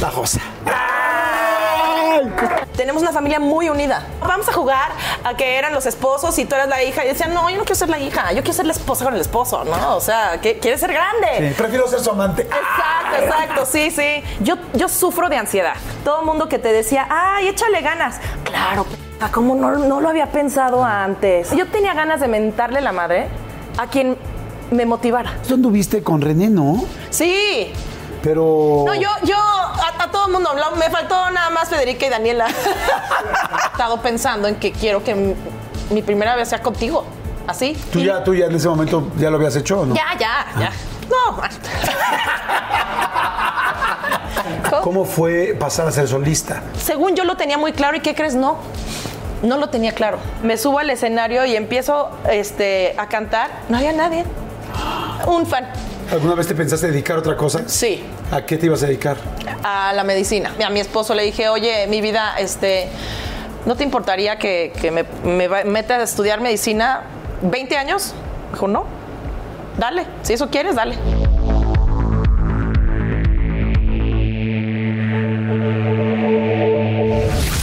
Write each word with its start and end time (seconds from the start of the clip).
La 0.00 0.10
Josa. 0.10 0.40
Tenemos 2.74 3.02
una 3.02 3.12
familia 3.12 3.38
muy 3.38 3.68
unida. 3.68 4.06
Vamos 4.20 4.48
a 4.48 4.52
jugar 4.52 4.90
a 5.22 5.36
que 5.36 5.58
eran 5.58 5.74
los 5.74 5.84
esposos 5.84 6.38
y 6.38 6.46
tú 6.46 6.54
eras 6.54 6.68
la 6.68 6.82
hija. 6.82 7.04
Y 7.04 7.08
decían, 7.08 7.34
no, 7.34 7.50
yo 7.50 7.58
no 7.58 7.64
quiero 7.64 7.74
ser 7.74 7.90
la 7.90 7.98
hija, 7.98 8.32
yo 8.32 8.40
quiero 8.42 8.54
ser 8.54 8.64
la 8.64 8.72
esposa 8.72 9.04
con 9.04 9.14
el 9.14 9.20
esposo, 9.20 9.62
¿no? 9.64 9.96
O 9.96 10.00
sea, 10.00 10.40
que 10.40 10.58
quieres 10.58 10.80
ser 10.80 10.92
grande. 10.92 11.50
Sí, 11.50 11.54
prefiero 11.54 11.86
ser 11.86 12.00
su 12.00 12.10
amante. 12.10 12.42
Exacto, 12.42 13.16
exacto, 13.22 13.66
sí, 13.66 13.90
sí. 13.90 14.22
Yo, 14.40 14.56
yo 14.72 14.88
sufro 14.88 15.28
de 15.28 15.36
ansiedad. 15.36 15.74
Todo 16.02 16.20
el 16.20 16.26
mundo 16.26 16.48
que 16.48 16.58
te 16.58 16.72
decía, 16.72 17.06
ay, 17.10 17.48
échale 17.48 17.82
ganas. 17.82 18.20
Claro, 18.44 18.84
p***, 18.84 18.96
como 19.32 19.54
no, 19.54 19.72
no 19.76 20.00
lo 20.00 20.08
había 20.08 20.32
pensado 20.32 20.82
antes. 20.82 21.50
Yo 21.50 21.66
tenía 21.66 21.92
ganas 21.92 22.20
de 22.20 22.28
mentarle 22.28 22.80
la 22.80 22.92
madre 22.92 23.28
a 23.76 23.86
quien 23.86 24.16
me 24.70 24.86
motivara. 24.86 25.34
¿Tú 25.46 25.54
anduviste 25.54 26.02
con 26.02 26.22
René, 26.22 26.48
no? 26.48 26.84
Sí. 27.10 27.72
Pero. 28.22 28.84
No, 28.86 28.94
yo, 28.94 29.08
yo, 29.24 29.36
a, 29.36 29.94
a 30.04 30.10
todo 30.10 30.26
el 30.26 30.32
mundo 30.32 30.50
hablaba. 30.50 30.76
Me 30.76 30.90
faltó 30.90 31.30
nada 31.30 31.50
más 31.50 31.68
Federica 31.68 32.06
y 32.06 32.08
Daniela. 32.10 32.46
He 33.62 33.66
estado 33.72 34.00
pensando 34.02 34.48
en 34.48 34.56
que 34.56 34.72
quiero 34.72 35.02
que 35.02 35.34
mi, 35.90 36.02
primera 36.02 36.36
vez 36.36 36.48
sea 36.48 36.62
contigo. 36.62 37.04
Así. 37.46 37.74
¿Tú 37.92 37.98
Y- 38.00 38.04
ya, 38.04 38.22
tú 38.22 38.34
ya 38.34 38.46
en 38.46 38.54
ese 38.54 38.68
momento 38.68 39.08
ya 39.16 39.30
lo 39.30 39.36
habías 39.36 39.56
hecho 39.56 39.80
o 39.80 39.86
no? 39.86 39.94
Ya, 39.94 40.16
ya, 40.18 40.46
ya. 40.58 40.72
No. 41.08 41.40
¿Cómo 44.82 45.04
fue 45.04 45.56
pasar 45.58 45.88
a 45.88 45.92
ser 45.92 46.06
solista? 46.08 46.62
Según 46.80 47.14
yo 47.16 47.24
lo 47.24 47.36
tenía 47.36 47.58
muy 47.58 47.72
claro 47.72 47.96
y 47.96 48.00
¿qué 48.00 48.14
crees? 48.14 48.34
No. 48.34 48.58
No 49.42 49.56
lo 49.56 49.68
tenía 49.70 49.92
claro. 49.92 50.18
Me 50.42 50.56
subo 50.56 50.78
al 50.78 50.90
escenario 50.90 51.44
y 51.46 51.56
empiezo 51.56 52.10
este, 52.30 52.94
a 52.98 53.06
cantar. 53.06 53.50
No 53.68 53.78
había 53.78 53.92
nadie. 53.92 54.24
Un 55.26 55.46
fan. 55.46 55.66
¿Alguna 56.10 56.34
vez 56.34 56.48
te 56.48 56.54
pensaste 56.56 56.88
dedicar 56.88 57.16
a 57.16 57.20
otra 57.20 57.36
cosa? 57.36 57.68
Sí. 57.68 58.02
¿A 58.32 58.44
qué 58.44 58.56
te 58.56 58.66
ibas 58.66 58.82
a 58.82 58.86
dedicar? 58.86 59.16
a 59.62 59.92
la 59.92 60.04
medicina. 60.04 60.54
A 60.64 60.70
mi 60.70 60.80
esposo 60.80 61.14
le 61.14 61.22
dije, 61.22 61.48
oye, 61.48 61.86
mi 61.86 62.00
vida, 62.00 62.34
este, 62.38 62.88
¿no 63.66 63.76
te 63.76 63.84
importaría 63.84 64.38
que, 64.38 64.72
que 64.80 64.90
me, 64.90 65.04
me 65.22 65.48
meta 65.64 65.96
a 65.96 66.02
estudiar 66.02 66.40
medicina 66.40 67.02
20 67.42 67.76
años? 67.76 68.14
Dijo, 68.52 68.66
no. 68.68 68.86
Dale, 69.78 70.06
si 70.22 70.32
eso 70.32 70.48
quieres, 70.50 70.74
dale. 70.74 70.96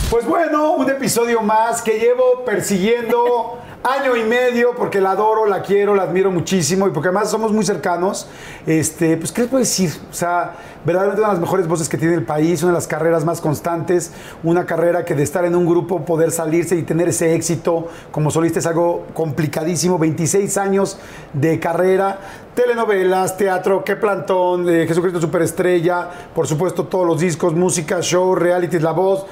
Pues 0.10 0.26
bueno, 0.26 0.74
un 0.74 0.90
episodio 0.90 1.42
más 1.42 1.82
que 1.82 2.00
llevo 2.00 2.46
persiguiendo 2.46 3.60
año 3.84 4.16
y 4.16 4.24
medio 4.24 4.76
porque 4.76 5.00
la 5.00 5.12
adoro, 5.12 5.46
la 5.46 5.62
quiero, 5.62 5.96
la 5.96 6.04
admiro 6.04 6.32
muchísimo 6.32 6.88
y 6.88 6.92
porque 6.92 7.10
además 7.10 7.30
somos 7.30 7.52
muy 7.52 7.66
cercanos. 7.66 8.28
Este, 8.66 9.18
pues, 9.18 9.32
¿qué 9.32 9.42
les 9.42 9.50
puedo 9.50 9.64
decir? 9.64 9.92
O 10.10 10.14
sea, 10.14 10.56
verdaderamente 10.84 11.22
una 11.22 11.30
de 11.30 11.34
las 11.36 11.42
mejores 11.42 11.68
voces 11.68 11.88
que 11.88 11.98
tiene 11.98 12.16
el 12.16 12.24
país, 12.24 12.62
una 12.64 12.72
de 12.72 12.78
las 12.78 12.88
carreras 12.88 13.24
más 13.24 13.40
constantes, 13.40 14.12
una 14.44 14.66
carrera 14.66 15.06
que 15.06 15.16
de 15.16 15.24
estar 15.24 15.46
en 15.46 15.56
un 15.56 15.66
grupo, 15.66 16.04
poder 16.04 16.32
salirse 16.32 16.76
y 16.76 16.84
tener 16.84 17.10
ese 17.10 17.34
éxito 17.34 17.88
como 18.12 18.32
solista 18.32 18.60
es 18.60 18.66
algo 18.66 19.06
complicadísimo. 19.14 19.98
26 19.98 20.58
años 20.58 20.98
de 21.34 21.60
carrera, 21.60 22.20
telenovelas, 22.56 23.38
teatro, 23.38 23.84
qué 23.84 23.96
plantón, 23.96 24.68
eh, 24.70 24.86
Jesucristo 24.88 25.22
Superestrella, 25.22 26.10
por 26.34 26.48
supuesto 26.48 26.86
todos 26.86 27.06
los 27.06 27.20
discos, 27.20 27.54
música, 27.54 28.02
show, 28.02 28.36
reality, 28.36 28.80
la 28.80 28.92
voz. 28.92 29.26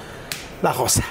La 0.62 0.74
Josa. 0.74 1.04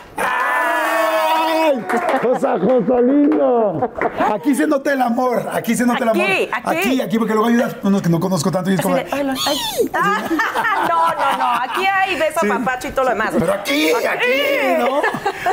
¡Ay! 2.03 2.19
Josa, 2.22 2.59
Josa, 2.59 3.00
lindo. 3.00 3.91
Aquí 4.34 4.55
se 4.55 4.66
nota 4.66 4.93
el 4.93 5.03
amor. 5.03 5.47
Aquí 5.53 5.75
se 5.75 5.84
nota 5.87 6.03
el 6.05 6.09
amor. 6.10 6.25
Aquí, 6.25 6.49
aquí. 6.53 6.77
Aquí, 6.78 7.00
aquí, 7.03 7.19
porque 7.19 7.34
luego 7.34 7.49
hay 7.49 7.55
unas- 7.55 7.77
unos 7.82 8.03
que 8.03 8.09
no 8.09 8.21
conozco 8.21 8.50
tanto 8.50 8.71
y 8.71 8.75
es 8.75 8.81
Así 8.81 8.82
como. 8.88 8.97
de, 8.97 9.06
"Ay, 9.10 9.25
lo- 9.25 9.32
ay". 9.32 9.56
Ah, 9.94 10.22
no, 10.88 11.09
no, 11.09 11.38
no. 11.38 11.62
Aquí 11.62 11.87
hay 11.87 12.19
beso, 12.19 12.41
Sí. 12.41 12.49
papacho 12.49 12.88
y 12.88 12.91
todo 12.93 13.04
lo 13.04 13.10
demás. 13.10 13.31
Pero 13.38 13.53
aquí, 13.53 13.91
aquí, 13.91 14.78
¿no? 14.78 15.00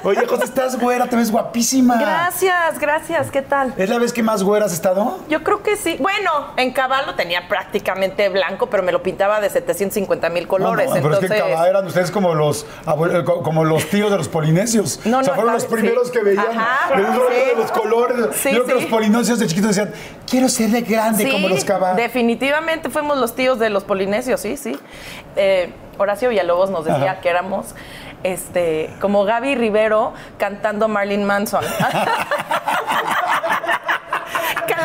Oye, 0.03 0.25
Josa, 0.25 0.44
estás 0.46 0.80
güera, 0.80 1.07
te 1.07 1.16
ves 1.16 1.31
guapísima. 1.31 1.97
Gracias, 2.00 2.80
gracias. 2.80 3.31
¿Qué 3.31 3.41
tal? 3.41 3.74
¿Es 3.78 3.90
la 3.90 3.97
vez 4.00 4.13
que 4.13 4.24
más 4.24 4.44
güera 4.44 4.66
has 4.66 4.74
estado? 4.74 5.19
Yo 5.30 5.44
creo 5.44 5.62
que 5.63 5.75
sí. 5.75 5.97
Bueno, 6.00 6.31
en 6.57 6.72
caballo 6.72 7.13
tenía 7.16 7.47
prácticamente 7.47 8.30
blanco, 8.30 8.68
pero 8.69 8.84
me 8.84 8.91
lo 8.91 9.03
pintaba 9.03 9.40
de 9.41 9.50
750 9.50 10.30
mil 10.30 10.47
colores. 10.47 10.90
No, 10.90 10.96
no, 10.96 11.01
pero 11.01 11.13
es 11.16 11.19
que 11.19 11.38
en 11.38 11.50
Cabá 11.51 11.68
eran 11.69 11.85
ustedes 11.85 12.12
como 12.12 12.34
los, 12.35 12.66
como 13.44 13.63
los 13.66 13.85
tíos 13.90 14.12
de 14.12 14.18
los 14.18 14.28
polinesios. 14.28 15.00
No, 15.06 15.19
o 15.19 15.24
sea, 15.24 15.31
no, 15.34 15.35
fueron 15.35 15.46
no, 15.47 15.53
los 15.53 15.66
primeros 15.66 16.07
sí. 16.07 16.13
que 16.13 16.24
veían 16.36 16.58
Ajá, 16.59 16.90
sí. 16.96 17.02
los 17.58 17.72
colores. 17.72 18.28
Sí, 18.36 18.50
Yo 18.53 18.64
creo 18.64 18.66
que 18.66 18.74
los 18.84 18.86
polinesios 18.92 19.40
de 19.40 19.47
chiquitos 19.47 19.75
decían, 19.75 19.94
quiero 20.30 20.50
ser 20.50 20.69
de 20.69 20.81
grande 20.81 21.30
como 21.30 21.47
los 21.50 21.64
Cabá. 21.64 21.94
definitivamente 21.94 22.90
fuimos 22.90 23.18
los 23.18 23.36
tíos 23.36 23.59
de 23.59 23.69
los 23.69 23.84
polinesios, 23.84 24.40
sí, 24.42 24.58
sí. 24.58 24.78
Eh, 25.36 25.72
Horacio 25.97 26.30
Villalobos 26.30 26.69
nos 26.69 26.86
decía 26.86 27.12
Ajá. 27.12 27.22
que 27.22 27.30
éramos 27.30 27.75
este, 28.24 28.90
como 29.00 29.24
Gaby 29.25 29.56
Rivero 29.56 30.14
cantando 30.38 30.88
Marilyn 30.88 31.24
Manson. 31.25 31.64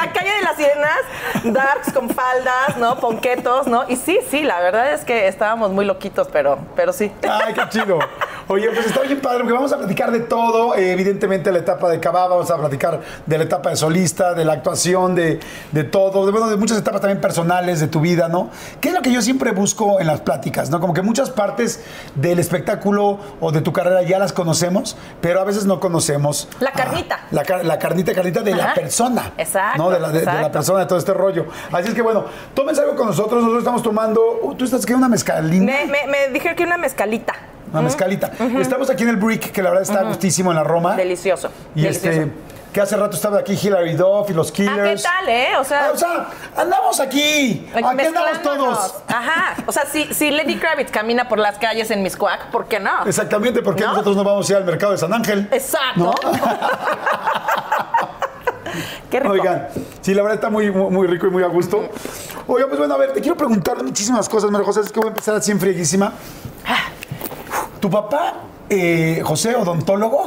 la 0.07 0.13
calle 0.13 0.31
de 0.37 0.43
las 0.43 0.57
sirenas, 0.57 0.99
darks 1.45 1.93
con 1.93 2.09
faldas, 2.11 2.77
¿no? 2.79 2.99
Ponquetos, 2.99 3.67
¿no? 3.67 3.85
Y 3.89 3.97
sí, 3.97 4.19
sí, 4.31 4.43
la 4.43 4.61
verdad 4.61 4.93
es 4.93 5.05
que 5.05 5.29
estábamos 5.29 5.71
muy 5.71 5.85
loquitos, 5.85 6.29
pero, 6.33 6.59
pero 6.75 6.93
sí. 6.93 7.13
Ay, 7.29 7.55
qué 7.55 7.63
chido. 7.69 7.99
Oye, 8.49 8.69
pues 8.71 8.87
está 8.87 9.01
bien 9.01 9.21
padre 9.21 9.39
porque 9.39 9.53
vamos 9.55 9.73
a 9.73 9.79
platicar 9.79 10.13
de 10.13 10.21
todo. 10.21 10.75
eh, 10.77 10.93
evidentemente, 10.93 11.51
la 11.51 11.59
etapa 11.59 11.89
de 11.89 11.99
Cabá, 11.99 12.29
vamos 12.29 12.51
a 12.51 12.57
platicar 12.57 13.01
de 13.27 13.39
la 13.39 13.45
etapa 13.45 13.71
de 13.71 13.77
solista, 13.77 14.35
de 14.35 14.45
la 14.45 14.53
actuación, 14.55 15.15
de, 15.15 15.41
de 15.73 15.85
todo, 15.85 16.25
de, 16.27 16.33
bueno, 16.33 16.49
de 16.49 16.57
muchas 16.57 16.79
etapas 16.79 17.01
también 17.01 17.21
personales 17.21 17.81
de 17.81 17.89
tu 17.89 18.01
vida, 18.01 18.29
¿no? 18.29 18.51
¿Qué 18.81 18.89
es 18.89 18.95
lo 18.95 19.03
que 19.03 19.11
yo 19.13 19.21
siempre 19.21 19.51
busco 19.51 20.01
en 20.01 20.07
las 20.07 20.21
pláticas, 20.21 20.71
¿no? 20.71 20.81
Como 20.81 20.95
que 20.95 21.03
muchas 21.03 21.31
partes 21.31 21.83
del 22.15 22.39
espectáculo 22.39 23.19
o 23.41 23.51
de 23.51 23.61
tu 23.63 23.73
carrera 23.73 24.03
ya 24.03 24.19
las 24.19 24.33
conocemos, 24.33 24.97
pero 25.21 25.41
a 25.41 25.45
veces 25.45 25.67
no 25.67 25.81
conocemos. 25.81 26.49
La 26.61 26.71
carnita. 26.73 27.21
la, 27.33 27.43
car- 27.43 27.65
la 27.65 27.79
carnita, 27.79 28.15
carnita 28.15 28.41
de 28.43 28.55
la 28.55 28.75
persona. 28.75 29.33
Exacto, 29.39 29.83
¿no? 29.83 29.91
De 29.97 30.01
la, 30.03 30.09
de- 30.13 30.21
de 30.21 30.25
la 30.27 30.33
exacto. 30.33 30.53
persona, 30.53 30.79
de 30.81 30.87
todo 30.87 30.99
este 30.99 31.13
rollo. 31.15 31.47
Así 31.73 31.89
es 31.89 31.95
que 31.95 32.03
bueno, 32.03 32.25
tómense 32.55 32.81
algo 32.83 32.97
con 32.97 33.07
nosotros. 33.07 33.35
Nosotros 33.41 33.59
estamos 33.61 33.83
tomando. 33.83 34.21
uh, 34.43 34.55
¿Tú 34.55 34.65
estás 34.65 34.85
que 34.87 34.95
una 34.95 35.09
mezcalina? 35.09 35.65
Me, 35.67 35.87
me, 35.87 36.07
me 36.07 36.29
dijeron 36.33 36.57
que 36.57 36.65
una 36.65 36.77
mezcalita. 36.79 37.35
Una 37.73 37.83
mezcalita. 37.83 38.31
Estamos 38.61 38.89
aquí 38.91 39.03
en 39.03 39.09
el 39.11 39.17
Brick, 39.17 39.51
que 39.53 39.63
la 39.63 39.71
verdad 39.71 39.83
está 39.83 40.03
gustísimo 40.05 40.51
en 40.53 40.57
la 40.57 40.65
Roma. 40.65 40.95
Delicioso. 40.95 41.51
Y 41.75 41.83
delicioso. 41.83 42.21
este, 42.21 42.33
que 42.73 42.81
hace 42.81 42.95
rato 42.97 43.17
estaba 43.17 43.39
aquí 43.39 43.59
Hilary 43.61 43.95
Duff 43.95 44.31
y 44.31 44.35
los 44.35 44.51
Ah, 44.51 44.53
¿qué 44.55 44.67
Killers. 44.67 45.03
tal, 45.03 45.29
eh? 45.29 45.49
O 45.59 45.65
sea, 45.65 45.87
Ah, 45.87 45.91
o 45.93 45.97
sea, 45.97 46.27
andamos 46.57 47.01
aquí. 47.01 47.69
Aquí 47.75 47.85
andamos 47.85 48.43
todos. 48.43 48.95
Ajá. 49.09 49.57
O 49.67 49.73
sea, 49.73 49.85
si, 49.87 50.05
si 50.15 50.31
Lenny 50.31 50.57
Kravitz 50.61 50.91
camina 50.93 51.27
por 51.29 51.39
las 51.39 51.59
calles 51.59 51.91
en 51.91 52.03
Miscuac, 52.03 52.51
¿por 52.51 52.67
qué 52.67 52.79
no? 52.79 53.05
Exactamente, 53.07 53.63
porque 53.63 53.83
¿No? 53.83 53.91
nosotros 53.93 54.15
no 54.15 54.25
vamos 54.25 54.49
a 54.49 54.53
ir 54.53 54.57
al 54.59 54.65
mercado 54.65 54.93
de 54.93 54.99
San 54.99 55.13
Ángel. 55.13 55.49
Exacto. 55.51 55.97
¿No? 55.97 56.15
qué 59.11 59.21
rico. 59.21 59.33
Oigan, 59.33 59.69
sí, 60.01 60.15
la 60.15 60.23
verdad 60.23 60.37
está 60.37 60.51
muy, 60.51 60.71
muy, 60.71 61.07
rico 61.07 61.27
y 61.27 61.31
muy 61.31 61.43
a 61.43 61.49
gusto. 61.49 61.89
Oigan, 62.47 62.69
pues 62.69 62.79
bueno, 62.79 62.95
a 62.95 62.99
ver, 62.99 63.13
te 63.13 63.21
quiero 63.21 63.37
preguntar 63.37 63.83
muchísimas 63.83 64.29
cosas, 64.29 64.51
María 64.51 64.67
José, 64.67 64.81
es 64.81 64.93
que 64.93 65.01
voy 65.01 65.09
a 65.09 65.11
empezar 65.11 65.35
así 65.35 65.51
en 65.51 65.61
frieguísima. 65.61 66.13
¿Tu 67.81 67.91
papá, 67.91 68.35
eh, 68.69 69.23
José, 69.25 69.55
odontólogo? 69.55 70.25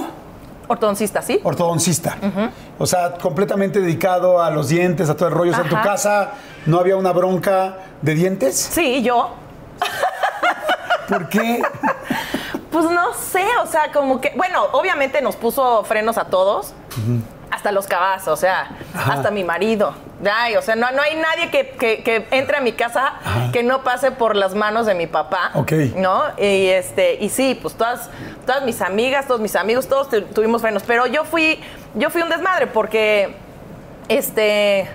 Ortodoncista, 0.68 1.22
¿sí? 1.24 1.40
ortodoncista. 1.44 2.18
O 2.78 2.86
sea, 2.86 3.14
completamente 3.14 3.82
dedicado 3.82 4.42
a 4.42 4.52
los 4.52 4.70
dientes, 4.70 5.10
a 5.10 5.16
todo 5.16 5.30
el 5.30 5.34
rollo. 5.34 5.52
O 5.52 5.56
sea, 5.56 5.64
en 5.64 5.70
tu 5.70 5.76
casa 5.76 6.34
no 6.68 6.80
había 6.80 6.96
una 6.96 7.12
bronca 7.12 7.78
de 8.02 8.14
dientes. 8.14 8.56
Sí, 8.56 9.02
yo. 9.02 9.32
¿Por 11.08 11.28
qué? 11.30 11.62
Pues 12.72 12.86
no 12.86 13.14
sé, 13.16 13.44
o 13.64 13.66
sea, 13.66 13.92
como 13.92 14.22
que, 14.22 14.32
bueno, 14.38 14.64
obviamente 14.74 15.24
nos 15.24 15.36
puso 15.36 15.84
frenos 15.86 16.20
a 16.20 16.26
todos, 16.26 16.74
hasta 17.52 17.72
los 17.72 17.88
cabazos, 17.88 18.28
o 18.30 18.38
sea, 18.38 18.70
hasta 18.94 19.32
mi 19.32 19.44
marido. 19.44 19.94
Ay, 20.30 20.56
o 20.58 20.62
sea, 20.62 20.76
no, 20.76 20.92
no 20.92 21.02
hay 21.02 21.16
nadie 21.16 21.50
que, 21.50 21.70
que- 21.70 22.04
que 22.04 22.28
entre 22.32 22.58
a 22.58 22.62
mi 22.62 22.74
casa 22.74 23.14
que 23.54 23.64
no 23.64 23.84
pase 23.84 24.12
por 24.12 24.36
las 24.36 24.54
manos 24.54 24.86
de 24.86 24.94
mi 24.94 25.08
papá. 25.08 25.52
Ok. 25.56 25.72
¿No? 25.96 26.24
Y 26.38 26.68
este, 26.68 27.16
y 27.22 27.30
sí, 27.30 27.58
pues 27.62 27.76
todas, 27.76 28.10
todas 28.46 28.64
mis 28.64 28.82
amigas, 28.82 29.28
todos 29.28 29.40
mis 29.40 29.56
amigos, 29.56 29.88
todos 29.88 30.10
tu- 30.10 30.22
tuvimos 30.24 30.62
frenos. 30.62 30.84
Pero 30.86 31.08
yo 31.08 31.24
fui, 31.24 31.60
yo 31.96 32.10
fui 32.10 32.22
un 32.22 32.30
desmadre 32.30 32.68
porque 32.68 33.34
este. 34.10 34.90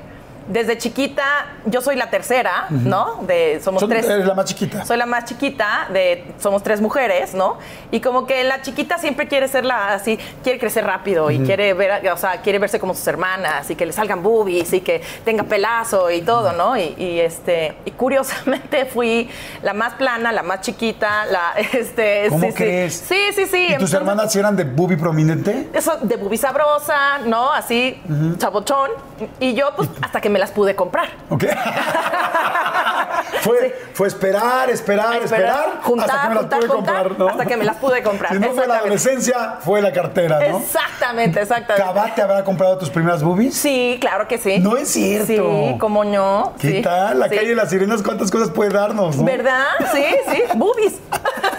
Desde 0.49 0.76
chiquita, 0.79 1.25
yo 1.64 1.81
soy 1.81 1.96
la 1.96 2.11
tercera, 2.11 2.67
¿no? 2.70 3.20
De, 3.23 3.61
somos 3.62 3.81
Son- 3.81 3.88
tres. 3.88 4.08
eres 4.08 4.26
la 4.26 4.35
más 4.35 4.44
chiquita. 4.46 4.85
Soy 4.85 4.96
la 4.96 5.06
más 5.06 5.25
chiquita, 5.25 5.88
de, 5.93 6.25
somos 6.38 6.62
tres 6.62 6.81
mujeres, 6.81 7.35
¿no? 7.35 7.58
Y 7.91 8.00
como 8.00 8.26
que 8.26 8.44
la 8.44 8.61
chiquita 8.62 8.99
siempre 8.99 9.26
quiere 9.29 9.49
ser 9.49 9.64
la 9.64 9.94
así, 9.94 10.19
quiere 10.43 10.58
crecer 10.58 10.85
rápido 10.85 11.31
y 11.31 11.38
quiere 11.41 11.73
ver, 11.75 12.08
o 12.11 12.17
sea, 12.17 12.43
quiere 12.43 12.58
verse 12.58 12.79
como 12.79 12.94
sus 12.94 13.06
hermanas 13.06 13.70
y 13.70 13.75
que 13.75 13.87
le 13.87 13.93
salgan 13.93 14.23
boobies 14.23 14.73
y 14.73 14.81
que 14.81 15.02
tenga 15.25 15.44
pelazo 15.44 16.11
y 16.11 16.20
todo, 16.23 16.52
¿no? 16.52 16.76
Y, 16.76 16.94
y, 16.99 17.20
este, 17.20 17.75
y 17.85 17.91
curiosamente 17.93 18.85
fui 18.93 19.29
la 19.62 19.73
más 19.73 19.94
plana, 19.94 20.32
la 20.32 20.43
más 20.43 20.61
chiquita, 20.61 21.25
la, 21.26 21.52
este, 21.73 22.26
¿Cómo 22.29 22.49
sí, 22.49 22.52
crees? 22.55 22.94
Sí, 23.08 23.19
sí, 23.35 23.46
sí. 23.46 23.69
¿Y 23.75 23.79
tus 23.79 23.93
hermanas 23.94 24.32
sí 24.32 24.38
eran 24.38 24.56
de 24.56 24.64
boobie 24.64 24.96
prominente? 24.96 25.69
eso 25.73 25.96
de 26.02 26.17
bubi 26.17 26.37
sabrosa, 26.37 27.19
¿no? 27.25 27.50
Así, 27.52 28.00
chabochón. 28.38 28.91
Y 29.41 29.55
yo, 29.55 29.70
pues, 29.76 29.88
hasta 30.02 30.20
que 30.20 30.29
me 30.29 30.33
las 30.38 30.50
pude 30.50 30.75
comprar. 30.75 31.08
¿Ok? 31.31 31.44
fue, 33.40 33.78
fue 33.92 34.08
esperar, 34.08 34.70
esperar, 34.70 35.22
esperar, 35.22 35.81
juntar, 35.82 36.10
hasta 36.10 36.22
que 36.22 36.28
me 36.28 36.34
las 36.34 36.42
juntar, 36.42 36.58
pude 36.60 36.69
juntar, 36.69 36.96
comprar, 37.08 37.19
¿no? 37.19 37.28
hasta 37.28 37.46
que 37.46 37.56
me 37.56 37.64
las 37.64 37.76
pude 37.76 38.02
comprar. 38.02 38.32
Si 38.32 38.38
no 38.38 38.52
fue 38.52 38.66
la 38.66 38.78
adolescencia, 38.78 39.58
fue 39.60 39.82
la 39.82 39.92
cartera, 39.92 40.40
¿no? 40.48 40.58
Exactamente, 40.58 41.40
exactamente. 41.40 41.86
¿Cabá 41.86 42.14
te 42.14 42.22
habrá 42.22 42.42
comprado 42.44 42.78
tus 42.78 42.90
primeras 42.90 43.22
boobies? 43.22 43.54
Sí, 43.54 43.98
claro 44.00 44.26
que 44.26 44.38
sí. 44.38 44.58
No 44.60 44.76
es 44.76 44.88
cierto. 44.88 45.26
Sí, 45.26 45.76
como 45.78 46.04
no. 46.04 46.54
¿Qué 46.58 46.70
sí, 46.70 46.82
tal? 46.82 47.20
La 47.20 47.28
sí. 47.28 47.36
calle 47.36 47.48
de 47.48 47.54
las 47.54 47.70
sirenas, 47.70 48.02
¿cuántas 48.02 48.31
cosas 48.31 48.50
puede 48.50 48.70
darnos? 48.70 49.16
¿no? 49.16 49.25
¿Verdad? 49.25 49.64
Sí, 49.92 50.04
sí. 50.31 50.42
Boobies. 50.54 50.94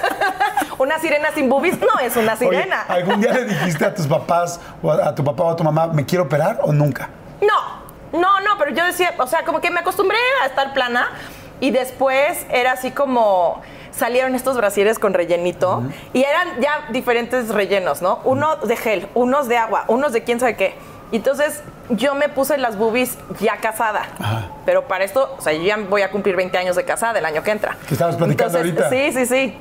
una 0.78 1.00
sirena 1.00 1.30
sin 1.34 1.50
boobies 1.50 1.80
no 1.80 2.00
es 2.02 2.16
una 2.16 2.34
Oye, 2.34 2.50
sirena. 2.50 2.82
¿algún 2.88 3.22
día 3.22 3.34
le 3.34 3.46
dijiste 3.46 3.86
a 3.86 3.94
tus 3.94 4.08
papás 4.08 4.60
o 4.82 4.92
a, 4.92 5.10
a 5.10 5.16
tu 5.16 5.24
papá 5.24 5.44
o 5.44 5.50
a 5.52 5.56
tu 5.56 5.64
mamá, 5.64 5.88
me 5.88 6.06
quiero 6.06 6.26
operar 6.26 6.60
o 6.64 6.74
nunca? 6.74 7.10
No, 7.42 7.85
no, 8.16 8.40
no, 8.42 8.58
pero 8.58 8.72
yo 8.72 8.86
decía, 8.86 9.14
o 9.18 9.28
sea, 9.28 9.44
como 9.44 9.62
que 9.62 9.72
me 9.72 9.80
acostumbré 9.80 10.18
a 10.44 10.48
estar 10.48 10.74
plana 10.74 11.10
y 11.60 11.72
después 11.72 12.46
era 12.50 12.74
así 12.74 12.92
como 12.92 13.62
salieron 13.92 14.36
estos 14.36 14.58
brasieres 14.58 15.00
con 15.00 15.14
rellenito 15.14 15.84
y 16.14 16.24
eran 16.24 16.60
ya 16.60 16.86
diferentes 16.90 17.50
rellenos, 17.50 18.02
¿no? 18.02 18.20
Uno 18.26 18.58
de 18.58 18.76
gel, 18.76 19.08
unos 19.14 19.48
de 19.48 19.58
agua, 19.58 19.86
unos 19.88 20.12
de 20.12 20.24
quién 20.24 20.40
sabe 20.40 20.56
qué. 20.56 20.76
Entonces 21.12 21.64
yo 21.90 22.16
me 22.16 22.30
puse 22.30 22.58
las 22.58 22.78
boobies 22.78 23.18
ya 23.40 23.58
casada, 23.58 24.08
pero 24.66 24.88
para 24.88 25.04
esto, 25.04 25.36
o 25.38 25.42
sea, 25.42 25.54
yo 25.54 25.64
ya 25.64 25.78
voy 25.78 26.02
a 26.02 26.12
cumplir 26.12 26.36
20 26.36 26.58
años 26.58 26.76
de 26.76 26.84
casada 26.84 27.20
el 27.20 27.26
año 27.26 27.44
que 27.44 27.52
entra. 27.52 27.78
Que 27.88 27.94
estabas 27.94 28.16
platicando 28.16 28.60
Entonces, 28.60 28.90
ahorita. 28.90 29.12
Sí, 29.14 29.26
sí, 29.26 29.26
sí. 29.26 29.58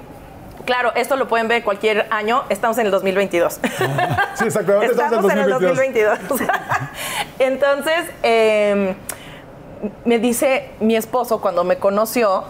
Claro, 0.65 0.93
esto 0.95 1.17
lo 1.17 1.29
pueden 1.29 1.49
ver 1.49 1.63
cualquier 1.63 2.07
año. 2.11 2.45
Estamos 2.49 2.79
en 2.79 2.87
el 2.87 2.93
2022. 2.93 3.61
Sí, 4.35 4.45
exacto. 4.45 4.73
Ahorita 4.75 5.05
Estamos, 5.05 5.31
en 5.31 5.39
el 5.39 5.51
2022. 5.51 6.19
Entonces, 7.39 8.05
eh, 8.23 8.95
me 10.05 10.19
dice 10.19 10.71
mi 10.81 10.97
esposo 10.97 11.41
cuando 11.41 11.63
me 11.63 11.77
conoció 11.77 12.45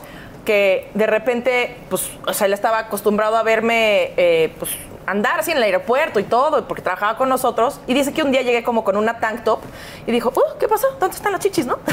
que 0.44 0.90
de 0.94 1.06
repente, 1.06 1.76
pues, 1.90 2.11
o 2.26 2.32
sea, 2.32 2.46
él 2.46 2.52
estaba 2.52 2.78
acostumbrado 2.78 3.37
a 3.37 3.43
verme, 3.43 4.12
eh, 4.16 4.52
pues, 4.58 4.70
andar 5.06 5.41
así 5.41 5.51
en 5.51 5.56
el 5.59 5.62
aeropuerto 5.62 6.19
y 6.21 6.25
todo, 6.25 6.67
porque 6.67 6.83
trabajaba 6.83 7.17
con 7.17 7.29
nosotros. 7.29 7.81
Y 7.87 7.95
dice 7.95 8.12
que 8.12 8.23
un 8.23 8.33
día 8.33 8.43
llegué 8.43 8.62
como 8.62 8.85
con 8.85 8.97
una 8.97 9.19
tank 9.21 9.45
top 9.45 9.61
y 10.06 10.12
dijo, 10.12 10.31
uh, 10.35 10.59
¿qué 10.59 10.69
pasó? 10.69 10.87
¿Dónde 11.01 11.17
están 11.17 11.33
las 11.33 11.41
chichis, 11.41 11.67
no? 11.67 11.79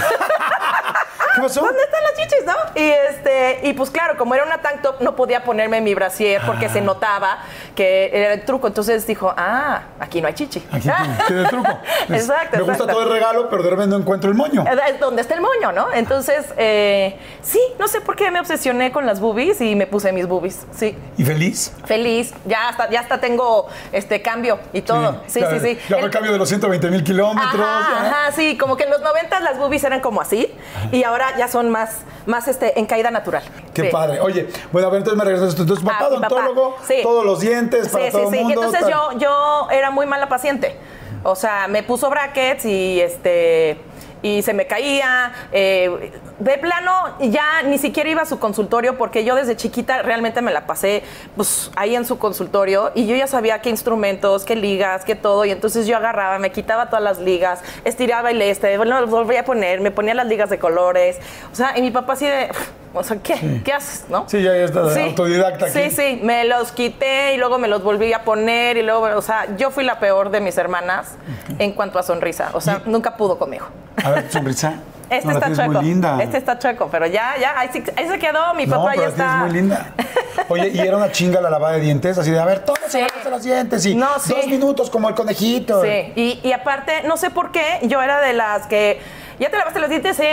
¿Qué 1.36 1.42
pasó? 1.42 1.62
¿Dónde 1.62 1.82
están 1.82 2.02
las 2.04 2.14
chichis, 2.18 2.46
no? 2.46 2.82
Y 2.82 2.90
este, 3.10 3.60
y 3.64 3.74
pues 3.74 3.90
claro, 3.90 4.18
como 4.18 4.36
era 4.36 4.44
una 4.44 4.58
tank 4.62 4.82
top, 4.82 5.02
no 5.02 5.16
podía 5.16 5.44
ponerme 5.44 5.80
mi 5.80 5.94
brasier 5.94 6.42
porque 6.46 6.66
Ah. 6.66 6.70
se 6.74 6.82
notaba 6.82 7.40
que 7.76 8.10
era 8.14 8.34
el 8.34 8.44
truco. 8.44 8.68
Entonces 8.68 9.08
dijo, 9.08 9.34
ah, 9.38 9.84
aquí 10.00 10.20
no 10.22 10.28
hay 10.28 10.34
chichi. 10.34 10.60
Aquí 10.72 10.90
tiene, 10.90 11.18
tiene 11.28 11.46
truco. 11.50 11.70
Es- 12.10 12.24
exacto. 12.24 12.58
Me 12.58 12.64
gusta 12.64 12.74
exacto. 12.74 12.88
todo 12.94 13.04
el 13.04 13.10
regalo, 13.12 13.50
pero 13.50 13.64
de 13.64 13.70
repente 13.70 13.90
no 13.92 13.98
encuentro 13.98 14.30
el 14.30 14.36
moño. 14.36 14.66
Es 14.68 15.00
donde 15.00 15.22
está 15.22 15.36
el 15.36 15.42
moño, 15.42 15.72
¿no? 15.72 15.92
Entonces, 15.94 16.46
eh, 16.58 17.18
sí, 17.42 17.62
no 17.80 17.88
sé 17.88 18.02
por 18.02 18.16
qué 18.18 18.30
me 18.30 18.40
obsesioné 18.40 18.92
con 18.92 19.06
las 19.06 19.20
boobies 19.22 19.62
y 19.62 19.76
me 19.76 19.88
puse 19.88 20.12
mis 20.12 20.28
boobies. 20.28 20.66
Sí, 20.76 20.98
¿Y 21.18 21.24
feliz? 21.24 21.74
feliz. 21.86 22.34
Ya 22.46 22.70
hasta, 22.70 22.90
ya 22.90 23.01
hasta 23.02 23.20
tengo 23.20 23.68
este 23.92 24.22
cambio 24.22 24.60
y 24.74 24.82
todo. 24.82 25.22
Sí, 25.28 25.42
ya, 25.42 25.52
sí, 25.52 25.60
sí. 25.60 25.80
Ya 25.90 25.98
el 25.98 26.10
cambio 26.10 26.32
de 26.32 26.38
los 26.38 26.48
120 26.48 26.90
mil 26.90 27.04
kilómetros. 27.04 27.62
Ajá, 27.62 28.32
sí, 28.34 28.58
como 28.58 28.78
que 28.78 28.84
en 28.86 28.90
los 28.92 29.02
90 29.02 29.40
las 29.42 29.58
boobies 29.58 29.84
eran 29.84 30.00
como 30.00 30.22
así 30.22 30.54
y 30.92 31.04
ahora 31.04 31.38
ya 31.38 31.48
son 31.48 31.70
más, 31.70 32.02
más 32.26 32.48
este, 32.48 32.80
en 32.80 32.86
caída 32.86 33.12
natural. 33.12 33.44
Qué 33.74 33.84
Sí. 33.84 33.88
padre. 33.92 34.20
Oye, 34.22 34.48
bueno, 34.72 34.88
a 34.88 34.92
ver, 34.92 35.00
entonces 35.00 35.18
me 35.18 35.26
regresas. 35.26 35.60
Entonces, 35.60 35.84
papá, 35.86 35.98
Ah, 36.00 36.10
papá. 36.22 36.28
odontólogo, 36.36 36.78
Sí. 36.88 37.00
todos 37.04 37.26
los 37.26 37.40
dientes 37.42 37.90
para 37.90 38.06
Sí, 38.06 38.12
todo 38.12 38.22
sí, 38.22 38.28
el 38.28 38.34
sí. 38.34 38.40
mundo. 38.46 38.62
Entonces 38.64 38.82
tal. 38.82 38.92
yo, 38.92 39.20
yo 39.20 39.68
era 39.72 39.92
muy 39.92 40.06
mala 40.06 40.30
paciente. 40.30 40.78
O 41.24 41.36
sea, 41.36 41.68
me 41.68 41.84
puso 41.84 42.10
brackets 42.10 42.66
y 42.66 43.00
este 43.02 43.78
y 44.24 44.42
se 44.44 44.54
me 44.54 44.68
caía. 44.68 45.32
eh, 45.52 46.12
de 46.42 46.58
plano, 46.58 47.16
ya 47.20 47.62
ni 47.64 47.78
siquiera 47.78 48.10
iba 48.10 48.24
a 48.24 48.26
su 48.26 48.40
consultorio 48.40 48.98
porque 48.98 49.24
yo 49.24 49.36
desde 49.36 49.56
chiquita 49.56 50.02
realmente 50.02 50.42
me 50.42 50.52
la 50.52 50.66
pasé 50.66 51.04
pues, 51.36 51.70
ahí 51.76 51.96
en 51.96 52.04
su 52.04 52.18
consultorio 52.18 52.92
y 52.96 53.06
yo 53.06 53.16
ya 53.16 53.28
sabía 53.28 53.62
qué 53.62 53.70
instrumentos, 53.70 54.44
qué 54.44 54.56
ligas, 54.56 55.06
qué 55.06 55.16
todo. 55.16 55.46
Y 55.46 55.52
entonces 55.52 55.86
yo 55.86 55.98
agarraba, 55.98 56.40
me 56.40 56.52
quitaba 56.52 56.88
todas 56.88 57.04
las 57.04 57.20
ligas, 57.20 57.62
estiraba 57.86 58.32
el 58.32 58.42
este, 58.42 58.76
bueno, 58.78 59.06
volvía 59.06 59.42
a 59.42 59.46
poner, 59.46 59.82
me 59.82 59.92
ponía 59.92 60.16
las 60.16 60.26
ligas 60.26 60.50
de 60.50 60.58
colores. 60.58 61.20
O 61.52 61.56
sea, 61.56 61.78
y 61.78 61.82
mi 61.84 61.92
papá 61.92 62.14
así 62.14 62.26
de, 62.26 62.50
o 62.96 63.04
sea, 63.04 63.18
¿qué? 63.22 63.62
¿Qué 63.64 63.72
haces? 63.72 64.06
¿No? 64.10 64.28
Sí, 64.28 64.42
ya 64.42 64.56
está 64.56 64.80
autodidacta 64.82 65.68
aquí. 65.68 65.80
Sí, 65.80 65.92
sí, 65.92 66.20
me 66.24 66.44
los 66.46 66.72
quité 66.72 67.36
y 67.36 67.38
luego 67.38 67.60
me 67.60 67.68
los 67.68 67.84
volví 67.84 68.14
a 68.14 68.24
poner 68.24 68.78
y 68.78 68.82
luego, 68.82 69.04
o 69.16 69.22
sea, 69.22 69.56
yo 69.58 69.70
fui 69.70 69.84
la 69.84 70.00
peor 70.00 70.32
de 70.32 70.42
mis 70.42 70.58
hermanas 70.58 71.12
en 71.60 71.74
cuanto 71.74 72.00
a 72.00 72.04
sonrisa. 72.04 72.50
O 72.54 72.62
sea, 72.62 72.82
nunca 72.88 73.16
pudo 73.16 73.38
conmigo. 73.38 73.68
A 74.04 74.10
ver, 74.10 74.32
sonrisa. 74.32 74.80
Este 75.12 75.28
No, 75.28 75.34
está 75.34 75.54
chueco. 75.54 75.72
muy 75.74 75.84
linda. 75.84 76.18
Este 76.24 76.38
está 76.38 76.58
chueco, 76.58 76.88
pero 76.90 77.06
ya, 77.06 77.34
ya, 77.40 77.60
ahí, 77.60 77.70
ahí 77.98 78.08
se 78.08 78.18
quedó, 78.18 78.54
mi 78.54 78.66
no, 78.66 78.78
papá 78.78 78.92
pero 78.96 79.12
tienes 79.12 79.20
está. 79.20 79.36
muy 79.38 79.52
linda. 79.52 79.88
Oye, 80.48 80.70
y 80.70 80.80
era 80.80 80.96
una 80.96 81.12
chinga 81.12 81.42
la 81.42 81.50
lavada 81.50 81.74
de 81.76 81.82
dientes, 81.82 82.18
así 82.18 82.32
de, 82.32 82.40
a 82.40 82.46
ver, 82.46 82.60
todos 82.60 82.80
Sí. 82.88 83.00
se 83.22 83.30
los 83.30 83.44
dientes 83.44 83.86
y 83.86 83.96
No, 83.96 84.08
sí. 84.20 84.34
dos 84.34 84.48
minutos 84.48 84.90
como 84.90 85.10
el 85.10 85.16
conejito. 85.16 85.82
Sí, 85.84 86.14
y, 86.16 86.40
y 86.44 86.54
aparte, 86.54 87.04
no 87.04 87.18
sé 87.18 87.30
por 87.30 87.52
qué, 87.52 87.80
yo 87.84 88.02
era 88.02 88.22
de 88.22 88.34
las 88.34 88.68
que, 88.68 89.02
¿ya 89.40 89.50
te 89.50 89.58
lavaste 89.58 89.80
los 89.82 89.90
dientes? 89.90 90.16
Sí. 90.18 90.26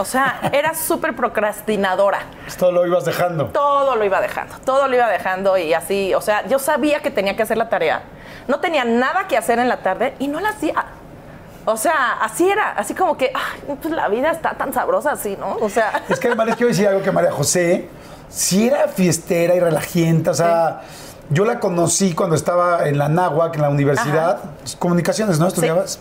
O 0.00 0.04
sea, 0.04 0.40
era 0.52 0.74
súper 0.74 1.14
procrastinadora. 1.14 2.18
Esto 2.46 2.70
lo 2.72 2.86
ibas 2.86 3.04
dejando. 3.04 3.46
Todo 3.46 3.94
lo 3.96 4.04
iba 4.04 4.20
dejando, 4.20 4.54
todo 4.64 4.88
lo 4.88 4.94
iba 4.96 5.08
dejando 5.08 5.56
y 5.58 5.74
así, 5.74 6.12
o 6.14 6.20
sea, 6.20 6.44
yo 6.46 6.58
sabía 6.58 7.00
que 7.00 7.10
tenía 7.10 7.36
que 7.36 7.42
hacer 7.44 7.56
la 7.56 7.68
tarea. 7.68 8.02
No 8.48 8.60
tenía 8.60 8.84
nada 8.84 9.26
que 9.28 9.36
hacer 9.36 9.58
en 9.58 9.68
la 9.68 9.78
tarde 9.78 10.14
y 10.18 10.26
no 10.28 10.40
la 10.40 10.50
hacía. 10.50 10.84
O 11.64 11.76
sea, 11.76 12.14
así 12.22 12.48
era, 12.48 12.72
así 12.72 12.94
como 12.94 13.16
que, 13.16 13.30
ay, 13.34 13.76
pues 13.80 13.92
la 13.92 14.08
vida 14.08 14.30
está 14.30 14.54
tan 14.54 14.72
sabrosa 14.72 15.12
así, 15.12 15.36
¿no? 15.38 15.56
O 15.60 15.68
sea, 15.68 16.02
Es 16.08 16.18
que 16.18 16.28
además 16.28 16.46
les 16.46 16.56
quiero 16.56 16.68
decir 16.68 16.88
algo 16.88 17.02
que 17.02 17.12
María 17.12 17.30
José, 17.32 17.88
si 18.30 18.66
era 18.68 18.88
fiestera 18.88 19.54
y 19.54 19.60
relajienta, 19.60 20.30
o 20.30 20.34
sea, 20.34 20.80
yo 21.30 21.44
la 21.44 21.60
conocí 21.60 22.14
cuando 22.14 22.34
estaba 22.36 22.88
en 22.88 22.96
la 22.98 23.08
náhuac, 23.08 23.54
en 23.56 23.62
la 23.62 23.68
universidad, 23.70 24.38
comunicaciones, 24.78 25.38
¿no? 25.38 25.46
Estudiabas. 25.48 26.00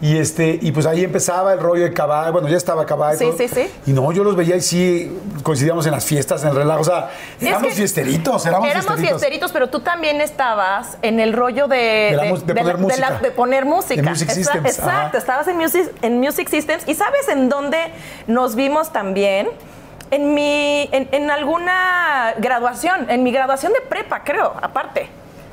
Y 0.00 0.16
este, 0.16 0.58
y 0.60 0.72
pues 0.72 0.86
ahí 0.86 1.04
empezaba 1.04 1.52
el 1.52 1.60
rollo 1.60 1.84
de 1.84 1.92
caballo, 1.92 2.32
bueno, 2.32 2.48
ya 2.48 2.56
estaba 2.56 2.84
caballo. 2.86 3.18
Sí, 3.18 3.30
sí, 3.36 3.48
sí. 3.48 3.70
Y 3.86 3.92
no, 3.92 4.10
yo 4.12 4.24
los 4.24 4.34
veía 4.34 4.56
y 4.56 4.60
sí 4.60 5.16
coincidíamos 5.42 5.86
en 5.86 5.92
las 5.92 6.04
fiestas, 6.04 6.42
en 6.42 6.48
el 6.48 6.56
relajo, 6.56 6.80
o 6.80 6.84
sea, 6.84 7.10
Es 7.40 7.46
éramos 7.48 7.68
que 7.68 7.74
fiesteritos, 7.74 8.46
éramos, 8.46 8.66
éramos 8.68 8.86
fiesteritos. 8.86 9.20
fiesteritos, 9.20 9.52
pero 9.52 9.68
tú 9.70 9.80
también 9.80 10.20
estabas 10.20 10.96
en 11.02 11.20
el 11.20 11.32
rollo 11.34 11.68
de, 11.68 12.16
De 12.46 12.54
poner 12.54 12.78
música. 12.78 13.18
de 13.22 13.30
poner 13.30 13.64
música. 13.64 14.02
De 14.02 14.08
Music 14.10 14.30
Systems, 14.30 14.66
Exacto, 14.78 15.08
ajá. 15.08 15.18
estabas 15.18 15.48
en 15.48 15.56
Music, 15.58 15.90
en 16.02 16.18
Music 16.18 16.48
Systems. 16.48 16.82
¿Y 16.88 16.94
sabes 16.94 17.28
en 17.28 17.48
dónde 17.48 17.78
nos 18.26 18.56
vimos 18.56 18.92
también? 18.92 19.48
En 20.12 20.34
mi, 20.34 20.90
en, 20.92 21.08
en 21.10 21.30
alguna 21.30 22.34
graduación, 22.36 23.08
en 23.08 23.22
mi 23.22 23.32
graduación 23.32 23.72
de 23.72 23.80
prepa, 23.80 24.22
creo, 24.22 24.54
aparte. 24.60 25.08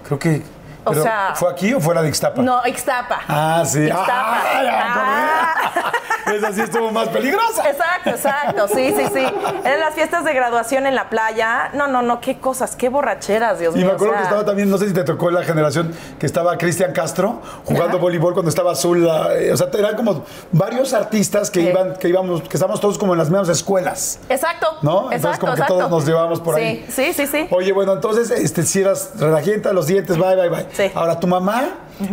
Creo 0.06 0.20
que. 0.20 0.59
O 0.86 0.92
pero, 0.92 1.04
sea- 1.04 1.34
¿Fue 1.36 1.52
aquí 1.52 1.74
o 1.74 1.80
fue 1.80 1.94
la 1.94 2.02
de 2.02 2.10
Ixtapa? 2.10 2.42
No, 2.42 2.66
Ixtapa. 2.66 3.20
Ah, 3.28 3.64
sí. 3.66 3.82
Ixtapa. 3.86 4.38
Ah. 4.74 5.54
Ah. 5.76 5.92
Esa 6.34 6.54
sí 6.54 6.62
estuvo 6.62 6.92
más 6.92 7.08
peligrosa. 7.10 7.68
Exacto, 7.70 8.10
exacto, 8.12 8.68
sí, 8.68 8.94
sí, 8.96 9.06
sí. 9.14 9.26
En 9.64 9.80
las 9.80 9.96
fiestas 9.96 10.24
de 10.24 10.34
graduación 10.34 10.86
en 10.86 10.94
la 10.94 11.10
playa, 11.10 11.72
no, 11.74 11.88
no, 11.88 12.02
no, 12.04 12.22
qué 12.22 12.38
cosas, 12.40 12.76
qué 12.76 12.88
borracheras, 12.90 13.58
Dios 13.60 13.74
Y 13.76 13.80
mío. 13.80 13.88
me 13.88 13.94
acuerdo 13.94 14.14
o 14.14 14.18
que 14.18 14.24
estaba 14.24 14.46
también, 14.46 14.70
no 14.70 14.78
sé 14.78 14.88
si 14.88 14.94
te 14.94 15.04
tocó 15.04 15.32
la 15.32 15.44
generación 15.44 15.94
que 16.20 16.26
estaba 16.28 16.56
Cristian 16.58 16.94
Castro 16.94 17.42
jugando 17.66 17.98
voleibol 18.00 18.34
cuando 18.34 18.50
estaba 18.50 18.72
azul. 18.74 19.00
la- 19.06 19.34
eh, 19.36 19.52
o 19.54 19.58
sea, 19.58 19.68
eran 19.74 19.96
como 19.96 20.24
varios 20.52 20.94
artistas 20.94 21.50
que 21.50 21.62
Sí. 21.62 21.68
iban, 21.70 21.96
que 21.96 22.10
íbamos, 22.10 22.42
que 22.42 22.58
estábamos 22.58 22.80
todos 22.82 22.98
como 22.98 23.14
en 23.14 23.20
las 23.20 23.30
mismas 23.30 23.50
escuelas. 23.50 24.20
Exacto. 24.30 24.68
¿No? 24.82 25.04
Entonces, 25.12 25.18
exacto, 25.24 25.40
como 25.42 25.54
que 25.54 25.62
exacto. 25.62 25.78
todos 25.78 25.90
nos 25.92 26.06
llevábamos 26.06 26.40
por 26.42 26.56
sí, 26.56 26.62
ahí. 26.62 26.86
Sí, 26.90 27.14
sí, 27.14 27.28
sí. 27.28 27.48
Oye, 27.52 27.72
bueno, 27.72 27.94
entonces, 27.94 28.30
este, 28.32 28.64
si 28.64 28.82
eras 28.82 29.12
relajenta, 29.18 29.74
los 29.74 29.88
dientes, 29.88 30.18
bye, 30.18 30.36
bye, 30.36 30.50
bye. 30.50 30.68
Sí. 30.74 30.84
Ahora, 30.96 31.20
tu 31.20 31.28
mamá, 31.28 31.70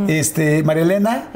este, 0.09 0.63
María 0.63 0.83
Elena, 0.83 1.29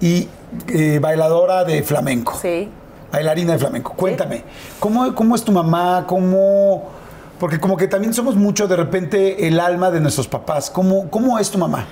y 0.00 0.28
eh, 0.68 0.98
bailadora 1.00 1.64
de 1.64 1.82
flamenco. 1.82 2.38
Sí. 2.40 2.68
Bailarina 3.12 3.52
de 3.52 3.58
flamenco. 3.58 3.92
Cuéntame, 3.94 4.42
¿cómo, 4.80 5.14
¿cómo 5.14 5.34
es 5.34 5.44
tu 5.44 5.52
mamá? 5.52 6.04
¿Cómo...? 6.06 6.90
Porque 7.38 7.58
como 7.60 7.76
que 7.76 7.88
también 7.88 8.14
somos 8.14 8.36
mucho 8.36 8.66
de 8.68 8.76
repente 8.76 9.46
el 9.48 9.58
alma 9.60 9.90
de 9.90 10.00
nuestros 10.00 10.26
papás. 10.28 10.70
¿Cómo, 10.70 11.10
cómo 11.10 11.38
es 11.38 11.50
tu 11.50 11.58
mamá? 11.58 11.84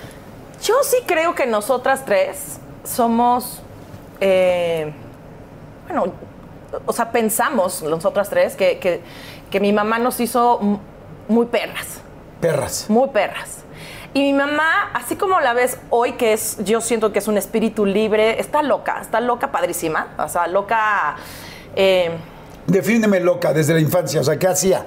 Yo 0.64 0.74
sí 0.82 0.98
creo 1.06 1.34
que 1.34 1.46
nosotras 1.46 2.04
tres 2.04 2.58
somos, 2.84 3.60
eh, 4.20 4.92
bueno, 5.88 6.12
o 6.86 6.92
sea, 6.92 7.10
pensamos 7.10 7.82
nosotras 7.82 8.28
tres 8.30 8.54
que, 8.56 8.78
que- 8.78 9.00
que 9.50 9.60
mi 9.60 9.72
mamá 9.72 9.98
nos 9.98 10.18
hizo 10.20 10.60
muy 11.28 11.46
perras, 11.46 11.86
Perras. 12.40 12.86
muy 12.88 13.08
perras. 13.10 13.58
Y 14.14 14.20
mi 14.20 14.32
mamá, 14.34 14.90
así 14.92 15.16
como 15.16 15.40
la 15.40 15.54
ves 15.54 15.78
hoy, 15.90 16.12
que 16.12 16.34
es, 16.34 16.58
yo 16.64 16.80
siento 16.82 17.12
que 17.12 17.18
es 17.18 17.28
un 17.28 17.38
espíritu 17.38 17.86
libre, 17.86 18.38
está 18.38 18.62
loca, 18.62 18.98
está 19.00 19.20
loca 19.20 19.50
padrísima, 19.50 20.08
o 20.18 20.28
sea, 20.28 20.46
loca... 20.48 21.16
eh, 21.74 22.10
Defíneme 22.66 23.20
loca 23.20 23.52
desde 23.52 23.72
la 23.74 23.80
infancia, 23.80 24.20
o 24.20 24.24
sea, 24.24 24.38
¿qué 24.38 24.46
hacía? 24.48 24.86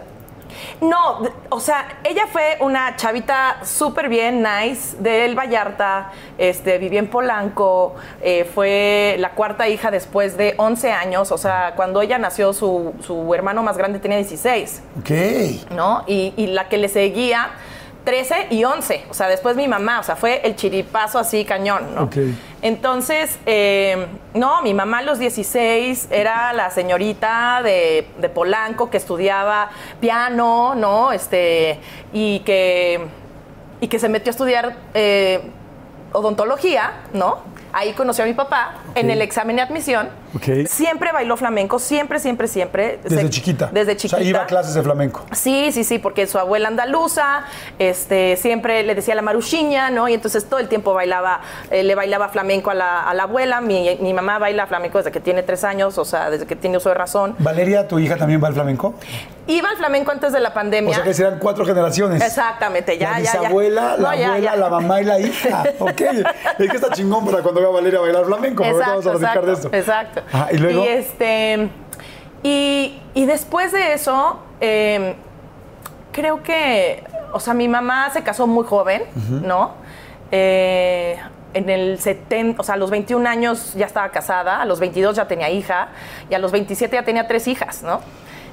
No, 0.79 1.21
o 1.49 1.59
sea, 1.59 1.99
ella 2.03 2.27
fue 2.31 2.57
una 2.61 2.95
chavita 2.95 3.57
súper 3.63 4.09
bien, 4.09 4.43
nice, 4.43 4.95
del 4.99 5.35
Vallarta, 5.37 6.11
este, 6.37 6.77
vivía 6.77 6.99
en 6.99 7.09
Polanco, 7.09 7.95
eh, 8.21 8.49
fue 8.53 9.15
la 9.19 9.31
cuarta 9.31 9.67
hija 9.67 9.91
después 9.91 10.37
de 10.37 10.53
11 10.57 10.91
años, 10.91 11.31
o 11.31 11.37
sea, 11.37 11.73
cuando 11.75 12.01
ella 12.01 12.17
nació 12.19 12.53
su, 12.53 12.93
su 13.05 13.33
hermano 13.33 13.63
más 13.63 13.77
grande 13.77 13.99
tenía 13.99 14.17
16, 14.17 14.81
Ok. 14.99 15.71
¿no? 15.71 16.03
Y, 16.07 16.33
y 16.37 16.47
la 16.47 16.69
que 16.69 16.77
le 16.77 16.87
seguía, 16.89 17.49
13 18.05 18.47
y 18.51 18.63
11, 18.63 19.05
o 19.09 19.13
sea, 19.13 19.27
después 19.27 19.55
mi 19.55 19.67
mamá, 19.67 19.99
o 19.99 20.03
sea, 20.03 20.15
fue 20.15 20.41
el 20.45 20.55
chiripazo 20.55 21.19
así 21.19 21.43
cañón, 21.43 21.95
¿no? 21.95 22.03
Ok. 22.03 22.17
Entonces, 22.61 23.37
eh, 23.45 24.07
no, 24.33 24.61
mi 24.61 24.73
mamá 24.73 24.99
a 24.99 25.01
los 25.01 25.19
16 25.19 26.07
era 26.11 26.53
la 26.53 26.69
señorita 26.69 27.61
de, 27.63 28.07
de 28.19 28.29
Polanco 28.29 28.89
que 28.89 28.97
estudiaba 28.97 29.69
piano, 29.99 30.75
¿no? 30.75 31.11
Este, 31.11 31.79
y 32.13 32.39
que, 32.39 33.07
y 33.81 33.87
que 33.87 33.99
se 33.99 34.07
metió 34.07 34.29
a 34.29 34.31
estudiar 34.31 34.75
eh, 34.93 35.41
odontología, 36.13 37.01
¿no? 37.13 37.39
Ahí 37.73 37.93
conoció 37.93 38.23
a 38.23 38.27
mi 38.27 38.33
papá 38.33 38.75
en 38.95 39.11
el 39.11 39.21
examen 39.21 39.57
de 39.57 39.63
admisión. 39.63 40.09
Siempre 40.67 41.11
bailó 41.11 41.37
flamenco, 41.37 41.79
siempre, 41.79 42.19
siempre, 42.19 42.47
siempre. 42.47 42.99
Desde 43.03 43.21
Se- 43.21 43.29
chiquita. 43.29 43.69
Desde 43.71 43.95
chiquita. 43.95 44.17
O 44.17 44.19
sea, 44.19 44.27
iba 44.29 44.41
a 44.43 44.45
clases 44.45 44.73
de 44.73 44.81
flamenco. 44.83 45.25
Sí, 45.31 45.71
sí, 45.71 45.83
sí, 45.83 45.99
porque 45.99 46.27
su 46.27 46.37
abuela 46.37 46.67
andaluza, 46.67 47.43
este, 47.79 48.35
siempre 48.37 48.83
le 48.83 48.95
decía 48.95 49.15
la 49.15 49.21
maruchiña, 49.21 49.89
¿no? 49.91 50.07
Y 50.07 50.13
entonces 50.13 50.45
todo 50.45 50.59
el 50.59 50.67
tiempo 50.67 50.93
bailaba, 50.93 51.41
eh, 51.71 51.83
le 51.83 51.95
bailaba 51.95 52.29
flamenco 52.29 52.71
a 52.71 52.73
la, 52.73 53.03
a 53.03 53.13
la 53.13 53.23
abuela. 53.23 53.61
Mi, 53.61 53.97
mi 54.01 54.13
mamá 54.13 54.39
baila 54.39 54.67
flamenco 54.67 54.97
desde 54.97 55.11
que 55.11 55.19
tiene 55.19 55.43
tres 55.43 55.63
años, 55.63 55.97
o 55.97 56.05
sea, 56.05 56.29
desde 56.29 56.45
que 56.45 56.55
tiene 56.55 56.77
uso 56.77 56.89
de 56.89 56.95
razón. 56.95 57.35
Valeria, 57.39 57.87
tu 57.87 57.99
hija 57.99 58.15
también 58.17 58.43
va 58.43 58.47
al 58.47 58.53
flamenco. 58.53 58.95
Iba 59.47 59.69
al 59.69 59.77
flamenco 59.77 60.09
antes 60.11 60.33
de 60.33 60.39
la 60.39 60.53
pandemia. 60.55 60.89
O 60.91 60.93
sea 60.95 61.03
que 61.03 61.13
serán 61.13 61.37
cuatro 61.37 61.65
generaciones. 61.65 62.21
Exactamente, 62.23 62.97
ya, 62.97 63.11
la 63.11 63.19
ya, 63.19 63.33
ya. 63.33 63.39
bisabuela, 63.41 63.81
la 63.95 63.97
No, 63.97 64.15
ya, 64.15 64.27
abuela, 64.29 64.51
ya. 64.51 64.55
la 64.55 64.69
mamá 64.69 65.01
y 65.01 65.03
la 65.05 65.19
hija. 65.19 65.63
Ok. 65.79 66.01
Es 66.01 66.69
que 66.71 66.77
está 66.77 66.89
chingón 66.91 67.25
para 67.25 67.43
cuando 67.43 67.61
vea 67.61 67.69
a 67.69 67.73
Valeria 67.73 67.99
bailar 67.99 68.25
flamenco. 68.25 68.63
porque 68.63 68.71
ahorita 68.71 68.89
vamos 68.89 69.05
a 69.05 69.11
platicar 69.11 69.37
exacto, 69.43 69.45
de 69.47 69.53
esto. 69.53 69.67
exacto. 69.77 70.21
Ajá, 70.31 70.49
y 70.51 70.57
luego. 70.57 70.83
este, 70.85 71.69
y, 72.43 72.99
y 73.13 73.25
después 73.25 73.71
de 73.71 73.93
eso, 73.93 74.39
eh, 74.61 75.15
creo 76.11 76.43
que, 76.43 77.03
o 77.33 77.39
sea, 77.39 77.53
mi 77.53 77.67
mamá 77.67 78.09
se 78.11 78.23
casó 78.23 78.47
muy 78.47 78.65
joven, 78.65 79.03
¿no? 79.43 79.73
Eh, 80.31 81.17
en 81.53 81.69
el 81.69 81.99
70, 81.99 82.61
o 82.61 82.63
sea, 82.63 82.75
a 82.75 82.77
los 82.77 82.89
21 82.91 83.27
años 83.29 83.73
ya 83.75 83.85
estaba 83.85 84.09
casada, 84.09 84.61
a 84.61 84.65
los 84.65 84.79
22 84.79 85.15
ya 85.15 85.27
tenía 85.27 85.49
hija 85.49 85.87
y 86.29 86.33
a 86.33 86.39
los 86.39 86.51
27 86.51 86.95
ya 86.95 87.03
tenía 87.03 87.27
tres 87.27 87.47
hijas, 87.47 87.81
¿no? 87.81 88.01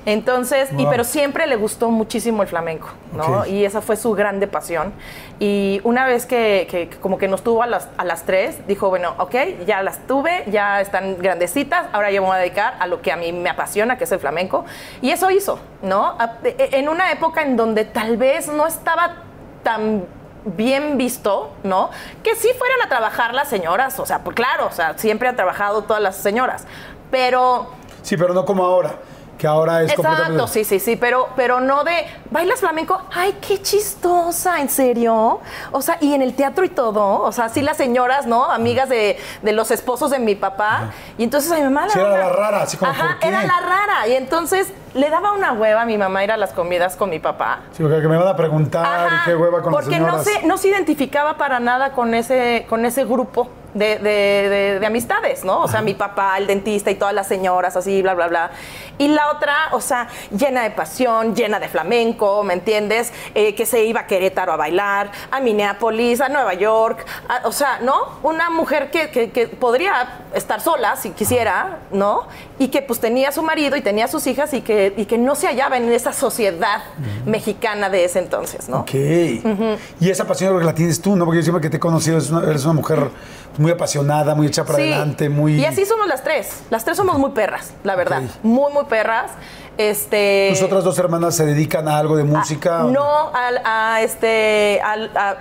Entonces, 0.04 0.68
y 0.76 0.85
pero 0.87 1.04
siempre 1.04 1.47
le 1.47 1.54
gustó 1.56 1.88
muchísimo 1.90 2.42
el 2.42 2.49
flamenco, 2.49 2.88
¿no? 3.12 3.47
Y 3.47 3.64
esa 3.64 3.80
fue 3.80 3.97
su 3.97 4.12
grande 4.14 4.49
pasión. 4.49 4.92
Y 5.38 5.80
una 5.85 6.06
vez 6.06 6.26
que, 6.26 6.90
como 7.00 7.18
que 7.18 7.28
nos 7.28 7.42
tuvo 7.44 7.62
a 7.62 7.66
las, 7.66 7.88
a 7.97 8.04
las 8.04 8.25
tres, 8.25 8.66
dijo, 8.66 8.88
bueno, 8.88 9.14
ok, 9.18 9.35
ya 9.64 9.80
las 9.82 10.04
tuve, 10.09 10.44
ya 10.50 10.80
están 10.80 11.18
grandecitas, 11.18 11.87
ahora 11.92 12.11
yo 12.11 12.21
me 12.23 12.26
voy 12.28 12.37
a 12.37 12.40
dedicar 12.40 12.75
a 12.80 12.87
lo 12.88 13.00
que 13.00 13.12
a 13.12 13.16
mí 13.16 13.32
me 13.32 13.49
apasiona, 13.49 13.97
que 13.97 14.04
es 14.04 14.12
el 14.12 14.18
flamenco. 14.18 14.64
Y 15.02 15.11
eso 15.11 15.30
hizo, 15.30 15.61
¿no? 15.82 16.16
A- 16.18 16.38
e- 16.42 16.71
En 16.73 16.88
una 16.88 17.12
época 17.12 17.42
en 17.42 17.56
donde 17.56 17.85
tal 17.85 18.16
vez 18.16 18.49
no 18.49 18.66
estaba 18.66 19.18
tan 19.62 20.04
bien 20.44 20.99
visto, 20.99 21.52
¿no? 21.62 21.90
Que 22.25 22.35
sí 22.35 22.49
fueran 22.59 22.82
a 22.85 22.88
trabajar 22.88 23.35
las 23.35 23.49
señoras, 23.49 24.00
o 24.00 24.06
sea, 24.06 24.18
pues 24.25 24.35
claro, 24.35 24.66
o 24.66 24.73
sea, 24.73 24.99
siempre 24.99 25.28
han 25.28 25.37
trabajado 25.37 25.85
todas 25.85 26.02
las 26.02 26.16
señoras, 26.16 26.64
pero... 27.12 27.68
Sí, 28.02 28.16
pero 28.16 28.35
no 28.35 28.44
como 28.44 28.64
ahora. 28.64 28.97
Que 29.42 29.49
ahora 29.49 29.82
es 29.82 29.90
Exacto, 29.90 30.08
completamente. 30.08 30.52
sí, 30.52 30.64
sí, 30.64 30.78
sí, 30.78 30.94
pero, 30.94 31.28
pero 31.34 31.58
no 31.58 31.82
de 31.82 32.06
bailas 32.30 32.61
flamenco, 32.61 33.02
ay, 33.12 33.37
qué 33.44 33.61
chistosa, 33.61 34.61
¿en 34.61 34.68
serio? 34.68 35.40
O 35.72 35.82
sea, 35.82 35.99
y 36.00 36.14
en 36.14 36.22
el 36.22 36.34
teatro 36.34 36.64
y 36.64 36.68
todo, 36.68 37.20
o 37.20 37.32
sea, 37.32 37.49
sí 37.49 37.61
las 37.61 37.76
señoras, 37.76 38.25
¿no? 38.25 38.44
Amigas 38.44 38.88
de, 38.88 39.18
de 39.42 39.52
los 39.52 39.72
esposos 39.72 40.12
de 40.12 40.20
mi 40.20 40.37
papá, 40.37 40.92
y 41.18 41.25
entonces 41.25 41.50
a 41.50 41.56
mi 41.56 41.62
mamá 41.62 41.88
Sí, 41.88 41.99
era 41.99 42.11
la 42.11 42.28
rara, 42.28 42.62
así 42.62 42.76
como, 42.76 42.92
Ajá, 42.92 43.18
era 43.20 43.42
la 43.42 43.58
rara, 43.58 44.06
y 44.06 44.12
entonces 44.12 44.72
le 44.94 45.11
daba 45.11 45.32
una 45.32 45.54
hueva 45.54 45.82
a 45.82 45.87
mi 45.87 45.99
mamá 45.99 46.22
ir 46.22 46.30
a 46.30 46.37
las 46.37 46.52
comidas 46.52 46.94
con 46.94 47.11
mi 47.11 47.18
papá. 47.18 47.62
Sí, 47.72 47.82
porque 47.82 47.96
me 48.06 48.16
van 48.16 48.28
a 48.28 48.37
preguntar 48.37 49.11
y 49.12 49.25
qué 49.25 49.34
hueva 49.34 49.61
con 49.61 49.72
las 49.72 49.82
porque 49.82 49.99
no 49.99 50.22
se, 50.22 50.46
no 50.46 50.56
se 50.56 50.68
identificaba 50.68 51.37
para 51.37 51.58
nada 51.58 51.94
con 51.94 52.14
ese, 52.14 52.64
con 52.68 52.87
ese 52.87 53.04
grupo 53.04 53.49
de, 53.75 53.99
de- 53.99 54.49
de- 54.49 54.81
de 54.81 54.87
amistades, 54.87 55.45
¿no? 55.45 55.61
O 55.62 55.69
sea, 55.69 55.81
mi 55.83 55.95
papá, 55.95 56.37
el 56.38 56.47
dentista 56.47 56.91
y 56.91 56.95
todas 56.97 57.14
las 57.14 57.26
señoras, 57.26 57.76
así, 57.76 58.02
bla, 58.02 58.14
bla, 58.14 58.29
bla. 58.29 58.50
Y 58.99 59.09
la 59.09 59.31
otra, 59.31 59.55
o 59.73 59.81
sea, 59.81 60.09
llena 60.31 60.62
de 60.62 60.71
pasión, 60.71 61.35
llena 61.35 61.59
de 61.59 61.69
flamenco, 61.69 62.43
¿me 62.45 62.55
entiendes? 62.55 63.12
Eh, 63.35 63.55
que 63.55 63.64
se 63.67 63.85
iba 63.85 64.00
a 64.00 64.07
Querétaro 64.07 64.52
a 64.52 64.57
bailar, 64.57 65.11
a 65.31 65.41
Minneapolis, 65.41 66.21
a 66.21 66.29
Nueva 66.29 66.55
York, 66.55 67.05
a- 67.29 67.47
o 67.49 67.52
sea, 67.52 67.79
¿no? 67.81 67.95
Una 68.23 68.50
mujer 68.50 68.91
que, 68.91 69.11
que- 69.11 69.31
que 69.31 69.47
podría 69.49 70.21
estar 70.35 70.61
sola 70.61 70.97
si 70.97 71.11
quisiera, 71.11 71.79
¿no? 71.91 72.26
Y 72.59 72.69
que 72.69 72.83
pues 72.83 73.00
tenía 73.00 73.33
su 73.33 73.43
marido 73.43 73.76
y 73.76 73.81
tenía 73.81 74.07
sus 74.09 74.26
hijas 74.26 74.52
y 74.55 74.61
que, 74.61 74.93
y 74.97 75.07
que 75.07 75.19
no 75.19 75.35
se 75.35 75.47
hallaba 75.49 75.76
en 75.79 75.91
esa 75.93 76.12
sociedad 76.12 76.83
mexicana 77.26 77.88
de 77.88 78.05
ese 78.05 78.19
entonces, 78.19 78.69
¿no? 78.69 78.81
Ok. 78.81 78.95
Y 78.95 80.11
esa 80.11 80.26
pasión 80.26 80.59
que 80.59 80.64
la 80.64 80.75
tienes 80.75 81.00
tú, 81.00 81.17
¿no? 81.17 81.25
Porque 81.25 81.38
yo 81.38 81.43
siempre 81.43 81.61
que 81.62 81.71
te 81.71 81.76
he 81.79 81.81
conocido 81.81 82.17
eres 82.19 82.31
una, 82.31 82.49
eres 82.49 82.64
una 82.64 82.75
mujer 82.75 83.11
muy 83.59 83.71
apasionada, 83.73 84.35
muy 84.35 84.47
hecha 84.47 84.64
para 84.64 84.76
Sí. 84.78 84.82
adelante, 84.92 85.28
muy. 85.28 85.54
Y 85.61 85.64
así 85.64 85.85
somos 85.85 86.06
las 86.09 86.23
tres. 86.25 86.62
Las 86.71 86.85
tres 86.85 86.97
somos 86.97 87.18
muy 87.18 87.30
perras, 87.30 87.73
la 87.85 87.94
verdad. 87.97 88.23
Muy, 88.42 88.73
muy 88.73 88.85
perras. 88.85 89.30
Este. 89.78 90.49
¿Tus 90.50 90.62
otras 90.62 90.85
dos 90.85 90.99
hermanas 90.99 91.35
se 91.35 91.47
dedican 91.47 91.88
a 91.88 91.99
algo 91.99 92.16
de 92.16 92.25
música? 92.25 92.82
No, 92.85 93.30
al- 93.35 93.61
a, 93.64 94.00
este, 94.02 94.80
a, 94.82 95.37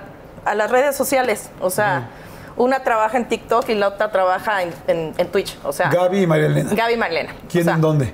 a 0.45 0.55
las 0.55 0.71
redes 0.71 0.95
sociales. 0.95 1.49
O 1.59 1.69
sea, 1.69 2.09
una 2.57 2.83
trabaja 2.83 3.17
en 3.17 3.27
TikTok 3.27 3.67
y 3.69 3.75
la 3.75 3.89
otra 3.89 4.11
trabaja 4.11 4.63
en, 4.63 4.73
en- 4.87 5.13
en 5.17 5.27
Twitch. 5.27 5.57
O 5.63 5.73
sea, 5.73 5.89
Gaby 5.89 6.23
y 6.23 6.27
María 6.27 6.45
Elena. 6.47 6.69
Gaby 6.73 6.93
y 6.93 6.97
Marilena. 6.97 7.35
¿Quién 7.49 7.63
O 7.63 7.65
sea, 7.65 7.75
en 7.75 7.81
dónde? 7.81 8.13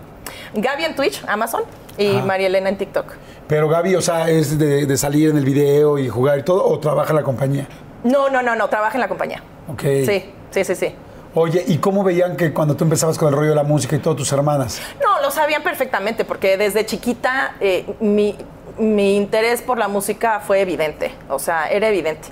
Gaby 0.53 0.85
en 0.85 0.95
Twitch, 0.95 1.23
Amazon, 1.27 1.61
y. 1.97 2.13
María 2.21 2.47
Elena 2.47 2.69
en 2.69 2.77
TikTok. 2.77 3.13
Pero 3.47 3.69
Gaby, 3.69 3.95
o 3.95 4.01
sea, 4.01 4.29
es 4.29 4.57
de, 4.57 4.85
de 4.85 4.97
salir 4.97 5.29
en 5.29 5.37
el 5.37 5.45
video 5.45 5.97
y 5.97 6.09
jugar 6.09 6.39
y 6.39 6.43
todo, 6.43 6.65
o 6.65 6.79
trabaja 6.79 7.11
en 7.11 7.15
la 7.17 7.23
compañía. 7.23 7.67
No, 8.03 8.29
no, 8.29 8.41
no, 8.41 8.55
no, 8.55 8.67
trabaja 8.67 8.95
en 8.95 9.01
la 9.01 9.07
compañía. 9.07 9.41
Ok. 9.71 9.81
Sí, 9.81 10.31
sí, 10.51 10.63
sí, 10.63 10.75
sí. 10.75 10.95
Oye, 11.33 11.63
¿y 11.67 11.77
cómo 11.77 12.03
veían 12.03 12.35
que 12.35 12.51
cuando 12.53 12.75
tú 12.75 12.83
empezabas 12.83 13.17
con 13.17 13.27
el 13.27 13.35
rollo 13.35 13.49
de 13.49 13.55
la 13.55 13.63
música 13.63 13.95
y 13.95 13.99
todas 13.99 14.17
tus 14.17 14.31
hermanas? 14.31 14.81
No, 15.03 15.21
lo 15.21 15.29
sabían 15.29 15.61
perfectamente 15.61 16.25
porque 16.25 16.57
desde 16.57 16.85
chiquita 16.85 17.55
eh, 17.59 17.85
mi, 17.99 18.35
mi 18.79 19.15
interés 19.17 19.61
por 19.61 19.77
la 19.77 19.87
música 19.87 20.39
fue 20.39 20.61
evidente, 20.61 21.11
o 21.29 21.37
sea, 21.37 21.69
era 21.69 21.89
evidente. 21.89 22.29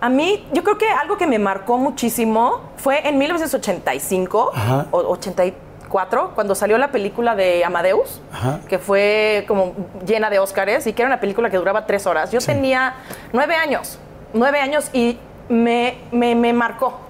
A 0.00 0.08
mí, 0.08 0.46
yo 0.52 0.62
creo 0.62 0.76
que 0.76 0.88
algo 0.88 1.16
que 1.16 1.26
me 1.26 1.38
marcó 1.38 1.78
muchísimo 1.78 2.60
fue 2.76 3.08
en 3.08 3.16
1985 3.18 4.52
Ajá. 4.54 4.86
o 4.90 4.98
84, 4.98 6.32
cuando 6.34 6.54
salió 6.54 6.76
la 6.78 6.88
película 6.92 7.34
de 7.34 7.64
Amadeus, 7.64 8.20
Ajá. 8.32 8.60
que 8.68 8.78
fue 8.78 9.44
como 9.48 9.72
llena 10.06 10.28
de 10.30 10.38
Óscares 10.38 10.86
y 10.86 10.92
que 10.92 11.02
era 11.02 11.08
una 11.08 11.20
película 11.20 11.48
que 11.50 11.56
duraba 11.56 11.86
tres 11.86 12.06
horas. 12.06 12.30
Yo 12.30 12.40
tenía 12.40 12.94
nueve 13.32 13.54
años, 13.54 13.98
nueve 14.34 14.60
años 14.60 14.90
y 14.92 15.18
me, 15.48 15.96
me, 16.12 16.34
me 16.34 16.52
marcó. 16.52 17.03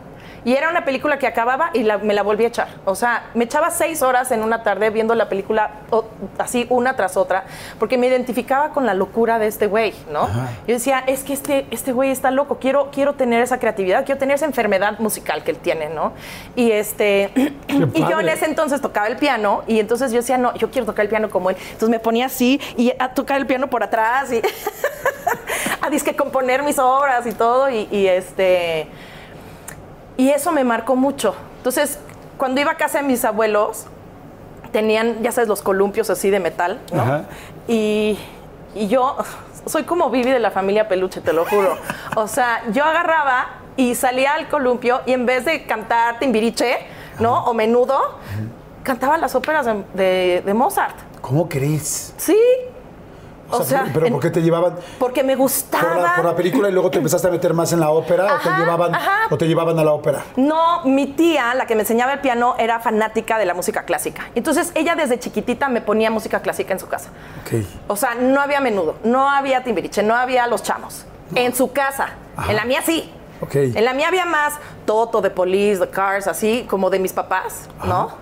Y 0.45 0.55
era 0.55 0.69
una 0.69 0.85
película 0.85 1.19
que 1.19 1.27
acababa 1.27 1.71
y 1.73 1.83
la- 1.85 1.99
me 1.99 2.13
la 2.15 2.23
volví 2.23 2.45
a 2.45 2.49
echar. 2.49 2.69
O 2.85 2.95
sea, 2.95 3.25
me 3.35 3.45
echaba 3.45 3.71
seis 3.71 4.03
horas 4.03 4.31
en 4.31 4.43
una 4.43 4.63
tarde 4.63 4.91
viendo 4.91 5.15
la 5.15 5.29
película 5.29 5.71
o- 5.91 6.05
así 6.39 6.67
una 6.69 6.97
tras 6.97 7.17
otra, 7.17 7.45
porque 7.79 7.97
me 7.97 8.07
identificaba 8.09 8.71
con 8.71 8.85
la 8.87 8.95
locura 8.95 9.39
de 9.39 9.47
este 9.47 9.67
güey, 9.67 9.95
¿no? 10.11 10.27
Yo 10.67 10.75
decía, 10.75 11.03
es 11.07 11.23
que 11.25 11.33
este, 11.33 11.67
este 11.71 11.93
güey 11.93 12.11
está 12.11 12.31
loco, 12.31 12.59
quiero, 12.61 12.91
quiero 12.93 13.15
tener 13.15 13.41
esa 13.43 13.59
creatividad, 13.59 14.05
quiero 14.05 14.19
tener 14.19 14.35
esa 14.37 14.47
enfermedad 14.47 14.99
musical 14.99 15.43
que 15.45 15.51
él 15.53 15.57
tiene, 15.59 15.89
¿no? 15.89 16.13
Y 16.57 16.71
este, 16.73 17.31
y 17.95 18.01
yo 18.09 18.21
en 18.21 18.29
ese 18.29 18.45
entonces 18.45 18.81
tocaba 18.81 19.07
el 19.07 19.17
piano 19.17 19.63
y 19.67 19.81
entonces 19.81 20.13
yo 20.13 20.19
decía, 20.19 20.37
no, 20.39 20.55
yo 20.57 20.71
quiero 20.71 20.87
tocar 20.87 21.05
el 21.05 21.09
piano 21.09 21.31
como 21.31 21.51
él. 21.51 21.57
Entonces 21.67 21.89
me 21.89 21.99
ponía 22.01 22.27
así 22.27 22.61
y 22.77 22.93
a 22.99 23.09
tocar 23.15 23.39
el 23.39 23.47
piano 23.47 23.69
por 23.69 23.83
atrás 23.83 24.31
y 24.33 24.43
a 25.81 25.91
disque 25.91 26.15
componer 26.15 26.63
mis 26.63 26.79
obras 26.79 27.27
y 27.27 27.33
todo 27.33 27.71
y, 27.71 27.89
y, 27.91 28.07
este 28.09 28.87
y 30.17 30.31
eso 30.31 30.53
me 30.53 30.65
marcó 30.65 30.97
mucho. 30.97 31.35
Entonces, 31.59 31.99
cuando 32.39 32.61
iba 32.61 32.73
a 32.73 32.77
casa 32.77 32.99
de 32.99 33.05
mis 33.05 33.25
abuelos, 33.25 33.87
tenían, 34.73 35.23
ya 35.23 35.33
sabes, 35.33 35.49
los 35.49 35.63
columpios 35.63 36.11
así 36.11 36.31
de 36.31 36.41
metal, 36.41 36.81
¿no? 36.93 37.03
Ajá. 37.03 37.25
Y, 37.69 38.19
y 38.75 38.89
yo 38.89 39.17
soy 39.67 39.85
como 39.85 40.11
Vivi 40.11 40.31
de 40.31 40.41
la 40.41 40.51
familia 40.51 40.89
Peluche, 40.89 41.21
te 41.21 41.33
lo 41.33 41.45
juro. 41.45 41.77
O 42.17 42.27
sea, 42.27 42.63
yo 42.73 42.85
agarraba 42.85 43.47
y 43.77 43.95
salía 43.95 44.35
al 44.35 44.49
columpio 44.49 45.01
y 45.07 45.13
en 45.13 45.27
vez 45.27 45.45
de 45.45 45.65
cantar 45.67 46.19
Timbiriche, 46.19 46.79
¿no? 47.21 47.45
O 47.45 47.55
Menudo, 47.55 47.99
cantaba 48.83 49.17
las 49.17 49.35
óperas 49.35 49.65
de, 49.67 49.85
de- 49.95 50.43
de 50.45 50.55
Mozart. 50.55 50.97
¿Cómo 51.21 51.49
crees? 51.49 52.13
Sí. 52.17 52.37
O 53.61 53.65
sea, 53.65 53.87
¿pero 53.93 54.07
en- 54.07 54.13
por 54.13 54.23
qué 54.23 54.31
te 54.31 54.43
llevaban 54.43 54.75
Porque 54.99 55.23
me 55.23 55.33
por 55.37 55.43
gustaba. 55.43 55.97
la, 55.97 56.17
por 56.17 56.25
la 56.25 56.37
película 56.37 56.69
y 56.69 56.73
luego 56.73 56.91
te 56.91 56.99
empezaste 56.99 57.29
a 57.29 57.31
meter 57.31 57.55
más 57.55 57.73
en 57.73 57.81
la 57.81 57.91
ópera 57.91 58.25
o 58.25 58.39
te 58.43 58.49
Ajá, 58.49 58.59
llevaban 58.59 58.95
ajá. 58.95 59.19
o 59.31 59.37
te 59.39 59.47
llevaban 59.47 59.79
a 59.79 59.85
la 59.85 59.93
ópera? 59.93 60.25
No, 60.37 60.85
mi 60.85 61.07
tía, 61.09 61.55
la 61.55 61.67
que 61.67 61.75
me 61.75 61.83
enseñaba 61.83 62.13
el 62.15 62.21
piano, 62.21 62.55
era 62.59 62.81
fanática 62.81 63.39
de 63.39 63.47
la 63.47 63.55
música 63.55 63.85
clásica. 63.85 64.31
Entonces 64.35 64.73
ella 64.75 64.95
desde 64.97 65.19
chiquitita 65.19 65.69
me 65.69 65.81
ponía 65.81 66.11
música 66.11 66.41
clásica 66.41 66.73
en 66.73 66.79
su 66.81 66.89
casa. 66.89 67.11
Ok. 67.45 67.65
O 67.89 67.97
sea, 67.97 68.15
no 68.15 68.41
había 68.41 68.61
menudo, 68.61 68.97
no 69.05 69.29
había 69.31 69.63
timbiriche, 69.65 70.03
no 70.03 70.15
había 70.15 70.47
los 70.47 70.63
chamos. 70.63 71.05
En 71.35 71.55
su 71.55 71.73
casa. 71.73 72.09
En 72.49 72.57
la 72.57 72.65
mía 72.65 72.81
sí. 72.85 73.11
Ok. 73.41 73.55
En 73.57 73.85
la 73.85 73.93
mía 73.95 74.09
había 74.09 74.25
más 74.27 74.55
Toto, 74.87 75.21
de 75.21 75.31
Police, 75.31 75.81
The 75.85 75.91
Cars, 75.91 76.27
así 76.27 76.67
como 76.69 76.91
de 76.91 76.99
mis 76.99 77.13
papás, 77.13 77.69
¿no? 77.85 78.13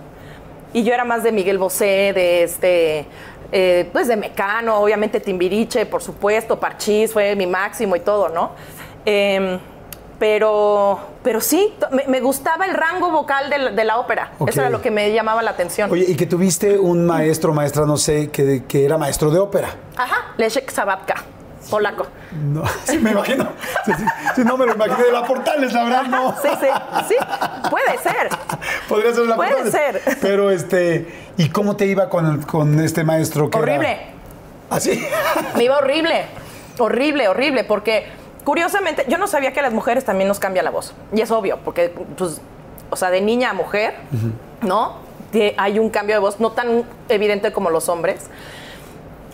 Y 0.72 0.84
yo 0.84 0.94
era 0.94 1.04
más 1.04 1.22
de 1.22 1.32
Miguel 1.32 1.58
Bosé, 1.58 2.12
de 2.14 2.44
este, 2.44 3.06
eh, 3.52 3.88
pues 3.92 4.08
de 4.08 4.16
Mecano, 4.16 4.78
obviamente 4.78 5.20
Timbiriche, 5.20 5.86
por 5.86 6.02
supuesto, 6.02 6.58
Parchís 6.58 7.12
fue 7.12 7.36
mi 7.36 7.46
máximo 7.46 7.94
y 7.94 8.00
todo, 8.00 8.30
¿no? 8.30 8.52
Em, 9.04 9.58
pero, 10.18 10.98
pero 11.22 11.40
sí, 11.40 11.74
me, 11.90 12.04
me 12.06 12.20
gustaba 12.20 12.64
el 12.64 12.74
rango 12.74 13.10
vocal 13.10 13.50
de 13.50 13.58
la, 13.58 13.70
de 13.72 13.84
la 13.84 13.98
ópera. 13.98 14.32
Eso 14.46 14.60
era 14.60 14.70
lo 14.70 14.80
que 14.80 14.90
me 14.90 15.12
llamaba 15.12 15.42
la 15.42 15.50
atención. 15.50 15.90
Oye, 15.90 16.04
y 16.08 16.14
que 16.14 16.26
tuviste 16.26 16.78
un 16.78 17.04
maestro 17.04 17.52
maestra, 17.52 17.84
no 17.86 17.96
sé, 17.96 18.30
que, 18.30 18.64
que 18.66 18.84
era 18.84 18.96
maestro 18.96 19.30
de 19.30 19.40
ópera. 19.40 19.70
Ajá, 19.96 20.32
Leszek 20.36 20.70
Sabatka, 20.70 21.24
polaco. 21.72 22.06
No, 22.32 22.62
sí, 22.84 22.98
me 22.98 23.12
imagino. 23.12 23.48
Sí, 23.86 23.92
sí, 24.36 24.42
no 24.44 24.56
me 24.58 24.66
lo 24.66 24.74
imaginé 24.74 25.04
de 25.04 25.12
la 25.12 25.24
Portales, 25.24 25.72
la 25.72 25.84
verdad, 25.84 26.02
no. 26.04 26.34
Sí, 26.42 26.48
sí, 26.60 26.66
sí, 27.08 27.16
puede 27.70 27.98
ser. 27.98 28.28
Podría 28.88 29.14
ser 29.14 29.26
la 29.26 29.36
Puede 29.36 29.50
Portales. 29.54 29.72
ser. 29.72 30.18
Pero, 30.20 30.50
este, 30.50 31.32
¿y 31.38 31.48
cómo 31.48 31.76
te 31.76 31.86
iba 31.86 32.08
con, 32.10 32.42
con 32.42 32.78
este 32.80 33.04
maestro? 33.04 33.48
que 33.48 33.58
Horrible. 33.58 33.98
¿Así? 34.68 35.02
Me 35.56 35.64
iba 35.64 35.78
horrible, 35.78 36.26
horrible, 36.78 37.28
horrible, 37.28 37.64
porque 37.64 38.06
curiosamente 38.44 39.04
yo 39.08 39.16
no 39.18 39.26
sabía 39.26 39.52
que 39.52 39.60
a 39.60 39.62
las 39.62 39.72
mujeres 39.72 40.04
también 40.04 40.28
nos 40.28 40.38
cambia 40.38 40.62
la 40.62 40.70
voz. 40.70 40.94
Y 41.14 41.22
es 41.22 41.30
obvio, 41.30 41.58
porque, 41.64 41.92
pues, 42.16 42.40
o 42.90 42.96
sea, 42.96 43.10
de 43.10 43.22
niña 43.22 43.50
a 43.50 43.54
mujer, 43.54 43.94
¿no? 44.60 44.96
Hay 45.56 45.78
un 45.78 45.88
cambio 45.88 46.16
de 46.16 46.20
voz 46.20 46.40
no 46.40 46.52
tan 46.52 46.84
evidente 47.08 47.52
como 47.52 47.70
los 47.70 47.88
hombres. 47.88 48.26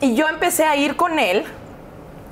Y 0.00 0.14
yo 0.14 0.28
empecé 0.28 0.64
a 0.64 0.76
ir 0.76 0.94
con 0.94 1.18
él 1.18 1.44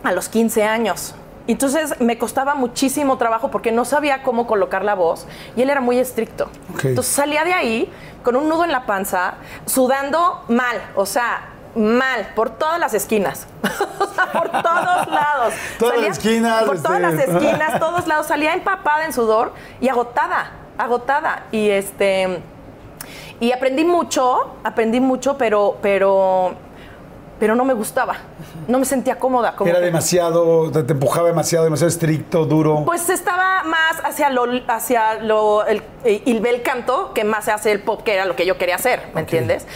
a 0.06 0.12
los 0.12 0.28
15 0.28 0.64
años. 0.64 1.14
Entonces 1.48 2.00
me 2.00 2.18
costaba 2.18 2.54
muchísimo 2.54 3.18
trabajo 3.18 3.50
porque 3.50 3.70
no 3.70 3.84
sabía 3.84 4.22
cómo 4.22 4.46
colocar 4.46 4.84
la 4.84 4.94
voz 4.94 5.26
y 5.54 5.62
él 5.62 5.70
era 5.70 5.80
muy 5.80 5.98
estricto. 5.98 6.48
Entonces 6.82 7.14
salía 7.14 7.44
de 7.44 7.52
ahí 7.52 7.92
con 8.24 8.34
un 8.34 8.48
nudo 8.48 8.64
en 8.64 8.72
la 8.72 8.86
panza, 8.86 9.34
sudando 9.66 10.44
mal, 10.48 10.82
o 10.96 11.06
sea, 11.06 11.50
mal, 11.76 12.32
por 12.34 12.50
todas 12.50 12.80
las 12.80 12.94
esquinas. 12.94 13.46
o 14.00 14.06
sea, 14.06 14.32
por 14.32 14.50
todos 14.50 15.08
lados. 15.08 15.54
Todas 15.78 16.00
las 16.00 16.18
esquinas, 16.18 16.64
Por 16.64 16.82
todas 16.82 17.00
las 17.00 17.14
este. 17.14 17.30
esquinas, 17.32 17.78
todos 17.78 18.06
lados. 18.06 18.26
Salía 18.26 18.54
empapada 18.54 19.04
en 19.04 19.12
sudor 19.12 19.52
y 19.80 19.88
agotada, 19.88 20.52
agotada. 20.78 21.44
Y 21.52 21.68
este. 21.68 22.40
Y 23.38 23.52
aprendí 23.52 23.84
mucho, 23.84 24.56
aprendí 24.64 24.98
mucho, 24.98 25.36
pero, 25.36 25.76
pero, 25.82 26.54
pero 27.38 27.54
no 27.54 27.64
me 27.64 27.74
gustaba. 27.74 28.16
No 28.68 28.78
me 28.78 28.84
sentía 28.84 29.18
cómoda. 29.18 29.54
Como 29.56 29.68
Era 29.70 29.78
que- 29.80 29.86
demasiado, 29.86 30.70
te, 30.70 30.92
empujaba 30.92 31.28
demasiado, 31.28 31.64
demasiado 31.64 31.88
estricto, 31.88 32.44
duro. 32.46 32.82
Pues 32.84 33.08
estaba 33.10 33.62
más 33.64 34.00
hacia 34.04 34.30
lo, 34.30 34.44
hacia 34.68 35.14
lo, 35.16 35.66
el, 35.66 35.82
el 36.04 36.40
bel 36.40 36.62
canto, 36.62 37.12
que 37.14 37.24
más 37.24 37.44
se 37.44 37.52
hace 37.52 37.72
el 37.72 37.80
pop, 37.80 38.02
que 38.02 38.14
era 38.14 38.24
lo 38.24 38.36
que 38.36 38.46
yo 38.46 38.56
quería 38.58 38.76
hacer, 38.76 39.02
¿me 39.14 39.20
entiendes? 39.20 39.66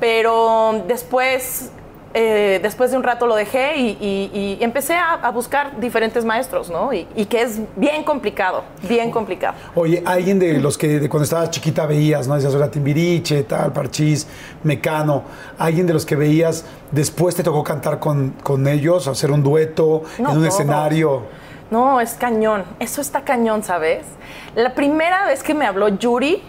Pero 0.00 0.84
después, 0.86 1.70
eh, 2.18 2.60
después 2.62 2.90
de 2.90 2.96
un 2.96 3.02
rato 3.02 3.26
lo 3.26 3.34
dejé 3.36 3.76
y, 3.76 3.88
y- 4.00 4.56
y 4.58 4.64
empecé 4.64 4.94
a, 4.94 5.12
a 5.14 5.30
buscar 5.30 5.78
diferentes 5.78 6.24
maestros, 6.24 6.70
¿no? 6.70 6.90
Y, 6.94 7.06
y 7.14 7.26
que 7.26 7.42
es 7.42 7.60
bien 7.76 8.04
complicado, 8.04 8.64
bien 8.88 9.10
complicado. 9.10 9.54
Oye, 9.74 10.02
alguien 10.06 10.38
de 10.38 10.54
los 10.58 10.78
que 10.78 10.98
de 10.98 11.08
cuando 11.10 11.24
estabas 11.24 11.50
chiquita 11.50 11.84
veías, 11.84 12.26
¿no? 12.26 12.34
Decías, 12.34 12.54
era 12.54 12.70
Timbiriche, 12.70 13.42
tal, 13.42 13.70
Parchís, 13.74 14.26
Mecano. 14.62 15.24
Alguien 15.58 15.86
de 15.86 15.92
los 15.92 16.06
que 16.06 16.16
veías, 16.16 16.64
después 16.90 17.34
te 17.36 17.42
tocó 17.42 17.62
cantar 17.62 17.98
con, 17.98 18.30
con 18.42 18.66
ellos, 18.66 19.06
hacer 19.08 19.30
un 19.30 19.42
dueto 19.42 20.04
No, 20.18 20.30
en 20.30 20.36
un 20.38 20.42
todos. 20.44 20.54
escenario. 20.54 21.22
No, 21.70 22.00
es 22.00 22.14
cañón. 22.14 22.64
Eso 22.80 23.02
está 23.02 23.20
cañón, 23.24 23.62
¿sabes? 23.62 24.06
La 24.54 24.72
primera 24.74 25.26
vez 25.26 25.42
que 25.42 25.52
me 25.52 25.66
habló 25.66 25.88
Yuri, 25.88 26.42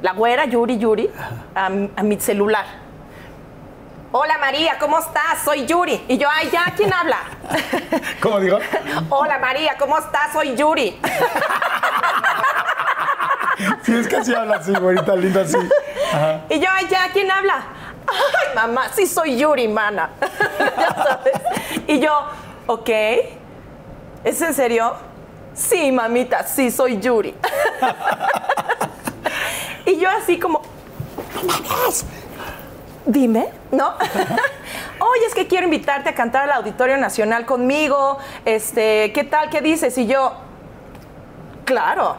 la 0.00 0.12
güera 0.12 0.44
Yuri 0.44 0.78
Yuri, 0.78 1.10
a 1.56 2.02
mi 2.04 2.20
celular. 2.20 2.85
Hola 4.18 4.38
María, 4.38 4.78
¿cómo 4.80 4.98
estás? 4.98 5.42
Soy 5.44 5.66
Yuri. 5.66 6.02
Y 6.08 6.16
yo, 6.16 6.26
ay, 6.32 6.48
ya, 6.50 6.72
¿quién 6.74 6.90
habla? 6.90 7.18
¿Cómo 8.22 8.40
digo? 8.40 8.58
Hola 9.10 9.36
María, 9.38 9.76
¿cómo 9.78 9.98
estás? 9.98 10.32
Soy 10.32 10.56
Yuri. 10.56 10.98
Sí, 13.82 13.94
es 13.94 14.06
que 14.08 14.16
así 14.16 14.34
habla 14.34 14.56
así, 14.56 14.72
güerita 14.72 15.16
linda, 15.16 15.40
así. 15.42 15.56
Ajá. 16.12 16.40
Y 16.50 16.60
yo, 16.60 16.68
ay, 16.70 16.86
ya, 16.90 17.08
¿quién 17.12 17.30
habla? 17.30 17.64
Ay, 18.06 18.54
mamá, 18.54 18.88
sí 18.94 19.06
soy 19.06 19.38
Yuri, 19.38 19.68
mana. 19.68 20.10
ya 20.58 20.94
sabes. 20.94 21.32
Y 21.86 21.98
yo, 22.00 22.12
ok. 22.66 22.90
¿Es 24.24 24.42
en 24.42 24.52
serio? 24.52 24.94
Sí, 25.54 25.90
mamita, 25.92 26.46
sí 26.46 26.70
soy 26.70 27.00
Yuri. 27.00 27.34
y 29.86 29.98
yo 29.98 30.10
así 30.10 30.38
como, 30.38 30.60
dime, 33.06 33.48
¿no? 33.72 33.94
Oye, 35.00 35.26
es 35.26 35.34
que 35.34 35.46
quiero 35.46 35.64
invitarte 35.64 36.08
a 36.10 36.14
cantar 36.14 36.44
al 36.44 36.52
Auditorio 36.52 36.96
Nacional 36.98 37.46
conmigo. 37.46 38.18
Este, 38.44 39.12
¿qué 39.12 39.24
tal? 39.24 39.48
¿Qué 39.50 39.60
dices? 39.60 39.96
Y 39.98 40.06
yo, 40.06 40.32
claro. 41.64 42.16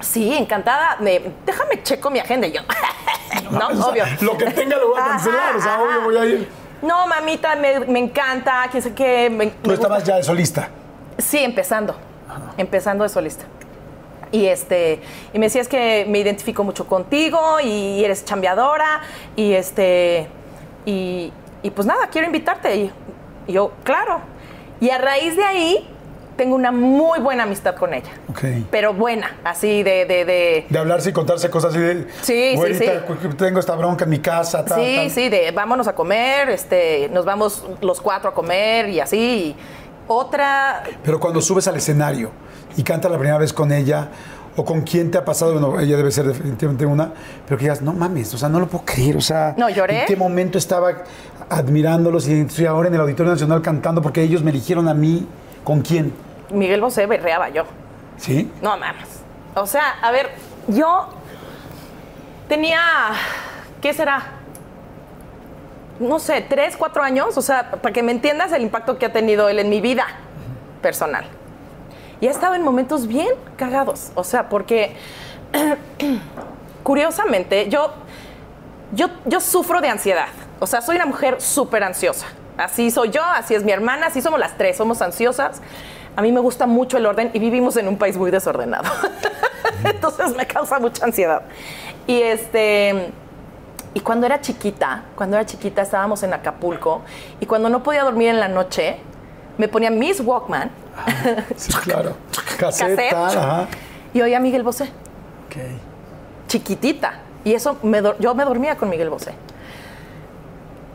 Sí, 0.00 0.34
encantada. 0.34 0.96
Me- 1.00 1.20
déjame 1.44 1.82
checo 1.82 2.10
mi 2.10 2.18
agenda. 2.18 2.46
Y 2.46 2.52
yo, 2.52 2.62
no, 3.50 3.68
O 3.68 3.74
sea, 3.76 3.86
obvio. 3.86 4.04
Lo 4.20 4.36
que 4.36 4.46
tenga 4.50 4.76
lo 4.76 4.88
voy 4.88 5.00
a 5.00 5.04
cancelar, 5.04 5.56
o 5.56 5.60
sea, 5.60 5.74
Ajá, 5.74 5.82
obvio 5.82 5.96
ajá. 5.96 6.04
voy 6.04 6.16
a 6.16 6.24
ir. 6.24 6.48
No, 6.82 7.06
mamita, 7.06 7.56
me, 7.56 7.80
me 7.80 7.98
encanta, 7.98 8.68
que 8.72 8.80
sé 8.80 8.94
qué. 8.94 9.28
Me, 9.28 9.48
Tú 9.48 9.68
me 9.68 9.74
estabas 9.74 9.98
gusta. 9.98 10.12
ya 10.12 10.16
de 10.16 10.22
solista. 10.22 10.68
Sí, 11.18 11.38
empezando. 11.38 11.94
Empezando 12.56 13.02
de 13.04 13.10
solista. 13.10 13.44
Y 14.32 14.46
este, 14.46 15.00
y 15.32 15.38
me 15.38 15.46
decías 15.46 15.66
que 15.66 16.06
me 16.08 16.18
identifico 16.18 16.62
mucho 16.62 16.86
contigo 16.86 17.58
y 17.62 18.04
eres 18.04 18.24
chambeadora. 18.24 19.00
Y 19.36 19.52
este, 19.52 20.28
y, 20.86 21.32
y 21.62 21.70
pues 21.70 21.86
nada, 21.86 22.06
quiero 22.08 22.26
invitarte. 22.26 22.76
Y, 22.76 22.92
y 23.48 23.52
yo, 23.52 23.72
claro. 23.82 24.20
Y 24.80 24.90
a 24.90 24.98
raíz 24.98 25.36
de 25.36 25.44
ahí, 25.44 25.88
tengo 26.36 26.54
una 26.54 26.72
muy 26.72 27.18
buena 27.20 27.42
amistad 27.42 27.74
con 27.74 27.92
ella. 27.92 28.08
Pero 28.70 28.94
buena, 28.94 29.36
así 29.44 29.82
de, 29.82 30.06
de, 30.06 30.24
de 30.24 30.66
De 30.70 30.78
hablarse 30.78 31.10
y 31.10 31.12
contarse 31.12 31.50
cosas 31.50 31.72
así 31.74 31.80
de. 31.82 32.06
Sí, 32.22 32.52
sí, 32.52 32.56
"Güerita, 32.56 33.04
sí. 33.20 33.28
Tengo 33.36 33.60
esta 33.60 33.74
bronca 33.74 34.04
en 34.04 34.10
mi 34.10 34.20
casa, 34.20 34.64
tal. 34.64 34.80
Sí, 34.80 34.96
tal". 34.96 35.10
sí, 35.10 35.28
de 35.28 35.50
vámonos 35.50 35.86
a 35.86 35.94
comer, 35.94 36.48
este, 36.48 37.10
nos 37.12 37.26
vamos 37.26 37.66
los 37.82 38.00
cuatro 38.00 38.30
a 38.30 38.34
comer 38.34 38.88
y 38.88 39.00
así. 39.00 39.18
Y 39.18 39.56
otra, 40.08 40.82
Pero 41.04 41.20
cuando 41.20 41.42
subes 41.42 41.68
al 41.68 41.76
escenario 41.76 42.30
y 42.76 42.82
cantas 42.82 43.10
la 43.10 43.18
primera 43.18 43.38
vez 43.38 43.52
con 43.52 43.72
ella, 43.72 44.08
o 44.56 44.64
con 44.64 44.82
quién 44.82 45.10
te 45.10 45.18
ha 45.18 45.24
pasado, 45.24 45.52
bueno, 45.52 45.78
ella 45.78 45.96
debe 45.96 46.10
ser 46.10 46.26
definitivamente 46.26 46.84
una, 46.84 47.12
pero 47.46 47.56
que 47.56 47.64
digas, 47.64 47.82
no 47.82 47.92
mames, 47.92 48.34
o 48.34 48.38
sea, 48.38 48.48
no 48.48 48.58
lo 48.58 48.66
puedo 48.66 48.84
creer, 48.84 49.16
o 49.16 49.20
sea, 49.20 49.54
No, 49.56 49.68
lloré. 49.70 50.00
¿en 50.00 50.06
qué 50.06 50.16
momento 50.16 50.58
estaba 50.58 50.92
admirándolos 51.48 52.28
y 52.28 52.40
estoy 52.40 52.66
ahora 52.66 52.88
en 52.88 52.94
el 52.94 53.00
Auditorio 53.00 53.32
Nacional 53.32 53.62
cantando 53.62 54.02
porque 54.02 54.22
ellos 54.22 54.42
me 54.42 54.50
eligieron 54.50 54.88
a 54.88 54.94
mí? 54.94 55.26
¿Con 55.64 55.82
quién? 55.82 56.12
Miguel 56.52 56.80
Bosé 56.80 57.06
berreaba 57.06 57.48
yo. 57.50 57.64
¿Sí? 58.16 58.50
No 58.60 58.76
mames. 58.76 59.06
O 59.54 59.66
sea, 59.66 59.98
a 60.02 60.10
ver, 60.10 60.30
yo 60.68 61.08
tenía, 62.48 62.80
¿qué 63.80 63.94
será? 63.94 64.22
No 66.00 66.18
sé, 66.18 66.44
tres, 66.48 66.76
cuatro 66.76 67.02
años, 67.02 67.36
o 67.36 67.42
sea, 67.42 67.70
para 67.70 67.92
que 67.92 68.02
me 68.02 68.10
entiendas 68.12 68.52
el 68.52 68.62
impacto 68.62 68.98
que 68.98 69.06
ha 69.06 69.12
tenido 69.12 69.48
él 69.48 69.58
en 69.58 69.70
mi 69.70 69.80
vida 69.80 70.06
personal. 70.82 71.24
Y 72.20 72.26
he 72.26 72.30
estado 72.30 72.54
en 72.54 72.62
momentos 72.62 73.06
bien 73.06 73.28
cagados, 73.56 74.12
o 74.14 74.24
sea, 74.24 74.48
porque 74.48 74.94
curiosamente 76.82 77.68
yo, 77.68 77.92
yo, 78.92 79.08
yo 79.24 79.40
sufro 79.40 79.80
de 79.80 79.88
ansiedad, 79.88 80.28
o 80.58 80.66
sea, 80.66 80.82
soy 80.82 80.96
una 80.96 81.06
mujer 81.06 81.40
súper 81.40 81.82
ansiosa. 81.82 82.26
Así 82.58 82.90
soy 82.90 83.10
yo, 83.10 83.22
así 83.24 83.54
es 83.54 83.64
mi 83.64 83.72
hermana, 83.72 84.08
así 84.08 84.20
somos 84.20 84.38
las 84.38 84.58
tres, 84.58 84.76
somos 84.76 85.00
ansiosas. 85.00 85.62
A 86.14 86.20
mí 86.20 86.30
me 86.30 86.40
gusta 86.40 86.66
mucho 86.66 86.98
el 86.98 87.06
orden 87.06 87.30
y 87.32 87.38
vivimos 87.38 87.76
en 87.78 87.88
un 87.88 87.96
país 87.96 88.18
muy 88.18 88.30
desordenado. 88.30 88.90
Entonces 89.84 90.36
me 90.36 90.46
causa 90.46 90.78
mucha 90.78 91.06
ansiedad. 91.06 91.42
Y 92.06 92.20
este 92.20 93.12
y 93.92 94.00
cuando 94.00 94.26
era 94.26 94.40
chiquita, 94.40 95.04
cuando 95.16 95.36
era 95.36 95.46
chiquita 95.46 95.82
estábamos 95.82 96.22
en 96.22 96.32
Acapulco 96.32 97.02
y 97.40 97.46
cuando 97.46 97.68
no 97.68 97.82
podía 97.82 98.04
dormir 98.04 98.28
en 98.28 98.38
la 98.38 98.48
noche, 98.48 98.98
me 99.60 99.68
ponía 99.68 99.90
Miss 99.90 100.20
Walkman. 100.20 100.70
Sí, 101.54 101.70
claro. 101.84 102.14
Cassette, 102.58 103.12
ajá. 103.12 103.66
y 104.14 104.22
oía 104.22 104.38
a 104.38 104.40
Miguel 104.40 104.62
Bosé, 104.62 104.84
Ok. 105.46 105.56
chiquitita. 106.48 107.20
Y 107.44 107.52
eso 107.52 107.76
me 107.82 108.02
yo 108.18 108.34
me 108.34 108.44
dormía 108.44 108.76
con 108.76 108.88
Miguel 108.88 109.10
Bosé. 109.10 109.32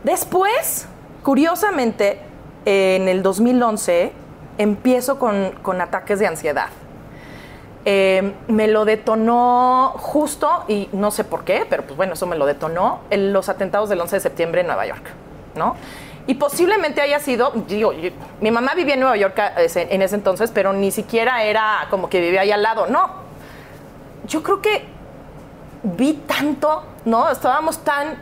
Después, 0.02 0.86
curiosamente, 1.22 2.18
en 2.64 3.08
el 3.08 3.22
2011 3.22 4.12
empiezo 4.58 5.18
con, 5.18 5.52
con 5.62 5.80
ataques 5.80 6.18
de 6.18 6.26
ansiedad. 6.26 6.68
Eh, 7.84 8.32
me 8.48 8.66
lo 8.66 8.84
detonó 8.84 9.92
justo, 9.96 10.64
y 10.66 10.88
no 10.92 11.12
sé 11.12 11.22
por 11.22 11.44
qué, 11.44 11.66
pero 11.70 11.84
pues 11.84 11.96
bueno, 11.96 12.14
eso 12.14 12.26
me 12.26 12.36
lo 12.36 12.44
detonó, 12.46 13.02
en 13.10 13.32
los 13.32 13.48
atentados 13.48 13.88
del 13.88 14.00
11 14.00 14.16
de 14.16 14.20
septiembre 14.20 14.60
en 14.62 14.66
Nueva 14.66 14.86
York, 14.86 15.04
¿no? 15.54 15.76
Y 16.28 16.34
posiblemente 16.34 17.00
haya 17.00 17.20
sido, 17.20 17.52
digo, 17.68 17.92
yo- 17.92 18.10
mi 18.40 18.50
mamá 18.50 18.74
vivía 18.74 18.94
en 18.94 19.00
Nueva 19.00 19.16
York 19.16 19.40
en 19.76 20.02
ese 20.02 20.14
entonces, 20.16 20.50
pero 20.52 20.72
ni 20.72 20.90
siquiera 20.90 21.44
era 21.44 21.86
como 21.90 22.08
que 22.08 22.20
vivía 22.20 22.40
ahí 22.40 22.50
al 22.50 22.62
lado, 22.62 22.86
no. 22.88 23.10
Yo 24.26 24.42
creo 24.42 24.60
que 24.60 24.84
vi 25.84 26.14
tanto, 26.26 26.82
¿no? 27.04 27.30
Estábamos 27.30 27.78
tan 27.84 28.16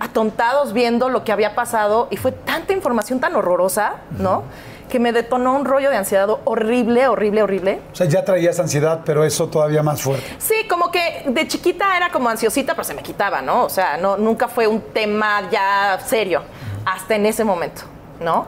atontados 0.00 0.72
viendo 0.72 1.08
lo 1.08 1.24
que 1.24 1.32
había 1.32 1.54
pasado 1.54 2.08
y 2.10 2.16
fue 2.16 2.32
tanta 2.32 2.72
información 2.72 3.20
tan 3.20 3.34
horrorosa, 3.36 3.96
¿no? 4.18 4.44
Que 4.88 4.98
me 4.98 5.12
detonó 5.12 5.54
un 5.54 5.66
rollo 5.66 5.90
de 5.90 5.96
ansiedad 5.98 6.30
horrible, 6.44 7.08
horrible, 7.08 7.42
horrible. 7.42 7.82
O 7.92 7.94
sea, 7.96 8.06
ya 8.06 8.24
traías 8.24 8.58
ansiedad, 8.58 9.00
pero 9.04 9.22
eso 9.24 9.48
todavía 9.48 9.82
más 9.82 10.00
fuerte. 10.00 10.24
Sí, 10.38 10.66
como 10.70 10.90
que 10.90 11.24
de 11.26 11.46
chiquita 11.46 11.94
era 11.96 12.10
como 12.10 12.28
ansiosita, 12.30 12.72
pero 12.72 12.84
se 12.84 12.94
me 12.94 13.02
quitaba, 13.02 13.42
¿no? 13.42 13.64
O 13.64 13.68
sea, 13.68 13.98
no, 13.98 14.16
nunca 14.16 14.48
fue 14.48 14.66
un 14.66 14.80
tema 14.80 15.42
ya 15.50 15.98
serio, 16.06 16.42
hasta 16.84 17.14
en 17.16 17.26
ese 17.26 17.44
momento, 17.44 17.82
¿no? 18.20 18.46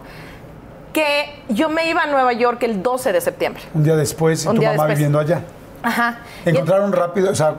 Que 0.92 1.42
yo 1.48 1.68
me 1.68 1.88
iba 1.88 2.02
a 2.02 2.06
Nueva 2.06 2.32
York 2.32 2.62
el 2.64 2.82
12 2.82 3.12
de 3.12 3.20
septiembre. 3.20 3.62
Un 3.74 3.84
día 3.84 3.94
después, 3.96 4.44
y 4.44 4.48
Un 4.48 4.56
tu 4.56 4.62
mamá 4.62 4.72
después. 4.72 4.88
viviendo 4.98 5.18
allá. 5.20 5.42
Ajá. 5.82 6.18
Encontraron 6.44 6.92
rápido, 6.92 7.30
o 7.30 7.34
sea, 7.34 7.54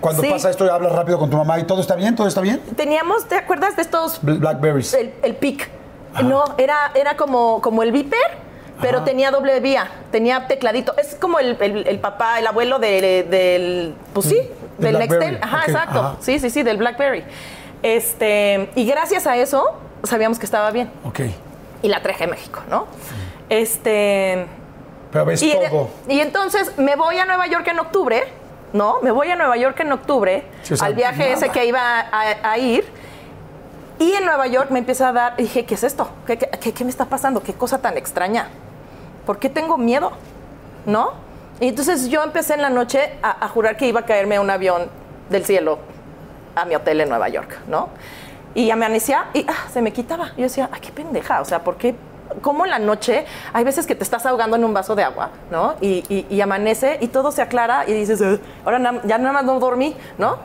cuando 0.00 0.20
Sí. 0.22 0.30
pasa 0.30 0.50
esto, 0.50 0.70
hablas 0.72 0.92
rápido 0.92 1.18
con 1.18 1.30
tu 1.30 1.36
mamá 1.36 1.58
y 1.60 1.64
todo 1.64 1.80
está 1.80 1.94
bien, 1.94 2.16
todo 2.16 2.26
está 2.26 2.40
bien. 2.40 2.60
teníamos, 2.76 3.28
¿te 3.28 3.36
acuerdas 3.36 3.76
de 3.76 3.82
estos 3.82 4.20
Bl- 4.22 4.38
Blackberries. 4.40 4.94
el, 4.94 5.14
el 5.22 5.36
pic. 5.36 5.68
No, 6.24 6.44
era, 6.58 6.90
era 6.94 7.16
como, 7.16 7.62
como 7.62 7.82
el 7.84 7.92
Viper, 7.92 8.18
pero 8.82 8.98
Ajá. 8.98 9.04
tenía 9.06 9.30
doble 9.30 9.60
vía, 9.60 9.88
tenía 10.10 10.46
tecladito. 10.48 10.94
Es 10.98 11.14
como 11.14 11.38
el, 11.38 11.56
el- 11.60 11.86
el 11.86 12.00
papá, 12.00 12.38
el 12.40 12.46
abuelo 12.48 12.78
de- 12.80 13.22
del, 13.30 13.94
pues 14.12 14.26
sí, 14.26 14.38
Mm, 14.78 14.82
del 14.82 14.98
Nextel. 14.98 15.38
Ajá, 15.40 15.62
exacto. 15.66 15.98
ajá. 16.00 16.16
Sí, 16.20 16.38
sí, 16.40 16.50
sí, 16.50 16.62
del 16.64 16.76
BlackBerry. 16.78 17.22
Este, 17.82 18.70
y 18.74 18.84
gracias 18.86 19.26
a 19.26 19.36
eso 19.36 19.72
sabíamos 20.04 20.38
que 20.38 20.46
estaba 20.46 20.70
bien. 20.70 20.90
Ok. 21.04 21.20
Y 21.82 21.88
la 21.88 22.02
traje 22.02 22.24
a 22.24 22.26
México, 22.28 22.60
¿no? 22.70 22.86
Este. 23.48 24.46
Pero 25.12 25.24
ves 25.26 25.42
Y, 25.42 25.52
todo. 25.52 25.90
y 26.08 26.20
entonces 26.20 26.76
me 26.78 26.96
voy 26.96 27.18
a 27.18 27.26
Nueva 27.26 27.46
York 27.46 27.66
en 27.68 27.78
octubre, 27.80 28.22
¿no? 28.72 29.00
Me 29.02 29.10
voy 29.10 29.28
a 29.28 29.36
Nueva 29.36 29.56
York 29.56 29.78
en 29.80 29.92
octubre, 29.92 30.44
Sí, 30.62 30.74
o 30.74 30.76
sea, 30.76 30.86
al 30.86 30.94
viaje 30.94 31.32
ese 31.32 31.50
que 31.50 31.66
iba 31.66 31.80
a, 32.00 32.50
a 32.50 32.58
ir. 32.58 32.84
Y 33.98 34.12
en 34.14 34.24
Nueva 34.24 34.46
York 34.46 34.70
me 34.70 34.78
empieza 34.78 35.08
a 35.08 35.12
dar, 35.12 35.36
dije, 35.36 35.64
¿qué 35.66 35.74
es 35.74 35.84
esto? 35.84 36.08
¿Qué, 36.26 36.38
qué, 36.38 36.48
qué- 36.60 36.72
qué 36.72 36.84
me 36.84 36.90
está 36.90 37.04
pasando? 37.04 37.42
¿Qué 37.42 37.52
cosa 37.52 37.78
tan 37.80 37.96
extraña? 37.98 38.48
¿Por 39.26 39.38
qué 39.38 39.48
tengo 39.48 39.76
miedo? 39.76 40.12
¿No? 40.86 41.12
Y 41.60 41.68
entonces 41.68 42.08
yo 42.08 42.22
empecé 42.24 42.54
en 42.54 42.62
la 42.62 42.70
noche 42.70 43.12
a, 43.22 43.44
a 43.44 43.48
jurar 43.48 43.76
que 43.76 43.86
iba 43.86 44.00
a 44.00 44.04
caerme 44.06 44.40
un 44.40 44.50
avión 44.50 44.88
del 45.28 45.44
cielo 45.44 45.78
a 46.56 46.64
mi 46.64 46.74
hotel 46.74 47.02
en 47.02 47.10
Nueva 47.10 47.28
York, 47.28 47.58
¿no? 47.68 47.90
Y 48.54 48.70
amanecía 48.70 49.26
y 49.34 49.46
ah, 49.48 49.68
se 49.72 49.80
me 49.82 49.92
quitaba. 49.92 50.28
Yo 50.36 50.42
decía, 50.44 50.68
ay, 50.72 50.80
qué 50.80 50.90
pendeja, 50.92 51.40
o 51.40 51.44
sea, 51.44 51.62
¿por 51.64 51.76
qué? 51.76 51.94
¿Cómo 52.40 52.64
en 52.64 52.70
la 52.70 52.78
noche 52.78 53.26
hay 53.52 53.62
veces 53.64 53.86
que 53.86 53.94
te 53.94 54.04
estás 54.04 54.24
ahogando 54.26 54.56
en 54.56 54.64
un 54.64 54.72
vaso 54.74 54.94
de 54.94 55.04
agua, 55.04 55.30
¿no? 55.50 55.74
Y, 55.80 56.04
y- 56.08 56.26
y 56.30 56.40
amanece 56.40 56.96
y 57.00 57.08
todo 57.08 57.30
se 57.30 57.42
aclara 57.42 57.86
y 57.86 57.92
dices, 57.92 58.20
"Eh, 58.22 58.40
ahora 58.64 58.78
na- 58.78 59.00
ya 59.04 59.18
nada 59.18 59.32
más 59.32 59.44
no 59.44 59.58
dormí, 59.58 59.94
¿no? 60.18 60.36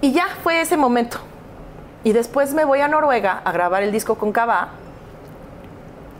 Y 0.00 0.12
ya 0.12 0.26
fue 0.42 0.60
ese 0.62 0.76
momento. 0.78 1.18
Y 2.02 2.12
después 2.12 2.54
me 2.54 2.64
voy 2.64 2.80
a 2.80 2.88
Noruega 2.88 3.42
a 3.44 3.52
grabar 3.52 3.82
el 3.82 3.92
disco 3.92 4.14
con 4.16 4.32
Cava. 4.32 4.68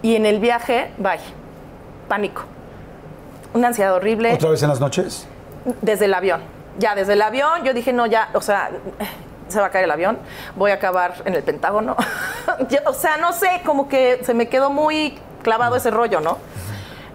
Y 0.02 0.14
en 0.16 0.26
el 0.26 0.40
viaje, 0.40 0.92
vaya, 0.98 1.22
pánico. 2.08 2.42
Una 3.54 3.68
ansiedad 3.68 3.94
horrible 3.94 4.34
¿Otra 4.34 4.50
vez 4.50 4.62
en 4.62 4.68
las 4.68 4.80
noches? 4.80 5.26
desde 5.82 6.04
el 6.06 6.14
avión. 6.14 6.40
Ya, 6.78 6.94
desde 6.94 7.14
el 7.14 7.22
avión, 7.22 7.64
yo 7.64 7.72
dije, 7.74 7.92
no, 7.94 8.06
ya, 8.06 8.28
o 8.34 8.40
sea, 8.42 8.70
se 9.50 9.60
va 9.60 9.66
a 9.66 9.70
caer 9.70 9.84
el 9.84 9.90
avión, 9.90 10.18
voy 10.56 10.70
a 10.70 10.74
acabar 10.74 11.14
en 11.24 11.34
el 11.34 11.42
Pentágono. 11.42 11.96
Yo, 12.68 12.78
o 12.86 12.92
sea, 12.92 13.16
no 13.16 13.32
sé, 13.32 13.62
como 13.64 13.88
que 13.88 14.20
se 14.24 14.34
me 14.34 14.48
quedó 14.48 14.70
muy 14.70 15.18
clavado 15.42 15.76
ese 15.76 15.90
rollo, 15.90 16.20
¿no? 16.20 16.38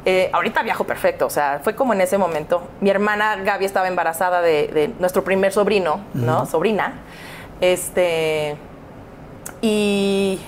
Eh, 0.07 0.29
ahorita 0.33 0.61
viajo 0.61 0.83
perfecto, 0.83 1.25
o 1.25 1.29
sea, 1.31 1.59
fue 1.63 1.75
como 1.75 1.93
en 1.93 2.01
ese 2.01 2.17
momento. 2.17 2.67
Mi 2.79 2.91
hermana 2.91 3.37
Gaby 3.37 3.65
estaba 3.65 3.87
embarazada 3.87 4.41
de, 4.41 4.67
de 4.67 4.93
nuestro 4.99 5.23
primer 5.23 5.51
sobrino, 5.51 6.01
¿no? 6.13 6.45
Sobrina. 6.45 6.93
Este. 7.59 8.55
Y, 9.61 10.39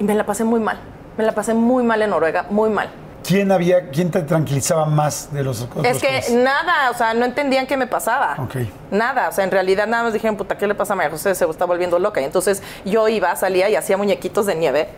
y 0.00 0.04
me 0.04 0.14
la 0.14 0.26
pasé 0.26 0.42
muy 0.42 0.58
mal. 0.58 0.80
Me 1.16 1.22
la 1.22 1.30
pasé 1.30 1.54
muy 1.54 1.84
mal 1.84 2.02
en 2.02 2.10
Noruega, 2.10 2.46
muy 2.50 2.70
mal. 2.70 2.88
¿Quién 3.26 3.50
había, 3.50 3.88
quién 3.88 4.10
te 4.10 4.22
tranquilizaba 4.22 4.84
más 4.86 5.32
de 5.32 5.42
los 5.42 5.62
otros? 5.62 5.84
Es 5.84 6.00
que 6.00 6.16
cosas? 6.16 6.30
nada, 6.32 6.90
o 6.90 6.94
sea, 6.94 7.14
no 7.14 7.24
entendían 7.24 7.66
qué 7.66 7.76
me 7.76 7.86
pasaba. 7.86 8.36
Ok. 8.38 8.56
Nada, 8.90 9.28
o 9.30 9.32
sea, 9.32 9.44
en 9.44 9.50
realidad 9.50 9.86
nada 9.86 10.04
más 10.04 10.12
dijeron, 10.12 10.36
puta, 10.36 10.58
¿qué 10.58 10.66
le 10.66 10.74
pasa 10.74 10.92
a 10.92 10.96
María 10.96 11.10
José? 11.10 11.34
Se 11.34 11.44
está 11.44 11.64
volviendo 11.64 11.98
loca. 11.98 12.20
Y 12.20 12.24
entonces 12.24 12.62
yo 12.84 13.08
iba, 13.08 13.34
salía 13.36 13.68
y 13.68 13.76
hacía 13.76 13.96
muñequitos 13.96 14.46
de 14.46 14.54
nieve 14.54 14.88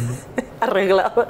arreglada, 0.60 1.28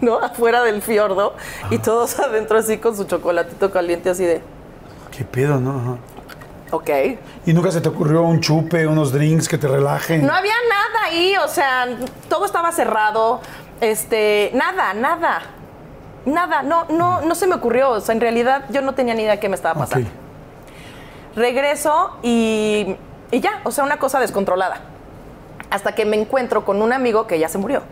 ¿no? 0.00 0.18
Afuera 0.18 0.62
del 0.62 0.82
fiordo 0.82 1.34
y 1.70 1.78
todos 1.78 2.18
adentro 2.18 2.58
así 2.58 2.78
con 2.78 2.96
su 2.96 3.04
chocolatito 3.04 3.70
caliente 3.70 4.10
así 4.10 4.24
de, 4.24 4.42
¿Qué 5.16 5.24
pedo, 5.24 5.58
no? 5.58 5.70
Ajá. 5.80 5.96
ok. 6.70 6.90
¿Y 7.46 7.52
nunca 7.52 7.70
se 7.70 7.80
te 7.80 7.88
ocurrió 7.88 8.22
un 8.22 8.40
chupe, 8.40 8.86
unos 8.86 9.12
drinks 9.12 9.48
que 9.48 9.58
te 9.58 9.66
relajen? 9.68 10.24
No 10.26 10.32
había 10.32 10.54
nada 10.68 11.06
ahí, 11.06 11.34
o 11.36 11.48
sea, 11.48 11.86
todo 12.28 12.46
estaba 12.46 12.70
cerrado, 12.72 13.40
este, 13.80 14.50
nada, 14.54 14.94
nada. 14.94 15.42
Nada, 16.24 16.62
no, 16.62 16.86
no, 16.88 17.22
no 17.22 17.34
se 17.34 17.46
me 17.46 17.54
ocurrió. 17.54 17.90
O 17.90 18.00
sea, 18.00 18.14
en 18.14 18.20
realidad 18.20 18.64
yo 18.70 18.82
no 18.82 18.94
tenía 18.94 19.14
ni 19.14 19.22
idea 19.22 19.32
de 19.32 19.40
qué 19.40 19.48
me 19.48 19.56
estaba 19.56 19.78
pasando. 19.78 20.08
regreso 21.34 22.16
y, 22.22 22.96
y 23.30 23.40
ya, 23.40 23.60
o 23.64 23.70
sea, 23.70 23.84
una 23.84 23.98
cosa 23.98 24.20
descontrolada. 24.20 24.80
Hasta 25.70 25.94
que 25.94 26.04
me 26.04 26.16
encuentro 26.16 26.64
con 26.64 26.80
un 26.82 26.92
amigo 26.92 27.26
que 27.26 27.38
ya 27.38 27.48
se 27.48 27.58
murió. 27.58 27.82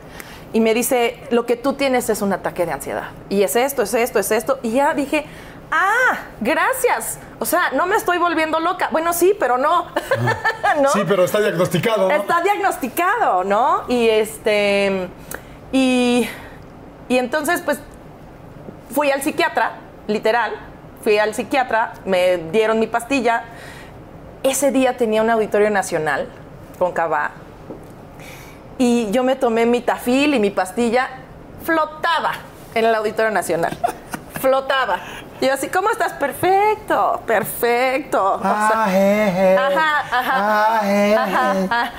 Y 0.53 0.61
me 0.61 0.73
dice, 0.75 1.21
lo 1.31 1.45
que 1.45 1.57
tú 1.57 1.75
tienes 1.75 2.09
es 2.09 2.23
un 2.23 2.33
ataque 2.33 2.65
de 2.65 2.73
ansiedad. 2.73 3.11
Y 3.29 3.43
es 3.43 3.57
esto, 3.57 3.83
es 3.83 3.93
esto, 3.95 4.19
es 4.19 4.31
esto. 4.31 4.59
Y 4.63 4.71
ya 4.73 4.95
dije, 4.95 5.27
ah, 5.71 6.19
gracias. 6.41 7.19
O 7.39 7.45
sea, 7.45 7.71
no 7.73 7.87
me 7.87 7.97
estoy 7.97 8.19
volviendo 8.19 8.61
loca. 8.61 8.89
Bueno, 8.93 9.13
sí, 9.13 9.37
pero 9.39 9.59
no. 9.59 9.87
¿No? 10.83 10.89
Sí, 10.91 11.01
pero 11.07 11.25
está 11.25 11.41
diagnosticado, 11.41 12.09
¿no? 12.09 12.15
Está 12.15 12.41
diagnosticado, 12.43 13.45
¿no? 13.45 13.85
Y 13.89 14.09
este. 14.09 15.09
Y. 15.73 16.29
Y 17.09 17.19
entonces, 17.19 17.61
pues. 17.61 17.81
Fui 18.93 19.11
al 19.11 19.23
psiquiatra, 19.23 19.73
literal. 20.07 20.53
Fui 21.03 21.19
al 21.19 21.35
psiquiatra, 21.35 21.93
me 22.05 22.39
dieron 22.51 22.79
mi 22.79 22.87
pastilla. 22.87 23.45
Ese 24.43 24.71
día 24.71 24.97
tenía 24.97 25.23
un 25.23 25.31
auditorio 25.31 25.71
nacional 25.71 26.29
con 26.79 26.93
Cava. 26.93 27.31
Y 28.79 29.11
yo 29.11 29.23
me 29.23 29.37
tomé 29.37 29.67
mi 29.67 29.81
tafil 29.81 30.35
y 30.35 30.39
mi 30.41 30.51
pastilla. 30.51 31.09
Flotaba 31.65 32.33
en 32.75 32.85
el 32.85 32.95
auditorio 32.95 33.31
nacional. 33.31 33.77
Flotaba. 34.41 34.99
Y 35.41 35.47
yo 35.47 35.55
así, 35.55 35.69
¿cómo 35.69 35.91
estás? 35.91 36.13
Perfecto, 36.15 37.21
perfecto. 37.27 38.35
O 38.35 38.41
sea, 38.43 38.71
Ah. 38.87 39.67
Ajá, 39.67 40.01
ajá. 40.19 40.35
Ah, 40.37 40.81
Ajá, 41.23 41.55
ajá. 41.71 41.93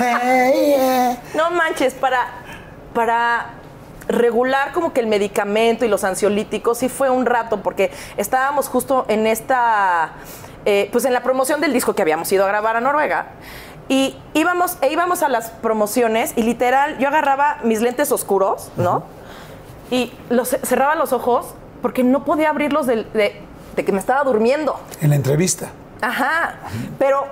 No 1.34 1.50
manches, 1.50 1.94
para, 1.94 2.26
para 2.94 3.46
regular 4.10 4.72
como 4.72 4.92
que 4.92 5.00
el 5.00 5.06
medicamento 5.06 5.84
y 5.84 5.88
los 5.88 6.04
ansiolíticos 6.04 6.78
sí 6.78 6.88
fue 6.88 7.10
un 7.10 7.26
rato, 7.26 7.62
porque 7.62 7.90
estábamos 8.16 8.68
justo 8.68 9.04
en 9.08 9.26
esta, 9.26 10.12
eh, 10.64 10.88
pues 10.92 11.04
en 11.04 11.12
la 11.12 11.22
promoción 11.22 11.60
del 11.60 11.72
disco 11.72 11.94
que 11.94 12.02
habíamos 12.02 12.30
ido 12.32 12.44
a 12.44 12.48
grabar 12.48 12.76
a 12.76 12.80
Noruega. 12.80 13.28
Y 13.88 14.16
íbamos, 14.34 14.78
e 14.82 14.92
íbamos 14.92 15.22
a 15.22 15.28
las 15.28 15.50
promociones 15.50 16.32
y 16.36 16.42
literal 16.42 16.98
yo 16.98 17.08
agarraba 17.08 17.58
mis 17.64 17.80
lentes 17.80 18.12
oscuros, 18.12 18.70
¿no? 18.76 19.02
Y 19.90 20.12
los, 20.28 20.50
cerraba 20.62 20.94
los 20.94 21.12
ojos 21.12 21.54
porque 21.82 22.04
no 22.04 22.24
podía 22.24 22.50
abrirlos 22.50 22.86
de, 22.86 23.04
de, 23.04 23.42
de 23.74 23.84
que 23.84 23.90
me 23.90 23.98
estaba 23.98 24.22
durmiendo. 24.22 24.78
En 25.00 25.10
la 25.10 25.16
entrevista. 25.16 25.70
Ajá, 26.00 26.54
pero 26.98 27.26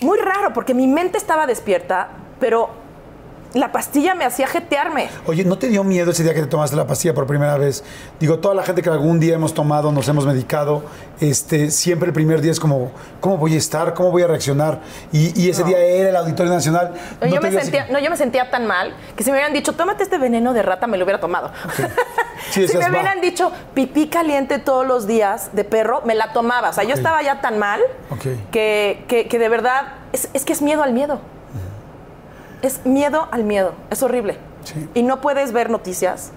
muy 0.00 0.18
raro 0.18 0.52
porque 0.52 0.72
mi 0.72 0.86
mente 0.86 1.18
estaba 1.18 1.46
despierta, 1.46 2.08
pero 2.38 2.83
la 3.54 3.72
pastilla 3.72 4.14
me 4.14 4.24
hacía 4.24 4.46
jetearme. 4.46 5.08
Oye, 5.26 5.44
¿no 5.44 5.56
te 5.58 5.68
dio 5.68 5.82
miedo 5.84 6.10
ese 6.10 6.22
día 6.22 6.34
que 6.34 6.40
te 6.42 6.46
tomaste 6.46 6.76
la 6.76 6.86
pastilla 6.86 7.14
por 7.14 7.26
primera 7.26 7.56
vez? 7.56 7.82
Digo, 8.20 8.38
toda 8.38 8.54
la 8.54 8.62
gente 8.62 8.82
que 8.82 8.90
algún 8.90 9.18
día 9.20 9.34
hemos 9.34 9.54
tomado, 9.54 9.92
nos 9.92 10.06
hemos 10.08 10.26
medicado, 10.26 10.84
este, 11.20 11.70
siempre 11.70 12.08
el 12.08 12.12
primer 12.14 12.40
día 12.40 12.52
es 12.52 12.60
como, 12.60 12.90
¿cómo 13.20 13.38
voy 13.38 13.54
a 13.54 13.58
estar? 13.58 13.94
¿Cómo 13.94 14.10
voy 14.10 14.22
a 14.22 14.26
reaccionar? 14.26 14.80
Y, 15.12 15.40
y 15.40 15.50
ese 15.50 15.64
día 15.64 15.78
era 15.78 16.10
el 16.10 16.16
Auditorio 16.16 16.52
Nacional. 16.52 16.92
No, 17.20 17.26
yo, 17.26 17.40
me 17.40 17.50
sentía, 17.52 17.86
no, 17.90 17.98
yo 17.98 18.10
me 18.10 18.16
sentía 18.16 18.50
tan 18.50 18.66
mal 18.66 18.94
que 19.16 19.22
si 19.24 19.30
me 19.30 19.36
hubieran 19.36 19.52
dicho, 19.52 19.72
tómate 19.72 20.02
este 20.02 20.18
veneno 20.18 20.52
de 20.52 20.62
rata, 20.62 20.86
me 20.86 20.98
lo 20.98 21.04
hubiera 21.04 21.20
tomado. 21.20 21.50
Sí, 22.50 22.68
si 22.68 22.76
me 22.76 22.84
"Va". 22.84 22.90
hubieran 22.90 23.20
dicho 23.22 23.50
pipí 23.72 24.08
caliente 24.08 24.58
todos 24.58 24.86
los 24.86 25.06
días 25.06 25.50
de 25.54 25.64
perro, 25.64 26.02
me 26.04 26.14
la 26.14 26.32
tomaba. 26.32 26.68
O 26.70 26.72
sea, 26.72 26.84
yo 26.84 26.94
estaba 26.94 27.22
ya 27.22 27.40
tan 27.40 27.58
mal 27.58 27.80
que, 28.52 29.04
que- 29.08 29.28
que 29.28 29.38
de 29.38 29.48
verdad 29.48 29.94
es, 30.12 30.28
es 30.34 30.44
que 30.44 30.52
es 30.52 30.60
miedo 30.62 30.82
al 30.82 30.92
miedo. 30.92 31.20
Es 32.64 32.86
miedo 32.86 33.28
al 33.30 33.44
miedo. 33.44 33.74
Es 33.90 34.02
horrible. 34.02 34.38
Sí. 34.64 34.88
Y 34.94 35.02
no 35.02 35.20
puedes 35.20 35.52
ver 35.52 35.68
noticias. 35.68 36.32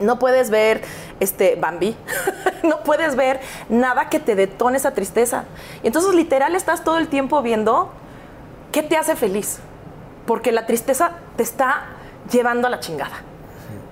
No 0.00 0.18
puedes 0.18 0.48
ver 0.48 0.80
este 1.20 1.54
Bambi. 1.56 1.94
no 2.62 2.82
puedes 2.82 3.14
ver 3.14 3.40
nada 3.68 4.08
que 4.08 4.20
te 4.20 4.34
detone 4.34 4.78
esa 4.78 4.92
tristeza. 4.92 5.44
Y 5.82 5.88
entonces 5.88 6.14
literal 6.14 6.56
estás 6.56 6.82
todo 6.82 6.96
el 6.96 7.08
tiempo 7.08 7.42
viendo 7.42 7.90
qué 8.72 8.82
te 8.82 8.96
hace 8.96 9.16
feliz. 9.16 9.58
Porque 10.24 10.50
la 10.50 10.64
tristeza 10.64 11.10
te 11.36 11.42
está 11.42 11.88
llevando 12.32 12.66
a 12.66 12.70
la 12.70 12.80
chingada. 12.80 13.20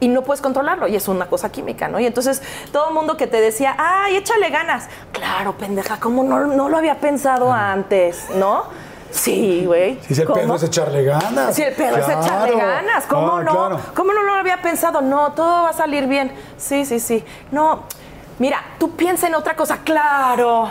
Y 0.00 0.08
no 0.08 0.22
puedes 0.22 0.40
controlarlo, 0.40 0.88
y 0.88 0.96
es 0.96 1.06
una 1.06 1.26
cosa 1.26 1.52
química, 1.52 1.88
¿no? 1.88 2.00
Y 2.00 2.06
entonces 2.06 2.40
todo 2.72 2.88
el 2.88 2.94
mundo 2.94 3.18
que 3.18 3.26
te 3.26 3.42
decía, 3.42 3.74
ay, 3.76 4.16
échale 4.16 4.48
ganas. 4.48 4.88
Claro, 5.12 5.58
pendeja, 5.58 6.00
¿cómo 6.00 6.22
no, 6.22 6.46
no 6.46 6.70
lo 6.70 6.78
había 6.78 6.98
pensado 6.98 7.52
antes, 7.52 8.26
no? 8.36 8.87
Sí, 9.10 9.64
güey. 9.66 9.98
Si 10.02 10.20
el 10.20 10.26
¿Cómo? 10.26 10.40
pedo 10.40 10.54
es 10.56 10.62
echarle 10.64 11.02
ganas. 11.04 11.54
Si 11.54 11.62
el 11.62 11.74
pedo 11.74 11.96
es 11.96 12.04
Claro. 12.04 12.20
echarle 12.22 12.56
ganas, 12.56 13.04
¿cómo 13.06 13.36
Ah, 13.36 13.42
no? 13.42 13.50
claro. 13.52 13.80
¿Cómo 13.94 14.12
no 14.12 14.22
lo 14.22 14.34
había 14.34 14.60
pensado? 14.60 15.00
No, 15.00 15.32
todo 15.32 15.62
va 15.64 15.70
a 15.70 15.72
salir 15.72 16.06
bien. 16.06 16.32
Sí, 16.58 16.84
sí, 16.84 17.00
sí. 17.00 17.24
No, 17.50 17.84
mira, 18.38 18.58
tú 18.78 18.90
piensa 18.96 19.26
en 19.26 19.34
otra 19.34 19.56
cosa, 19.56 19.78
claro. 19.84 20.68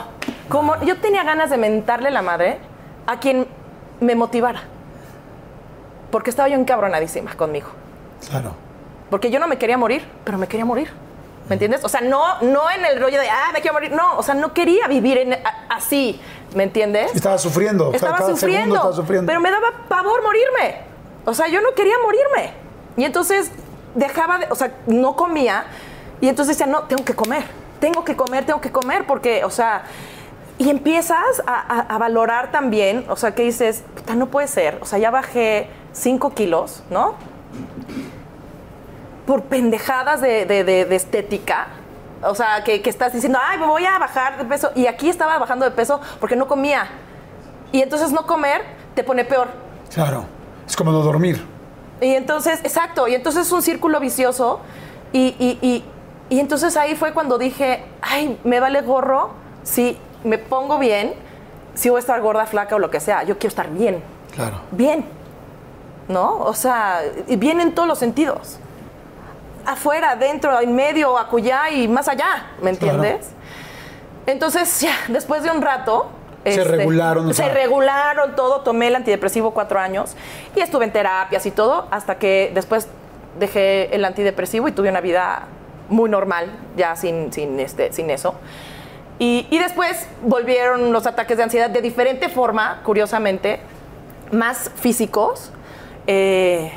Como 0.48 0.80
yo 0.82 1.00
tenía 1.00 1.24
ganas 1.24 1.50
de 1.50 1.56
mentarle 1.58 2.10
la 2.10 2.22
madre 2.22 2.58
a 3.06 3.18
quien 3.18 3.46
me 4.00 4.14
motivara. 4.14 4.62
Porque 6.10 6.30
estaba 6.30 6.48
yo 6.48 6.56
encabronadísima 6.56 7.34
conmigo. 7.34 7.68
Claro. 8.30 8.52
Porque 9.10 9.30
yo 9.30 9.38
no 9.40 9.46
me 9.48 9.58
quería 9.58 9.76
morir, 9.76 10.06
pero 10.24 10.38
me 10.38 10.46
quería 10.46 10.64
morir. 10.64 10.90
¿Me 11.48 11.54
entiendes? 11.54 11.82
O 11.84 11.88
sea, 11.88 12.00
no, 12.00 12.40
no 12.42 12.70
en 12.70 12.84
el 12.84 13.00
rollo 13.00 13.18
de, 13.20 13.28
ah, 13.28 13.50
me 13.52 13.60
quiero 13.60 13.74
morir. 13.74 13.92
No, 13.92 14.16
o 14.18 14.22
sea, 14.22 14.34
no 14.34 14.52
quería 14.52 14.86
vivir 14.86 15.18
en- 15.18 15.32
a- 15.34 15.66
así. 15.70 16.20
¿Me 16.54 16.62
entiendes? 16.64 17.14
Estaba 17.14 17.38
sufriendo. 17.38 17.88
o 17.88 17.90
sea, 17.90 17.96
Estaba 17.96 18.12
cada 18.16 18.26
segundo 18.26 18.40
sufriendo, 18.40 18.74
estaba 18.76 18.94
sufriendo. 18.94 19.26
pero 19.26 19.40
me 19.40 19.50
daba 19.50 19.68
pavor 19.88 20.22
morirme. 20.22 20.82
O 21.24 21.34
sea, 21.34 21.48
yo 21.48 21.60
no 21.60 21.74
quería 21.74 21.94
morirme. 22.02 22.52
Y 22.96 23.04
entonces 23.04 23.50
dejaba 23.94 24.38
de, 24.38 24.46
o 24.50 24.54
sea, 24.54 24.72
no 24.86 25.14
comía. 25.16 25.64
Y 26.20 26.28
entonces 26.28 26.56
decía, 26.56 26.70
no, 26.70 26.82
tengo 26.84 27.04
que 27.04 27.14
comer. 27.14 27.44
Tengo 27.80 28.04
que 28.04 28.16
comer, 28.16 28.44
tengo 28.46 28.60
que 28.60 28.72
comer, 28.72 29.06
porque, 29.06 29.44
o 29.44 29.50
sea, 29.50 29.82
y 30.58 30.70
empiezas 30.70 31.42
a, 31.46 31.54
a- 31.60 31.94
a 31.94 31.98
valorar 31.98 32.50
también, 32.50 33.04
o 33.08 33.16
sea, 33.16 33.34
que 33.34 33.42
dices, 33.44 33.84
puta, 33.94 34.14
no 34.16 34.26
puede 34.26 34.48
ser. 34.48 34.78
O 34.80 34.84
sea, 34.86 34.98
ya 34.98 35.10
bajé 35.10 35.68
5 35.92 36.34
kilos, 36.34 36.82
¿no? 36.90 37.14
Por 39.28 39.42
pendejadas 39.44 40.20
de, 40.22 40.44
de- 40.46 40.64
de- 40.64 40.84
de 40.86 40.96
estética. 40.96 41.66
O 42.22 42.34
sea, 42.34 42.64
que, 42.64 42.80
que 42.82 42.88
estás 42.90 43.12
diciendo, 43.12 43.38
ay, 43.40 43.58
me 43.58 43.66
voy 43.66 43.84
a 43.84 43.98
bajar 43.98 44.38
de 44.38 44.44
peso. 44.46 44.70
Y 44.74 44.86
aquí 44.86 45.08
estaba 45.10 45.38
bajando 45.38 45.64
de 45.66 45.70
peso 45.70 46.00
porque 46.18 46.34
no 46.34 46.48
comía. 46.48 46.88
Y 47.70 47.82
entonces 47.82 48.10
no 48.10 48.26
comer 48.26 48.62
te 48.94 49.04
pone 49.04 49.24
peor. 49.26 49.48
Claro. 49.92 50.24
Es 50.66 50.74
como 50.76 50.90
no 50.92 51.00
dormir. 51.00 51.44
Y 52.00 52.14
entonces, 52.14 52.60
exacto, 52.64 53.06
y 53.06 53.14
entonces 53.14 53.46
es 53.46 53.52
un 53.52 53.60
círculo 53.60 54.00
vicioso. 54.00 54.60
Y, 55.12 55.36
y- 55.38 55.58
y- 55.60 55.84
y 56.30 56.40
entonces 56.40 56.76
ahí 56.78 56.96
fue 56.96 57.12
cuando 57.12 57.36
dije, 57.38 57.84
ay, 58.00 58.38
me 58.44 58.60
vale 58.60 58.80
gorro 58.80 59.30
si 59.62 59.98
me 60.24 60.38
pongo 60.38 60.78
bien, 60.78 61.12
si 61.74 61.90
voy 61.90 61.98
a 61.98 62.00
estar 62.00 62.20
gorda, 62.22 62.46
flaca 62.46 62.76
o 62.76 62.78
lo 62.78 62.90
que 62.90 62.98
sea. 63.00 63.22
Yo 63.24 63.36
quiero 63.38 63.48
estar 63.50 63.68
bien, 63.70 64.02
Claro. 64.34 64.60
bien. 64.70 65.04
¿No? 66.08 66.38
O 66.38 66.54
sea, 66.54 67.02
bien 67.28 67.60
en 67.60 67.74
todos 67.74 67.86
los 67.86 67.98
sentidos. 67.98 68.58
Afuera, 69.72 70.12
adentro, 70.12 70.58
en 70.60 70.74
medio, 70.74 71.18
acullá 71.18 71.70
y 71.70 71.88
más 71.88 72.08
allá, 72.08 72.46
¿me 72.62 72.74
Claro. 72.76 73.02
entiendes? 73.04 73.30
Entonces, 74.26 74.80
ya, 74.80 74.92
después 75.08 75.42
de 75.42 75.50
un 75.50 75.62
rato. 75.62 76.10
este, 76.44 76.62
Se 76.62 76.68
regularon, 76.70 77.28
o 77.28 77.34
Se 77.34 77.48
regularon 77.48 78.34
todo. 78.36 78.60
Tomé 78.60 78.86
el 78.88 78.94
antidepresivo 78.96 79.50
cuatro 79.52 79.78
años 79.78 80.14
y 80.56 80.60
estuve 80.60 80.84
en 80.84 80.92
terapias 80.92 81.44
y 81.46 81.50
todo, 81.50 81.86
hasta 81.90 82.16
que 82.18 82.50
después 82.54 82.88
dejé 83.38 83.94
el 83.94 84.04
antidepresivo 84.04 84.68
y 84.68 84.72
tuve 84.72 84.88
una 84.88 85.00
vida 85.00 85.42
muy 85.90 86.08
normal, 86.08 86.50
ya 86.76 86.96
sin, 86.96 87.32
sin, 87.32 87.58
este, 87.60 87.92
sin 87.92 88.08
eso. 88.10 88.34
Y, 89.18 89.46
y 89.50 89.58
después 89.58 90.06
volvieron 90.22 90.92
los 90.92 91.06
ataques 91.06 91.36
de 91.36 91.42
ansiedad 91.42 91.70
de 91.70 91.82
diferente 91.82 92.28
forma, 92.28 92.80
curiosamente, 92.84 93.60
más 94.30 94.70
físicos, 94.76 95.50
eh, 96.06 96.72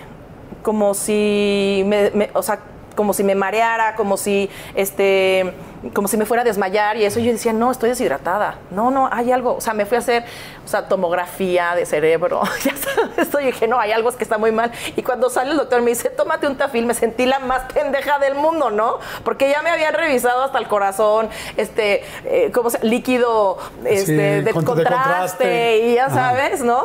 como 0.63 0.93
si 0.93 1.83
me, 1.85 2.09
me- 2.11 2.29
o 2.33 2.41
sea, 2.41 2.59
como 2.95 3.13
si 3.13 3.23
me 3.23 3.35
mareara, 3.35 3.95
como 3.95 4.17
si 4.17 4.49
este 4.75 5.53
como 5.95 6.07
si 6.07 6.15
me 6.15 6.25
fuera 6.27 6.41
a 6.41 6.45
desmayar 6.45 6.95
y 6.97 7.05
eso 7.05 7.19
yo 7.19 7.31
decía, 7.31 7.53
"No, 7.53 7.71
estoy 7.71 7.89
deshidratada." 7.89 8.55
No, 8.69 8.91
no, 8.91 9.09
hay 9.11 9.31
algo, 9.31 9.55
o 9.55 9.61
sea, 9.61 9.73
me 9.73 9.85
fui 9.87 9.95
a 9.95 9.99
hacer, 9.99 10.23
o 10.63 10.67
sea, 10.67 10.87
tomografía 10.87 11.73
de 11.75 11.85
cerebro. 11.87 12.41
Ya 12.63 12.75
sabes, 12.77 13.17
esto 13.17 13.39
y 13.39 13.45
dije, 13.45 13.67
"No, 13.67 13.79
hay 13.79 13.91
algo 13.91 14.11
que 14.11 14.23
está 14.23 14.37
muy 14.37 14.51
mal." 14.51 14.71
Y 14.95 15.01
cuando 15.01 15.29
sale 15.31 15.51
el 15.51 15.57
doctor 15.57 15.81
me 15.81 15.89
dice, 15.89 16.09
"Tómate 16.09 16.45
un 16.47 16.55
tafil." 16.57 16.85
Me 16.85 16.93
sentí 16.93 17.25
la 17.25 17.39
más 17.39 17.63
pendeja 17.73 18.19
del 18.19 18.35
mundo, 18.35 18.69
¿no? 18.69 18.99
Porque 19.23 19.49
ya 19.49 19.61
me 19.63 19.69
habían 19.71 19.93
revisado 19.95 20.43
hasta 20.43 20.59
el 20.59 20.67
corazón, 20.67 21.29
este, 21.57 22.03
eh, 22.25 22.51
¿cómo 22.53 22.69
se 22.69 22.83
líquido 22.85 23.57
este, 23.85 24.41
de, 24.43 24.53
con- 24.53 24.63
de 24.65 24.83
contraste, 24.83 25.77
y 25.79 25.95
ya 25.95 26.05
Ajá. 26.05 26.15
sabes, 26.31 26.61
¿no? 26.63 26.83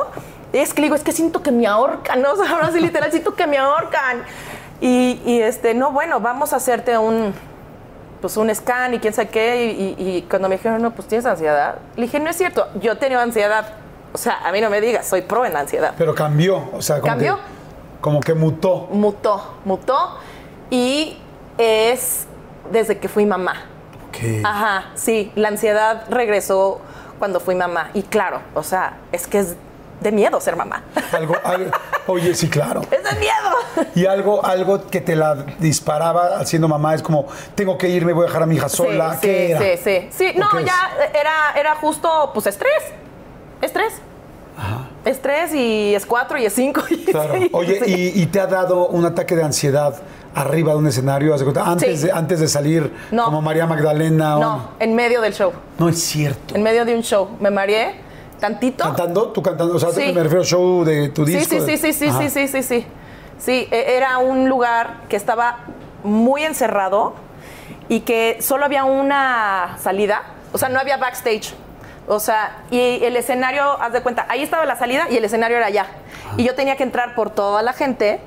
Es 0.52 0.72
que 0.72 0.80
le 0.80 0.86
digo, 0.86 0.94
es 0.96 1.02
que 1.02 1.12
siento 1.12 1.42
que 1.42 1.50
me 1.50 1.66
ahorcan, 1.66 2.22
¿no? 2.22 2.32
O 2.32 2.36
sea, 2.36 2.50
ahora 2.50 2.70
sí 2.72 2.80
literal 2.80 3.10
siento 3.10 3.34
que 3.34 3.46
me 3.46 3.58
ahorcan. 3.58 4.24
Y, 4.80 5.20
y, 5.24 5.40
este, 5.40 5.74
no, 5.74 5.90
bueno, 5.92 6.20
vamos 6.20 6.52
a 6.52 6.56
hacerte 6.56 6.96
un, 6.98 7.32
pues 8.20 8.36
un 8.36 8.54
scan 8.54 8.94
y 8.94 8.98
quién 8.98 9.14
sabe 9.14 9.28
qué. 9.28 9.66
Y, 9.66 9.94
y- 10.02 10.16
y 10.18 10.22
cuando 10.22 10.48
me 10.48 10.56
dijeron, 10.56 10.82
no, 10.82 10.90
pues 10.92 11.08
tienes 11.08 11.26
ansiedad, 11.26 11.76
le 11.96 12.02
dije, 12.02 12.20
no 12.20 12.28
es 12.30 12.36
cierto, 12.36 12.66
yo 12.80 12.92
he 12.92 12.96
tenido 12.96 13.20
ansiedad. 13.20 13.74
O 14.12 14.18
sea, 14.18 14.38
a 14.46 14.52
mí 14.52 14.60
no 14.60 14.70
me 14.70 14.80
digas, 14.80 15.06
soy 15.06 15.22
pro 15.22 15.44
en 15.44 15.52
la 15.54 15.60
ansiedad. 15.60 15.94
Pero 15.98 16.14
cambió. 16.14 16.70
O 16.72 16.80
sea, 16.82 16.96
como 17.00 17.06
¿Cambió? 17.12 17.36
Que, 17.36 17.42
como 18.00 18.20
que 18.20 18.34
mutó. 18.34 18.88
Mutó, 18.90 19.54
mutó. 19.64 20.18
Y 20.70 21.18
es 21.58 22.26
desde 22.70 22.98
que 22.98 23.08
fui 23.08 23.26
mamá. 23.26 23.64
Ok. 24.08 24.44
Ajá, 24.44 24.90
sí, 24.94 25.32
la 25.34 25.48
ansiedad 25.48 26.04
regresó 26.08 26.80
cuando 27.18 27.40
fui 27.40 27.54
mamá. 27.54 27.90
Y 27.94 28.02
claro, 28.02 28.40
o 28.54 28.62
sea, 28.62 28.98
es 29.12 29.26
que 29.26 29.38
es 29.40 29.56
de 30.00 30.12
miedo 30.12 30.40
ser 30.40 30.56
mamá. 30.56 30.82
Algo, 31.12 31.34
algo- 31.42 31.70
oye, 32.06 32.34
sí, 32.34 32.48
claro. 32.48 32.82
es 32.90 33.02
de 33.02 33.18
miedo. 33.20 33.88
Y 33.94 34.06
algo, 34.06 34.44
algo 34.44 34.86
que 34.86 35.00
te 35.00 35.16
la 35.16 35.34
disparaba 35.58 36.44
siendo 36.44 36.68
mamá 36.68 36.94
es 36.94 37.02
como, 37.02 37.26
tengo 37.54 37.76
que 37.78 37.88
irme, 37.88 38.12
voy 38.12 38.24
a 38.24 38.26
dejar 38.26 38.42
a 38.42 38.46
mi 38.46 38.56
hija 38.56 38.68
sola. 38.68 39.14
Sí, 39.14 39.20
¿Qué 39.22 39.46
sí, 39.46 39.52
era? 39.52 39.60
sí, 39.60 39.80
sí. 39.84 40.08
Sí, 40.32 40.38
¿O 40.38 40.40
no, 40.52 40.58
es? 40.60 40.66
ya 40.66 40.90
era, 41.18 41.32
era 41.58 41.74
justo, 41.76 42.30
pues, 42.34 42.46
estrés. 42.46 42.70
Estrés. 43.62 43.94
Estrés 45.04 45.54
y 45.54 45.94
es 45.94 46.04
cuatro 46.04 46.36
y 46.38 46.46
es 46.46 46.52
cinco. 46.54 46.82
y 46.90 47.04
Claro. 47.04 47.34
Oye, 47.52 47.80
sí. 47.84 48.12
y, 48.16 48.22
y 48.22 48.26
te 48.26 48.40
ha 48.40 48.46
dado 48.46 48.88
un 48.88 49.04
ataque 49.04 49.36
de 49.36 49.44
ansiedad 49.44 49.94
arriba 50.34 50.72
de 50.72 50.78
un 50.78 50.86
escenario? 50.86 51.34
Antes, 51.64 52.00
Sí. 52.00 52.06
de, 52.06 52.12
antes 52.12 52.40
de 52.40 52.48
salir 52.48 52.92
No. 53.10 53.24
como 53.26 53.40
María 53.42 53.66
Magdalena. 53.66 54.36
o- 54.36 54.40
No, 54.40 54.68
en 54.80 54.94
medio 54.94 55.20
del 55.20 55.32
show. 55.34 55.52
No 55.78 55.88
es 55.88 56.02
cierto. 56.02 56.54
En 56.54 56.62
medio 56.62 56.84
de 56.84 56.94
un 56.94 57.02
show. 57.02 57.28
Me 57.40 57.50
mareé 57.50 57.94
tantito. 58.40 58.84
¿Cantando? 58.84 59.28
¿Tú 59.32 59.42
cantando? 59.42 59.74
O 59.76 59.78
sea, 59.78 59.90
Sí. 59.90 60.12
me 60.12 60.22
refiero 60.22 60.44
show 60.44 60.84
de 60.84 61.08
tu 61.10 61.24
disco. 61.24 61.54
sí, 61.54 61.60
sí, 61.60 61.76
sí, 61.76 61.92
sí, 61.92 62.06
Ajá. 62.08 62.20
sí, 62.22 62.30
sí, 62.30 62.48
sí, 62.48 62.62
sí. 62.62 62.86
Sí, 63.38 63.68
e- 63.70 63.96
era 63.96 64.18
un 64.18 64.48
lugar 64.48 65.00
que 65.08 65.16
estaba 65.16 65.58
muy 66.02 66.42
encerrado 66.44 67.14
y 67.88 68.00
que 68.00 68.38
solo 68.40 68.64
había 68.64 68.84
una 68.84 69.76
salida, 69.80 70.22
o 70.52 70.58
sea, 70.58 70.68
no 70.68 70.78
había 70.80 70.96
backstage. 70.96 71.54
O 72.08 72.20
sea, 72.20 72.58
y 72.70 73.02
el 73.04 73.16
escenario, 73.16 73.64
haz 73.82 73.92
de 73.92 74.00
cuenta, 74.00 74.26
ahí 74.28 74.42
estaba 74.42 74.64
la 74.64 74.76
salida 74.76 75.08
y 75.10 75.16
el 75.16 75.24
escenario 75.24 75.56
era 75.56 75.66
allá. 75.66 75.86
Y 76.36 76.44
yo 76.44 76.54
tenía 76.54 76.76
que 76.76 76.84
entrar 76.84 77.14
por 77.16 77.30
toda 77.30 77.62
la 77.62 77.72
gente 77.72 78.20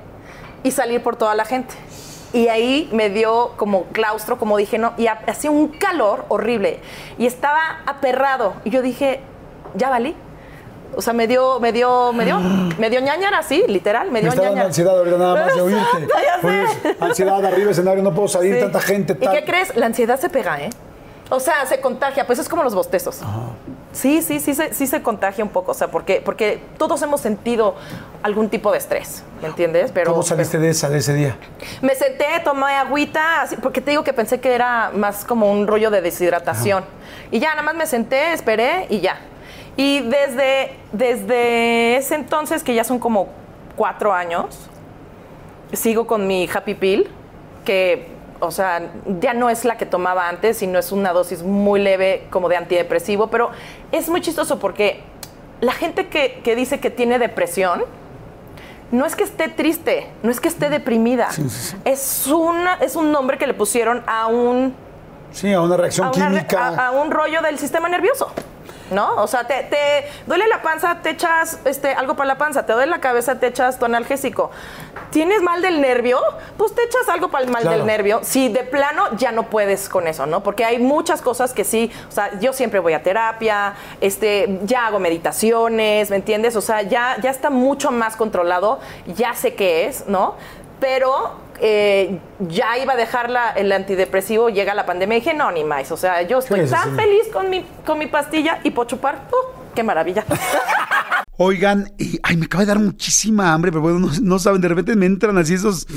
y 0.64 0.72
salir 0.72 1.02
por 1.02 1.16
toda 1.16 1.36
la 1.36 1.46
gente. 1.46 1.74
y 2.32 2.48
ahí 2.48 2.88
me 2.94 3.10
dio 3.10 3.54
como 3.58 3.86
claustro, 3.86 4.38
como 4.38 4.56
dije, 4.58 4.78
no, 4.78 4.94
y 4.98 5.08
ha- 5.08 5.20
hacía 5.28 5.50
un 5.50 5.68
calor 5.70 6.26
horrible 6.30 6.80
y 7.18 7.26
estaba 7.26 7.80
aperrado. 7.88 8.54
Y 8.66 8.70
yo 8.70 8.84
dije, 8.84 9.22
ya 9.76 9.90
valí. 9.90 10.16
O 10.96 11.02
sea, 11.02 11.14
me 11.14 11.28
dio, 11.28 11.60
me 11.60 11.72
dio, 11.72 12.12
me 12.14 12.26
dio, 12.26 12.40
me 12.40 12.90
dio 12.90 13.00
ñañara, 13.00 13.38
así, 13.40 13.64
literal, 13.68 14.08
me 14.08 14.14
Me 14.14 14.22
dio 14.22 14.30
está 14.30 14.42
dando 14.42 14.56
ñañara. 14.56 14.68
ansiedad 14.70 14.98
ahorita 14.98 15.18
nada 15.18 15.46
más 15.46 15.56
de 15.56 15.62
oírte. 15.62 16.08
Oye, 16.44 16.66
ansiedad 17.00 17.46
arriba 17.46 17.72
escenario, 17.72 18.02
no 18.04 18.14
puedo 18.14 18.28
salir, 18.28 18.56
Sí. 18.56 18.62
tanta 18.62 18.80
gente, 18.82 19.14
¿Y 19.14 19.24
tal. 19.24 19.36
qué 19.36 19.46
crees? 19.46 19.76
La 19.76 19.86
ansiedad 19.86 20.20
se 20.20 20.30
pega, 20.30 20.60
¿eh? 20.62 20.70
O 21.30 21.40
sea, 21.40 21.64
se 21.68 21.80
contagia, 21.80 22.26
pues 22.26 22.40
es 22.40 22.50
como 22.50 22.64
los 22.64 22.74
bostezos. 22.74 23.22
Sí, 23.92 24.24
sí, 24.24 24.40
sí, 24.40 24.56
se- 24.56 24.74
sí 24.74 24.88
se 24.88 25.02
contagia 25.04 25.44
un 25.44 25.52
poco, 25.52 25.72
o 25.72 25.74
sea, 25.76 25.90
porque, 25.90 26.22
porque 26.26 26.60
todos 26.80 27.02
hemos 27.04 27.22
sentido 27.22 27.76
algún 28.24 28.50
tipo 28.50 28.72
de 28.72 28.80
estrés, 28.80 29.24
¿me 29.44 29.48
entiendes? 29.48 29.92
Pero, 29.94 30.12
¿Cómo 30.12 30.24
saliste 30.24 30.58
de 30.58 30.70
esa, 30.70 30.90
de 30.90 30.98
ese 30.98 31.14
día? 31.14 31.36
me 31.84 31.94
senté, 31.94 32.26
tomé 32.44 32.74
agüita, 32.74 33.44
así, 33.44 33.56
porque 33.58 33.80
te 33.80 33.92
digo 33.92 34.04
que 34.04 34.12
pensé 34.14 34.40
que 34.40 34.54
era 34.56 34.90
más 34.94 35.24
como 35.24 35.52
un 35.52 35.68
rollo 35.68 35.92
de 35.92 36.02
deshidratación. 36.02 36.84
Y 37.30 37.40
ya, 37.40 37.52
nada 37.52 37.62
más 37.62 37.76
me 37.76 37.86
senté, 37.86 38.34
esperé 38.34 38.88
y 38.90 39.00
ya. 39.02 39.18
Y 39.80 40.02
desde, 40.02 40.76
desde 40.92 41.96
ese 41.96 42.16
entonces, 42.16 42.64
que 42.64 42.74
ya 42.74 42.84
son 42.84 43.00
como 43.00 43.30
cuatro 43.78 44.12
años, 44.12 44.70
sigo 45.72 46.06
con 46.06 46.28
mi 46.28 46.50
Happy 46.54 46.74
Pill, 46.74 47.10
que, 47.64 48.10
o 48.42 48.52
sea, 48.52 48.82
ya 49.22 49.34
no 49.34 49.50
es 49.50 49.64
la 49.64 49.78
que 49.78 49.86
tomaba 49.86 50.28
antes, 50.28 50.58
sino 50.58 50.80
es 50.80 50.92
una 50.92 51.14
dosis 51.14 51.44
muy 51.44 51.80
leve 51.80 52.28
como 52.30 52.50
de 52.50 52.58
antidepresivo, 52.58 53.28
pero 53.28 53.52
es 53.94 54.10
muy 54.10 54.20
chistoso 54.20 54.60
porque 54.60 55.00
la 55.62 55.72
gente 55.72 56.08
que, 56.10 56.42
que 56.44 56.58
dice 56.58 56.82
que 56.82 56.90
tiene 56.90 57.18
depresión, 57.18 57.86
no 58.92 59.06
es 59.06 59.16
que 59.16 59.24
esté 59.24 59.48
triste, 59.48 60.08
no 60.24 60.30
es 60.32 60.42
que 60.42 60.50
esté 60.50 60.70
deprimida, 60.70 61.30
Es, 61.86 62.28
una, 62.28 62.74
es 62.82 62.98
un 62.98 63.14
nombre 63.14 63.38
que 63.38 63.48
le 63.48 63.54
pusieron 63.54 64.04
a 64.08 64.28
un, 64.28 64.76
Sí, 65.32 65.54
a 65.54 65.62
una 65.62 65.78
reacción 65.78 66.08
a, 66.08 66.12
una 66.12 66.28
re- 66.28 66.36
química. 66.40 66.68
a- 66.68 66.88
a 66.88 66.92
un 66.92 67.12
rollo 67.12 67.42
del 67.42 67.58
sistema 67.60 67.88
nervioso. 67.88 68.28
¿No? 68.92 69.16
O 69.18 69.28
sea, 69.28 69.46
te, 69.46 69.64
te 69.64 70.10
duele 70.26 70.48
la 70.48 70.62
panza, 70.62 71.00
te 71.02 71.12
echas 71.12 71.60
este, 71.66 71.92
algo 71.94 72.16
para 72.16 72.28
la 72.28 72.38
panza, 72.38 72.66
te 72.66 72.74
duele 72.74 72.90
la 72.90 73.00
cabeza, 73.00 73.40
te 73.40 73.48
echas 73.48 73.78
tu 73.78 73.86
analgésico. 73.86 74.50
¿Tienes 75.12 75.42
mal 75.42 75.62
del 75.62 75.82
nervio? 75.82 76.20
Pues 76.58 76.74
te 76.76 76.84
echas 76.84 77.08
algo 77.10 77.30
para 77.30 77.44
el 77.44 77.52
mal 77.52 77.62
Claro. 77.62 77.78
del 77.78 77.86
nervio. 77.88 78.20
Si 78.24 78.50
de 78.50 78.64
plano 78.64 79.04
ya 79.18 79.32
no 79.32 79.44
puedes 79.44 79.90
con 79.90 80.08
eso, 80.08 80.26
¿no? 80.26 80.42
Porque 80.44 80.66
hay 80.66 80.80
muchas 80.80 81.22
cosas 81.22 81.54
que 81.54 81.64
sí, 81.64 81.92
o 82.08 82.12
sea, 82.12 82.40
yo 82.40 82.54
siempre 82.54 82.80
voy 82.80 82.94
a 82.94 83.04
terapia, 83.04 83.74
este, 84.02 84.60
ya 84.64 84.88
hago 84.88 85.00
meditaciones, 85.00 86.10
¿me 86.10 86.16
entiendes? 86.18 86.56
O 86.56 86.62
sea, 86.62 86.82
ya, 86.84 87.18
ya 87.22 87.30
está 87.32 87.50
mucho 87.50 87.92
más 87.92 88.16
controlado, 88.16 88.80
ya 89.16 89.34
sé 89.34 89.56
qué 89.56 89.86
es, 89.88 90.08
¿no? 90.08 90.36
Pero 90.80 91.32
eh, 91.62 92.20
ya 92.48 92.78
iba 92.78 92.94
a 92.94 92.96
dejar 92.98 93.30
la- 93.30 93.52
el 93.52 93.72
antidepresivo, 93.72 94.50
llega 94.50 94.74
la 94.74 94.86
pandemia 94.86 95.18
y 95.18 95.22
dije, 95.22 95.34
no, 95.34 95.52
ni 95.52 95.64
más. 95.64 95.92
O 95.92 95.98
sea, 95.98 96.22
yo 96.24 96.40
estoy 96.40 96.66
tan 96.68 96.96
feliz 96.96 97.24
con 97.34 97.50
mi, 97.50 97.66
con 97.86 97.98
mi 98.00 98.08
pastilla 98.08 98.60
y 98.64 98.72
puedo 98.72 98.88
chupar. 98.88 99.28
¡uh! 99.32 99.60
¡Qué 99.76 99.84
maravilla! 99.84 100.26
Oigan, 101.42 101.90
y, 101.98 102.20
ay, 102.24 102.36
me 102.36 102.46
acaba 102.46 102.64
de 102.66 102.68
dar 102.68 102.80
muchísima 102.80 103.54
hambre, 103.54 103.72
pero 103.72 103.82
bueno, 103.82 104.00
no, 104.00 104.10
no 104.22 104.40
saben, 104.40 104.60
de 104.60 104.68
repente 104.68 104.94
me 104.98 105.06
entran 105.06 105.38
así 105.38 105.54
esos, 105.54 105.88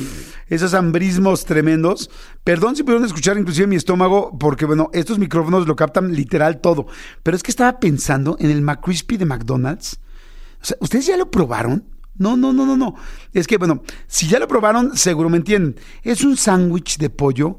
esos 0.48 0.72
hambrismos 0.72 1.44
tremendos. 1.44 2.11
Perdón 2.44 2.77
si 2.77 2.85
pudieron 2.85 3.05
escuchar 3.05 3.37
inclusive 3.37 3.66
mi 3.66 3.75
estómago, 3.75 4.38
porque 4.38 4.66
bueno, 4.66 4.88
estos 4.92 5.18
micrófonos 5.18 5.66
lo 5.66 5.75
captan 5.75 6.14
literal 6.14 6.61
todo. 6.61 6.87
Pero 7.25 7.37
es 7.37 7.42
que 7.42 7.51
estaba 7.51 7.81
pensando 7.81 8.37
en 8.38 8.51
el 8.51 8.62
McCrispy 8.62 9.16
de 9.16 9.25
McDonald's. 9.25 9.98
O 10.61 10.64
sea, 10.64 10.77
¿ustedes 10.81 11.07
ya 11.07 11.16
lo 11.16 11.29
probaron? 11.29 11.85
No, 12.16 12.37
no, 12.37 12.53
no, 12.53 12.66
no, 12.66 12.77
no. 12.77 12.94
Es 13.33 13.46
que, 13.46 13.57
bueno, 13.57 13.83
si 14.07 14.29
ya 14.29 14.38
lo 14.38 14.46
probaron, 14.46 14.96
seguro 14.96 15.29
me 15.29 15.38
entienden. 15.38 15.77
Es 16.03 16.22
un 16.22 16.37
sándwich 16.37 16.98
de 16.98 17.11
pollo 17.11 17.59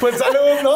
Pues 0.00 0.16
salud, 0.18 0.62
¿no? 0.62 0.74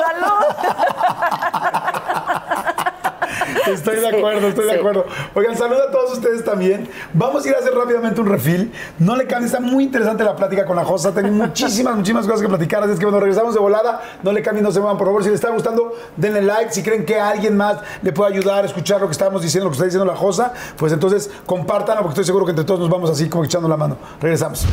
Estoy 3.67 4.01
de 4.01 4.09
acuerdo, 4.09 4.49
estoy 4.49 4.65
de 4.67 4.73
acuerdo. 4.73 5.07
Oigan, 5.35 5.57
saludo 5.57 5.85
a 5.89 5.91
todos 5.91 6.13
ustedes 6.13 6.45
también. 6.45 6.89
Vamos 7.13 7.45
a 7.45 7.49
ir 7.49 7.55
a 7.55 7.59
hacer 7.59 7.73
rápidamente 7.73 8.21
un 8.21 8.27
refill. 8.27 8.73
No 8.99 9.15
le 9.15 9.27
cambien, 9.27 9.47
está 9.47 9.61
muy 9.61 9.85
interesante 9.85 10.25
la 10.25 10.35
plática 10.35 10.67
con 10.67 10.77
la 10.77 10.85
Josa. 10.85 11.15
Tengo 11.15 11.29
muchísimas, 11.29 11.97
muchísimas 11.97 12.27
cosas 12.27 12.43
que 12.43 12.49
platicar. 12.49 12.83
Así 12.83 12.95
es 12.95 12.99
que 12.99 13.05
bueno, 13.05 13.21
regresamos 13.21 13.55
de 13.55 13.61
volada. 13.61 14.03
No 14.23 14.33
le 14.33 14.43
cambien, 14.43 14.65
no 14.65 14.73
se 14.73 14.81
muevan, 14.81 14.99
por 14.99 15.07
favor. 15.07 15.23
Si 15.23 15.31
les 15.31 15.37
está 15.37 15.51
gustando, 15.51 15.95
denle 16.17 16.43
like. 16.43 16.73
Si 16.73 16.83
creen 16.83 17.07
que 17.07 17.21
alguien 17.21 17.57
más 17.57 17.79
le 18.03 18.13
puede 18.13 18.33
ayudar 18.33 18.65
a 18.65 18.67
escuchar 18.67 19.01
lo 19.01 19.07
que 19.07 19.13
estamos 19.13 19.43
diciendo, 19.43 19.67
lo 19.67 19.71
que 19.71 19.77
está 19.77 19.85
diciendo 19.85 20.05
la 20.05 20.17
Josa, 20.17 20.53
pues 20.77 20.93
entonces 20.93 21.31
compártanlo, 21.47 22.03
porque 22.03 22.15
estoy 22.15 22.25
seguro 22.25 22.45
que 22.45 22.51
entre 22.51 22.65
todos 22.65 22.81
nos 22.81 22.91
vamos 22.91 23.11
así 23.11 23.29
como 23.29 23.45
echando 23.45 23.69
la 23.69 23.77
mano. 23.77 23.97
Regresamos. 24.21 24.67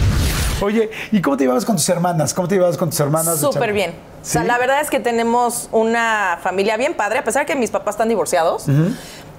Oye, 0.61 0.89
¿y 1.11 1.21
cómo 1.21 1.37
te 1.37 1.43
llevabas 1.43 1.65
con 1.65 1.75
tus 1.75 1.87
hermanas? 1.89 2.33
¿Cómo 2.33 2.47
te 2.47 2.55
llevabas 2.55 2.77
con 2.77 2.89
tus 2.89 2.99
hermanas? 2.99 3.39
Súper 3.39 3.73
bien. 3.73 3.91
O 4.21 4.25
sea, 4.25 4.43
la 4.43 4.57
verdad 4.57 4.81
es 4.81 4.89
que 4.89 4.99
tenemos 4.99 5.69
una 5.71 6.37
familia 6.41 6.75
bien 6.77 6.93
padre, 6.93 7.19
a 7.19 7.23
pesar 7.23 7.45
de 7.45 7.53
que 7.53 7.57
mis 7.59 7.71
papás 7.71 7.95
están 7.95 8.09
divorciados. 8.09 8.65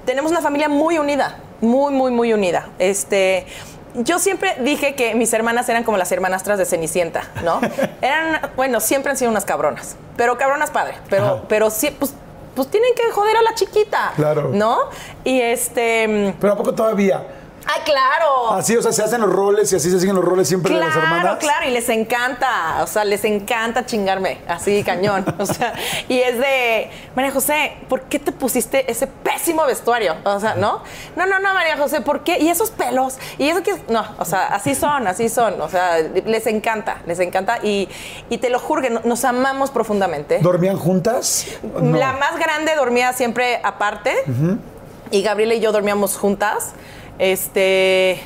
Tenemos 0.07 0.31
una 0.31 0.41
familia 0.41 0.69
muy 0.69 0.99
unida, 0.99 1.37
muy, 1.61 1.93
muy, 1.93 2.11
muy 2.11 2.33
unida. 2.33 2.69
Este. 2.79 3.47
Yo 3.93 4.21
siempre 4.21 4.57
dije 4.61 4.95
que 4.95 5.17
mis 5.17 5.33
hermanas 5.33 5.69
eran 5.69 5.83
como 5.83 5.97
las 5.99 6.13
hermanastras 6.13 6.59
de 6.59 6.65
Cenicienta, 6.65 7.23
¿no? 7.43 7.61
Eran, 8.01 8.41
bueno, 8.55 8.79
siempre 8.79 9.11
han 9.11 9.17
sido 9.17 9.33
unas 9.33 9.45
cabronas, 9.45 9.97
pero 10.17 10.39
cabronas 10.39 10.71
padre, 10.71 10.95
pero, 11.09 11.25
Ajá. 11.27 11.43
pero 11.49 11.71
sí, 11.71 11.91
pues, 11.99 12.15
pues 12.55 12.69
tienen 12.69 12.91
que 12.95 13.11
joder 13.11 13.37
a 13.37 13.43
la 13.43 13.53
chiquita, 13.57 14.13
Claro. 14.15 14.51
¿no? 14.55 14.79
Y 15.25 15.41
este, 15.41 16.37
Pero 16.41 16.53
¿a 16.53 16.57
poco 16.57 16.73
todavía? 16.73 17.21
¡Ay, 17.67 17.81
claro! 17.85 18.53
Así, 18.53 18.77
o 18.77 18.83
sea, 18.83 18.93
se 18.93 19.03
hacen 19.03 19.21
los 19.21 19.33
roles 19.33 19.73
y 19.73 19.77
así 19.77 19.91
se 19.91 20.01
siguen 20.01 20.17
los 20.17 20.25
roles 20.25 20.49
siempre 20.49 20.75
de 20.75 20.81
las 20.81 20.95
hermanas. 20.97 21.21
Claro, 21.23 21.39
claro, 21.39 21.67
y 21.69 21.71
les 21.73 21.89
encanta, 21.89 22.83
o 22.83 22.87
sea, 22.87 23.05
les 23.05 23.25
encanta 23.25 23.87
chingarme, 23.87 24.39
así 24.49 24.83
cañón, 24.85 25.25
o 25.39 25.47
sea, 25.47 25.73
y 26.09 26.19
es 26.21 26.39
de, 26.39 26.91
María 27.15 27.31
José, 27.33 27.77
¿por 27.89 28.03
qué 28.03 28.19
te 28.19 28.33
pusiste 28.33 28.91
ese 28.91 29.07
pésimo 29.07 29.65
vestuario? 29.67 30.17
O 30.25 30.41
sea, 30.41 30.55
¿no? 30.55 30.83
No, 31.17 31.27
no, 31.27 31.39
no, 31.39 31.55
María 31.55 31.77
José, 31.77 32.01
¿por 32.01 32.25
qué? 32.25 32.39
Y 32.39 32.49
esos 32.49 32.71
pelos, 32.71 33.19
y 33.39 33.49
eso 33.49 33.63
que, 33.63 33.75
no, 33.89 34.05
o 34.19 34.25
sea, 34.25 34.47
así 34.49 34.75
son, 34.75 35.07
así 35.07 35.29
son, 35.29 35.61
o 35.61 35.69
sea, 35.69 35.99
les 35.99 36.47
encanta, 36.47 36.99
les 37.07 37.21
encanta, 37.21 37.59
y, 37.63 37.89
y 38.29 38.39
te 38.39 38.51
lo 38.51 38.59
juro 38.59 38.83
que 38.83 38.91
no- 38.91 39.01
nos 39.05 39.25
amamos 39.25 39.71
profundamente. 39.71 40.39
¿Dormían 40.41 40.77
juntas? 40.77 41.47
No. 41.63 41.97
La 41.99 42.13
más 42.15 42.39
grande 42.39 42.75
dormía 42.75 43.13
siempre 43.13 43.61
aparte 43.63 44.15
y 45.11 45.23
Gabriela 45.23 45.55
y 45.55 45.61
yo 45.61 45.73
dormíamos 45.73 46.17
juntas. 46.17 46.73
Este, 47.21 48.19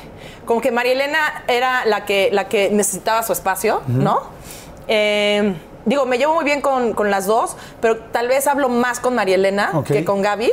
como 0.45 0.61
que 0.61 0.71
María 0.71 0.93
Elena 0.93 1.43
era 1.49 1.85
la 1.85 2.05
que, 2.05 2.29
la 2.31 2.47
que 2.47 2.69
necesitaba 2.69 3.23
su 3.23 3.33
espacio, 3.33 3.81
¿no? 3.87 4.21
Eh, 4.87 5.53
digo, 5.83 6.05
me 6.05 6.17
llevo 6.17 6.33
muy 6.33 6.45
bien 6.45 6.61
con, 6.61 6.93
con 6.93 7.11
las 7.11 7.25
dos, 7.25 7.57
pero 7.81 7.97
tal 7.97 8.29
vez 8.29 8.47
hablo 8.47 8.69
más 8.69 9.01
con 9.01 9.13
María 9.13 9.35
Elena 9.35 9.83
que 9.85 10.05
con 10.05 10.21
Gaby, 10.21 10.49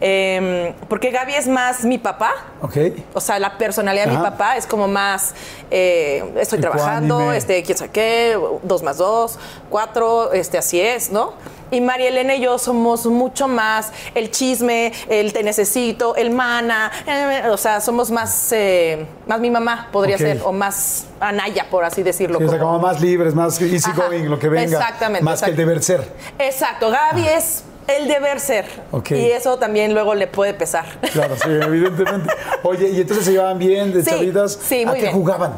eh, 0.00 0.74
porque 0.88 1.10
Gaby 1.10 1.34
es 1.34 1.46
más 1.48 1.84
mi 1.84 1.98
papá. 1.98 2.32
Ok. 2.62 2.76
O 3.12 3.20
sea, 3.20 3.38
la 3.38 3.58
personalidad 3.58 4.06
de 4.06 4.12
mi 4.12 4.22
papá 4.22 4.56
es 4.56 4.66
como 4.66 4.88
más, 4.88 5.34
eh, 5.70 6.32
estoy 6.40 6.60
trabajando, 6.60 7.16
Ecuánime. 7.16 7.36
este, 7.36 7.62
quién 7.62 7.76
sabe 7.76 7.90
qué, 7.90 8.40
dos 8.62 8.82
más 8.82 8.96
dos, 8.96 9.38
cuatro, 9.68 10.32
este, 10.32 10.56
así 10.56 10.80
es, 10.80 11.10
¿no? 11.12 11.34
Y 11.72 11.80
María 11.80 12.08
Elena 12.10 12.34
y 12.34 12.42
yo 12.42 12.58
somos 12.58 13.06
mucho 13.06 13.48
más 13.48 13.92
el 14.14 14.30
chisme, 14.30 14.92
el 15.08 15.32
te 15.32 15.42
necesito, 15.42 16.14
el 16.16 16.30
mana, 16.30 16.92
eh, 17.06 17.48
o 17.48 17.56
sea, 17.56 17.80
somos 17.80 18.10
más, 18.10 18.52
eh, 18.52 19.06
más 19.26 19.40
mi 19.40 19.50
mamá, 19.50 19.88
podría 19.90 20.18
ser, 20.18 20.42
o 20.44 20.52
más 20.52 21.06
Anaya, 21.18 21.66
por 21.70 21.82
así 21.84 22.02
decirlo. 22.02 22.38
Sí, 22.38 22.44
o 22.44 22.50
sea, 22.50 22.58
como- 22.58 22.78
más 22.78 23.00
libres, 23.00 23.34
más 23.34 23.58
easy 23.62 23.90
Ajá, 23.90 24.02
going, 24.06 24.24
lo 24.28 24.38
que 24.38 24.50
venga. 24.50 24.64
exactamente, 24.78 25.24
Más 25.24 25.40
que 25.42 25.48
el 25.50 25.56
deber 25.56 25.82
ser. 25.82 26.06
Exacto, 26.38 26.90
Gaby 26.90 27.26
es 27.26 27.64
el 27.86 28.06
deber 28.06 28.38
ser. 28.38 28.66
Ok. 28.90 29.12
Y 29.12 29.30
eso 29.30 29.56
también 29.58 29.94
luego 29.94 30.14
le 30.14 30.26
puede 30.26 30.52
pesar. 30.52 30.84
Claro, 31.14 31.36
sí, 31.36 31.48
evidentemente. 31.48 32.28
Oye, 32.64 32.90
¿y 32.90 33.00
entonces 33.00 33.24
se 33.24 33.32
llevaban 33.32 33.58
bien 33.58 33.94
de 33.94 34.04
Sí, 34.04 34.10
chavitas? 34.10 34.58
sí, 34.62 34.82
¿A 34.82 34.86
muy 34.88 34.96
qué 34.96 35.02
bien. 35.04 35.14
jugaban? 35.14 35.54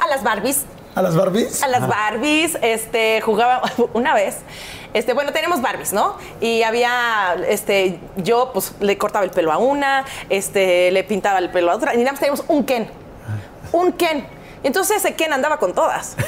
A 0.00 0.08
las 0.08 0.24
Barbies. 0.24 0.64
¿A 0.96 1.02
las 1.02 1.14
Barbies? 1.16 1.62
A 1.62 1.68
las 1.68 1.82
Ajá. 1.82 1.86
Barbies, 1.88 2.56
este, 2.60 3.20
jugaba 3.20 3.62
una 3.94 4.14
vez. 4.14 4.36
Este, 4.94 5.12
bueno, 5.12 5.32
teníamos 5.32 5.60
Barbies, 5.60 5.92
¿no? 5.92 6.16
Y 6.40 6.62
había, 6.62 7.36
este, 7.48 7.98
yo 8.16 8.50
pues 8.54 8.72
le 8.80 8.96
cortaba 8.96 9.24
el 9.24 9.30
pelo 9.32 9.52
a 9.52 9.58
una, 9.58 10.04
este, 10.30 10.90
le 10.92 11.04
pintaba 11.04 11.38
el 11.40 11.50
pelo 11.50 11.72
a 11.72 11.74
otra, 11.74 11.94
y 11.94 11.98
nada 11.98 12.12
más 12.12 12.20
teníamos 12.20 12.44
un 12.48 12.64
Ken. 12.64 12.88
Un 13.72 13.92
Ken. 13.92 14.26
Y 14.62 14.68
entonces 14.68 14.96
ese 14.98 15.14
Ken 15.14 15.32
andaba 15.32 15.58
con 15.58 15.74
todas. 15.74 16.16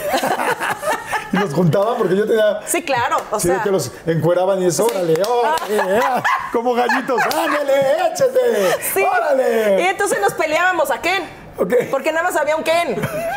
Y 1.32 1.38
los 1.38 1.52
juntaban 1.52 1.96
porque 1.98 2.16
yo 2.16 2.24
tenía. 2.24 2.60
Sí, 2.66 2.82
claro. 2.82 3.16
O 3.32 3.40
sí, 3.40 3.48
sea, 3.48 3.60
que 3.60 3.70
los 3.70 3.90
encueraban 4.06 4.62
y 4.62 4.66
eso, 4.66 4.86
órale, 4.86 5.20
órale, 5.22 6.00
ah, 6.04 6.22
como 6.52 6.72
gallitos, 6.72 7.20
ándale, 7.20 7.96
échate, 8.12 8.38
Sí. 8.94 9.02
órale. 9.02 9.82
Y 9.82 9.86
entonces 9.86 10.20
nos 10.20 10.34
peleábamos 10.34 10.88
a 10.90 11.00
Ken. 11.00 11.24
Ok. 11.58 11.72
Porque 11.90 12.12
nada 12.12 12.22
más 12.24 12.36
había 12.36 12.54
un 12.56 12.62
Ken. 12.62 12.96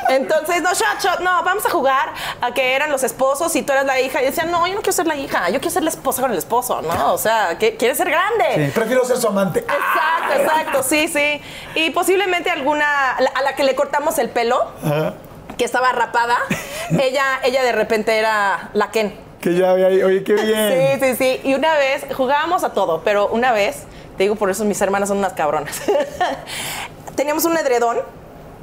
Entonces, 0.09 0.61
no, 0.61 0.69
shot, 0.73 0.99
shot, 1.01 1.19
no, 1.21 1.43
vamos 1.43 1.65
a 1.65 1.69
jugar 1.69 2.13
a 2.41 2.53
que 2.53 2.75
eran 2.75 2.91
los 2.91 3.03
esposos 3.03 3.55
y 3.55 3.61
tú 3.61 3.71
eras 3.71 3.85
la 3.85 3.99
hija. 3.99 4.21
Y 4.21 4.25
decía, 4.25 4.43
no, 4.45 4.67
yo 4.67 4.73
no 4.75 4.81
quiero 4.81 4.91
ser 4.93 5.07
la 5.07 5.15
hija, 5.15 5.49
yo 5.49 5.59
quiero 5.59 5.69
ser 5.71 5.83
la 5.83 5.89
esposa 5.89 6.21
con 6.21 6.31
el 6.31 6.37
esposo, 6.37 6.81
¿no? 6.81 7.13
O 7.13 7.17
sea, 7.17 7.57
que 7.57 7.77
quieres 7.77 7.97
ser 7.97 8.09
grande. 8.09 8.65
Sí, 8.65 8.71
prefiero 8.73 9.05
ser 9.05 9.17
su 9.17 9.27
amante. 9.27 9.59
Exacto, 9.59 10.33
exacto, 10.41 10.83
sí, 10.83 11.07
sí. 11.07 11.41
Y 11.75 11.91
posiblemente 11.91 12.49
alguna, 12.49 13.11
a 13.17 13.41
la 13.41 13.55
que 13.55 13.63
le 13.63 13.75
cortamos 13.75 14.17
el 14.19 14.29
pelo, 14.29 14.65
Ajá. 14.83 15.13
que 15.57 15.63
estaba 15.65 15.91
rapada, 15.93 16.37
ella, 16.99 17.39
ella 17.43 17.63
de 17.63 17.71
repente 17.71 18.17
era 18.17 18.69
la 18.73 18.91
Ken. 18.91 19.17
Que 19.39 19.55
ya 19.55 19.69
había 19.71 19.87
ahí, 19.87 20.03
oye, 20.03 20.23
qué 20.25 20.33
bien. 20.41 20.99
Sí, 20.99 21.05
sí, 21.05 21.15
sí. 21.15 21.41
Y 21.47 21.53
una 21.53 21.73
vez 21.75 22.05
jugábamos 22.17 22.65
a 22.65 22.73
todo, 22.73 23.01
pero 23.05 23.27
una 23.27 23.53
vez, 23.53 23.83
te 24.17 24.23
digo 24.23 24.35
por 24.35 24.49
eso 24.49 24.65
mis 24.65 24.81
hermanas 24.81 25.07
son 25.07 25.19
unas 25.19 25.31
cabronas. 25.33 25.81
Teníamos 27.19 27.43
un 27.43 27.57
edredón 27.57 27.97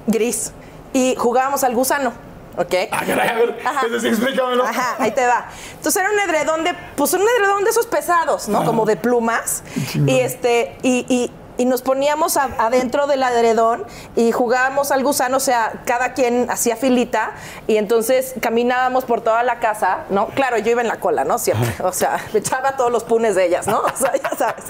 gris 0.06 0.50
y 0.94 1.14
jugábamos 1.16 1.62
al 1.62 1.74
gusano. 1.74 2.10
¿Ok? 2.56 2.72
Ah, 2.90 3.02
caray, 3.06 3.28
a 3.28 3.34
ver, 3.34 3.60
Ajá. 3.62 3.80
entonces 3.84 4.12
explícamelo. 4.14 4.64
Ajá, 4.64 4.96
ahí 4.98 5.10
te 5.10 5.26
va. 5.26 5.44
Entonces 5.74 6.00
era 6.02 6.10
un 6.10 6.18
edredón 6.18 6.64
de, 6.64 6.72
pues 6.96 7.12
un 7.12 7.20
edredón 7.20 7.64
de 7.64 7.68
esos 7.70 7.84
pesados, 7.86 8.48
¿no? 8.48 8.64
Como 8.64 8.86
de 8.86 8.96
plumas. 8.96 9.62
Y 10.06 10.20
este, 10.20 10.74
y, 10.82 11.04
y- 11.06 11.30
y 11.58 11.64
nos 11.64 11.82
poníamos 11.82 12.36
a- 12.36 12.50
adentro 12.58 13.06
del 13.06 13.22
edredón 13.22 13.84
y 14.14 14.32
jugábamos 14.32 14.90
al 14.92 15.02
gusano, 15.02 15.36
o 15.38 15.40
sea, 15.40 15.72
cada 15.84 16.12
quien 16.12 16.50
hacía 16.50 16.76
filita 16.76 17.32
y 17.66 17.76
entonces 17.76 18.34
caminábamos 18.40 19.04
por 19.04 19.20
toda 19.22 19.42
la 19.42 19.58
casa, 19.58 20.00
¿no? 20.10 20.26
Claro, 20.28 20.58
yo 20.58 20.70
iba 20.72 20.82
en 20.82 20.88
la 20.88 20.96
cola, 21.00 21.24
¿no? 21.24 21.38
Siempre. 21.38 21.74
O 21.84 21.92
sea, 21.92 22.18
me 22.32 22.40
echaba 22.40 22.76
todos 22.76 22.90
los 22.92 23.04
punes 23.04 23.34
de 23.34 23.46
ellas, 23.46 23.66
¿no? 23.66 23.80
O 23.94 23.96
sea, 23.96 24.12
ya 24.14 24.36
sabes. 24.36 24.64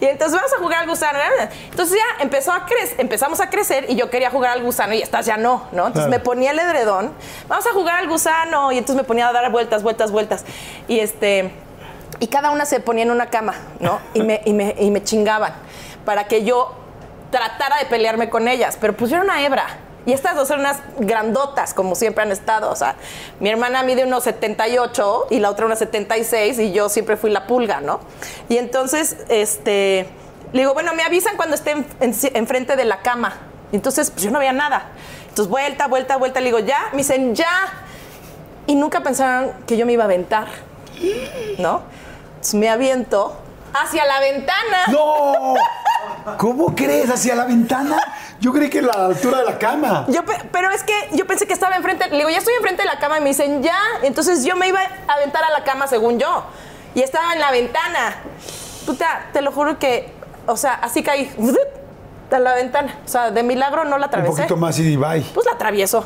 Y 0.00 0.04
entonces 0.06 0.36
vamos 0.36 0.52
a 0.52 0.58
jugar 0.58 0.80
al 0.82 0.88
gusano. 0.88 1.18
¿eh? 1.18 1.48
Entonces 1.70 1.96
ya 1.96 2.22
empezó 2.22 2.52
a 2.52 2.66
crecer, 2.66 3.00
empezamos 3.00 3.40
a 3.40 3.50
crecer 3.50 3.86
y 3.88 3.96
yo 3.96 4.08
quería 4.10 4.30
jugar 4.30 4.52
al 4.52 4.62
gusano 4.62 4.94
y 4.94 5.02
estas 5.02 5.26
ya 5.26 5.36
no, 5.36 5.66
¿no? 5.72 5.88
Entonces 5.88 6.08
me 6.10 6.20
ponía 6.20 6.52
el 6.52 6.58
edredón, 6.58 7.12
vamos 7.48 7.66
a 7.66 7.72
jugar 7.72 7.96
al 7.96 8.08
gusano, 8.08 8.70
y 8.72 8.78
entonces 8.78 8.96
me 9.02 9.04
ponía 9.04 9.28
a 9.28 9.32
dar 9.32 9.50
vueltas, 9.50 9.82
vueltas, 9.82 10.10
vueltas. 10.12 10.44
Y 10.88 11.00
este, 11.00 11.50
y 12.20 12.28
cada 12.28 12.50
una 12.50 12.64
se 12.66 12.78
ponía 12.80 13.02
en 13.04 13.10
una 13.10 13.26
cama, 13.30 13.54
¿no? 13.80 13.98
Y 14.14 14.22
me, 14.22 14.40
y 14.44 14.52
me, 14.52 14.74
y 14.78 14.90
me 14.90 15.02
chingaban 15.02 15.54
para 16.04 16.24
que 16.28 16.44
yo 16.44 16.72
tratara 17.30 17.78
de 17.78 17.86
pelearme 17.86 18.28
con 18.30 18.48
ellas, 18.48 18.76
pero 18.80 18.94
pusieron 18.96 19.24
una 19.26 19.42
hebra. 19.44 19.66
Y 20.04 20.12
estas 20.12 20.34
dos 20.34 20.50
eran 20.50 20.60
unas 20.62 20.78
grandotas, 20.98 21.74
como 21.74 21.94
siempre 21.94 22.24
han 22.24 22.32
estado. 22.32 22.70
O 22.70 22.76
sea, 22.76 22.96
mi 23.38 23.48
hermana 23.50 23.84
mide 23.84 24.04
unos 24.04 24.24
78 24.24 25.26
y 25.30 25.38
la 25.38 25.48
otra 25.50 25.66
unos 25.66 25.78
76 25.78 26.58
y 26.58 26.72
yo 26.72 26.88
siempre 26.88 27.16
fui 27.16 27.30
la 27.30 27.46
pulga, 27.46 27.80
¿no? 27.80 28.00
Y 28.48 28.56
entonces, 28.58 29.16
este, 29.28 30.08
le 30.52 30.58
digo, 30.62 30.74
bueno, 30.74 30.92
me 30.94 31.04
avisan 31.04 31.36
cuando 31.36 31.54
esté 31.54 31.70
en- 31.70 31.86
en- 32.00 32.14
enfrente 32.34 32.74
de 32.74 32.84
la 32.84 33.00
cama. 33.00 33.34
Entonces, 33.70 34.10
pues 34.10 34.24
yo 34.24 34.30
no 34.32 34.40
veía 34.40 34.52
nada. 34.52 34.86
Entonces, 35.28 35.48
vuelta, 35.48 35.86
vuelta, 35.86 36.16
vuelta, 36.16 36.40
le 36.40 36.46
digo, 36.46 36.58
ya, 36.58 36.88
me 36.90 36.98
dicen, 36.98 37.34
ya. 37.36 37.48
Y 38.66 38.74
nunca 38.74 39.02
pensaron 39.02 39.52
que 39.68 39.76
yo 39.76 39.86
me 39.86 39.92
iba 39.92 40.02
a 40.02 40.06
aventar, 40.06 40.48
¿no? 41.58 41.82
Entonces 42.34 42.54
me 42.54 42.68
aviento 42.68 43.36
hacia 43.74 44.04
la 44.06 44.20
ventana. 44.20 44.86
¡No! 44.88 45.54
¿Cómo 46.36 46.74
crees? 46.74 47.10
¿Hacia 47.10 47.34
la 47.34 47.44
ventana? 47.44 47.96
Yo 48.40 48.52
creí 48.52 48.68
que 48.70 48.80
a 48.80 48.82
la 48.82 48.92
altura 49.06 49.38
de 49.38 49.44
la 49.44 49.58
cama. 49.58 50.04
Yo 50.08 50.24
pe- 50.24 50.48
pero 50.50 50.70
es 50.70 50.82
que 50.82 50.92
yo 51.12 51.26
pensé 51.26 51.46
que 51.46 51.52
estaba 51.52 51.76
enfrente, 51.76 52.08
le 52.08 52.16
digo, 52.18 52.28
ya 52.30 52.38
estoy 52.38 52.54
enfrente 52.54 52.82
de 52.82 52.88
la 52.88 52.98
cama 52.98 53.18
y 53.18 53.20
me 53.20 53.28
dicen, 53.28 53.62
ya. 53.62 53.78
Entonces 54.02 54.44
yo 54.44 54.56
me 54.56 54.68
iba 54.68 54.80
a 54.80 55.12
aventar 55.12 55.44
a 55.44 55.50
la 55.50 55.62
cama 55.64 55.86
según 55.86 56.18
yo. 56.18 56.44
Y 56.94 57.02
estaba 57.02 57.32
en 57.32 57.40
la 57.40 57.50
ventana. 57.50 58.16
Puta, 58.86 59.26
te 59.32 59.40
lo 59.42 59.52
juro 59.52 59.78
que, 59.78 60.12
o 60.46 60.56
sea, 60.56 60.74
así 60.74 61.02
caí 61.02 61.32
a 62.30 62.38
la 62.38 62.54
ventana. 62.54 62.98
O 63.04 63.08
sea, 63.08 63.30
de 63.30 63.42
milagro 63.42 63.84
no 63.84 63.90
la 63.90 63.96
Un 63.98 64.04
atravesé. 64.04 64.32
poquito 64.34 64.56
más 64.56 64.78
y 64.78 64.96
bye. 64.96 65.20
Pues 65.34 65.46
la 65.46 65.52
atravieso. 65.52 66.04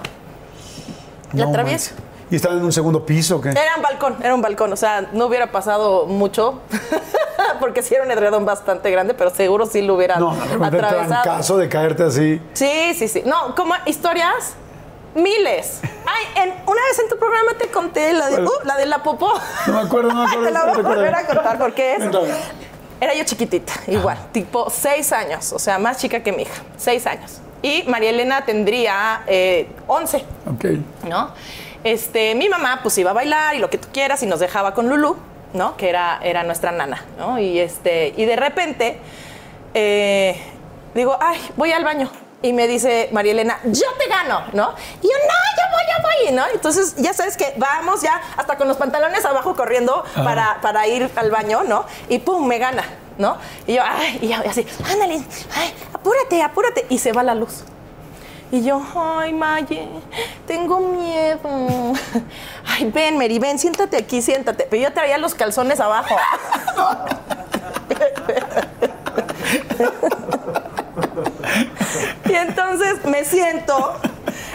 La 1.33 1.47
atravieso. 1.47 1.95
¿Y 2.31 2.37
estaban 2.37 2.59
en 2.59 2.65
un 2.65 2.73
segundo 2.73 3.07
piso 3.07 3.37
o 3.37 3.41
qué? 3.41 3.51
Era 3.51 3.77
un 3.77 3.83
balcón, 3.83 4.17
era 4.23 4.35
un 4.35 4.43
balcón. 4.43 4.73
O 4.73 4.77
sea, 4.77 5.09
no 5.13 5.27
hubiera 5.27 5.53
pasado 5.53 6.07
mucho. 6.07 6.61
Porque 7.61 7.83
sí 7.83 7.95
era 7.95 8.05
un 8.05 8.11
edredón 8.11 8.45
bastante 8.45 8.91
grande, 8.91 9.15
pero 9.15 9.31
seguro 9.31 9.67
sí 9.67 9.83
lo 9.83 9.95
hubiera 9.95 10.17
No, 10.17 10.33
atravesado. 10.63 11.25
caso 11.25 11.57
de 11.57 11.69
caerte 11.69 12.03
así. 12.03 12.41
Sí, 12.55 12.95
sí, 12.95 13.09
sí. 13.09 13.23
No, 13.25 13.55
como 13.55 13.75
historias, 13.87 14.55
miles. 15.15 15.81
Ay, 16.05 16.43
en, 16.43 16.49
una 16.67 16.83
vez 16.83 16.99
en 17.03 17.09
tu 17.09 17.19
programa 17.19 17.53
te 17.59 17.69
conté 17.69 18.13
la 18.13 18.29
de, 18.29 18.45
uh, 18.45 18.51
la 18.65 18.77
de 18.77 18.87
la 18.87 19.03
popó. 19.03 19.33
No 19.67 19.73
me 19.75 19.81
acuerdo, 19.81 20.13
no 20.13 20.25
me 20.25 20.29
acuerdo. 20.29 20.45
Te 20.47 20.53
la 20.53 20.65
voy 20.67 20.85
a 20.85 20.89
volver 20.89 21.15
a 21.15 21.27
contar 21.27 21.59
porque 21.59 21.95
es. 21.95 22.03
Era 22.99 23.15
yo 23.15 23.25
chiquitita, 23.25 23.75
igual, 23.89 24.17
tipo 24.33 24.71
seis 24.71 25.13
años, 25.13 25.53
o 25.53 25.59
sea, 25.59 25.79
más 25.79 25.99
chica 25.99 26.21
que 26.21 26.33
mi 26.33 26.43
hija, 26.43 26.63
seis 26.79 27.07
años. 27.07 27.41
Y 27.61 27.83
María 27.89 28.09
Elena 28.09 28.45
tendría 28.47 29.23
eh, 29.27 29.69
11. 29.87 30.25
Ok. 30.51 30.65
¿no? 31.07 31.31
Este, 31.87 32.35
mi 32.35 32.49
mamá 32.49 32.81
pues 32.83 32.99
iba 32.99 33.13
a 33.13 33.15
bailar 33.15 33.55
y 33.55 33.61
lo 33.61 33.71
que 33.71 33.79
tú 33.79 33.87
quieras 33.93 34.21
y 34.25 34.27
nos 34.27 34.41
dejaba 34.41 34.75
con 34.75 34.89
Lulu, 34.89 35.17
¿no? 35.53 35.77
Que 35.77 35.89
era, 35.89 36.19
era 36.21 36.43
nuestra 36.43 36.73
nana, 36.73 37.05
¿no? 37.17 37.39
Y, 37.39 37.61
este, 37.61 38.13
y 38.17 38.25
de 38.25 38.35
repente 38.35 38.99
eh, 39.73 40.37
digo, 40.97 41.17
ay, 41.21 41.41
voy 41.57 41.71
al 41.71 41.85
baño. 41.85 42.11
Y 42.43 42.53
me 42.53 42.67
dice 42.67 43.09
María 43.13 43.31
Elena, 43.31 43.61
yo 43.67 43.87
te 44.01 44.09
gano, 44.09 44.43
¿no? 44.53 44.75
Y 45.01 45.07
yo, 45.07 45.13
no, 45.29 45.35
yo 45.57 45.63
voy, 45.71 45.83
yo 45.87 46.27
voy, 46.27 46.35
¿no? 46.35 46.43
Entonces, 46.53 46.97
ya 46.97 47.15
sabes 47.15 47.37
que 47.37 47.55
vamos 47.57 48.03
ya 48.03 48.21
hasta 48.37 48.57
con 48.57 48.67
los 48.67 48.79
pantalones 48.79 49.25
abajo 49.25 49.55
corriendo 49.55 50.05
para, 50.17 50.61
para 50.61 50.89
ir 50.89 51.09
al 51.15 51.31
baño, 51.31 51.63
¿no? 51.63 51.85
Y 52.09 52.19
pum, 52.19 52.49
me 52.49 52.59
gana, 52.59 52.83
¿no? 53.17 53.37
Y 53.65 53.75
yo, 53.75 53.83
ay, 53.85 54.19
y 54.23 54.33
así, 54.33 54.67
ándale, 54.91 55.23
ay, 55.55 55.73
apúrate, 55.95 56.43
apúrate. 56.43 56.87
Y 56.89 56.99
se 56.99 57.13
va 57.13 57.23
la 57.23 57.37
luz. 57.37 57.63
Y 58.53 58.63
yo, 58.63 58.81
ay, 58.95 59.33
Maye, 59.33 59.89
tengo 60.47 60.79
miedo. 60.79 61.93
Ay, 62.67 62.91
ven, 62.93 63.19
Mary, 63.19 63.39
ven, 63.41 63.59
siéntate 63.59 63.97
aquí, 63.97 64.23
siéntate. 64.23 64.67
Pero 64.71 64.83
yo 64.85 64.93
traía 64.93 65.19
los 65.19 65.35
calzones 65.35 65.81
abajo. 65.81 66.17
Y 72.29 72.33
entonces 72.35 73.05
me 73.05 73.25
siento 73.25 73.95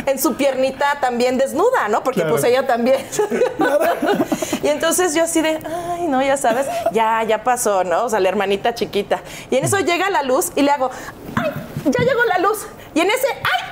en 0.06 0.20
su 0.20 0.36
piernita 0.36 0.98
también 1.00 1.38
desnuda, 1.38 1.88
¿no? 1.90 2.04
Porque 2.04 2.22
Claro. 2.22 2.36
pues 2.36 2.44
ella 2.44 2.68
también. 2.68 3.00
y 4.64 4.68
entonces 4.68 5.14
yo 5.16 5.24
así 5.24 5.42
de, 5.42 5.60
ay, 5.94 6.08
no, 6.08 6.22
ya 6.22 6.38
sabes, 6.38 6.68
ya, 6.92 7.24
ya 7.24 7.44
pasó, 7.44 7.84
¿no? 7.84 8.04
O 8.06 8.10
sea, 8.10 8.20
la 8.20 8.30
hermanita 8.30 8.74
chiquita. 8.76 9.22
Y 9.50 9.58
en 9.58 9.66
eso 9.66 9.80
llega 9.80 10.10
la 10.10 10.24
luz 10.24 10.52
y 10.56 10.62
le 10.64 10.72
hago, 10.72 10.92
ay, 11.36 11.52
ya 11.86 12.04
llegó 12.04 12.24
la 12.26 12.40
luz. 12.40 12.66
Y 12.94 13.00
en 13.00 13.10
ese, 13.10 13.28
ay, 13.28 13.71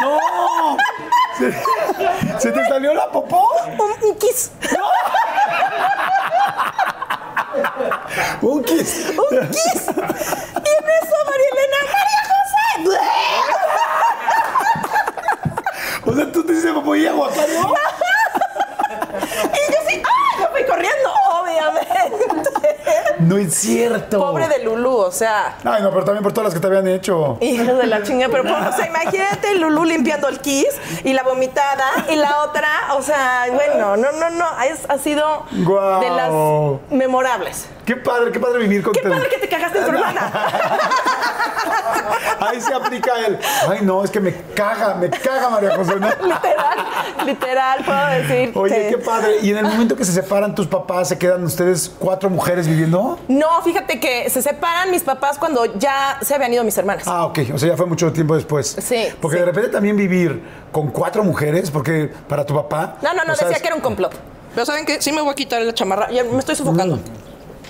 ¡No! 0.00 0.76
¿Se, 1.38 1.52
se 2.40 2.52
te 2.52 2.68
salió 2.68 2.94
la 2.94 3.10
popó? 3.10 3.48
un, 3.78 4.08
un 4.08 4.14
kiss. 4.18 4.50
Un 8.40 8.64
kiss. 8.64 9.06
Un 9.10 9.48
kiss. 9.50 9.86
Y 9.86 9.90
en 9.90 10.84
eso 10.88 11.16
María 11.26 11.50
Elena, 11.52 11.78
María 11.92 12.22
José. 12.30 12.62
O 16.04 16.14
sea, 16.14 16.32
tú 16.32 16.44
te 16.44 16.52
dices 16.54 16.72
popó 16.72 16.94
y 16.96 17.06
aguacario. 17.06 17.60
Y 19.20 19.72
yo 19.72 19.78
sí, 19.88 19.94
ay, 20.04 20.38
me 20.40 20.46
fui 20.48 20.64
corriendo, 20.66 21.12
obviamente. 21.60 22.92
No 23.20 23.36
es 23.38 23.54
cierto. 23.54 24.18
Pobre 24.18 24.48
de 24.48 24.64
Lulú, 24.64 24.96
o 24.96 25.12
sea. 25.12 25.56
Ay, 25.64 25.82
no, 25.82 25.90
pero 25.90 26.04
también 26.04 26.22
por 26.22 26.32
todas 26.32 26.46
las 26.46 26.54
que 26.54 26.60
te 26.60 26.66
habían 26.66 26.88
hecho. 26.88 27.38
Hijos 27.40 27.78
de 27.78 27.86
la 27.86 28.02
chinga, 28.02 28.28
pero 28.30 28.42
o 28.42 28.72
sea, 28.72 28.86
imagínate 28.86 29.54
Lulú 29.56 29.84
limpiando 29.84 30.28
el 30.28 30.40
kiss 30.40 30.66
y 31.04 31.12
la 31.12 31.22
vomitada 31.22 31.84
y 32.10 32.16
la 32.16 32.42
otra, 32.42 32.68
o 32.96 33.02
sea, 33.02 33.44
bueno, 33.52 33.96
no, 33.96 34.12
no, 34.12 34.30
no, 34.30 34.46
es- 34.62 34.88
ha 34.88 34.98
sido 34.98 35.44
de 35.50 36.10
las 36.10 36.30
memorables. 36.90 37.66
Qué 37.84 37.96
padre, 37.96 38.30
qué 38.32 38.38
padre 38.40 38.60
vivir 38.60 38.82
con 38.82 38.92
Qué 38.92 39.02
padre 39.02 39.28
que 39.28 39.38
te 39.38 39.48
cagaste 39.48 39.78
en 39.78 39.84
tu 39.84 39.90
hermana. 39.90 40.32
Ahí 42.40 42.60
se 42.60 42.72
aplica 42.74 43.12
el. 43.26 43.38
Ay, 43.68 43.80
no, 43.82 44.04
es 44.04 44.10
que 44.10 44.20
me 44.20 44.34
caga, 44.54 44.94
me 44.94 45.10
caga 45.10 45.50
María 45.50 45.76
José. 45.76 45.96
¿no? 45.98 46.08
literal, 46.08 46.86
literal, 47.26 47.84
puedo 47.84 48.06
decir. 48.06 48.52
Oye, 48.54 48.86
qué 48.90 48.98
padre. 48.98 49.38
¿Y 49.42 49.50
en 49.50 49.58
el 49.58 49.64
momento 49.64 49.96
que 49.96 50.04
se 50.04 50.12
separan 50.12 50.54
tus 50.54 50.66
papás, 50.66 51.08
se 51.08 51.18
quedan 51.18 51.41
ustedes 51.44 51.90
cuatro 51.98 52.30
mujeres 52.30 52.66
viviendo? 52.66 53.18
No, 53.28 53.62
fíjate 53.62 54.00
que 54.00 54.28
se 54.30 54.42
separan 54.42 54.90
mis 54.90 55.02
papás 55.02 55.38
cuando 55.38 55.78
ya 55.78 56.18
se 56.22 56.34
habían 56.34 56.52
ido 56.52 56.64
mis 56.64 56.76
hermanas. 56.78 57.04
Ah, 57.06 57.26
ok. 57.26 57.38
O 57.54 57.58
sea, 57.58 57.70
ya 57.70 57.76
fue 57.76 57.86
mucho 57.86 58.12
tiempo 58.12 58.34
después. 58.34 58.76
Sí, 58.80 59.06
Porque 59.20 59.36
sí. 59.36 59.40
de 59.40 59.46
repente 59.46 59.68
también 59.70 59.96
vivir 59.96 60.42
con 60.70 60.90
cuatro 60.90 61.24
mujeres, 61.24 61.70
porque 61.70 62.10
para 62.28 62.44
tu 62.44 62.54
papá. 62.54 62.96
No, 63.02 63.14
no, 63.14 63.24
no, 63.24 63.32
decía 63.32 63.58
que 63.60 63.66
era 63.66 63.76
un 63.76 63.82
complot. 63.82 64.14
Pero 64.54 64.66
¿saben 64.66 64.84
qué? 64.84 65.00
Sí 65.00 65.12
me 65.12 65.22
voy 65.22 65.32
a 65.32 65.34
quitar 65.34 65.62
la 65.62 65.72
chamarra. 65.72 66.10
Ya 66.10 66.24
me 66.24 66.38
estoy 66.38 66.56
sofocando. 66.56 66.98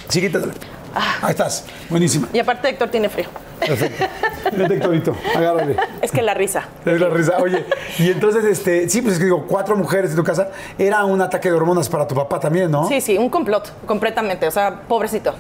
Sí, 0.08 0.20
quítatela. 0.20 0.52
Ahí 0.95 1.30
estás. 1.30 1.64
Buenísima. 1.88 2.28
Y 2.32 2.38
aparte 2.38 2.68
Héctor 2.68 2.88
tiene 2.90 3.09
frío. 3.09 3.28
Perfecto. 3.61 4.05
Vete, 4.57 4.74
Héctorito. 4.74 5.16
Agárrale. 5.34 5.76
Es 6.01 6.11
que 6.11 6.22
la 6.22 6.34
risa. 6.34 6.64
Es 6.84 7.01
la 7.01 7.09
risa. 7.09 7.38
Oye, 7.38 7.64
y 7.99 8.11
entonces, 8.11 8.45
este, 8.45 8.88
sí, 8.88 9.03
pues 9.03 9.14
es 9.14 9.18
que 9.18 9.26
digo, 9.26 9.47
cuatro 9.47 9.76
mujeres 9.76 10.11
en 10.11 10.16
tu 10.16 10.24
casa, 10.24 10.51
era 10.78 11.05
un 11.05 11.20
ataque 11.20 11.49
de 11.49 11.55
hormonas 11.55 11.88
para 11.88 12.07
tu 12.07 12.14
papá 12.14 12.40
también, 12.40 12.70
¿no? 12.70 12.88
Sí, 12.88 13.01
sí, 13.01 13.16
un 13.16 13.30
complot, 13.30 13.86
completamente. 13.86 14.47
O 14.47 14.51
sea, 14.51 14.82
pobrecito. 14.88 15.34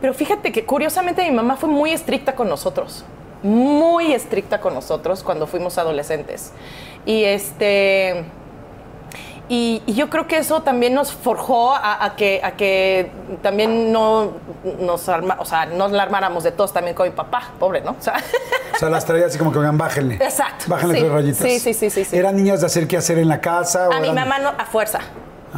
Pero 0.00 0.14
fíjate 0.14 0.52
que 0.52 0.64
curiosamente 0.64 1.22
mi 1.28 1.34
mamá 1.34 1.56
fue 1.56 1.68
muy 1.68 1.92
estricta 1.92 2.34
con 2.34 2.48
nosotros. 2.48 3.04
Muy 3.42 4.12
estricta 4.12 4.60
con 4.60 4.74
nosotros 4.74 5.22
cuando 5.22 5.46
fuimos 5.46 5.78
adolescentes. 5.78 6.52
Y 7.04 7.24
este. 7.24 8.24
Y, 9.50 9.82
y 9.86 9.94
yo 9.94 10.10
creo 10.10 10.26
que 10.26 10.36
eso 10.38 10.60
también 10.62 10.92
nos 10.94 11.10
forjó 11.12 11.72
a, 11.74 12.04
a 12.04 12.16
que, 12.16 12.40
a 12.44 12.52
que 12.52 13.10
también 13.42 13.90
no 13.92 14.32
nos, 14.80 15.08
arma- 15.08 15.36
o 15.38 15.44
sea, 15.46 15.64
nos 15.64 15.90
la 15.90 16.02
armáramos 16.02 16.44
de 16.44 16.52
todos 16.52 16.72
también 16.72 16.94
con 16.94 17.08
mi 17.08 17.14
papá, 17.14 17.48
pobre, 17.58 17.80
¿no? 17.80 17.92
O 17.92 18.02
sea, 18.02 18.16
O 18.74 18.78
sea, 18.78 18.90
las 18.90 19.04
traía 19.06 19.26
así 19.26 19.38
como 19.38 19.50
que, 19.50 19.58
oigan, 19.58 19.78
bájenle. 19.78 20.16
Exacto, 20.16 20.66
Bájenle 20.68 20.94
sí. 20.96 21.00
tres 21.00 21.12
rayitas. 21.12 21.38
Sí, 21.38 21.58
sí, 21.60 21.74
sí, 21.74 21.88
sí, 21.90 22.04
sí. 22.04 22.16
¿Eran 22.16 22.36
niñas 22.36 22.60
de 22.60 22.66
hacer 22.66 22.86
qué 22.86 22.98
hacer 22.98 23.18
en 23.18 23.28
la 23.28 23.40
casa? 23.40 23.88
o 23.88 23.92
A 23.92 24.00
mi 24.00 24.12
mamá 24.12 24.38
no, 24.38 24.50
a 24.50 24.66
fuerza. 24.66 25.00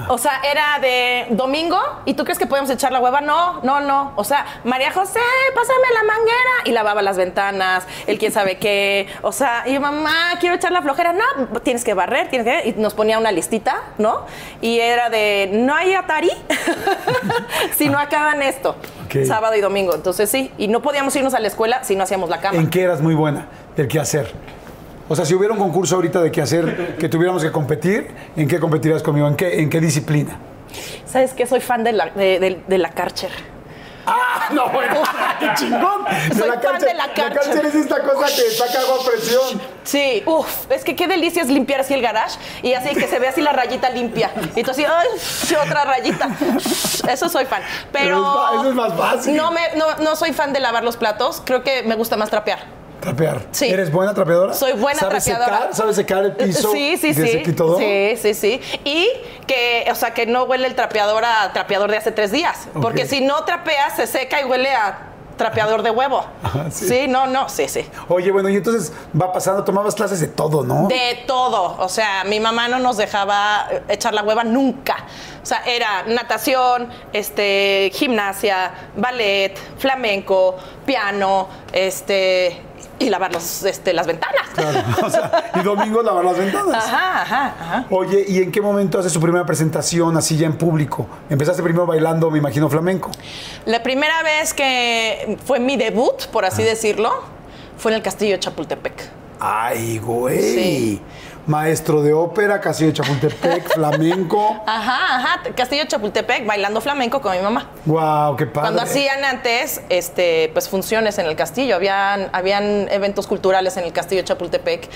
O 0.09 0.19
sea, 0.19 0.41
era 0.51 0.79
de 0.81 1.27
domingo 1.31 1.79
y 2.05 2.15
tú 2.15 2.25
crees 2.25 2.39
que 2.39 2.47
podemos 2.47 2.71
echar 2.71 2.93
la 2.93 3.01
hueva. 3.01 3.21
No, 3.21 3.61
no, 3.63 3.81
no. 3.81 4.13
O 4.17 4.25
sea, 4.25 4.47
María 4.65 4.93
José, 4.93 5.21
pásame 5.55 5.79
la 5.95 6.05
manguera. 6.05 6.51
Y 6.65 6.73
lavaba 6.73 7.03
las 7.03 7.17
ventanas, 7.17 7.87
el 8.07 8.19
quién 8.19 8.33
sabe 8.33 8.59
qué. 8.59 9.09
O 9.23 9.33
sea, 9.33 9.65
y 9.67 9.75
yo, 9.75 9.81
mamá, 9.81 10.33
quiero 10.39 10.55
echar 10.55 10.73
la 10.73 10.83
flojera. 10.83 11.13
No, 11.13 11.61
tienes 11.61 11.85
que 11.85 11.95
barrer, 11.95 12.29
tienes 12.29 12.47
que. 12.47 12.69
Y 12.71 12.73
nos 12.81 12.95
ponía 12.95 13.19
una 13.19 13.33
listita, 13.33 13.83
¿no? 13.99 14.27
Y 14.61 14.79
era 14.79 15.11
de, 15.11 15.51
no 15.53 15.75
hay 15.75 15.95
Atari 15.95 16.31
si 17.77 17.89
no 17.89 17.99
acaban 17.99 18.43
esto. 18.43 18.77
Sábado 19.27 19.57
y 19.57 19.61
domingo. 19.61 19.95
Entonces 19.95 20.31
sí. 20.31 20.53
Y 20.57 20.69
no 20.69 20.83
podíamos 20.83 21.15
irnos 21.17 21.35
a 21.35 21.41
la 21.41 21.49
escuela 21.49 21.83
si 21.83 21.97
no 21.97 22.05
hacíamos 22.05 22.31
la 22.31 22.41
cama. 22.41 22.59
¿En 22.59 22.71
qué 22.71 22.83
eras 22.83 23.01
muy 23.01 23.15
buena? 23.15 23.49
Del 23.77 23.89
qué 23.89 23.99
hacer. 23.99 24.33
O 25.13 25.17
sea, 25.17 25.25
si 25.25 25.35
hubiera 25.35 25.53
un 25.53 25.59
concurso 25.59 25.97
ahorita 25.97 26.23
de 26.23 26.31
qué 26.31 26.41
hacer, 26.41 26.95
que 26.97 27.09
tuviéramos 27.09 27.43
que 27.43 27.51
competir, 27.51 28.09
¿en 28.37 28.47
qué 28.47 28.61
competirías 28.61 29.03
conmigo? 29.03 29.27
¿En 29.27 29.35
qué, 29.35 29.61
en 29.61 29.69
qué 29.69 29.81
disciplina? 29.81 30.37
¿Sabes 31.05 31.35
qué? 31.35 31.47
Soy 31.49 31.61
fan 31.61 31.83
de 31.83 31.91
la, 31.93 32.07
de, 32.11 32.39
de- 32.39 32.63
de 32.65 32.79
la 32.79 32.91
Karcher. 32.91 33.33
¡Ah, 34.07 34.49
no, 34.53 34.69
bueno! 34.71 35.03
¡Qué 35.41 35.49
chingón! 35.57 36.05
Soy 36.39 36.49
fan 36.63 36.79
de 36.79 36.95
la 36.95 37.09
La 37.09 37.13
Karcher. 37.13 37.33
Karcher 37.43 37.67
es 37.67 37.75
esta 37.75 38.01
cosa 38.05 38.27
que 38.27 38.51
saca 38.53 38.81
agua 38.83 38.99
a 39.03 39.11
presión. 39.11 39.61
Sí, 39.83 40.23
uff, 40.27 40.71
es 40.71 40.85
que 40.85 40.95
qué 40.95 41.09
delicia 41.09 41.43
es 41.43 41.49
limpiar 41.49 41.81
así 41.81 41.93
el 41.95 42.03
garage 42.03 42.39
y 42.63 42.75
así 42.75 42.95
que 42.95 43.09
se 43.09 43.19
ve 43.19 43.27
así 43.27 43.41
la 43.41 43.53
rayita 43.53 43.91
limpia. 43.91 44.31
Y 44.55 44.63
tú 44.63 44.71
así, 44.71 44.85
ay, 44.85 45.09
otra 45.67 45.85
rayita. 45.87 46.29
Eso 47.11 47.29
soy 47.29 47.47
fan. 47.47 47.63
Pero. 47.93 48.23
Pero 48.49 48.61
eso 48.61 48.69
es 48.71 48.75
más 48.77 48.95
fácil. 48.95 49.37
No, 49.37 49.51
me, 49.51 49.61
no, 49.77 49.87
no 50.05 50.15
soy 50.15 50.33
fan 50.33 50.53
de 50.53 50.61
lavar 50.61 50.85
los 50.85 50.97
platos. 50.97 51.43
Creo 51.45 51.65
que 51.65 51.83
me 51.83 51.97
gusta 51.97 52.17
más 52.17 52.31
trapear. 52.31 52.79
Trapear. 53.01 53.41
Sí. 53.51 53.67
¿Eres 53.67 53.91
buena 53.91 54.15
trapeadora? 54.15 54.55
Soy 54.55 54.73
buena 54.73 55.01
¿Sabes 55.01 55.25
trapeadora. 55.25 55.59
Secar, 55.59 55.75
¿Sabes 55.75 55.97
secar 55.97 56.25
el 56.25 56.33
piso? 56.33 56.71
Sí, 56.73 56.97
sí, 56.97 57.15
sí. 57.15 57.43
Sí, 57.45 58.17
sí, 58.17 58.35
sí. 58.35 58.61
Y 58.85 59.09
que, 59.47 59.89
o 59.91 59.95
sea, 59.95 60.13
que 60.13 60.27
no 60.27 60.45
huele 60.45 60.67
el 60.67 60.75
trapeador 60.75 61.25
a 61.25 61.53
trapeador 61.53 61.91
de 61.91 61.97
hace 61.97 62.13
tres 62.13 62.31
días. 62.31 62.69
Porque 62.81 63.07
si 63.07 63.21
no 63.21 63.45
trapeas, 63.45 63.97
se 63.97 64.07
seca 64.07 64.41
y 64.41 64.45
huele 64.45 64.71
a 64.73 65.07
trapeador 65.41 65.83
de 65.83 65.91
huevo. 65.91 66.23
Ajá, 66.43 66.67
sí. 66.71 66.87
sí, 66.87 67.09
no, 67.09 67.27
no, 67.27 67.49
sí, 67.49 67.67
sí. 67.67 67.83
Oye, 68.09 68.31
bueno, 68.31 68.51
y 68.51 68.57
entonces 68.57 68.93
va 69.19 69.33
pasando, 69.33 69.65
tomabas 69.65 69.95
clases 69.95 70.21
de 70.21 70.29
todo, 70.29 70.63
¿no? 70.65 70.87
De 70.89 71.25
todo. 71.27 71.77
O 71.79 71.89
sea, 71.89 72.25
mi 72.25 72.39
mamá 72.41 72.69
no 72.69 72.79
nos 72.79 72.99
dejaba 72.99 73.67
eh, 73.71 73.83
echar 73.89 74.13
la 74.13 74.23
hueva 74.23 74.45
nunca. 74.45 74.97
O 75.43 75.47
sea, 75.47 75.63
era 75.65 76.03
natación, 76.07 76.91
este, 77.15 77.91
gimnasia, 77.95 78.73
ballet, 78.95 79.57
flamenco, 79.79 80.57
piano, 80.85 81.49
este, 81.73 82.61
y 83.01 83.09
lavar 83.09 83.33
los, 83.33 83.65
este, 83.65 83.93
las 83.93 84.07
ventanas. 84.07 84.49
Claro. 84.55 84.81
O 85.03 85.11
sea, 85.11 85.51
y 85.59 85.63
domingo 85.63 86.03
lavar 86.03 86.25
las 86.25 86.39
ventanas. 86.39 86.85
Ajá, 86.85 87.23
ajá, 87.23 87.55
ajá. 87.59 87.87
Oye, 87.91 88.25
¿y 88.29 88.43
en 88.43 88.53
qué 88.53 88.61
momento 88.61 88.99
haces 88.99 89.13
tu 89.13 89.21
primera 89.21 89.45
presentación 89.45 90.17
así 90.17 90.37
ya 90.37 90.47
en 90.47 90.57
público? 90.57 91.07
Empezaste 91.31 91.63
primero 91.63 91.87
bailando, 91.87 92.31
me 92.31 92.39
imagino, 92.39 92.69
flamenco. 92.69 93.11
La 93.65 93.83
primera 93.83 94.23
vez 94.23 94.53
que 94.53 95.39
fue 95.45 95.59
mi 95.59 95.77
debut, 95.77 96.27
por 96.27 96.45
así 96.45 96.63
decirlo, 96.63 97.11
fue 97.79 97.91
en 97.93 97.97
el 97.97 98.03
castillo 98.03 98.33
de 98.35 98.41
Chapultepec. 98.41 99.11
Ay, 99.41 99.99
güey. 99.99 100.39
Sí. 100.39 101.03
Maestro 101.47 102.03
de 102.03 102.13
ópera, 102.13 102.61
Castillo 102.61 102.91
de 102.91 102.95
Chapultepec, 102.95 103.69
flamenco. 103.75 104.63
Ajá, 104.67 105.17
ajá, 105.17 105.43
castillo 105.55 105.83
de 105.83 105.89
Chapultepec, 105.89 106.47
bailando 106.47 106.81
flamenco 106.81 107.21
con 107.21 107.33
mi 107.33 107.43
mamá. 107.43 107.71
Wow, 107.87 108.37
qué 108.37 108.47
padre. 108.47 108.69
Cuando 108.69 108.83
hacían 108.83 109.25
antes, 109.25 109.83
este, 109.89 110.51
pues 110.53 110.69
funciones 110.69 111.19
en 111.19 111.27
el 111.27 111.37
castillo, 111.37 111.77
habían, 111.77 112.31
habían 112.33 112.89
eventos 112.91 113.27
culturales 113.27 113.77
en 113.77 113.85
el 113.85 113.93
castillo 113.93 114.23
de 114.23 114.29
Chapultepec, 114.29 114.89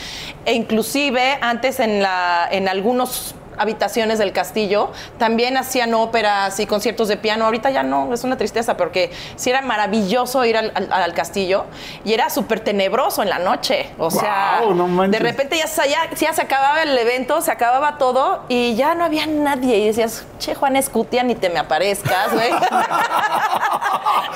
e 0.45 0.53
inclusive 0.53 1.39
antes 1.41 1.81
en 1.81 2.03
la, 2.03 2.49
en 2.51 2.69
algunos 2.69 3.35
habitaciones 3.59 4.19
del 4.19 4.33
castillo 4.33 4.91
también 5.19 5.57
hacían 5.57 5.95
óperas 5.95 6.59
y 6.61 6.67
conciertos 6.67 7.09
de 7.09 7.17
piano. 7.17 7.45
Ahorita 7.45 7.71
ya 7.71 7.83
no, 7.83 8.13
es 8.13 8.25
una 8.25 8.37
tristeza, 8.37 8.77
porque 8.77 9.11
sí 9.37 9.51
era 9.51 9.61
maravilloso 9.63 10.45
ir 10.45 10.57
al, 10.57 10.73
al- 10.75 10.93
al 10.93 11.15
castillo 11.15 11.65
y 12.05 12.13
era 12.13 12.31
súper 12.31 12.61
tenebroso 12.61 13.23
en 13.23 13.31
la 13.31 13.39
noche. 13.39 13.91
O 13.99 14.11
sea, 14.11 14.61
no 14.75 15.09
de 15.09 15.19
repente 15.19 15.57
ya, 15.59 15.67
se- 15.67 15.89
ya, 15.89 16.11
ya 16.15 16.33
se 16.33 16.43
acababa 16.43 16.83
el 16.83 16.97
evento, 16.97 17.41
se 17.41 17.51
acababa 17.51 17.99
todo 17.99 18.43
y 18.49 18.75
ya 18.75 18.95
no 18.95 19.05
había 19.05 19.27
nadie. 19.27 19.77
Y 19.79 19.87
decías, 19.89 20.25
che, 20.39 20.55
Juan 20.55 20.77
Escutia, 20.77 21.23
ni 21.23 21.35
te 21.35 21.51
me 21.51 21.59
aparezcas, 21.59 22.33
güey. 22.33 22.51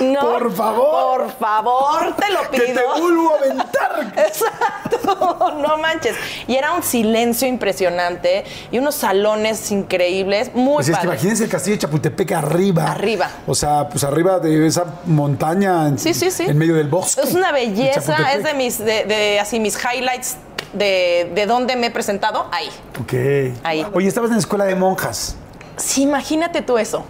No, 0.01 0.21
Por 0.21 0.53
favor. 0.53 1.23
Por 1.23 1.39
favor, 1.39 2.14
te 2.16 2.31
lo 2.33 2.43
Que 2.51 2.61
pido. 2.61 2.81
te 2.95 3.01
vuelvo 3.01 3.33
a 3.35 3.39
aventar. 3.39 4.12
Exacto, 4.16 5.53
no 5.57 5.77
manches. 5.79 6.16
Y 6.47 6.55
era 6.57 6.73
un 6.73 6.83
silencio 6.83 7.49
impresionante 7.49 8.45
y 8.71 8.79
unos 8.79 8.95
salones 9.09 9.71
increíbles, 9.71 10.51
muy 10.55 10.75
Pues 10.75 10.89
es 10.89 10.91
que 10.91 10.97
padres. 11.07 11.13
imagínense 11.15 11.45
el 11.45 11.51
castillo 11.51 11.77
de 11.77 11.81
Chapultepec 11.81 12.33
arriba. 12.33 12.91
Arriba. 12.91 13.31
O 13.47 13.55
sea, 13.55 13.89
pues 13.89 14.05
arriba 14.05 14.39
de 14.39 14.67
esa 14.67 14.85
montaña 15.07 15.89
en, 15.89 15.99
Sí, 15.99 16.13
sí, 16.13 16.31
sí. 16.31 16.45
en 16.47 16.59
medio 16.59 16.75
del 16.75 16.89
bosque. 16.89 17.23
Es 17.23 17.35
una 17.35 17.51
belleza, 17.53 18.33
es 18.33 18.45
de 18.45 18.53
mis, 18.55 18.79
de, 18.79 19.05
de 19.05 19.41
así 19.41 19.61
mis 19.61 19.79
highlights 19.83 20.37
de, 20.75 21.33
de 21.35 21.47
dónde 21.47 21.77
me 21.77 21.87
he 21.87 21.91
presentado, 21.91 22.47
ahí. 22.53 22.69
Ok. 23.01 23.55
Ahí. 23.65 23.87
Oye, 23.95 24.09
estabas 24.09 24.29
en 24.29 24.35
la 24.37 24.41
escuela 24.41 24.65
de 24.67 24.75
monjas. 24.75 25.37
Sí, 25.79 26.03
imagínate 26.03 26.61
tú 26.61 26.77
eso. 26.77 27.05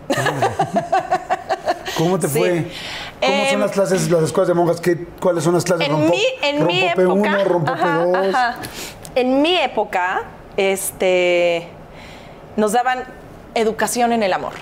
¿Cómo 1.97 2.19
te 2.19 2.29
Sí. 2.29 2.39
fue? 2.39 2.71
¿Cómo 3.21 3.33
Em, 3.33 3.51
son 3.51 3.61
las 3.61 3.71
clases, 3.73 4.09
las 4.11 4.23
escuelas 4.23 4.47
de 4.49 4.55
monjas? 4.55 4.81
¿Qué, 4.81 5.05
¿Cuáles 5.21 5.43
son 5.43 5.55
las 5.55 5.65
clases? 5.65 5.89
En 5.89 5.93
Rompo- 5.95 6.11
mi, 6.11 6.23
en 6.43 6.67
mi 6.67 6.89
rompo 6.95 7.03
época. 7.27 7.31
P1, 7.39 7.45
rompo 7.45 7.73
ajá, 7.73 7.99
P2. 8.05 8.29
ajá. 8.35 8.57
En 9.17 9.43
mi 9.43 9.57
época, 9.57 10.23
este, 10.57 11.69
nos 12.59 12.73
daban 12.73 13.05
educación 13.55 14.13
en 14.13 14.25
el 14.25 14.33
amor. 14.33 14.53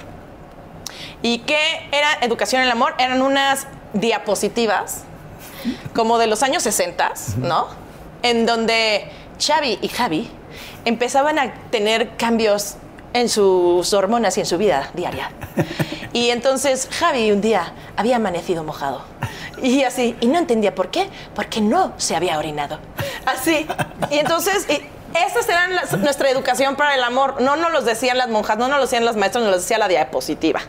¿Y 1.23 1.39
qué 1.41 1.89
era 1.91 2.19
educación 2.21 2.61
en 2.61 2.67
el 2.67 2.73
amor? 2.73 2.95
Eran 2.99 3.23
unas 3.23 3.67
diapositivas, 3.95 5.05
como 5.95 6.19
de 6.19 6.27
los 6.27 6.43
años 6.43 6.63
60, 6.63 7.15
¿no? 7.39 7.69
En 8.23 8.45
donde 8.45 9.11
Xavi 9.41 9.79
y 9.81 9.89
Javi 9.89 10.31
empezaban 10.85 11.39
a 11.39 11.55
tener 11.71 12.17
cambios 12.17 12.77
en 13.15 13.31
sus 13.31 13.95
hormonas 13.95 14.37
y 14.37 14.41
en 14.41 14.47
su 14.47 14.59
vida 14.59 14.91
diaria. 14.93 15.31
Y 16.13 16.29
entonces 16.31 16.89
Javi 16.93 17.33
un 17.33 17.41
día 17.41 17.73
había 17.97 18.17
amanecido 18.17 18.63
mojado. 18.63 19.03
Y 19.63 19.85
así, 19.85 20.15
y 20.21 20.27
no 20.27 20.39
entendía 20.39 20.75
por 20.75 20.91
qué, 20.91 21.09
porque 21.35 21.63
no 21.63 21.95
se 21.97 22.15
había 22.15 22.39
orinado. 22.39 22.79
Así. 23.25 23.67
Y 24.11 24.19
entonces, 24.19 24.67
y 24.69 24.83
esas 25.15 25.49
eran 25.49 25.75
las- 25.75 25.97
nuestra 25.99 26.31
educación 26.31 26.77
para 26.77 26.95
el 26.95 27.03
amor. 27.05 27.41
No 27.41 27.57
nos 27.57 27.73
los 27.73 27.85
decían 27.85 28.19
las 28.19 28.29
monjas, 28.29 28.59
no 28.59 28.69
nos 28.69 28.77
lo 28.79 28.83
decían 28.85 29.05
las 29.05 29.17
maestras, 29.17 29.45
nos 29.45 29.51
lo 29.53 29.59
decía 29.61 29.79
la 29.79 29.89
diapositiva. 29.89 30.61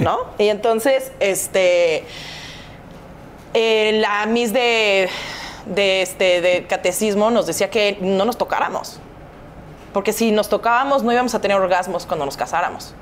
¿No? 0.00 0.18
Y 0.38 0.48
entonces, 0.48 1.12
este. 1.20 2.04
eh, 3.54 3.98
la 4.00 4.26
Miss 4.26 4.52
de, 4.52 5.08
de, 5.66 6.02
este, 6.02 6.40
de 6.40 6.66
catecismo 6.66 7.30
nos 7.30 7.46
decía 7.46 7.70
que 7.70 7.98
no 8.00 8.24
nos 8.24 8.36
tocáramos. 8.38 8.98
Porque 9.92 10.12
si 10.12 10.30
nos 10.32 10.48
tocábamos, 10.48 11.02
no 11.02 11.12
íbamos 11.12 11.34
a 11.34 11.40
tener 11.40 11.56
orgasmos 11.58 12.06
cuando 12.06 12.24
nos 12.24 12.36
casáramos. 12.36 12.94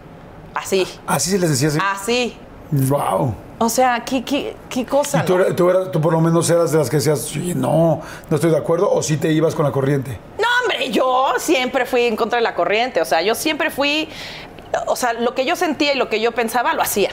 Así. 0.55 0.87
Así 1.07 1.31
se 1.31 1.39
les 1.39 1.51
decía 1.51 1.69
así. 1.69 1.79
Así. 1.81 2.39
Wow. 2.71 3.35
O 3.59 3.69
sea, 3.69 4.03
qué, 4.05 4.25
qué, 4.25 4.57
qué 4.69 4.87
cosa. 4.87 5.21
¿Y 5.23 5.25
tú, 5.27 5.37
¿no? 5.37 5.45
era- 5.45 5.55
tú 5.57 5.69
eras- 5.71 5.91
tú 5.93 6.01
por 6.01 6.13
lo 6.13 6.21
menos 6.21 6.49
eras 6.49 6.73
de 6.73 6.79
las 6.79 6.89
que 6.89 6.97
decías, 6.97 7.21
"Sí, 7.21 7.53
no, 7.55 8.01
no 8.31 8.35
estoy 8.37 8.51
de 8.51 8.57
acuerdo, 8.57 8.91
o 8.91 9.03
sí 9.03 9.17
te 9.19 9.31
ibas 9.33 9.55
con 9.55 9.65
la 9.67 9.73
corriente? 9.73 10.19
No, 10.39 10.47
hombre, 10.63 10.91
yo 10.91 11.35
siempre 11.39 11.85
fui 11.85 12.03
en 12.07 12.17
contra 12.17 12.37
de 12.39 12.43
la 12.43 12.55
corriente. 12.55 13.01
O 13.03 13.05
sea, 13.05 13.21
yo 13.23 13.35
siempre 13.35 13.71
fui. 13.71 14.09
O 14.87 14.97
sea, 14.97 15.13
lo 15.13 15.35
que 15.35 15.45
yo 15.45 15.57
sentía 15.57 15.93
y 15.93 15.97
lo 15.99 16.09
que 16.09 16.21
yo 16.21 16.33
pensaba, 16.33 16.73
lo 16.75 16.81
hacía. 16.83 17.11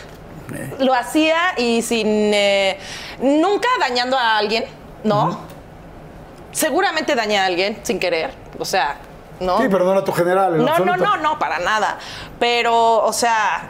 Lo 0.79 0.93
hacía 0.93 1.37
y 1.57 1.81
sin. 1.81 2.07
eh, 2.33 2.77
nunca 3.19 3.67
dañando 3.81 4.15
a 4.17 4.37
alguien, 4.37 4.63
¿no? 5.03 5.39
Seguramente 6.51 7.15
dañé 7.15 7.37
a 7.39 7.45
alguien 7.45 7.79
sin 7.83 7.99
querer. 7.99 8.31
O 8.57 8.65
sea, 8.65 8.97
¿no? 9.39 9.57
Sí, 9.59 9.65
pero 9.69 9.83
no 9.85 9.91
era 9.91 10.03
tu 10.03 10.11
general. 10.13 10.55
en 10.55 10.65
No, 10.65 10.79
no, 10.79 10.95
no, 10.97 11.17
no, 11.17 11.37
para 11.39 11.59
nada. 11.59 11.97
Pero, 12.39 13.03
o 13.03 13.11
sea, 13.13 13.69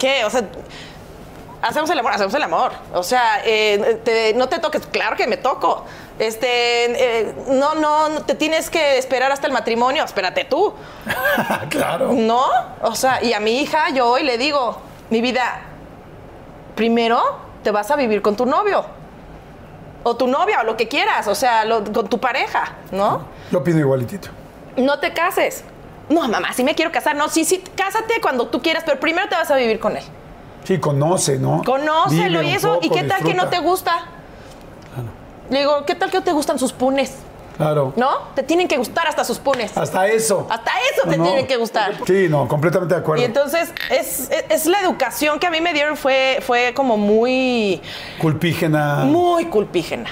¿qué? 0.00 0.24
O 0.24 0.30
sea, 0.30 0.42
hacemos 1.62 1.88
el 1.90 1.98
amor, 2.00 2.12
hacemos 2.12 2.34
el 2.34 2.42
amor. 2.42 2.72
O 2.92 3.04
sea, 3.04 3.42
eh, 3.44 4.00
te- 4.04 4.34
no 4.34 4.48
te 4.48 4.58
toques, 4.58 4.84
claro 4.86 5.14
que 5.16 5.28
me 5.28 5.36
toco. 5.36 5.84
Este, 6.18 7.20
eh, 7.20 7.34
no, 7.48 7.74
no, 7.76 8.08
no 8.08 8.22
te 8.22 8.34
tienes 8.34 8.68
que 8.68 8.98
esperar 8.98 9.30
hasta 9.30 9.46
el 9.46 9.52
matrimonio, 9.52 10.02
espérate 10.04 10.44
tú. 10.44 10.74
claro. 11.70 12.12
¿No? 12.12 12.44
O 12.82 12.94
sea, 12.96 13.22
y 13.22 13.32
a 13.32 13.40
mi 13.40 13.60
hija 13.60 13.90
yo 13.90 14.08
hoy 14.08 14.24
le 14.24 14.36
digo, 14.36 14.76
mi 15.10 15.20
vida, 15.20 15.62
primero 16.74 17.22
te 17.62 17.70
vas 17.70 17.90
a 17.90 17.96
vivir 17.96 18.22
con 18.22 18.36
tu 18.36 18.46
novio. 18.46 18.84
O 20.02 20.16
tu 20.16 20.26
novia, 20.26 20.60
o 20.60 20.64
lo 20.64 20.76
que 20.78 20.88
quieras, 20.88 21.26
o 21.28 21.34
sea, 21.34 21.64
lo- 21.66 21.84
con 21.92 22.08
tu 22.08 22.18
pareja, 22.18 22.72
¿no? 22.90 23.26
Lo 23.50 23.62
pido 23.62 23.78
igualitito. 23.78 24.28
No 24.76 24.98
te 24.98 25.12
cases. 25.12 25.62
No, 26.10 26.28
mamá, 26.28 26.52
sí 26.52 26.62
me 26.64 26.74
quiero 26.74 26.92
casar. 26.92 27.16
No, 27.16 27.28
sí, 27.30 27.44
sí, 27.46 27.62
cásate 27.76 28.20
cuando 28.20 28.48
tú 28.48 28.60
quieras, 28.60 28.82
pero 28.84 29.00
primero 29.00 29.28
te 29.28 29.36
vas 29.36 29.50
a 29.50 29.56
vivir 29.56 29.78
con 29.80 29.96
él. 29.96 30.04
Sí, 30.64 30.78
conoce, 30.78 31.38
¿no? 31.38 31.62
Conócelo 31.64 32.40
Vive 32.40 32.52
y 32.52 32.54
eso. 32.54 32.78
¿Y 32.82 32.90
qué 32.90 33.04
tal 33.04 33.22
que 33.24 33.32
no 33.32 33.48
te 33.48 33.60
gusta? 33.60 34.06
Le 35.48 35.60
digo, 35.60 35.84
¿qué 35.86 35.94
tal 35.94 36.10
que 36.10 36.18
no 36.18 36.22
te 36.24 36.32
gustan 36.32 36.58
sus 36.58 36.72
punes? 36.72 37.14
Claro. 37.56 37.92
¿No? 37.96 38.08
Te 38.34 38.42
tienen 38.42 38.68
que 38.68 38.76
gustar 38.76 39.06
hasta 39.06 39.22
sus 39.24 39.38
punes. 39.38 39.76
Hasta 39.76 40.06
eso. 40.08 40.46
Hasta 40.48 40.70
eso 40.94 41.08
te 41.08 41.16
¿No? 41.18 41.24
tienen 41.24 41.46
que 41.46 41.56
gustar. 41.56 41.92
Sí, 42.06 42.26
no, 42.28 42.48
completamente 42.48 42.94
de 42.94 43.00
acuerdo. 43.00 43.20
Y 43.22 43.26
entonces 43.26 43.72
es, 43.90 44.30
es- 44.30 44.44
es 44.48 44.66
la 44.66 44.80
educación 44.80 45.38
que 45.38 45.46
a 45.46 45.50
mí 45.50 45.60
me 45.60 45.72
dieron 45.74 45.96
fue, 45.96 46.38
fue 46.46 46.72
como 46.74 46.96
muy, 46.96 47.80
Culpígena. 48.20 49.04
muy 49.04 49.46
culpígena. 49.46 50.08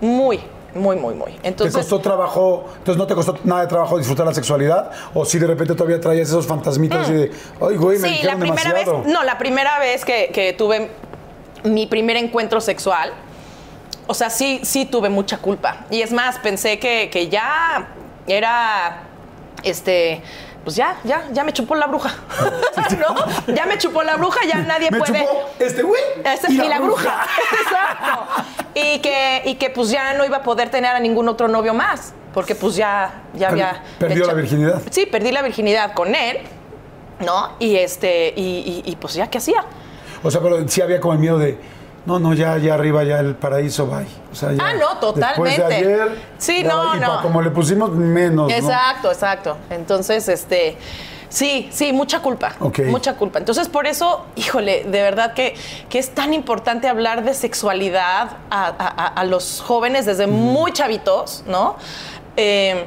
Muy, 0.00 0.40
muy, 0.74 0.96
muy, 0.96 1.14
muy. 1.14 1.32
¿Te 1.32 1.48
Entonces, 1.48 1.74
costó 1.74 1.98
trabajo? 2.00 2.66
Entonces, 2.78 2.96
¿no 2.98 3.06
te 3.06 3.14
costó 3.14 3.36
nada 3.44 3.62
de 3.62 3.66
trabajo 3.68 3.96
disfrutar 3.98 4.26
la 4.26 4.34
sexualidad? 4.34 4.90
¿O 5.14 5.24
si 5.24 5.38
de 5.38 5.46
repente 5.46 5.74
todavía 5.74 6.00
traías 6.00 6.28
esos 6.28 6.46
fantasmitas 6.46 7.00
así 7.04 7.14
de, 7.14 7.32
ay, 7.60 7.76
güey, 7.76 7.98
me 7.98 8.08
Mm. 8.10 8.14
sí, 8.14 8.22
la 8.22 8.36
primera 8.36 8.62
demasiado? 8.70 9.02
vez, 9.02 9.12
no, 9.12 9.22
la 9.24 9.38
primera 9.38 9.78
vez 9.78 10.04
que, 10.04 10.30
que 10.32 10.52
tuve 10.52 10.90
mi 11.64 11.86
primer 11.86 12.16
encuentro 12.16 12.60
sexual, 12.60 13.12
o 14.06 14.14
sea, 14.14 14.30
sí, 14.30 14.60
sí 14.62 14.84
tuve 14.84 15.08
mucha 15.08 15.38
culpa. 15.38 15.86
Y 15.90 16.02
es 16.02 16.12
más, 16.12 16.38
pensé 16.38 16.78
que, 16.78 17.10
que 17.10 17.28
ya 17.28 17.88
era, 18.26 19.02
este, 19.62 20.22
pues 20.68 20.76
ya, 20.76 20.98
ya, 21.02 21.26
ya 21.32 21.44
me 21.44 21.54
chupó 21.54 21.74
la 21.76 21.86
bruja. 21.86 22.14
¿No? 22.98 23.54
Ya 23.54 23.64
me 23.64 23.78
chupó 23.78 24.02
la 24.02 24.16
bruja, 24.16 24.40
ya 24.46 24.58
nadie 24.58 24.90
Me 24.90 24.98
puede. 24.98 25.20
chupó 25.20 25.48
este 25.58 25.82
güey 25.82 26.02
y, 26.50 26.56
la, 26.68 26.78
bruja. 26.78 27.24
Exacto. 27.62 28.44
Y 28.74 28.98
que, 28.98 29.44
y 29.46 29.54
que 29.54 29.70
pues 29.70 29.88
ya 29.88 30.12
no 30.12 30.26
iba 30.26 30.36
a 30.36 30.42
poder 30.42 30.68
tener 30.68 30.94
a 30.94 31.00
ningún 31.00 31.26
otro 31.26 31.48
novio 31.48 31.72
más. 31.72 32.12
Porque 32.34 32.54
pues 32.54 32.76
ya, 32.76 33.22
ya 33.32 33.48
había. 33.48 33.82
perdió 33.98 34.26
la 34.26 34.34
virginidad. 34.34 34.82
Sí, 34.90 35.06
perdí 35.06 35.32
la 35.32 35.40
virginidad 35.40 35.94
con 35.94 36.14
él. 36.14 36.40
¿No? 37.20 37.54
Y 37.58 37.76
este, 37.76 38.34
y, 38.36 38.82
y- 38.84 38.90
y, 38.90 38.96
pues 38.96 39.14
ya, 39.14 39.30
¿qué 39.30 39.38
hacía? 39.38 39.64
O 40.22 40.30
sea, 40.30 40.42
pero 40.42 40.68
sí 40.68 40.82
había 40.82 41.00
como 41.00 41.14
el 41.14 41.18
miedo 41.18 41.38
de, 41.38 41.58
no, 42.06 42.18
no, 42.18 42.32
ya, 42.34 42.56
ya 42.58 42.74
arriba, 42.74 43.04
ya 43.04 43.18
el 43.20 43.34
paraíso, 43.34 43.86
bye. 43.86 44.06
O 44.32 44.34
sea, 44.34 44.50
Ah, 44.58 44.72
no, 44.78 44.96
totalmente. 44.98 45.50
Después 45.50 45.56
de 45.58 45.74
ayer, 45.74 46.22
Sí, 46.38 46.62
ya, 46.62 46.68
no, 46.68 46.96
y 46.96 47.00
no. 47.00 47.16
pa- 47.16 47.22
como 47.22 47.42
le 47.42 47.50
pusimos 47.50 47.90
menos, 47.90 48.48
¿no? 48.50 48.54
Exacto, 48.54 49.10
exacto. 49.12 49.56
Entonces, 49.70 50.28
este. 50.28 50.76
Sí, 51.30 51.68
sí, 51.70 51.92
mucha 51.92 52.20
culpa. 52.22 52.52
Ok. 52.58 52.78
Mucha 52.86 53.12
culpa. 53.14 53.38
Entonces, 53.38 53.68
por 53.68 53.86
eso, 53.86 54.24
híjole, 54.36 54.84
de 54.84 55.02
verdad 55.02 55.34
que, 55.34 55.54
que 55.90 55.98
es 55.98 56.14
tan 56.14 56.32
importante 56.32 56.88
hablar 56.88 57.22
de 57.22 57.34
sexualidad 57.34 58.30
a, 58.50 58.64
a- 58.66 58.72
a- 58.78 59.06
a 59.08 59.24
los 59.24 59.60
jóvenes 59.60 60.06
desde 60.06 60.26
muy 60.26 60.72
chavitos, 60.72 61.44
¿no? 61.46 61.76
Eh, 62.38 62.86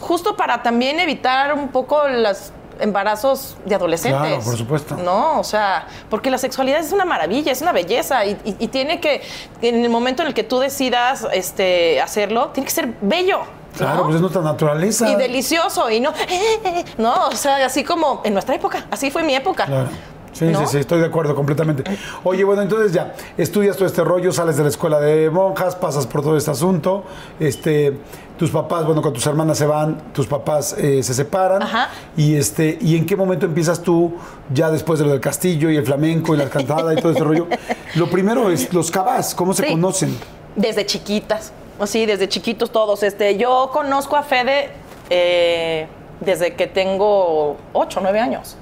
justo 0.00 0.36
para 0.36 0.62
también 0.62 1.00
evitar 1.00 1.54
un 1.54 1.68
poco 1.68 2.06
los 2.08 2.52
embarazos 2.82 3.56
de 3.64 3.74
adolescentes. 3.74 4.20
Claro, 4.20 4.42
por 4.44 4.56
supuesto. 4.56 4.96
No, 4.96 5.40
o 5.40 5.44
sea, 5.44 5.86
porque 6.10 6.30
la 6.30 6.38
sexualidad 6.38 6.80
es 6.80 6.92
una 6.92 7.04
maravilla, 7.04 7.52
es 7.52 7.62
una 7.62 7.72
belleza 7.72 8.24
y, 8.26 8.32
y- 8.44 8.56
y 8.58 8.68
tiene 8.68 9.00
que, 9.00 9.22
en 9.62 9.82
el 9.84 9.90
momento 9.90 10.22
en 10.22 10.28
el 10.28 10.34
que 10.34 10.42
tú 10.44 10.58
decidas 10.58 11.26
este, 11.32 12.00
hacerlo, 12.00 12.48
tiene 12.48 12.66
que 12.66 12.72
ser 12.74 12.92
bello. 13.00 13.40
Claro, 13.76 13.96
¿no? 13.98 14.02
pues 14.04 14.16
es 14.16 14.20
nuestra 14.20 14.42
naturaleza. 14.42 15.08
Y 15.08 15.14
delicioso, 15.14 15.88
y 15.90 15.98
no, 16.00 16.12
no, 16.98 17.28
o 17.28 17.32
sea, 17.32 17.64
así 17.64 17.84
como 17.84 18.20
en 18.24 18.34
nuestra 18.34 18.54
época, 18.54 18.86
así 18.90 19.10
fue 19.10 19.22
mi 19.22 19.34
época. 19.34 19.64
Claro. 19.64 19.88
Sí, 20.32 20.46
¿No? 20.46 20.60
sí, 20.60 20.66
sí, 20.66 20.78
estoy 20.78 21.00
de 21.00 21.06
acuerdo 21.06 21.34
completamente. 21.34 21.84
Oye, 22.24 22.42
bueno, 22.44 22.62
entonces 22.62 22.92
ya, 22.92 23.14
estudias 23.36 23.76
todo 23.76 23.86
este 23.86 24.02
rollo, 24.02 24.32
sales 24.32 24.56
de 24.56 24.62
la 24.62 24.70
escuela 24.70 24.98
de 24.98 25.28
monjas, 25.30 25.76
pasas 25.76 26.06
por 26.06 26.22
todo 26.22 26.36
este 26.38 26.50
asunto, 26.50 27.04
este, 27.38 27.98
tus 28.38 28.50
papás, 28.50 28.86
bueno, 28.86 29.02
con 29.02 29.12
tus 29.12 29.26
hermanas 29.26 29.58
se 29.58 29.66
van, 29.66 30.12
tus 30.14 30.26
papás 30.26 30.74
eh, 30.78 31.02
se 31.02 31.12
separan, 31.12 31.62
Ajá. 31.62 31.90
y 32.16 32.34
este, 32.36 32.78
¿y 32.80 32.96
en 32.96 33.04
qué 33.04 33.14
momento 33.14 33.44
empiezas 33.44 33.82
tú, 33.82 34.14
ya 34.52 34.70
después 34.70 34.98
de 34.98 35.04
lo 35.04 35.12
del 35.12 35.20
castillo 35.20 35.68
y 35.70 35.76
el 35.76 35.84
flamenco 35.84 36.34
y 36.34 36.38
la 36.38 36.48
cantada 36.48 36.94
y 36.94 36.96
todo 36.96 37.12
este 37.12 37.24
rollo? 37.24 37.46
Lo 37.96 38.08
primero 38.08 38.50
es 38.50 38.72
los 38.72 38.90
cabás, 38.90 39.34
¿cómo 39.34 39.52
se 39.52 39.64
Sí. 39.66 39.70
conocen? 39.72 40.16
Desde 40.56 40.86
chiquitas, 40.86 41.52
sí, 41.84 42.06
desde 42.06 42.26
chiquitos 42.26 42.70
todos. 42.72 43.02
Este, 43.02 43.36
yo 43.36 43.68
conozco 43.70 44.16
a 44.16 44.22
Fede 44.22 44.70
eh, 45.10 45.86
desde 46.20 46.54
que 46.54 46.66
tengo 46.66 47.58
8 47.74 47.98
o 48.00 48.02
9 48.02 48.18
años. 48.18 48.56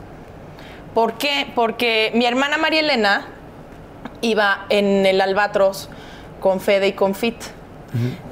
¿Por 0.94 1.14
qué? 1.14 1.50
Porque 1.54 2.10
mi 2.14 2.26
hermana 2.26 2.58
María 2.58 2.80
Elena 2.80 3.26
iba 4.22 4.66
en 4.68 5.06
el 5.06 5.20
Albatros 5.20 5.88
con 6.40 6.60
Fede 6.60 6.88
y 6.88 6.92
con 6.92 7.14
Fit. 7.14 7.36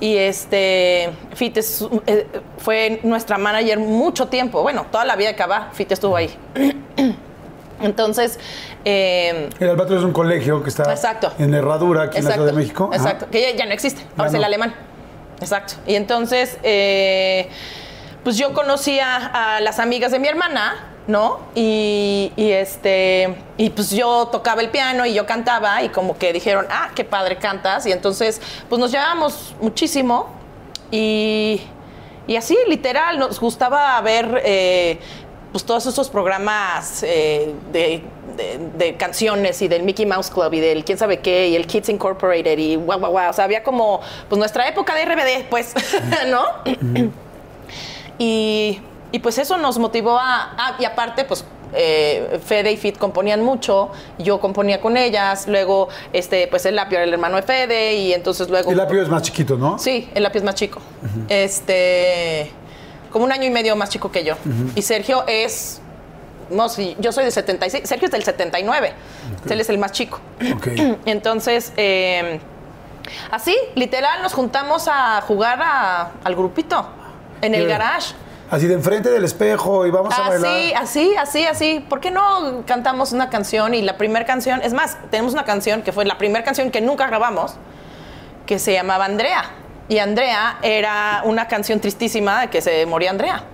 Y 0.00 0.16
este, 0.16 1.10
Fit 1.34 1.56
es- 1.56 1.84
eh, 2.06 2.26
fue 2.58 3.00
nuestra 3.02 3.38
manager 3.38 3.80
mucho 3.80 4.28
tiempo, 4.28 4.62
bueno, 4.62 4.86
toda 4.90 5.04
la 5.04 5.16
vida 5.16 5.28
de 5.30 5.34
Cabá, 5.34 5.70
Fit 5.72 5.90
estuvo 5.90 6.14
ahí. 6.14 6.30
Entonces, 7.80 8.38
eh, 8.84 9.50
El 9.60 9.70
Albatros 9.70 9.98
es 10.00 10.04
un 10.04 10.12
colegio 10.12 10.62
que 10.62 10.68
está 10.68 10.90
Exacto. 10.92 11.32
en 11.38 11.54
Herradura, 11.54 12.04
aquí 12.04 12.18
en 12.18 12.24
la 12.24 12.32
Ciudad 12.32 12.46
de 12.46 12.52
México. 12.52 12.90
Ajá. 12.92 12.96
Exacto, 13.02 13.26
que 13.30 13.40
ya, 13.40 13.56
ya 13.56 13.66
no 13.66 13.72
existe, 13.72 14.02
ahora 14.16 14.26
es 14.26 14.32
no. 14.32 14.38
el 14.38 14.44
alemán. 14.44 14.74
Exacto. 15.40 15.74
Y 15.86 15.94
entonces, 15.94 16.58
eh, 16.64 17.48
pues 18.24 18.36
yo 18.36 18.52
conocía 18.52 19.16
a 19.56 19.60
las 19.60 19.78
amigas 19.78 20.10
de 20.12 20.18
mi 20.18 20.26
hermana, 20.28 20.86
¿no? 21.08 21.40
Y, 21.56 22.32
y 22.36 22.52
este, 22.52 23.34
y 23.56 23.70
pues 23.70 23.90
yo 23.90 24.28
tocaba 24.30 24.60
el 24.60 24.68
piano 24.70 25.04
y 25.06 25.14
yo 25.14 25.26
cantaba 25.26 25.82
y 25.82 25.88
como 25.88 26.16
que 26.16 26.32
dijeron, 26.32 26.66
ah, 26.70 26.90
qué 26.94 27.02
padre 27.02 27.36
cantas. 27.38 27.84
Y 27.86 27.92
entonces, 27.92 28.40
pues 28.68 28.78
nos 28.78 28.92
llevábamos 28.92 29.56
muchísimo 29.60 30.28
y, 30.92 31.60
y 32.26 32.36
así, 32.36 32.56
literal, 32.68 33.18
nos 33.18 33.40
gustaba 33.40 34.00
ver 34.02 34.42
eh, 34.44 35.00
pues 35.50 35.64
todos 35.64 35.86
esos 35.86 36.08
programas 36.10 37.02
eh, 37.02 37.54
de, 37.72 38.02
de- 38.36 38.58
de 38.76 38.96
canciones 38.96 39.60
y 39.62 39.66
del 39.68 39.82
Mickey 39.82 40.04
Mouse 40.06 40.30
Club 40.30 40.52
y 40.52 40.60
del 40.60 40.84
quién 40.84 40.96
sabe 40.98 41.18
qué 41.20 41.48
y 41.48 41.56
el 41.56 41.66
Kids 41.66 41.88
Incorporated 41.88 42.56
y 42.58 42.76
guau, 42.76 43.00
guau, 43.00 43.10
guau. 43.12 43.30
O 43.30 43.32
sea, 43.32 43.44
había 43.44 43.62
como 43.64 44.00
pues 44.28 44.38
nuestra 44.38 44.68
época 44.68 44.94
de 44.94 45.04
RBD, 45.06 45.48
pues, 45.48 45.74
¿no? 46.28 46.44
y, 48.18 48.80
y, 49.12 49.18
pues 49.20 49.38
eso 49.38 49.56
nos 49.58 49.78
motivó 49.78 50.18
a... 50.18 50.54
ah, 50.58 50.76
y 50.78 50.84
aparte, 50.84 51.24
pues... 51.24 51.44
eh, 51.74 52.40
Fede 52.44 52.72
y 52.72 52.76
Fit 52.78 52.96
componían 52.98 53.42
mucho, 53.42 53.90
yo 54.18 54.40
componía 54.40 54.80
con 54.80 54.96
ellas, 54.96 55.46
luego 55.48 55.88
este, 56.14 56.46
pues 56.48 56.64
el 56.66 56.78
Apio 56.78 56.96
era 56.98 57.04
el 57.04 57.12
hermano 57.12 57.36
de 57.36 57.42
Fede 57.42 57.94
y 57.96 58.12
entonces 58.14 58.48
luego... 58.48 58.70
El 58.70 58.80
apio 58.80 59.02
es 59.02 59.08
más 59.08 59.22
chiquito, 59.22 59.56
¿no? 59.58 59.78
Sí, 59.78 60.08
el 60.14 60.22
lápiz 60.22 60.42
más 60.42 60.54
chico. 60.54 60.80
Este, 61.28 62.50
como 63.12 63.24
un 63.24 63.32
año 63.32 63.44
y 63.44 63.50
medio 63.50 63.74
más 63.76 63.90
chico 63.90 64.10
que 64.10 64.24
yo. 64.24 64.34
Y 64.74 64.82
Sergio 64.82 65.24
es, 65.26 65.80
no, 66.50 66.68
sí, 66.68 66.96
yo 67.00 67.12
soy 67.12 67.24
del 67.24 67.32
76, 67.32 67.88
Sergio 67.88 68.06
es 68.06 68.12
del 68.12 68.22
79. 68.22 68.92
Él 69.48 69.60
es 69.60 69.68
el 69.68 69.78
más 69.78 69.92
chico. 69.92 70.20
Ok. 70.56 70.68
Entonces, 71.06 71.72
eh, 71.76 72.40
así, 73.30 73.56
literal, 73.74 74.22
nos 74.22 74.32
juntamos 74.34 74.88
a 74.90 75.20
jugar 75.22 75.60
a- 75.62 76.10
al 76.24 76.34
grupito 76.34 76.86
en 77.40 77.54
el 77.54 77.66
garage. 77.66 78.14
Así 78.50 78.66
de 78.66 78.74
enfrente 78.74 79.10
del 79.10 79.24
espejo 79.24 79.86
y 79.86 79.90
vamos 79.90 80.14
a 80.18 80.28
bailar. 80.28 80.50
Así, 80.50 80.72
así, 80.74 81.16
así, 81.16 81.44
así. 81.44 81.86
¿Por 81.86 82.00
qué 82.00 82.10
no 82.10 82.62
cantamos 82.66 83.12
una 83.12 83.28
canción 83.28 83.74
y 83.74 83.82
la 83.82 83.98
primera 83.98 84.24
canción, 84.24 84.62
es 84.62 84.72
más, 84.72 84.96
tenemos 85.10 85.34
una 85.34 85.44
canción 85.44 85.82
que 85.82 85.92
fue 85.92 86.04
la 86.06 86.16
primera 86.16 86.44
canción 86.44 86.70
que 86.70 86.80
nunca 86.80 87.06
grabamos, 87.06 87.54
que 88.46 88.58
se 88.58 88.72
llamaba 88.72 89.04
Andrea. 89.04 89.44
Y 89.90 89.98
Andrea 89.98 90.58
era 90.62 91.22
una 91.24 91.48
canción 91.48 91.80
tristísima 91.80 92.42
de 92.42 92.50
que 92.50 92.60
se 92.60 92.84
moría 92.86 93.10
Andrea. 93.10 93.44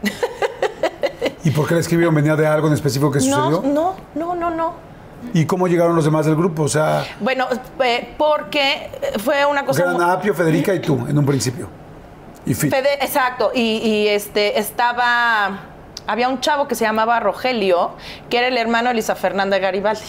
¿Y 1.44 1.50
por 1.50 1.68
qué 1.68 1.74
la 1.74 1.80
escribieron? 1.80 2.14
¿Venía 2.14 2.36
de 2.36 2.46
algo 2.46 2.68
en 2.68 2.74
específico 2.74 3.10
que 3.10 3.20
sucedió? 3.20 3.62
no, 3.64 3.96
no, 4.14 4.34
no, 4.34 4.50
no. 4.50 4.94
¿Y 5.32 5.46
cómo 5.46 5.66
llegaron 5.68 5.96
los 5.96 6.04
demás 6.04 6.26
del 6.26 6.36
grupo? 6.36 6.64
O 6.64 6.68
sea, 6.68 7.04
Bueno, 7.20 7.46
eh, 7.82 8.14
porque 8.18 8.90
fue 9.18 9.44
una 9.46 9.64
cosa... 9.64 9.82
eran 9.82 10.00
Apio, 10.02 10.34
Federica 10.34 10.74
y 10.74 10.80
tú 10.80 11.06
en 11.08 11.16
un 11.16 11.24
principio. 11.24 11.68
Y 12.46 12.54
Fit. 12.54 12.70
Fede- 12.70 13.02
exacto, 13.02 13.50
y, 13.54 13.78
y, 13.78 14.08
este 14.08 14.58
estaba, 14.58 15.60
había 16.06 16.28
un 16.28 16.40
chavo 16.40 16.68
que 16.68 16.74
se 16.74 16.84
llamaba 16.84 17.18
Rogelio, 17.20 17.92
que 18.28 18.38
era 18.38 18.48
el 18.48 18.58
hermano 18.58 18.88
de 18.88 18.92
Elisa 18.92 19.14
Fernanda 19.14 19.58
Garibaldi, 19.58 20.02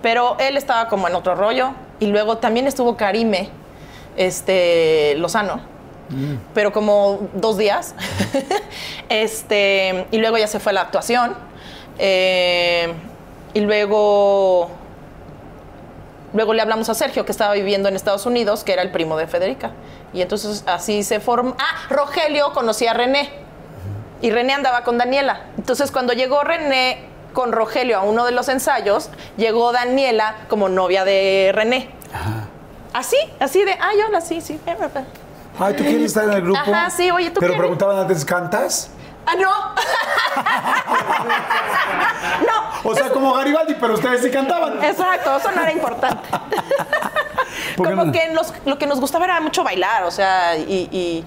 pero 0.00 0.36
él 0.38 0.56
estaba 0.56 0.88
como 0.88 1.06
en 1.08 1.14
otro 1.14 1.34
rollo, 1.34 1.72
y 1.98 2.06
luego 2.06 2.38
también 2.38 2.66
estuvo 2.66 2.96
Karime, 2.96 3.50
este, 4.16 5.14
Lozano, 5.18 5.60
pero 6.54 6.72
como 6.72 7.28
dos 7.34 7.56
días, 7.58 7.94
este, 9.08 10.06
y 10.10 10.18
luego 10.18 10.38
ya 10.38 10.46
se 10.46 10.60
fue 10.60 10.70
a 10.70 10.74
la 10.74 10.80
actuación, 10.82 11.34
eh, 11.98 12.92
y 13.52 13.60
luego 13.60 14.70
luego 16.32 16.54
le 16.54 16.62
hablamos 16.62 16.88
a 16.88 16.94
Sergio, 16.94 17.24
que 17.24 17.32
estaba 17.32 17.52
viviendo 17.54 17.88
en 17.88 17.96
Estados 17.96 18.24
Unidos, 18.24 18.64
que 18.64 18.72
era 18.72 18.82
el 18.82 18.90
primo 18.90 19.16
de 19.16 19.26
Federica. 19.26 19.72
Y 20.12 20.22
entonces 20.22 20.64
así 20.66 21.02
se 21.02 21.20
formó. 21.20 21.54
Ah, 21.58 21.86
Rogelio 21.88 22.52
conocía 22.52 22.92
a 22.92 22.94
René. 22.94 23.30
Y 24.22 24.30
René 24.30 24.52
andaba 24.52 24.82
con 24.82 24.98
Daniela. 24.98 25.42
Entonces 25.56 25.90
cuando 25.90 26.12
llegó 26.12 26.42
René 26.42 27.06
con 27.32 27.52
Rogelio 27.52 27.98
a 27.98 28.02
uno 28.02 28.24
de 28.24 28.32
los 28.32 28.48
ensayos, 28.48 29.08
llegó 29.36 29.72
Daniela 29.72 30.36
como 30.48 30.68
novia 30.68 31.04
de 31.04 31.52
René. 31.54 31.90
Así, 32.92 33.16
así 33.38 33.64
de, 33.64 33.76
ay, 33.80 34.02
hola, 34.02 34.20
sí, 34.20 34.40
sí. 34.40 34.60
Ay, 35.58 35.74
¿tú 35.74 35.84
quieres 35.84 36.06
estar 36.06 36.24
en 36.24 36.32
el 36.32 36.42
grupo? 36.42 36.58
Ajá, 36.58 36.90
sí, 36.90 37.10
oye, 37.10 37.30
¿tú 37.30 37.40
Pero 37.40 37.52
quieres? 37.52 37.58
preguntaban 37.58 37.98
antes, 37.98 38.24
¿cantas? 38.24 38.90
Ah, 39.26 39.34
no. 39.36 39.50
no. 42.46 42.90
O 42.90 42.94
sea, 42.94 43.10
como 43.10 43.34
Garibaldi, 43.34 43.76
pero 43.78 43.94
ustedes 43.94 44.22
sí 44.22 44.30
cantaban. 44.30 44.82
Exacto, 44.82 45.36
eso 45.36 45.50
no 45.52 45.62
era 45.62 45.72
importante. 45.72 46.28
¿Por 47.76 47.86
qué 47.88 47.92
como 47.94 48.04
no? 48.06 48.12
que 48.12 48.20
lo 48.64 48.78
que 48.78 48.86
nos 48.86 49.00
gustaba 49.00 49.24
era 49.24 49.40
mucho 49.40 49.62
bailar, 49.64 50.04
o 50.04 50.10
sea, 50.10 50.56
y, 50.56 50.88
y- 50.92 51.24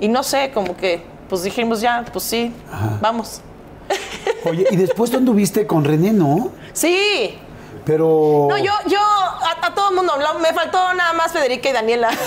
y 0.00 0.08
no 0.08 0.22
sé, 0.22 0.50
como 0.52 0.76
que, 0.76 1.02
pues 1.28 1.42
dijimos 1.42 1.80
ya, 1.80 2.04
pues 2.12 2.24
sí, 2.24 2.52
vamos. 3.00 3.40
Oye, 4.44 4.66
y 4.70 4.76
después 4.76 5.10
tú 5.10 5.16
anduviste 5.18 5.66
con 5.66 5.84
René, 5.84 6.12
¿no? 6.12 6.50
Sí. 6.72 7.38
Pero. 7.84 8.46
No, 8.48 8.58
yo, 8.58 8.72
yo, 8.86 8.98
a, 9.00 9.56
a 9.66 9.74
todo 9.74 9.90
el 9.90 9.96
mundo, 9.96 10.12
me 10.40 10.52
faltó 10.52 10.78
nada 10.94 11.12
más 11.14 11.32
Federica 11.32 11.68
y 11.68 11.72
Daniela. 11.72 12.10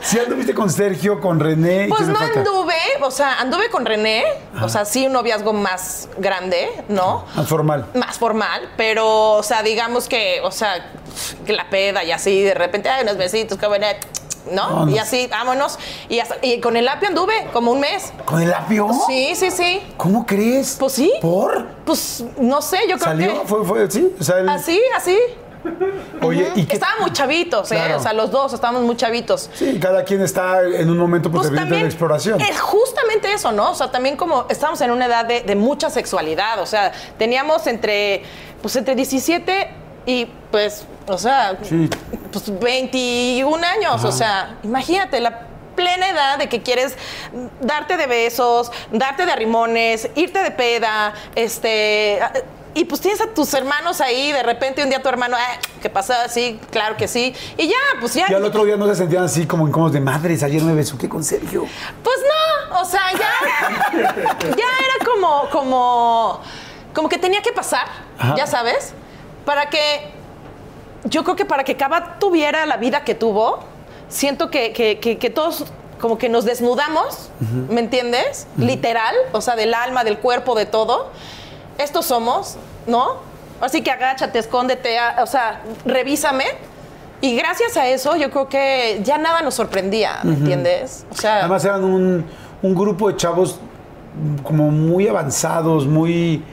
Sí 0.00 0.18
anduviste 0.18 0.54
con 0.54 0.70
Sergio, 0.70 1.20
con 1.20 1.40
René. 1.40 1.86
¿y 1.86 1.88
Pues 1.88 2.08
no 2.08 2.14
falta? 2.14 2.40
anduve, 2.40 2.74
o 3.02 3.10
sea, 3.10 3.40
anduve 3.40 3.68
con 3.70 3.84
René, 3.84 4.24
o 4.62 4.68
sea, 4.68 4.84
sí 4.84 5.06
un 5.06 5.12
noviazgo 5.12 5.52
más 5.52 6.08
grande, 6.18 6.70
¿no? 6.88 7.24
Más 7.34 7.48
formal. 7.48 7.86
más 7.94 8.18
formal, 8.18 8.70
pero, 8.76 9.32
o 9.32 9.42
sea, 9.42 9.62
digamos 9.62 10.08
que, 10.08 10.40
o 10.42 10.50
sea, 10.50 10.90
que 11.46 11.52
la 11.52 11.68
peda 11.70 12.04
y 12.04 12.12
así, 12.12 12.42
de 12.42 12.54
repente, 12.54 12.88
ay, 12.88 13.02
unos 13.02 13.16
besitos, 13.16 13.58
qué 13.58 13.66
buena, 13.66 13.88
¿no? 14.50 14.62
Vámonos. 14.62 14.94
Y 14.94 14.98
así, 14.98 15.26
vámonos. 15.26 15.78
Y, 16.08 16.18
hasta- 16.20 16.36
y 16.42 16.60
con 16.60 16.76
el 16.76 16.86
apio 16.88 17.08
anduve 17.08 17.48
como 17.52 17.72
un 17.72 17.80
mes. 17.80 18.12
¿Con 18.24 18.42
el 18.42 18.52
apio? 18.52 18.88
Sí, 19.06 19.34
sí, 19.34 19.50
sí. 19.50 19.82
¿Cómo 19.96 20.26
crees? 20.26 20.76
Pues 20.78 20.92
sí. 20.92 21.12
¿Por? 21.20 21.66
Pues, 21.86 22.24
no 22.38 22.60
sé, 22.62 22.78
yo 22.88 22.96
creo 22.96 23.08
¿Salió? 23.08 23.42
que... 23.42 23.48
¿Fue, 23.48 23.64
fue, 23.64 23.90
sí? 23.90 24.14
O 24.20 24.22
sea, 24.24 24.36
Así, 24.48 24.80
así. 24.96 25.18
Oye, 26.22 26.50
¿y 26.54 26.64
qué? 26.64 26.74
Estábamos 26.74 27.02
muy 27.02 27.12
chavitos, 27.12 27.70
¿eh? 27.72 27.76
Claro. 27.76 27.96
O 27.98 28.00
sea, 28.00 28.12
los 28.12 28.30
dos 28.30 28.52
estábamos 28.52 28.82
muy 28.82 28.96
chavitos. 28.96 29.50
Sí, 29.54 29.78
cada 29.80 30.04
quien 30.04 30.22
está 30.22 30.62
en 30.62 30.88
un 30.90 30.98
momento, 30.98 31.30
pues, 31.30 31.48
evidente 31.48 31.74
de 31.76 31.84
exploración. 31.84 32.40
Es 32.40 32.60
justamente 32.60 33.32
eso, 33.32 33.52
¿no? 33.52 33.70
O 33.70 33.74
sea, 33.74 33.90
también 33.90 34.16
como 34.16 34.46
estábamos 34.48 34.80
en 34.80 34.90
una 34.90 35.06
edad 35.06 35.24
de, 35.24 35.42
de 35.42 35.54
mucha 35.56 35.90
sexualidad, 35.90 36.60
o 36.60 36.66
sea, 36.66 36.92
teníamos 37.18 37.66
entre, 37.66 38.22
pues 38.62 38.76
entre 38.76 38.94
17 38.94 39.70
y 40.06 40.26
pues, 40.50 40.84
o 41.06 41.18
sea, 41.18 41.58
Sí. 41.62 41.88
pues 42.30 42.58
21 42.60 43.64
años, 43.66 44.04
o 44.04 44.12
sea, 44.12 44.56
imagínate 44.62 45.20
la 45.20 45.40
plena 45.74 46.08
edad 46.08 46.38
de 46.38 46.48
que 46.48 46.62
quieres 46.62 46.96
darte 47.60 47.96
de 47.96 48.06
besos, 48.06 48.70
darte 48.92 49.26
de 49.26 49.32
arrimones, 49.32 50.08
irte 50.14 50.42
de 50.42 50.50
peda, 50.50 51.14
este... 51.34 52.20
Y 52.74 52.84
pues 52.86 53.00
tienes 53.00 53.20
a 53.20 53.28
tus 53.28 53.54
hermanos 53.54 54.00
ahí, 54.00 54.32
de 54.32 54.42
repente 54.42 54.82
un 54.82 54.88
día 54.88 55.00
tu 55.00 55.08
hermano, 55.08 55.36
"Ah, 55.38 55.58
¿qué 55.80 55.88
pasa? 55.88 56.28
Sí, 56.28 56.58
claro 56.72 56.96
que 56.96 57.06
sí. 57.06 57.32
Y 57.56 57.68
ya, 57.68 57.76
pues 58.00 58.14
ya. 58.14 58.26
Y 58.28 58.34
al 58.34 58.44
otro 58.44 58.64
día 58.64 58.76
no 58.76 58.86
se 58.86 58.96
sentían 58.96 59.24
así 59.24 59.46
como 59.46 59.68
incómodos 59.68 59.92
de 59.92 60.00
madres. 60.00 60.42
Ayer 60.42 60.60
me 60.62 60.74
besuqué 60.74 61.08
con 61.08 61.22
Sergio. 61.22 61.66
Pues 62.02 62.16
no, 62.70 62.80
o 62.80 62.84
sea, 62.84 63.12
ya, 63.12 64.02
ya 64.40 64.48
era 64.50 65.04
como, 65.12 65.48
como, 65.50 66.40
como 66.92 67.08
que 67.08 67.18
tenía 67.18 67.42
que 67.42 67.52
pasar, 67.52 67.86
Ajá. 68.18 68.34
ya 68.36 68.46
sabes, 68.48 68.92
para 69.44 69.70
que, 69.70 70.12
yo 71.04 71.22
creo 71.22 71.36
que 71.36 71.44
para 71.44 71.62
que 71.64 71.76
Cava 71.76 72.18
tuviera 72.18 72.66
la 72.66 72.76
vida 72.76 73.04
que 73.04 73.14
tuvo, 73.14 73.60
siento 74.08 74.50
que, 74.50 74.72
que- 74.72 74.98
que- 74.98 75.18
que 75.18 75.30
todos 75.30 75.64
como 76.00 76.18
que 76.18 76.28
nos 76.28 76.44
desnudamos, 76.44 77.30
¿me 77.70 77.80
entiendes? 77.80 78.46
Literal, 78.58 79.14
o 79.32 79.40
sea, 79.40 79.54
del 79.56 79.72
alma, 79.74 80.02
del 80.04 80.18
cuerpo, 80.18 80.54
de 80.54 80.66
todo. 80.66 81.10
Estos 81.78 82.06
somos, 82.06 82.56
¿no? 82.86 83.16
Así 83.60 83.82
que 83.82 83.90
agáchate, 83.90 84.38
escóndete, 84.38 84.98
a- 84.98 85.22
o 85.22 85.26
sea, 85.26 85.60
revísame. 85.84 86.44
Y 87.20 87.36
gracias 87.36 87.76
a 87.76 87.86
eso 87.88 88.16
yo 88.16 88.30
creo 88.30 88.48
que 88.48 89.00
ya 89.02 89.16
nada 89.16 89.40
nos 89.40 89.54
sorprendía, 89.54 90.18
¿me 90.24 90.34
entiendes? 90.34 91.06
O 91.10 91.14
sea, 91.14 91.38
Además 91.40 91.64
eran 91.64 91.82
un, 91.84 92.26
un 92.62 92.74
grupo 92.74 93.08
de 93.08 93.16
chavos 93.16 93.58
como 94.42 94.70
muy 94.70 95.08
avanzados, 95.08 95.86
muy... 95.86 96.44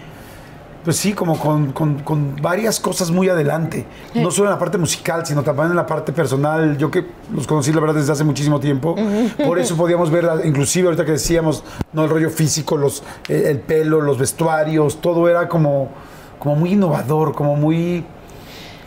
Pues 0.83 0.97
sí, 0.97 1.13
como 1.13 1.37
con, 1.37 1.73
con- 1.73 1.99
con 1.99 2.35
varias 2.41 2.79
cosas 2.79 3.11
muy 3.11 3.29
adelante. 3.29 3.85
No 4.15 4.31
solo 4.31 4.47
en 4.49 4.53
la 4.55 4.59
parte 4.59 4.79
musical, 4.79 5.23
sino 5.25 5.43
también 5.43 5.67
en 5.69 5.75
la 5.75 5.85
parte 5.85 6.11
personal. 6.11 6.75
Yo 6.77 6.89
que 6.89 7.05
los 7.31 7.45
conocí, 7.45 7.71
la 7.71 7.81
verdad, 7.81 7.95
desde 7.95 8.11
hace 8.13 8.23
muchísimo 8.23 8.59
tiempo. 8.59 8.95
Por 9.45 9.59
eso 9.59 9.77
podíamos 9.77 10.09
ver, 10.09 10.27
inclusive 10.43 10.87
ahorita 10.87 11.05
que 11.05 11.11
decíamos, 11.13 11.63
no 11.93 12.03
el 12.05 12.09
rollo 12.09 12.31
físico, 12.31 12.77
los, 12.77 13.03
eh, 13.29 13.43
el 13.49 13.59
pelo, 13.59 14.01
los 14.01 14.17
vestuarios, 14.17 15.01
todo 15.01 15.29
era 15.29 15.47
como, 15.47 15.89
como 16.39 16.55
muy 16.55 16.71
innovador, 16.73 17.33
como 17.35 17.55
muy 17.55 18.03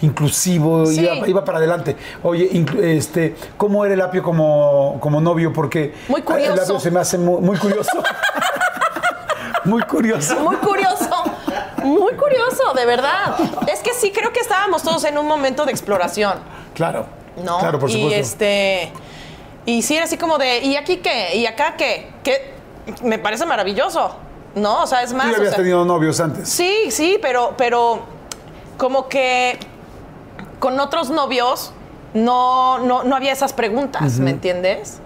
inclusivo, 0.00 0.86
Sí. 0.86 1.00
iba, 1.00 1.28
iba 1.28 1.44
para 1.44 1.58
adelante. 1.58 1.96
Oye, 2.24 2.50
este, 2.82 3.36
¿cómo 3.56 3.84
era 3.84 3.94
el 3.94 4.00
apio 4.00 4.22
como, 4.22 4.98
como 5.00 5.20
novio? 5.20 5.52
Porque 5.52 5.94
Muy 6.08 6.22
curioso. 6.22 6.52
el 6.54 6.58
apio 6.60 6.80
se 6.80 6.90
me 6.90 6.98
hace 6.98 7.18
muy, 7.18 7.40
muy 7.40 7.56
curioso. 7.56 8.02
muy 9.64 9.82
curioso. 9.82 10.34
Muy 10.40 10.56
curioso, 10.56 11.08
muy 11.84 12.12
curioso, 12.14 12.72
de 12.74 12.86
verdad. 12.86 13.36
Es 13.72 13.80
que 13.80 13.92
sí 13.94 14.10
creo 14.10 14.32
que 14.32 14.40
estábamos 14.40 14.82
todos 14.82 15.04
en 15.04 15.18
un 15.18 15.26
momento 15.26 15.64
de 15.64 15.70
exploración, 15.72 16.38
Claro. 16.74 17.06
¿no? 17.42 17.58
Claro, 17.58 17.78
por 17.78 17.90
supuesto. 17.90 18.14
Y 18.16 18.18
este 18.18 18.92
y 19.66 19.82
sí 19.82 19.96
era 19.96 20.04
así 20.04 20.16
como 20.18 20.38
de 20.38 20.58
¿y 20.58 20.76
aquí 20.76 20.98
qué? 20.98 21.36
¿Y 21.36 21.46
acá 21.46 21.74
qué? 21.76 22.12
Que 22.22 22.54
me 23.02 23.18
parece 23.18 23.46
maravilloso, 23.46 24.16
¿no? 24.54 24.82
O 24.82 24.86
sea, 24.86 25.02
es 25.02 25.10
Tú 25.10 25.16
más, 25.16 25.26
ya 25.28 25.32
o 25.32 25.36
habías 25.36 25.50
sea, 25.54 25.58
tenido 25.62 25.84
novios 25.84 26.20
antes. 26.20 26.48
Sí, 26.48 26.90
sí, 26.90 27.18
pero 27.22 27.54
pero 27.56 28.00
como 28.76 29.08
que 29.08 29.58
con 30.58 30.78
otros 30.80 31.10
novios 31.10 31.72
no, 32.12 32.78
no, 32.78 33.02
no 33.04 33.16
había 33.16 33.32
esas 33.32 33.52
preguntas, 33.52 34.18
¿me 34.18 34.30
entiendes? 34.30 35.00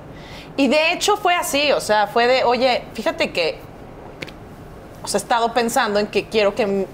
Y 0.56 0.68
de 0.68 0.92
hecho 0.92 1.16
fue 1.16 1.34
así, 1.34 1.70
o 1.72 1.80
sea, 1.80 2.06
fue 2.08 2.26
de, 2.26 2.44
oye, 2.44 2.84
fíjate 2.94 3.32
que 3.32 3.60
sea, 5.08 5.18
he 5.18 5.22
estado 5.22 5.52
pensando 5.52 5.98
en 5.98 6.06
que 6.08 6.28
quiero 6.28 6.54
que 6.54 6.66
mi, 6.66 6.86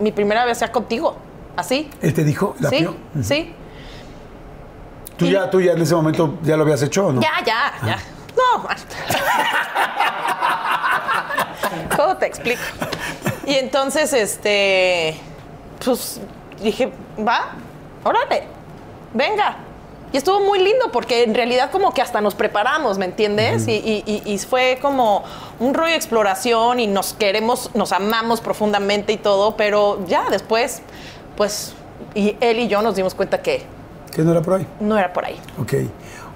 mi 0.00 0.12
primera 0.12 0.44
vez 0.44 0.58
sea 0.58 0.70
contigo, 0.72 1.16
así. 1.56 1.88
¿Él 2.00 2.14
te 2.14 2.24
dijo, 2.24 2.54
el 2.60 2.66
Sí, 2.68 2.88
sí. 3.22 3.54
¿Tú 5.16 5.26
Y- 5.26 5.30
ya, 5.32 5.48
tú 5.50 5.60
ya 5.60 5.72
en 5.72 5.82
ese 5.82 5.94
momento 5.94 6.38
ya 6.42 6.56
lo 6.56 6.62
habías 6.64 6.82
hecho 6.82 7.06
o 7.06 7.12
no? 7.12 7.20
Ya, 7.22 7.32
ya, 7.44 7.72
ya. 7.86 7.98
No, 8.36 8.62
man. 8.64 8.76
¿Cómo 11.96 12.16
te 12.16 12.26
explico? 12.26 12.60
Y 13.46 13.54
entonces, 13.54 14.12
este, 14.12 15.16
pues 15.84 16.20
dije, 16.62 16.92
va, 17.26 17.52
órale, 18.04 18.44
venga. 19.14 19.56
Y 20.16 20.18
estuvo 20.18 20.40
muy 20.40 20.58
lindo 20.60 20.90
porque 20.92 21.24
en 21.24 21.34
realidad 21.34 21.70
como 21.70 21.92
que 21.92 22.00
hasta 22.00 22.22
nos 22.22 22.34
preparamos, 22.34 22.96
¿me 22.96 23.04
entiendes? 23.04 23.68
y, 23.68 23.72
y- 23.72 24.02
y- 24.06 24.32
y 24.32 24.38
fue 24.38 24.78
como 24.80 25.22
un 25.60 25.74
rollo 25.74 25.90
de 25.90 25.96
exploración 25.96 26.80
y 26.80 26.86
nos 26.86 27.12
queremos, 27.12 27.68
nos 27.74 27.92
amamos 27.92 28.40
profundamente 28.40 29.12
y 29.12 29.18
todo, 29.18 29.58
pero 29.58 29.98
ya 30.06 30.30
después, 30.30 30.80
pues, 31.36 31.74
y 32.14 32.34
él 32.40 32.60
y 32.60 32.66
yo 32.68 32.80
nos 32.80 32.96
dimos 32.96 33.14
cuenta 33.14 33.42
que 33.42 33.66
Que 34.10 34.22
no 34.22 34.30
era 34.32 34.40
por 34.40 34.54
ahí. 34.54 34.66
no 34.80 34.96
era 34.96 35.12
por 35.12 35.26
ahí. 35.26 35.38
Ok. 35.60 35.74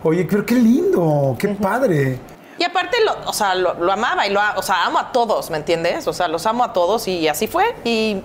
Oye, 0.05 0.27
pero 0.29 0.45
qué 0.45 0.57
lindo, 0.57 1.35
qué 1.39 1.49
padre. 1.49 2.19
Y 2.59 2.65
aparte, 2.65 2.99
lo, 3.03 3.31
o 3.31 3.33
sea, 3.33 3.55
lo, 3.55 3.73
lo 3.83 3.91
amaba 3.93 4.27
y 4.27 4.31
lo, 4.31 4.43
o 4.57 4.63
sea, 4.63 4.85
amo 4.85 4.99
a 4.99 5.11
todos, 5.11 5.49
¿me 5.49 5.57
entiendes? 5.57 6.07
O 6.07 6.13
sea, 6.13 6.29
los 6.29 6.45
amo 6.45 6.65
a 6.65 6.75
todos 6.75 7.09
y 7.09 7.27
así 7.29 7.47
fue. 7.47 7.75
Y 7.85 8.21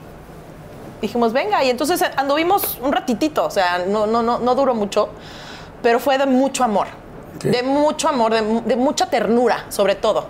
dijimos, 1.02 1.32
venga, 1.32 1.64
y 1.64 1.70
entonces 1.70 2.04
anduvimos 2.18 2.78
un 2.82 2.92
ratitito, 2.92 3.46
o 3.46 3.52
sea, 3.52 3.86
no, 3.88 4.06
no, 4.06 4.22
no, 4.22 4.40
no 4.40 4.56
duró 4.56 4.76
mucho, 4.76 5.08
pero 5.86 6.00
fue 6.00 6.18
de 6.18 6.26
mucho 6.26 6.64
amor. 6.64 6.88
De 7.44 7.62
mucho 7.62 8.10
amor, 8.10 8.34
de, 8.34 8.42
mu- 8.42 8.62
de 8.66 8.76
mucha 8.76 9.06
ternura, 9.08 9.66
sobre 9.70 9.94
todo. 9.94 10.26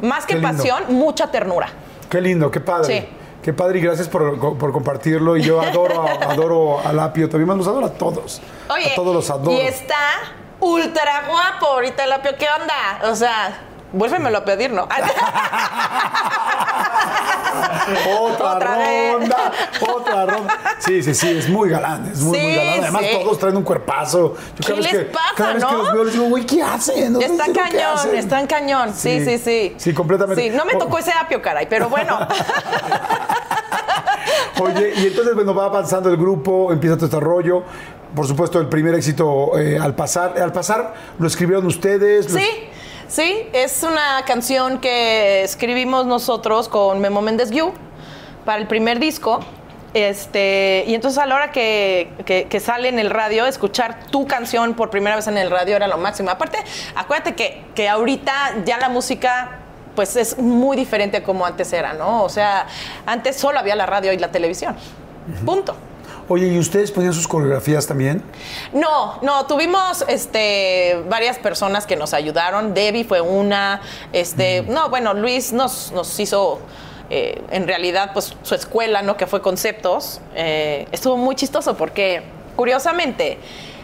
Más 0.00 0.24
que 0.26 0.36
pasión, 0.36 0.84
mucha 0.90 1.28
ternura. 1.28 1.66
Qué 2.08 2.20
lindo, 2.20 2.52
qué 2.52 2.60
padre. 2.60 3.00
Sí. 3.00 3.08
Qué 3.42 3.52
padre 3.52 3.80
y 3.80 3.82
gracias 3.82 4.06
por, 4.08 4.38
por 4.56 4.70
compartirlo. 4.72 5.36
Y 5.36 5.42
yo 5.42 5.60
adoro, 5.70 6.02
a- 6.06 6.12
adoro 6.32 6.78
al 6.86 7.00
apio. 7.00 7.28
También 7.28 7.58
los 7.58 7.66
adoro 7.66 7.86
a 7.86 7.90
todos. 7.94 8.40
Oye, 8.72 8.92
a 8.92 8.94
todos 8.94 9.12
los 9.12 9.28
adoro. 9.28 9.50
y 9.50 9.56
está 9.62 9.96
ultra 10.60 11.24
guapo 11.28 11.66
ahorita 11.66 12.04
el 12.04 12.12
apio, 12.12 12.30
¿qué 12.38 12.46
onda? 12.60 13.10
O 13.10 13.16
sea, 13.16 13.58
vuélvemelo 13.92 14.38
a 14.38 14.44
pedir, 14.44 14.70
¿no? 14.72 14.86
Otra, 18.18 18.56
Otra 18.56 18.76
vez. 18.78 19.12
ronda, 19.12 19.52
otra 19.80 20.26
ronda. 20.26 20.54
Sí, 20.78 21.02
sí, 21.02 21.14
sí, 21.14 21.38
es 21.38 21.48
muy 21.48 21.70
galán, 21.70 22.06
es 22.12 22.18
muy, 22.20 22.36
Sí, 22.38 22.44
muy 22.44 22.54
galán. 22.56 22.80
Además, 22.82 23.02
sí. 23.10 23.18
todos 23.22 23.38
traen 23.38 23.56
un 23.56 23.62
cuerpazo. 23.62 24.34
Yo 24.58 24.66
¿Qué 24.66 24.72
vez 24.72 24.82
les 24.82 24.92
que, 24.92 24.98
pasa, 25.12 25.24
cada 25.36 25.54
vez 25.54 25.64
que 25.64 25.70
no? 25.72 25.78
los 25.78 25.92
veo 25.92 26.04
les 26.04 26.12
digo, 26.14 26.24
güey, 26.26 26.44
¿qué 26.46 26.62
hacen? 26.62 27.12
No 27.12 27.20
Está 27.20 27.44
cañón, 27.52 28.14
está 28.14 28.40
en 28.40 28.46
cañón. 28.46 28.92
Sí, 28.94 29.24
sí, 29.24 29.38
sí. 29.38 29.74
Sí, 29.78 29.94
completamente. 29.94 30.42
Sí, 30.42 30.50
no 30.50 30.64
me 30.64 30.74
O- 30.74 30.78
tocó 30.78 30.98
ese 30.98 31.12
apio, 31.12 31.40
caray, 31.40 31.66
pero 31.68 31.88
bueno. 31.88 32.18
Oye, 34.60 34.94
y 34.96 35.06
entonces, 35.06 35.34
bueno, 35.34 35.54
va 35.54 35.66
avanzando 35.66 36.08
el 36.10 36.16
grupo, 36.16 36.72
empieza 36.72 36.96
todo 36.96 37.06
este 37.06 37.20
rollo. 37.20 37.62
Por 38.14 38.26
supuesto, 38.26 38.58
el 38.58 38.68
primer 38.68 38.94
éxito 38.94 39.58
eh, 39.58 39.78
al 39.80 39.94
pasar. 39.94 40.34
Al 40.40 40.52
pasar, 40.52 40.94
¿lo 41.18 41.26
escribieron 41.26 41.66
ustedes? 41.66 42.32
¿Lo- 42.32 42.38
Sí, 42.38 42.46
sí, 43.08 43.48
es 43.52 43.82
una 43.82 44.24
canción 44.26 44.78
que 44.78 45.42
escribimos 45.42 46.06
nosotros 46.06 46.68
con 46.68 47.00
Memo 47.00 47.20
Méndez 47.22 47.50
Guiú 47.50 47.72
para 48.44 48.58
el 48.58 48.66
primer 48.66 48.98
disco. 48.98 49.40
Este, 49.94 50.84
y 50.86 50.94
entonces 50.94 51.16
a 51.18 51.24
la 51.26 51.36
hora 51.36 51.50
que, 51.52 52.10
que- 52.26 52.44
que 52.48 52.60
sale 52.60 52.88
en 52.88 52.98
el 52.98 53.08
radio, 53.08 53.46
escuchar 53.46 54.04
tu 54.10 54.26
canción 54.26 54.74
por 54.74 54.90
primera 54.90 55.16
vez 55.16 55.26
en 55.26 55.38
el 55.38 55.50
radio 55.50 55.76
era 55.76 55.86
lo 55.88 55.96
máximo. 55.96 56.28
Aparte, 56.30 56.58
acuérdate 56.94 57.34
que, 57.34 57.64
que 57.74 57.88
ahorita 57.88 58.56
ya 58.66 58.76
la 58.78 58.88
música 58.90 59.60
pues 59.94 60.14
es 60.16 60.36
muy 60.36 60.76
diferente 60.76 61.16
a 61.16 61.22
como 61.22 61.46
antes 61.46 61.72
era, 61.72 61.94
¿no? 61.94 62.22
O 62.24 62.28
sea, 62.28 62.66
antes 63.06 63.36
solo 63.36 63.58
había 63.58 63.74
la 63.74 63.86
radio 63.86 64.12
y 64.12 64.18
la 64.18 64.30
televisión. 64.30 64.76
Punto. 65.46 65.74
Oye, 66.28 66.48
¿y 66.48 66.58
ustedes 66.58 66.90
ponían 66.90 67.12
sus 67.14 67.28
coreografías 67.28 67.86
también? 67.86 68.20
No, 68.72 69.18
no, 69.22 69.46
tuvimos 69.46 70.04
este, 70.08 71.00
varias 71.08 71.38
personas 71.38 71.86
que 71.86 71.94
nos 71.94 72.12
ayudaron. 72.14 72.74
Debbie 72.74 73.04
fue 73.04 73.20
una. 73.20 73.80
Este, 74.12 74.62
No, 74.62 74.88
bueno, 74.90 75.14
Luis 75.14 75.52
nos, 75.52 75.92
nos 75.92 76.18
hizo. 76.18 76.58
eh, 77.10 77.40
en 77.52 77.68
realidad, 77.68 78.10
pues 78.12 78.34
su 78.42 78.54
escuela, 78.56 79.02
¿no? 79.02 79.16
Que 79.16 79.28
fue 79.28 79.40
Conceptos. 79.40 80.20
eh, 80.34 80.88
estuvo 80.90 81.16
muy 81.16 81.36
chistoso 81.36 81.76
porque, 81.76 82.22
curiosamente, 82.56 83.38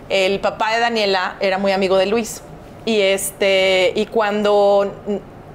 el 0.08 0.40
papá 0.40 0.72
de 0.74 0.80
Daniela 0.80 1.36
era 1.38 1.58
muy 1.58 1.70
amigo 1.70 1.96
de 1.96 2.06
Luis. 2.06 2.42
Y, 2.84 3.00
este, 3.00 3.92
y 3.94 4.06
cuando 4.06 4.92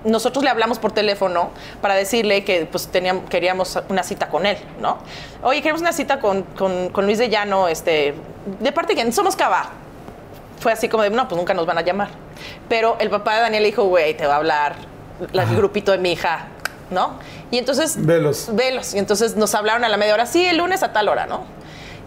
nosotros 0.07 0.43
le 0.43 0.49
hablamos 0.49 0.79
por 0.79 0.91
teléfono 0.91 1.51
para 1.81 1.93
decirle 1.95 2.43
que 2.43 2.65
pues 2.65 2.87
teníamos, 2.87 3.29
queríamos 3.29 3.77
una 3.89 4.03
cita 4.03 4.29
con 4.29 4.45
él, 4.45 4.57
¿no? 4.81 4.97
Oye, 5.43 5.61
queremos 5.61 5.81
una 5.81 5.93
cita 5.93 6.19
con, 6.19 6.43
con- 6.43 6.89
con 6.89 7.05
Luis 7.05 7.17
de 7.19 7.29
Llano, 7.29 7.67
este, 7.67 8.15
de 8.59 8.71
parte 8.71 8.93
de 8.93 9.01
quién, 9.01 9.13
somos 9.13 9.35
Cava. 9.35 9.69
Fue 10.59 10.71
así 10.71 10.89
como 10.89 11.03
de, 11.03 11.09
no, 11.11 11.27
pues 11.27 11.37
nunca 11.37 11.53
nos 11.53 11.65
van 11.65 11.77
a 11.77 11.81
llamar. 11.81 12.09
Pero 12.67 12.97
el 12.99 13.09
papá 13.09 13.35
de 13.35 13.41
Daniel 13.41 13.63
le 13.63 13.69
dijo, 13.69 13.83
güey, 13.83 14.15
te 14.17 14.25
va 14.25 14.33
a 14.33 14.37
hablar 14.37 14.75
la- 15.31 15.43
el 15.43 15.55
grupito 15.55 15.91
de 15.91 15.97
mi 15.99 16.11
hija, 16.13 16.47
¿no? 16.89 17.19
Y 17.51 17.57
entonces... 17.59 18.05
Velos. 18.05 18.49
Velos. 18.53 18.93
Y 18.93 18.97
entonces 18.99 19.35
nos 19.35 19.53
hablaron 19.55 19.83
a 19.83 19.89
la 19.89 19.97
media 19.97 20.13
hora, 20.13 20.25
sí, 20.25 20.45
el 20.45 20.57
lunes 20.57 20.83
a 20.83 20.93
tal 20.93 21.09
hora, 21.09 21.27
¿no? 21.27 21.43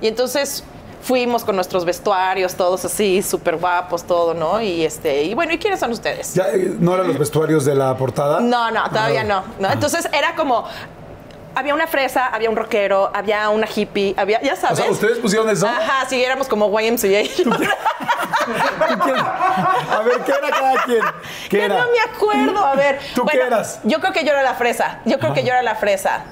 Y 0.00 0.08
entonces 0.08 0.64
fuimos 1.02 1.44
con 1.44 1.56
nuestros 1.56 1.84
vestuarios, 1.84 2.54
todos 2.54 2.84
así, 2.84 3.22
súper 3.22 3.56
guapos, 3.56 4.04
todo, 4.04 4.34
¿no? 4.34 4.60
Y 4.60 4.84
este, 4.84 5.22
y 5.24 5.34
bueno, 5.34 5.52
¿y 5.52 5.58
quiénes 5.58 5.80
son 5.80 5.90
ustedes? 5.92 6.34
¿Ya, 6.34 6.48
eh, 6.50 6.74
¿No 6.78 6.94
eran 6.94 7.08
los 7.08 7.18
vestuarios 7.18 7.64
de 7.64 7.74
la 7.74 7.96
portada? 7.96 8.40
No, 8.40 8.70
no, 8.70 8.88
todavía 8.90 9.22
Ah. 9.22 9.24
no, 9.24 9.44
no. 9.58 9.70
Entonces 9.72 10.08
era 10.12 10.34
como. 10.34 10.64
Había 11.52 11.74
una 11.74 11.88
fresa, 11.88 12.26
había 12.28 12.48
un 12.48 12.54
rockero, 12.54 13.10
había 13.12 13.48
una 13.50 13.66
hippie, 13.66 14.14
había, 14.16 14.40
ya 14.40 14.52
O 14.54 14.56
sabes. 14.56 14.78
sea, 14.78 14.88
¿ustedes 14.90 15.18
pusieron 15.18 15.50
eso? 15.50 15.66
Ajá, 15.66 16.06
sí, 16.08 16.22
éramos 16.22 16.46
como 16.46 16.68
YMCA. 16.80 17.22
A 19.90 20.00
ver, 20.02 20.20
¿qué 20.24 20.32
era 20.32 20.50
cada 20.50 20.84
quien? 20.84 21.00
¿Qué 21.48 21.64
era? 21.64 21.78
no 21.78 21.86
me 21.90 22.00
acuerdo, 22.14 22.64
a 22.64 22.74
ver. 22.74 22.98
¿Tú 23.14 23.24
qué 23.26 23.38
eras? 23.38 23.80
Yo 23.84 24.00
creo 24.00 24.12
que 24.12 24.24
yo 24.24 24.30
era 24.30 24.42
la 24.42 24.54
fresa. 24.54 25.00
Yo 25.04 25.18
creo 25.18 25.34
que 25.34 25.42
yo 25.42 25.48
era 25.48 25.62
la 25.62 25.74
fresa. 25.74 26.22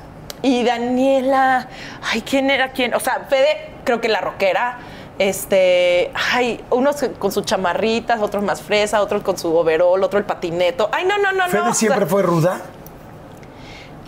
Y 0.42 0.64
Daniela, 0.64 1.68
ay, 2.02 2.22
¿quién 2.22 2.50
era 2.50 2.72
quién? 2.72 2.94
O 2.94 3.00
sea, 3.00 3.26
Fede, 3.28 3.70
creo 3.84 4.00
que 4.00 4.08
la 4.08 4.20
rockera. 4.20 4.78
Este, 5.18 6.12
ay, 6.32 6.64
unos 6.70 7.04
con 7.18 7.32
sus 7.32 7.44
chamarritas, 7.44 8.20
otros 8.20 8.44
más 8.44 8.62
fresa, 8.62 9.02
otros 9.02 9.22
con 9.22 9.36
su 9.36 9.52
overol, 9.54 10.02
otro 10.04 10.18
el 10.18 10.24
patineto. 10.24 10.88
Ay, 10.92 11.04
no, 11.06 11.18
no, 11.18 11.32
no, 11.32 11.46
¿Fede 11.48 11.58
no. 11.58 11.62
o 11.62 11.64
sea, 11.66 11.74
siempre 11.74 12.06
fue 12.06 12.22
ruda? 12.22 12.60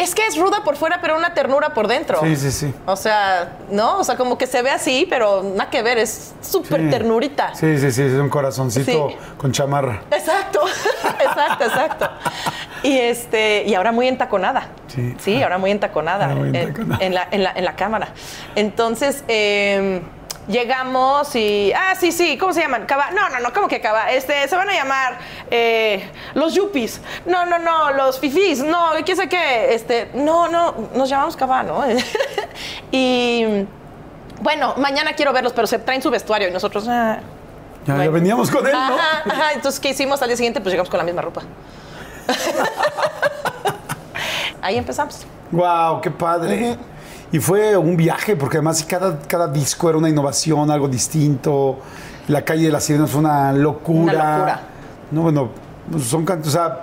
Es 0.01 0.15
que 0.15 0.27
es 0.27 0.37
ruda 0.39 0.65
por 0.65 0.77
fuera, 0.77 0.99
pero 1.01 1.17
una 1.17 1.35
ternura 1.35 1.75
por 1.75 1.87
dentro. 1.87 2.21
Sí, 2.23 2.35
sí, 2.37 2.51
sí. 2.51 2.75
O 2.87 2.97
sea, 2.97 3.53
¿no? 3.71 3.99
O 3.99 4.05
sea, 4.05 4.17
como 4.17 4.39
que 4.39 4.47
se 4.47 4.63
ve 4.63 4.71
así, 4.71 5.07
pero 5.11 5.43
nada 5.43 5.69
que 5.69 5.83
ver, 5.83 5.99
es 5.99 6.33
súper 6.41 6.81
Sí. 6.81 6.91
ternurita. 6.91 7.55
Sí, 7.55 7.79
sí, 7.79 7.93
sí, 7.93 8.03
es 8.03 8.13
un 8.15 8.29
corazoncito 8.31 9.09
Sí. 9.11 9.17
con 9.37 9.53
chamarra. 9.53 10.03
Exacto, 10.11 10.61
exacto, 11.21 11.65
exacto. 11.65 12.11
Y 12.83 12.97
este, 12.97 13.65
y 13.67 13.75
ahora 13.75 13.93
muy 13.93 14.09
entaconada. 14.09 14.69
Sí. 15.19 15.43
ahora 15.43 15.59
muy 15.59 15.71
entaconada, 15.71 16.25
Ahora 16.25 16.35
muy 16.37 16.49
en- 16.49 16.57
entaconada. 16.57 17.05
En, 17.05 17.15
la, 17.15 17.29
en, 17.31 17.43
la, 17.45 17.53
en 17.55 17.65
la 17.67 17.77
cámara. 17.77 18.09
Entonces, 18.57 19.23
eh, 19.29 20.01
llegamos 20.49 21.35
y. 21.35 21.73
Ah, 21.75 21.95
sí, 21.99 22.13
sí, 22.13 22.39
¿cómo 22.39 22.53
se 22.53 22.61
llaman? 22.61 22.87
Cava. 22.87 23.11
No, 23.11 23.29
no, 23.29 23.41
no, 23.41 23.53
¿cómo 23.53 23.69
que 23.69 23.81
Cava? 23.81 24.11
Este, 24.13 24.47
se 24.49 24.57
van 24.57 24.69
a 24.69 24.73
llamar 24.75 25.19
eh, 25.51 26.09
los 26.35 26.55
Yuppies. 26.55 27.01
No, 27.27 27.47
no, 27.47 27.59
no, 27.59 27.93
los 27.93 28.19
Fifís. 28.19 28.61
No, 28.63 28.91
¿qué 29.05 29.17
sé 29.17 29.29
qué? 29.29 29.75
Este, 29.75 30.11
no, 30.15 30.49
no, 30.49 30.75
nos 30.95 31.09
llamamos 31.09 31.37
Cava, 31.37 31.63
¿no? 31.63 31.85
y. 32.93 33.67
Bueno, 34.41 34.75
mañana 34.79 35.13
quiero 35.13 35.33
verlos, 35.33 35.53
pero 35.53 35.67
se 35.67 35.79
traen 35.79 36.03
su 36.03 36.11
vestuario 36.11 36.49
y 36.49 36.53
nosotros. 36.53 36.87
ah, 36.89 37.19
Ya, 37.87 37.95
veníamos 38.09 38.51
con 38.51 38.67
él, 38.67 38.73
¿no? 38.73 38.79
Ajá, 38.79 39.23
ajá. 39.27 39.53
Entonces, 39.53 39.81
¿qué 39.81 39.91
hicimos 39.91 40.21
al 40.23 40.29
día 40.29 40.37
siguiente? 40.37 40.61
Pues 40.61 40.73
llegamos 40.73 40.91
con 40.91 40.99
la 40.99 41.05
misma 41.05 41.23
ropa. 41.23 41.43
Ahí 44.63 44.77
empezamos. 44.77 45.27
¡Wow! 45.51 46.01
¡Qué 46.01 46.11
padre! 46.11 46.77
Y 47.33 47.39
fue 47.39 47.77
un 47.77 47.97
viaje, 47.97 48.35
porque 48.37 48.57
además 48.57 48.85
cada, 48.85 49.19
cada 49.21 49.47
disco 49.49 49.89
era 49.89 49.99
una 49.99 50.09
innovación, 50.09 50.71
algo 50.71 50.89
distinto. 50.89 51.79
La 52.29 52.45
calle 52.45 52.67
de 52.67 52.73
las 52.73 52.85
sirenas 52.85 53.11
fue 53.11 53.21
una 53.21 53.53
locura. 53.53 54.13
Una 54.15 54.37
locura. 54.39 54.61
No, 55.13 55.23
bueno, 55.23 55.51
pues 55.91 56.05
son 56.05 56.25
cantos, 56.25 56.49
o 56.49 56.53
sea, 56.53 56.83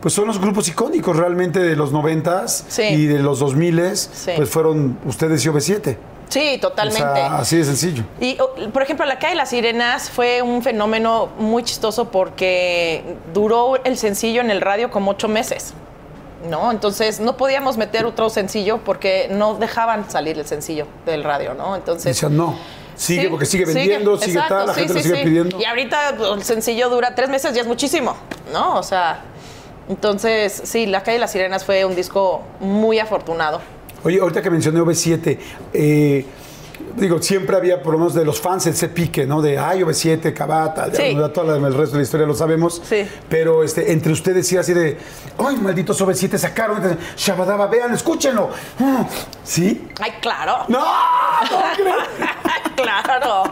pues 0.00 0.14
son 0.14 0.26
los 0.26 0.40
grupos 0.40 0.68
icónicos 0.68 1.16
realmente 1.16 1.58
de 1.60 1.76
los 1.76 1.92
noventas 1.92 2.64
Sí. 2.68 2.82
y 2.82 3.06
de 3.06 3.18
los 3.18 3.38
dos 3.40 3.54
miles, 3.54 4.10
Sí. 4.12 4.32
pues 4.36 4.48
fueron 4.48 4.98
ustedes 5.04 5.44
y 5.44 5.48
OV7. 5.48 5.96
Sí, 6.28 6.54
O 6.58 6.60
totalmente. 6.60 7.00
sea, 7.00 7.38
así 7.38 7.56
de 7.56 7.64
sencillo. 7.64 8.04
Y, 8.20 8.38
por 8.72 8.82
ejemplo, 8.82 9.04
la 9.04 9.18
calle 9.18 9.30
de 9.30 9.36
las 9.38 9.50
sirenas 9.50 10.08
fue 10.10 10.42
un 10.42 10.62
fenómeno 10.62 11.28
muy 11.38 11.64
chistoso 11.64 12.10
porque 12.12 13.16
duró 13.34 13.82
el 13.84 13.96
sencillo 13.96 14.40
en 14.40 14.50
el 14.52 14.60
radio 14.60 14.90
como 14.92 15.10
ocho 15.10 15.26
meses. 15.26 15.74
¿No? 16.48 16.70
Entonces 16.70 17.20
no 17.20 17.36
podíamos 17.36 17.76
meter 17.76 18.06
otro 18.06 18.30
sencillo 18.30 18.78
porque 18.78 19.28
no 19.30 19.56
dejaban 19.56 20.10
salir 20.10 20.38
el 20.38 20.46
sencillo 20.46 20.86
del 21.04 21.22
radio, 21.22 21.52
¿no? 21.54 21.76
Entonces. 21.76 22.16
Decían, 22.16 22.36
no, 22.36 22.56
sigue 22.96 23.22
Sí, 23.22 23.28
porque 23.28 23.46
sigue 23.46 23.66
vendiendo, 23.66 24.16
sigue, 24.16 24.32
exacto, 24.32 24.54
tal, 24.54 24.66
la 24.68 24.74
sí, 24.74 24.80
gente 24.80 24.94
lo 24.94 25.00
sigue 25.00 25.24
pidiendo. 25.24 25.60
Y 25.60 25.64
ahorita 25.64 26.16
el 26.34 26.42
sencillo 26.42 26.88
dura 26.88 27.14
tres 27.14 27.28
meses, 27.28 27.52
ya 27.52 27.60
es 27.60 27.66
muchísimo, 27.66 28.16
¿no? 28.52 28.76
O 28.78 28.82
sea, 28.82 29.22
entonces, 29.90 30.62
sí, 30.64 30.86
La 30.86 31.02
Calle 31.02 31.14
de 31.14 31.18
las 31.20 31.32
Sirenas 31.32 31.64
fue 31.64 31.84
un 31.84 31.96
disco 31.96 32.42
muy 32.60 32.98
afortunado. 32.98 33.60
Oye, 34.04 34.20
ahorita 34.20 34.40
que 34.40 34.48
mencioné 34.48 34.80
OV7, 34.80 35.38
eh, 35.74 36.26
digo, 36.96 37.20
siempre 37.22 37.56
había, 37.56 37.82
por 37.82 37.92
lo 37.92 37.98
menos 37.98 38.14
de 38.14 38.24
los 38.24 38.40
fans, 38.40 38.66
ese 38.66 38.88
pique, 38.88 39.26
¿no? 39.26 39.40
De, 39.42 39.58
ay, 39.58 39.80
OV7, 39.80 40.32
Cabata, 40.34 40.86
Sí. 40.94 41.02
el 41.02 41.74
resto 41.74 41.92
de 41.92 41.96
la 41.98 42.02
historia 42.02 42.26
lo 42.26 42.34
sabemos. 42.34 42.80
Sí. 42.84 43.08
Pero 43.28 43.62
este, 43.64 43.92
entre 43.92 44.12
ustedes 44.12 44.46
sí 44.46 44.56
así 44.56 44.72
de, 44.72 44.98
ay, 45.38 45.56
malditos 45.56 46.00
OV7 46.00 46.36
sacaron, 46.38 46.98
Shabadaba, 47.16 47.66
vean, 47.66 47.92
escúchenlo. 47.94 48.50
Mm, 48.78 49.02
¿Sí? 49.44 49.88
¡Ay, 50.00 50.12
claro! 50.20 50.64
¡No! 50.68 50.84
¿Cómo 51.48 51.62
crees? 51.74 51.96
claro. 52.76 53.44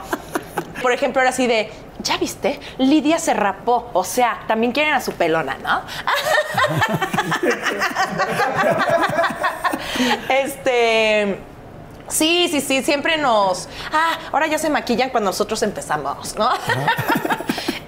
Por 0.83 0.93
ejemplo, 0.93 1.21
era 1.21 1.31
así 1.31 1.47
de, 1.47 1.71
¿ya 2.03 2.17
viste? 2.19 2.61
Lidia 2.79 3.19
se 3.19 3.35
rapó. 3.35 3.91
O 3.93 4.05
sea, 4.05 4.41
también 4.47 4.73
quieren 4.73 4.95
a 4.95 5.01
su 5.01 5.13
pelona, 5.13 5.57
¿no? 5.63 5.83
este. 10.29 11.39
Sí, 12.09 12.49
sí, 12.51 12.61
sí, 12.61 12.83
siempre 12.83 13.19
nos. 13.19 13.69
Ah, 13.93 14.19
ahora 14.33 14.47
ya 14.47 14.59
se 14.59 14.71
maquillan 14.71 15.11
cuando 15.11 15.31
nosotros 15.31 15.63
empezamos, 15.63 16.37
¿no? 16.37 16.51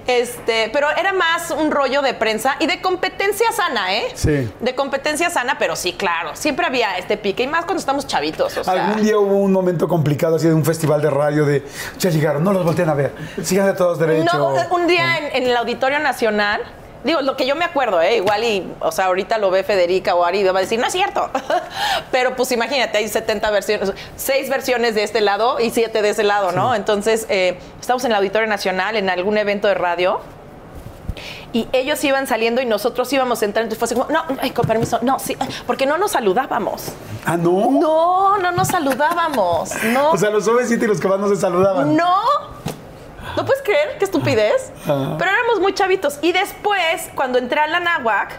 Este, 0.07 0.71
pero 0.73 0.89
era 0.91 1.13
más 1.13 1.53
un 1.53 1.71
rollo 1.71 2.03
de 2.03 2.15
prensa 2.15 2.57
y 2.59 2.67
de 2.67 2.81
competencia 2.81 3.53
sana, 3.53 3.95
¿eh? 3.95 4.09
Sí. 4.15 4.53
De 4.59 4.75
competencia 4.75 5.31
sana, 5.31 5.57
pero 5.57 5.77
sí, 5.77 5.93
claro. 5.93 6.35
Siempre 6.35 6.67
había 6.67 6.99
este 6.99 7.17
pique, 7.17 7.45
y 7.45 7.47
más 7.47 7.65
cuando 7.65 7.79
estamos 7.79 8.09
chavitos. 8.09 8.57
O 8.57 8.65
sea, 8.65 8.73
Algún 8.73 9.05
día 9.05 9.19
hubo 9.19 9.37
un 9.37 9.53
momento 9.53 9.87
complicado 9.87 10.35
así 10.35 10.49
de 10.49 10.55
un 10.55 10.65
festival 10.65 11.01
de 11.01 11.11
radio 11.11 11.45
de, 11.45 11.65
ya 11.99 12.11
llegaron, 12.11 12.43
no 12.43 12.53
los 12.53 12.65
volteen 12.65 12.89
a 12.89 12.95
ver, 12.95 13.15
sigan 13.45 13.67
de 13.67 13.75
todos 13.75 14.01
derechos. 14.01 14.35
No, 14.35 14.57
un 14.73 14.89
día 14.89 15.19
en, 15.19 15.45
en 15.45 15.49
el 15.49 15.57
Auditorio 15.57 16.01
Nacional, 16.01 16.61
digo, 17.05 17.23
lo 17.23 17.37
que 17.37 17.47
yo 17.47 17.55
me 17.55 17.65
acuerdo, 17.65 18.01
¿eh? 18.01 18.17
igual 18.17 18.45
y, 18.45 18.71
o 18.81 18.93
sea, 18.93 19.07
ahorita 19.07 19.39
lo 19.39 19.51
ve 19.51 19.63
Federica 19.63 20.15
o 20.15 20.25
Ari 20.25 20.41
y 20.41 20.45
va 20.45 20.59
a 20.59 20.63
decir, 20.63 20.79
no 20.79 20.87
es 20.87 20.93
cierto. 20.93 21.31
Pero 22.13 22.37
pues 22.37 22.53
imagínate, 22.53 22.99
hay 22.99 23.09
70 23.09 23.51
versiones, 23.51 23.93
seis 24.17 24.49
versiones 24.49 24.95
de 24.95 25.03
este 25.03 25.21
lado 25.21 25.61
y 25.61 25.71
siete 25.71 26.03
de 26.03 26.11
ese 26.11 26.23
lado, 26.23 26.53
¿no? 26.53 26.75
Entonces, 26.75 27.27
eh, 27.29 27.59
estamos 27.81 28.05
en 28.05 28.13
el 28.13 28.17
Auditorio 28.17 28.49
Nacional, 28.49 28.97
en 28.97 29.11
algún 29.11 29.39
evento 29.39 29.69
de 29.69 29.75
radio. 29.75 30.21
Y 31.53 31.69
ellos 31.73 32.03
iban 32.05 32.29
saliendo 32.29 32.63
y 32.63 32.67
nosotros 32.67 33.13
íbamos 33.13 33.43
entrando. 33.43 33.75
Y 33.75 33.79
fue 33.79 33.87
así 33.87 33.95
como, 33.95 34.07
no, 34.09 34.23
ay, 34.41 34.53
con 34.53 34.67
permiso, 34.67 35.01
no, 35.03 35.19
sí, 35.19 35.37
porque 35.67 35.85
no 35.85 35.99
nos 35.99 36.13
saludábamos. 36.13 36.93
Ah, 37.27 37.37
no. 37.37 37.71
No, 37.73 38.39
no 38.39 38.53
nos 38.53 38.69
saludábamos. 38.69 39.71
No. 39.93 40.13
O 40.13 40.17
sea, 40.17 40.31
los 40.31 40.47
OV7 40.47 40.83
y 40.83 40.87
los 40.87 41.01
Cabas 41.01 41.19
no 41.19 41.29
se 41.29 41.37
saludaban. 41.37 41.97
No. 41.97 42.15
¿No 43.37 43.45
puedes 43.45 43.63
creer? 43.63 43.97
Qué 43.99 44.05
estupidez. 44.05 44.73
Ajá. 44.85 45.17
Pero 45.19 45.31
éramos 45.31 45.61
muy 45.61 45.73
chavitos. 45.75 46.19
Y 46.23 46.33
después, 46.33 47.11
cuando 47.15 47.39
entré 47.39 47.61
a 47.61 47.67
la 47.67 47.81
náhuac, 47.81 48.33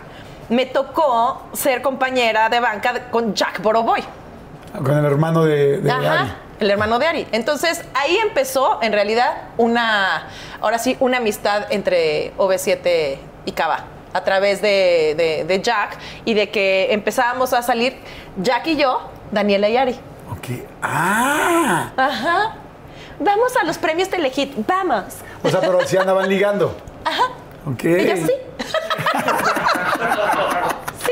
me 0.49 0.65
tocó 0.65 1.41
ser 1.53 1.81
compañera 1.81 2.49
de 2.49 2.59
banca 2.59 3.09
con 3.11 3.33
Jack 3.33 3.61
Boroboy. 3.61 4.03
Con 4.73 4.97
el 4.97 5.05
hermano 5.05 5.43
de, 5.43 5.79
de 5.81 5.91
Ajá, 5.91 6.19
Ari. 6.21 6.31
el 6.59 6.71
hermano 6.71 6.97
de 6.99 7.07
Ari. 7.07 7.27
Entonces 7.31 7.83
ahí 7.93 8.17
empezó 8.17 8.79
en 8.81 8.93
realidad 8.93 9.33
una, 9.57 10.27
ahora 10.61 10.77
sí, 10.79 10.95
una 10.99 11.17
amistad 11.17 11.63
entre 11.71 12.33
OV7 12.37 13.17
y 13.45 13.51
Cava 13.53 13.85
a 14.13 14.23
través 14.23 14.61
de, 14.61 15.13
de- 15.17 15.45
de 15.45 15.61
Jack 15.61 15.97
y 16.25 16.33
de 16.33 16.49
que 16.49 16.91
empezábamos 16.93 17.53
a 17.53 17.61
salir 17.61 17.97
Jack 18.37 18.67
y 18.67 18.75
yo, 18.77 19.01
Daniela 19.31 19.67
y 19.69 19.77
Ari. 19.77 19.99
Ok. 20.31 20.47
Ah. 20.81 21.91
Ajá. 21.97 22.55
Vamos 23.23 23.55
a 23.55 23.63
los 23.63 23.77
premios 23.77 24.09
Telehit, 24.09 24.51
vamos. 24.67 25.03
O 25.43 25.49
sea, 25.49 25.59
pero 25.59 25.85
si 25.85 25.95
andaban 25.95 26.27
ligando. 26.27 26.75
Ajá. 27.05 27.25
Ok. 27.67 27.83
Ella 27.85 28.15
sí. 28.15 28.23
sí. 31.05 31.11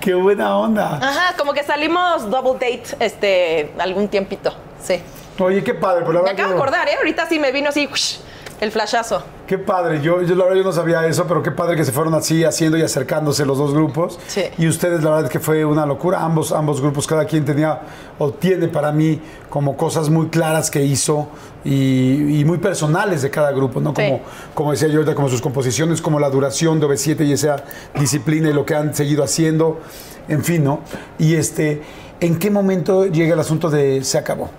Qué 0.00 0.14
buena 0.14 0.58
onda. 0.58 0.96
Ajá, 1.00 1.36
como 1.36 1.52
que 1.52 1.62
salimos 1.62 2.28
double 2.28 2.54
date 2.54 2.96
este 2.98 3.72
algún 3.78 4.08
tiempito. 4.08 4.52
Sí. 4.82 5.00
Oye, 5.38 5.62
qué 5.62 5.74
padre, 5.74 6.00
pero 6.04 6.14
la 6.14 6.18
Me 6.20 6.30
verdad 6.30 6.34
acabo 6.34 6.48
de 6.50 6.56
acordar, 6.56 6.88
¿eh? 6.88 6.96
Ahorita 6.98 7.26
sí 7.28 7.38
me 7.38 7.52
vino 7.52 7.68
así 7.68 7.88
ush, 7.90 8.16
el 8.60 8.72
flashazo. 8.72 9.22
Qué 9.46 9.56
padre, 9.58 10.00
yo, 10.02 10.20
yo 10.22 10.34
la 10.34 10.44
verdad 10.44 10.58
yo 10.58 10.64
no 10.64 10.72
sabía 10.72 11.06
eso, 11.06 11.26
pero 11.26 11.42
qué 11.42 11.50
padre 11.50 11.76
que 11.76 11.84
se 11.84 11.92
fueron 11.92 12.12
así 12.14 12.44
haciendo 12.44 12.76
y 12.76 12.82
acercándose 12.82 13.46
los 13.46 13.56
dos 13.56 13.72
grupos. 13.72 14.18
Sí. 14.26 14.42
Y 14.58 14.68
ustedes 14.68 15.02
la 15.02 15.10
verdad 15.10 15.24
es 15.26 15.30
que 15.30 15.40
fue 15.40 15.64
una 15.64 15.86
locura, 15.86 16.20
ambos, 16.22 16.52
ambos 16.52 16.80
grupos, 16.80 17.06
cada 17.06 17.24
quien 17.24 17.44
tenía 17.44 17.80
o 18.18 18.30
tiene 18.32 18.68
para 18.68 18.92
mí 18.92 19.20
como 19.48 19.76
cosas 19.76 20.10
muy 20.10 20.28
claras 20.28 20.70
que 20.70 20.84
hizo 20.84 21.28
y, 21.64 22.40
y 22.40 22.44
muy 22.44 22.58
personales 22.58 23.22
de 23.22 23.30
cada 23.30 23.52
grupo, 23.52 23.80
¿no? 23.80 23.94
Como, 23.94 24.16
Sí. 24.16 24.22
como 24.54 24.70
decía 24.72 24.88
yo 24.88 24.96
ahorita, 24.96 25.14
como 25.14 25.28
sus 25.28 25.40
composiciones, 25.40 26.02
como 26.02 26.20
la 26.20 26.28
duración 26.28 26.78
de 26.80 26.86
OV7 26.86 27.24
y 27.26 27.32
esa 27.32 27.62
disciplina 27.98 28.50
y 28.50 28.52
lo 28.52 28.66
que 28.66 28.74
han 28.74 28.94
seguido 28.94 29.24
haciendo, 29.24 29.80
en 30.28 30.44
fin, 30.44 30.62
¿no? 30.64 30.80
Y 31.18 31.34
este, 31.36 31.82
¿en 32.20 32.38
qué 32.38 32.50
momento 32.50 33.06
llega 33.06 33.32
el 33.34 33.40
asunto 33.40 33.70
de 33.70 34.04
se 34.04 34.18
acabó? 34.18 34.50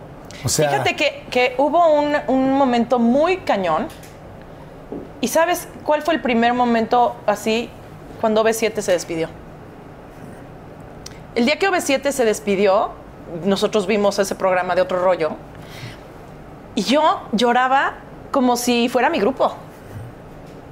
O 0.44 0.50
Fíjate 0.50 0.96
que, 0.96 1.26
que 1.30 1.56
hubo 1.58 1.94
un, 1.94 2.16
un 2.28 2.54
momento 2.54 3.00
muy 3.00 3.38
cañón. 3.38 3.88
¿Y 5.22 5.28
sabes 5.28 5.68
cuál 5.84 6.02
fue 6.02 6.14
el 6.14 6.22
primer 6.22 6.54
momento 6.54 7.16
así 7.26 7.70
cuando 8.22 8.44
OV7 8.44 8.82
se 8.82 8.92
despidió? 8.92 9.30
El 11.36 11.46
día 11.46 11.60
que 11.60 11.70
OV7 11.70 12.12
se 12.12 12.26
despidió, 12.26 12.92
nosotros 13.44 13.86
vimos 13.86 14.18
ese 14.20 14.36
programa 14.36 14.76
de 14.76 14.82
otro 14.82 15.04
rollo. 15.04 15.32
Y 16.76 16.84
yo 16.84 17.22
lloraba 17.34 17.96
como 18.32 18.58
si 18.58 18.90
fuera 18.90 19.10
mi 19.10 19.20
grupo. 19.20 19.54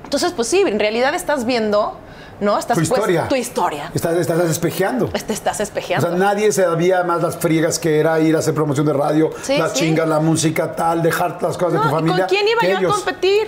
Entonces, 0.04 0.32
pues 0.32 0.48
sí, 0.48 0.62
en 0.62 0.80
realidad 0.80 1.14
estás 1.16 1.46
viendo, 1.46 1.98
¿no? 2.40 2.58
Estás 2.58 2.78
tu 2.78 2.86
pues, 2.86 3.00
historia. 3.00 3.28
tu 3.28 3.36
historia. 3.36 3.92
Estás, 3.94 4.16
estás 4.18 4.48
despejeando. 4.48 5.08
Te 5.10 5.34
estás 5.34 5.60
O 5.60 5.64
espejeando. 5.64 6.08
sea, 6.08 6.18
nadie 6.18 6.52
se 6.52 6.64
sabía 6.64 7.04
más 7.04 7.22
las 7.24 7.38
friegas 7.38 7.80
que 7.80 8.00
era 8.00 8.20
ir 8.20 8.36
a 8.36 8.40
hacer 8.40 8.54
promoción 8.54 8.86
de 8.86 8.94
radio, 8.94 9.32
Sí, 9.42 9.58
las 9.58 9.72
sí. 9.74 9.80
chingas, 9.80 10.08
la 10.08 10.20
música, 10.20 10.76
tal, 10.76 11.02
dejar 11.02 11.42
las 11.42 11.58
cosas 11.58 11.74
No, 11.74 11.80
de 11.80 11.84
tu 11.84 11.88
¿y 11.88 11.92
familia. 11.92 12.28
¿Con 12.28 12.36
quién 12.36 12.48
iba 12.48 12.62
yo 12.64 12.78
ellos. 12.80 12.92
a 12.92 12.96
competir? 12.96 13.48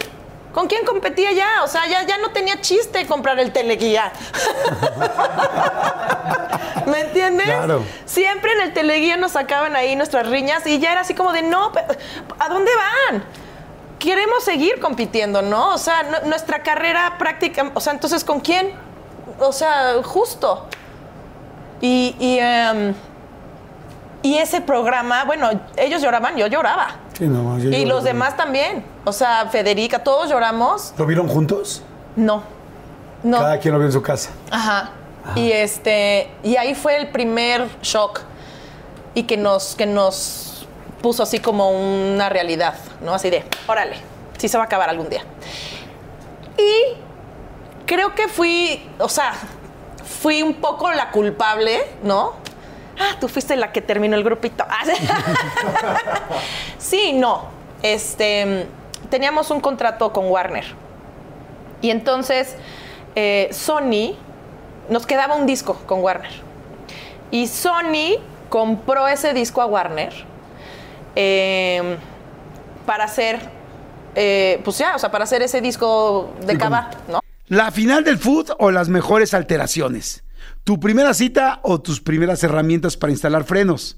¿Con 0.53 0.67
quién 0.67 0.83
competía 0.83 1.31
ya? 1.31 1.63
O 1.63 1.67
sea, 1.67 1.87
ya, 1.87 2.05
ya 2.07 2.17
no 2.17 2.31
tenía 2.31 2.59
chiste 2.59 3.05
comprar 3.05 3.37
el 3.39 3.51
teleguía. 3.51 4.11
¿Me 6.87 7.01
entiendes? 7.01 7.45
Claro. 7.45 7.83
Siempre 8.05 8.51
en 8.53 8.61
el 8.61 8.73
teleguía 8.73 9.15
nos 9.17 9.33
sacaban 9.33 9.75
ahí 9.75 9.95
nuestras 9.95 10.27
riñas 10.27 10.65
y 10.65 10.79
ya 10.79 10.93
era 10.93 11.01
así 11.01 11.13
como 11.13 11.31
de, 11.33 11.43
no, 11.43 11.71
¿a 12.39 12.49
dónde 12.49 12.71
van? 13.11 13.23
Queremos 13.99 14.43
seguir 14.43 14.79
compitiendo, 14.79 15.41
¿no? 15.41 15.73
O 15.73 15.77
sea, 15.77 16.03
nu- 16.03 16.29
nuestra 16.29 16.63
carrera 16.63 17.17
práctica, 17.19 17.69
o 17.73 17.79
sea, 17.81 17.93
entonces, 17.93 18.23
¿con 18.23 18.39
quién? 18.39 18.71
O 19.39 19.51
sea, 19.51 19.95
justo. 20.03 20.65
Y, 21.81 22.15
y, 22.19 22.37
em, 22.39 22.93
y 24.21 24.37
ese 24.37 24.61
programa, 24.61 25.23
bueno, 25.25 25.49
ellos 25.77 26.01
lloraban, 26.01 26.35
yo 26.37 26.47
lloraba. 26.47 26.87
Sí, 27.17 27.25
no, 27.27 27.57
yo- 27.59 27.69
Y 27.69 27.85
los 27.85 28.03
demás 28.03 28.35
también. 28.37 28.83
O 29.05 29.11
sea, 29.11 29.47
Federica, 29.49 29.99
todos 30.03 30.29
lloramos. 30.29 30.93
¿Lo 30.97 31.05
vieron 31.05 31.27
juntos? 31.27 31.81
No. 32.15 32.43
No. 33.23 33.37
Cada 33.39 33.59
quien 33.59 33.73
lo 33.73 33.79
vio 33.79 33.87
en 33.87 33.93
su 33.93 34.01
casa. 34.01 34.29
Ajá. 34.49 34.91
Y 35.35 35.51
este. 35.51 36.29
Y 36.43 36.55
ahí 36.55 36.73
fue 36.73 36.95
el 36.97 37.09
primer 37.09 37.67
shock. 37.81 38.21
Y 39.13 39.23
que 39.23 39.35
nos, 39.37 39.75
que 39.75 39.85
nos 39.85 40.48
puso 41.01 41.23
así 41.23 41.39
como 41.39 41.71
una 41.71 42.29
realidad, 42.29 42.75
¿no? 43.01 43.13
Así 43.13 43.29
de, 43.29 43.43
órale, 43.67 43.97
sí 44.37 44.47
se 44.47 44.57
va 44.57 44.63
a 44.63 44.65
acabar 44.67 44.89
algún 44.89 45.09
día. 45.09 45.23
Y 46.57 46.97
creo 47.85 48.13
que 48.15 48.27
fui, 48.27 48.89
o 48.99 49.09
sea, 49.09 49.33
fui 50.21 50.41
un 50.41 50.55
poco 50.55 50.91
la 50.91 51.11
culpable, 51.11 51.79
¿no? 52.03 52.33
Ah, 52.99 53.15
tú 53.19 53.29
fuiste 53.29 53.55
la 53.55 53.71
que 53.71 53.81
terminó 53.81 54.15
el 54.15 54.23
grupito. 54.23 54.65
Sí, 56.77 57.13
no. 57.13 57.43
Este, 57.81 58.67
teníamos 59.09 59.51
un 59.51 59.61
contrato 59.61 60.11
con 60.11 60.29
Warner. 60.29 60.65
Y 61.81 61.91
entonces 61.91 62.55
eh, 63.15 63.49
Sony 63.51 64.15
nos 64.89 65.05
quedaba 65.05 65.35
un 65.35 65.45
disco 65.45 65.75
con 65.85 66.01
Warner. 66.01 66.31
Y 67.31 67.47
Sony 67.47 68.17
compró 68.49 69.07
ese 69.07 69.33
disco 69.33 69.61
a 69.61 69.65
Warner 69.65 70.28
eh, 71.15 71.97
para 72.85 73.05
hacer, 73.05 73.39
eh, 74.15 74.61
pues 74.63 74.77
ya, 74.77 74.95
o 74.95 74.99
sea, 74.99 75.11
para 75.11 75.23
hacer 75.23 75.41
ese 75.41 75.61
disco 75.61 76.33
de 76.45 76.57
Cava, 76.57 76.89
¿no? 77.07 77.19
La 77.47 77.71
final 77.71 78.03
del 78.03 78.17
food 78.17 78.51
o 78.59 78.69
las 78.69 78.89
mejores 78.89 79.33
alteraciones. 79.33 80.23
Tu 80.63 80.79
primera 80.79 81.13
cita 81.13 81.59
o 81.63 81.81
tus 81.81 81.99
primeras 81.99 82.43
herramientas 82.43 82.95
para 82.95 83.11
instalar 83.11 83.43
frenos. 83.43 83.97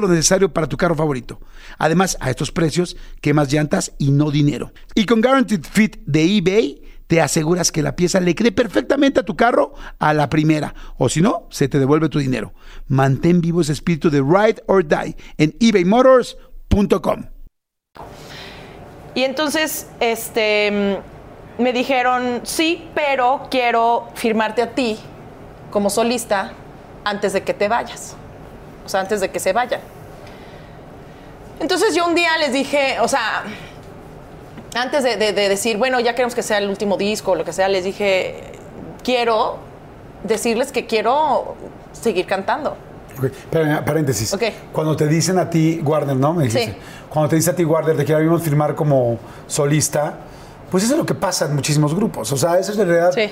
lo 0.01 0.07
necesario 0.07 0.53
para 0.53 0.67
tu 0.67 0.77
carro 0.77 0.95
favorito. 0.95 1.39
Además, 1.77 2.17
a 2.19 2.29
estos 2.29 2.51
precios, 2.51 2.97
quemas 3.21 3.51
llantas 3.51 3.93
y 3.97 4.11
no 4.11 4.31
dinero. 4.31 4.73
Y 4.95 5.05
con 5.05 5.21
Guaranteed 5.21 5.63
Fit 5.63 5.97
de 6.05 6.37
eBay, 6.37 6.81
te 7.11 7.19
aseguras 7.19 7.73
que 7.73 7.81
la 7.81 7.97
pieza 7.97 8.21
le 8.21 8.35
quede 8.35 8.53
perfectamente 8.53 9.19
a 9.19 9.23
tu 9.23 9.35
carro 9.35 9.73
a 9.99 10.13
la 10.13 10.29
primera, 10.29 10.73
o 10.97 11.09
si 11.09 11.21
no, 11.21 11.45
se 11.49 11.67
te 11.67 11.77
devuelve 11.77 12.07
tu 12.07 12.19
dinero. 12.19 12.53
Mantén 12.87 13.41
vivo 13.41 13.59
ese 13.59 13.73
espíritu 13.73 14.09
de 14.09 14.21
ride 14.21 14.63
or 14.67 14.81
die 14.87 15.17
en 15.37 15.53
ebaymotors.com. 15.59 17.25
Y 19.13 19.23
entonces, 19.23 19.87
este, 19.99 21.03
mm, 21.59 21.61
me 21.61 21.73
dijeron, 21.73 22.41
sí, 22.43 22.87
pero 22.95 23.47
quiero 23.51 24.07
firmarte 24.15 24.61
a 24.61 24.73
ti 24.73 24.97
como 25.69 25.89
solista 25.89 26.53
antes 27.03 27.33
de 27.33 27.43
que 27.43 27.53
te 27.53 27.67
vayas. 27.67 28.15
O 28.85 28.89
sea, 28.89 28.99
antes 29.01 29.21
de 29.21 29.29
que 29.29 29.39
se 29.39 29.53
vayan. 29.53 29.81
Entonces 31.59 31.93
yo 31.95 32.07
un 32.07 32.15
día 32.15 32.37
les 32.39 32.53
dije, 32.53 32.99
o 33.01 33.07
sea, 33.07 33.43
antes 34.75 35.03
de, 35.03 35.17
de- 35.17 35.33
de 35.33 35.49
decir, 35.49 35.77
bueno, 35.77 35.99
ya 35.99 36.13
queremos 36.15 36.33
que 36.33 36.43
sea 36.43 36.57
el 36.57 36.69
último 36.69 36.97
disco 36.97 37.31
o 37.31 37.35
lo 37.35 37.43
que 37.45 37.53
sea, 37.53 37.67
les 37.67 37.83
dije, 37.83 38.41
quiero 39.03 39.57
decirles 40.23 40.71
que 40.71 40.87
quiero 40.87 41.55
seguir 41.91 42.25
cantando. 42.25 42.75
Ok, 43.17 43.25
espérame, 43.25 43.83
paréntesis. 43.85 44.33
Ok. 44.33 44.43
Cuando 44.71 44.95
te 44.95 45.07
dicen 45.07 45.37
a 45.37 45.49
ti, 45.49 45.81
Warner, 45.83 46.15
¿no? 46.15 46.33
Me 46.33 46.45
dijiste. 46.45 46.71
Sí. 46.73 46.77
Cuando 47.09 47.29
te 47.29 47.35
dice 47.35 47.51
a 47.51 47.55
ti, 47.55 47.63
Warner, 47.65 47.95
de 47.95 48.05
que 48.05 48.15
vimos 48.15 48.41
firmar 48.41 48.73
como 48.73 49.19
solista, 49.47 50.15
pues 50.71 50.83
eso 50.85 50.93
es 50.93 50.99
lo 50.99 51.05
que 51.05 51.13
pasa 51.13 51.45
en 51.45 51.53
muchísimos 51.55 51.93
grupos. 51.93 52.31
O 52.31 52.37
sea, 52.37 52.57
eso 52.57 52.71
es 52.71 52.77
en 52.79 52.87
realidad 52.87 53.11
Sí. 53.11 53.29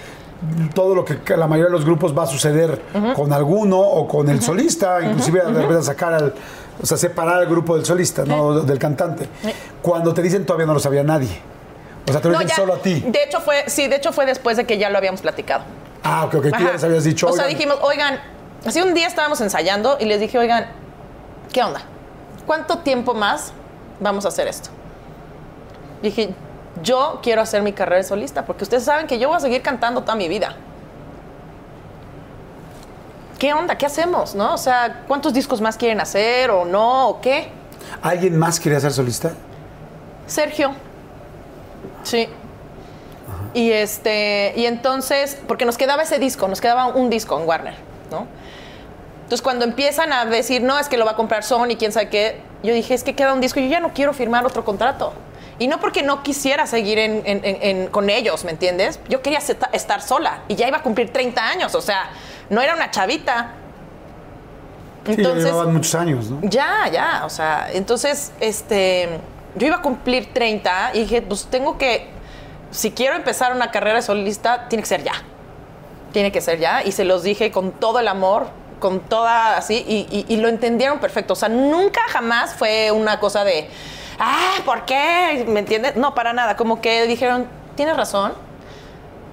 Todo 0.73 0.95
lo 0.95 1.03
que 1.05 1.19
la 1.35 1.47
mayoría 1.47 1.65
de 1.67 1.71
los 1.73 1.85
grupos 1.85 2.17
va 2.17 2.23
a 2.23 2.27
suceder 2.27 2.81
con 3.15 3.33
alguno 3.33 3.79
o 3.79 4.07
con 4.07 4.29
el 4.29 4.41
solista, 4.41 5.01
inclusive 5.01 5.41
de 5.45 5.61
repente 5.61 5.83
sacar 5.83 6.13
al, 6.13 6.33
o 6.81 6.85
sea, 6.85 6.97
separar 6.97 7.35
al 7.39 7.45
grupo 7.47 7.75
del 7.75 7.85
solista, 7.85 8.23
¿no? 8.25 8.61
Del 8.61 8.79
cantante. 8.79 9.27
Cuando 9.81 10.13
te 10.13 10.21
dicen 10.21 10.45
todavía 10.45 10.65
no 10.65 10.73
lo 10.73 10.79
sabía 10.79 11.03
nadie. 11.03 11.41
O 12.07 12.11
sea, 12.11 12.21
te 12.21 12.27
lo 12.29 12.33
No, 12.35 12.39
dicen 12.39 12.49
ya, 12.49 12.55
solo 12.55 12.73
a 12.75 12.77
ti. 12.81 13.01
De 13.07 13.23
hecho 13.23 13.41
fue, 13.41 13.65
sí, 13.67 13.87
de 13.87 13.97
hecho 13.97 14.11
fue 14.13 14.25
después 14.25 14.55
de 14.57 14.65
que 14.65 14.77
ya 14.77 14.89
lo 14.89 14.97
habíamos 14.97 15.21
platicado. 15.21 15.63
Ah, 16.03 16.23
ok, 16.25 16.35
ok. 16.35 16.43
Tú 16.43 16.49
ya 16.51 16.57
Ajá. 16.57 16.71
les 16.71 16.83
habías 16.83 17.03
dicho. 17.03 17.27
O 17.27 17.33
sea, 17.33 17.45
"Oigan, 17.45 17.57
dijimos, 17.57 17.79
oigan, 17.83 18.19
así 18.65 18.81
un 18.81 18.93
día 18.93 19.07
estábamos 19.07 19.41
ensayando 19.41 19.97
y 19.99 20.05
les 20.05 20.19
dije, 20.21 20.39
oigan, 20.39 20.67
¿qué 21.51 21.61
onda? 21.61 21.81
¿Cuánto 22.47 22.79
tiempo 22.79 23.13
más 23.13 23.51
vamos 23.99 24.25
a 24.25 24.29
hacer 24.29 24.47
esto? 24.47 24.69
Dije, 26.01 26.33
yo 26.83 27.19
quiero 27.21 27.41
hacer 27.41 27.61
mi 27.61 27.73
carrera 27.73 27.97
de 27.97 28.03
solista 28.03 28.45
porque 28.45 28.63
ustedes 28.63 28.83
saben 28.83 29.07
que 29.07 29.19
yo 29.19 29.27
voy 29.27 29.37
a 29.37 29.39
seguir 29.39 29.61
cantando 29.61 30.01
toda 30.01 30.15
mi 30.15 30.27
vida. 30.27 30.55
¿qué 33.39 33.53
onda? 33.53 33.75
¿Qué 33.77 33.85
hacemos? 33.85 34.35
¿No? 34.35 34.53
O 34.53 34.57
sea, 34.57 35.03
¿cuántos 35.07 35.33
discos 35.33 35.61
más 35.61 35.77
quieren 35.77 35.99
hacer 36.01 36.51
o 36.51 36.65
no? 36.65 37.07
¿O 37.07 37.21
qué? 37.21 37.49
¿Alguien 38.03 38.37
más 38.37 38.59
quería 38.59 38.79
ser 38.79 38.91
solista? 38.91 39.31
Sergio. 40.27 40.73
Sí. 42.03 42.27
Y 43.53 43.71
este, 43.71 44.53
y 44.55 44.65
entonces, 44.65 45.37
porque 45.47 45.65
nos 45.65 45.77
quedaba 45.77 46.03
ese 46.03 46.19
disco, 46.19 46.47
nos 46.47 46.61
quedaba 46.61 46.87
un 46.87 47.09
disco 47.09 47.39
en 47.39 47.47
Warner, 47.47 47.73
¿no? 48.11 48.27
Entonces 49.23 49.41
cuando 49.41 49.65
empiezan 49.65 50.13
a 50.13 50.25
decir, 50.25 50.61
no, 50.61 50.77
es 50.77 50.87
que 50.87 50.97
lo 50.97 51.05
va 51.05 51.11
a 51.11 51.15
comprar 51.15 51.43
Sony, 51.43 51.75
quién 51.77 51.91
sabe 51.91 52.09
qué, 52.09 52.41
yo 52.61 52.73
dije, 52.73 52.93
es 52.93 53.03
que 53.03 53.15
queda 53.15 53.33
un 53.33 53.41
disco, 53.41 53.59
yo 53.59 53.67
ya 53.67 53.79
no 53.79 53.93
quiero 53.93 54.13
firmar 54.13 54.45
otro 54.45 54.65
contrato. 54.65 55.13
Y 55.59 55.67
no 55.67 55.79
porque 55.79 56.01
no 56.03 56.23
quisiera 56.23 56.65
seguir 56.65 56.97
en- 56.99 57.21
en- 57.25 57.43
en- 57.43 57.57
en- 57.61 57.87
con 57.87 58.09
ellos, 58.09 58.45
¿me 58.45 58.51
entiendes? 58.51 58.99
Yo 59.09 59.21
quería 59.21 59.39
estar 59.39 60.01
sola 60.01 60.43
y 60.47 60.55
ya 60.55 60.67
iba 60.67 60.77
a 60.77 60.81
cumplir 60.81 61.11
30 61.11 61.45
años, 61.47 61.75
o 61.75 61.81
sea, 61.81 62.09
no 62.49 62.61
era 62.61 62.73
una 62.73 62.89
chavita. 62.91 63.51
Sí, 65.05 65.15
ya 65.21 65.33
llevaban 65.33 65.73
muchos 65.73 65.95
años, 65.95 66.29
¿no? 66.29 66.39
Ya, 66.43 66.87
ya, 66.91 67.23
o 67.25 67.29
sea, 67.29 67.69
entonces, 67.73 68.31
este, 68.39 69.09
yo 69.55 69.67
iba 69.67 69.77
a 69.77 69.81
cumplir 69.81 70.33
30 70.33 70.91
y 70.93 70.99
dije, 71.01 71.21
pues 71.21 71.45
tengo 71.49 71.77
que, 71.77 72.07
si 72.71 72.91
quiero 72.91 73.15
empezar 73.15 73.53
una 73.55 73.71
carrera 73.71 73.95
de 73.97 74.01
solista, 74.01 74.67
tiene 74.69 74.83
que 74.83 74.87
ser 74.89 75.03
ya. 75.03 75.13
Tiene 76.11 76.31
que 76.31 76.41
ser 76.41 76.59
ya. 76.59 76.83
Y 76.83 76.91
se 76.91 77.05
los 77.05 77.23
dije 77.23 77.51
con 77.51 77.71
todo 77.71 77.99
el 77.99 78.07
amor, 78.07 78.47
con 78.79 78.99
toda 78.99 79.57
así, 79.57 79.83
y, 79.87 80.07
y- 80.15 80.25
y 80.33 80.37
lo 80.37 80.47
entendieron 80.47 80.99
perfecto. 80.99 81.33
O 81.33 81.35
sea, 81.35 81.49
nunca 81.49 82.01
jamás 82.09 82.53
fue 82.53 82.91
una 82.91 83.19
cosa 83.19 83.43
de, 83.43 83.69
ah, 84.19 84.55
¿por 84.65 84.85
qué? 84.85 85.45
¿Me 85.47 85.59
entiendes? 85.61 85.95
No, 85.95 86.13
para 86.13 86.33
nada. 86.33 86.55
Como 86.55 86.81
que 86.81 87.07
dijeron, 87.07 87.47
tienes 87.75 87.95
razón. 87.97 88.33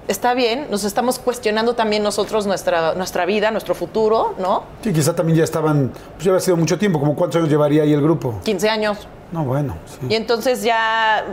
Está 0.07 0.33
bien, 0.33 0.67
nos 0.71 0.85
estamos 0.85 1.19
cuestionando 1.19 1.73
también 1.75 2.01
nosotros 2.01 2.47
nuestra, 2.47 2.93
nuestra 2.93 3.25
vida, 3.25 3.51
nuestro 3.51 3.75
futuro, 3.75 4.35
¿no? 4.39 4.63
Sí, 4.81 4.93
quizá 4.93 5.13
también 5.13 5.37
ya 5.39 5.43
estaban, 5.43 5.91
pues 6.13 6.23
ya 6.23 6.31
había 6.31 6.39
sido 6.39 6.55
mucho 6.55 6.77
tiempo, 6.77 6.97
como 6.97 7.13
cuántos 7.13 7.35
años 7.39 7.49
llevaría 7.49 7.83
ahí 7.83 7.91
el 7.91 8.01
grupo. 8.01 8.39
15 8.45 8.69
años. 8.69 9.05
No, 9.33 9.43
bueno, 9.43 9.75
sí. 9.85 10.07
Y 10.09 10.15
entonces 10.15 10.63
ya 10.63 11.25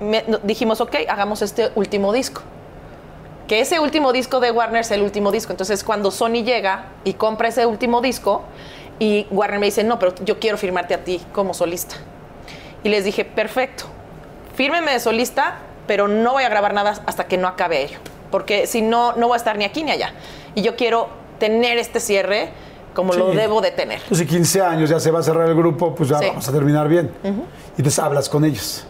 me- 0.00 0.24
dijimos, 0.44 0.80
ok, 0.80 0.94
hagamos 1.06 1.42
este 1.42 1.70
último 1.74 2.10
disco. 2.14 2.40
Que 3.48 3.60
ese 3.60 3.80
último 3.80 4.14
disco 4.14 4.40
de 4.40 4.50
Warner 4.50 4.80
es 4.80 4.90
el 4.92 5.02
último 5.02 5.30
disco. 5.30 5.52
Entonces 5.52 5.84
cuando 5.84 6.10
Sony 6.10 6.42
llega 6.42 6.86
y 7.04 7.12
compra 7.12 7.48
ese 7.48 7.66
último 7.66 8.00
disco, 8.00 8.44
y 8.98 9.26
Warner 9.30 9.60
me 9.60 9.66
dice, 9.66 9.84
no, 9.84 9.98
pero 9.98 10.14
yo 10.24 10.38
quiero 10.40 10.56
firmarte 10.56 10.94
a 10.94 11.04
ti 11.04 11.20
como 11.34 11.52
solista. 11.52 11.96
Y 12.86 12.88
les 12.88 13.02
dije, 13.04 13.24
perfecto, 13.24 13.86
fírmeme 14.54 14.92
de 14.92 15.00
solista, 15.00 15.56
pero 15.88 16.06
no 16.06 16.34
voy 16.34 16.44
a 16.44 16.48
grabar 16.48 16.72
nada 16.72 16.94
hasta 17.04 17.24
que 17.26 17.36
no 17.36 17.48
acabe 17.48 17.82
ello. 17.82 17.98
Porque 18.30 18.68
si 18.68 18.80
no, 18.80 19.12
no 19.16 19.26
voy 19.26 19.34
a 19.34 19.38
estar 19.38 19.58
ni 19.58 19.64
aquí 19.64 19.82
ni 19.82 19.90
allá. 19.90 20.12
Y 20.54 20.62
yo 20.62 20.76
quiero 20.76 21.08
tener 21.40 21.78
este 21.78 21.98
cierre 21.98 22.50
como 22.94 23.12
lo 23.12 23.32
debo 23.32 23.60
de 23.60 23.72
tener. 23.72 24.00
Entonces, 24.02 24.28
15 24.28 24.62
años 24.62 24.88
ya 24.88 25.00
se 25.00 25.10
va 25.10 25.18
a 25.18 25.22
cerrar 25.24 25.48
el 25.48 25.56
grupo, 25.56 25.96
pues 25.96 26.10
ya 26.10 26.18
Sí. 26.20 26.26
vamos 26.28 26.48
a 26.48 26.52
terminar 26.52 26.86
bien. 26.86 27.10
Y 27.24 27.28
entonces 27.80 27.98
hablas 27.98 28.28
con 28.28 28.44
ellos. 28.44 28.86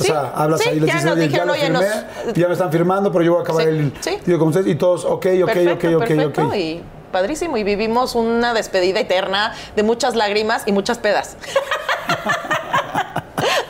O 0.00 0.02
Sí, 0.02 0.08
sea, 0.08 0.32
hablas 0.34 0.66
ahí, 0.66 0.80
les 0.80 0.88
ya 0.88 0.94
dices, 0.94 1.04
nos 1.04 1.14
oye, 1.16 1.28
ya 1.28 1.44
lo 1.44 1.54
firmé, 1.54 1.70
nos- 1.70 2.34
ya 2.34 2.46
me 2.48 2.52
están 2.54 2.72
firmando, 2.72 3.12
pero 3.12 3.22
yo 3.24 3.30
voy 3.34 3.40
a 3.40 3.42
acabar 3.44 3.68
el 3.68 3.92
sí. 4.00 4.18
video 4.26 4.40
con 4.40 4.48
ustedes. 4.48 4.66
Y 4.66 4.74
todos, 4.74 5.04
ok, 5.04 5.12
ok, 5.12 5.24
perfecto, 5.46 5.72
ok, 5.88 5.94
ok, 5.94 6.08
perfecto, 6.08 6.46
ok. 6.48 6.54
Y 6.56 6.82
padrísimo. 7.12 7.56
Y 7.56 7.62
vivimos 7.62 8.16
una 8.16 8.52
despedida 8.52 8.98
eterna 8.98 9.54
de 9.76 9.82
muchas 9.84 10.16
lágrimas 10.16 10.64
y 10.66 10.72
muchas 10.72 10.98
pedas. 10.98 11.36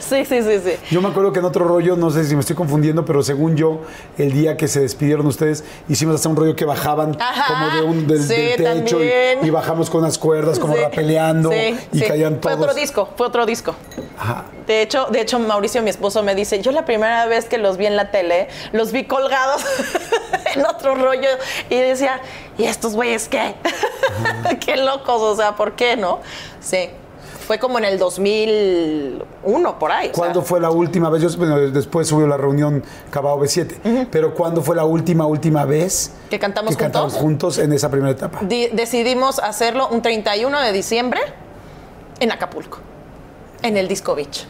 sí, 0.08 0.24
sí, 0.24 0.42
sí, 0.42 0.60
sí. 0.64 0.72
Yo 0.90 1.00
me 1.00 1.08
acuerdo 1.08 1.32
que 1.32 1.38
en 1.38 1.44
otro 1.44 1.66
rollo, 1.66 1.96
no 1.96 2.10
sé 2.10 2.24
si 2.24 2.34
me 2.34 2.40
estoy 2.40 2.56
confundiendo, 2.56 3.04
pero 3.04 3.22
según 3.22 3.56
yo, 3.56 3.82
el 4.16 4.32
día 4.32 4.56
que 4.56 4.68
se 4.68 4.80
despidieron 4.80 5.26
ustedes, 5.26 5.64
hicimos 5.88 6.14
hasta 6.14 6.28
un 6.28 6.36
rollo 6.36 6.56
que 6.56 6.64
bajaban 6.64 7.16
Ajá, 7.20 7.44
como 7.46 7.76
de 7.76 7.82
un 7.82 8.06
del, 8.06 8.22
sí, 8.22 8.34
del 8.34 8.84
techo 8.84 8.98
y, 9.42 9.50
bajamos 9.50 9.90
con 9.90 10.02
unas 10.02 10.18
cuerdas, 10.18 10.58
como 10.58 10.74
Sí, 10.74 10.80
rapeleando 10.82 11.50
sí, 11.50 11.76
y 11.92 12.00
caían 12.02 12.38
Fue 12.40 12.52
todos. 12.52 12.66
otro 12.66 12.74
disco, 12.74 13.08
fue 13.16 13.26
otro 13.26 13.46
disco. 13.46 13.74
Ajá. 14.18 14.44
De 14.66 14.82
hecho, 14.82 15.06
de 15.06 15.20
hecho, 15.20 15.38
Mauricio, 15.38 15.82
mi 15.82 15.90
esposo, 15.90 16.22
me 16.22 16.34
dice, 16.34 16.60
yo 16.60 16.72
la 16.72 16.84
primera 16.84 17.26
vez 17.26 17.46
que 17.46 17.58
los 17.58 17.76
vi 17.76 17.86
en 17.86 17.96
la 17.96 18.10
tele, 18.10 18.48
los 18.72 18.92
vi 18.92 19.04
colgados 19.04 19.62
en 20.54 20.64
otro 20.66 20.94
rollo 20.94 21.28
y 21.70 21.76
decía, 21.76 22.20
¿y 22.58 22.64
estos 22.64 22.94
güeyes 22.94 23.28
qué? 23.28 23.54
qué 24.60 24.76
locos, 24.76 25.22
o 25.22 25.36
sea, 25.36 25.56
¿por 25.56 25.72
qué 25.74 25.96
no? 25.96 26.20
Sí, 26.60 26.90
fue 27.48 27.58
como 27.58 27.78
en 27.78 27.86
el 27.86 27.98
2001, 27.98 29.78
por 29.78 29.90
ahí. 29.90 30.08
o 30.08 30.10
sea, 30.10 30.12
¿Cuándo 30.12 30.42
fue 30.42 30.60
la 30.60 30.70
última 30.70 31.08
vez? 31.08 31.22
Yo, 31.22 31.30
bueno, 31.38 31.58
después 31.58 32.12
hubo 32.12 32.26
la 32.26 32.36
reunión 32.36 32.84
Cabao 33.10 33.40
B7, 33.40 34.08
pero 34.10 34.34
¿cuándo 34.34 34.60
fue 34.60 34.76
la 34.76 34.84
última, 34.84 35.26
última 35.26 35.64
vez 35.64 36.12
¿Que 36.28 36.38
cantamos 36.38 36.76
que 36.76 36.84
juntos? 36.84 37.14
juntos 37.14 37.58
en 37.58 37.72
esa 37.72 37.90
primera 37.90 38.12
etapa? 38.12 38.40
Di- 38.42 38.68
decidimos 38.68 39.38
hacerlo 39.38 39.88
un 39.88 40.02
31 40.02 40.60
de 40.60 40.72
diciembre 40.72 41.20
en 42.20 42.32
Acapulco, 42.32 42.78
en 43.62 43.78
el 43.78 43.88
Disco 43.88 44.14
Beach. 44.14 44.46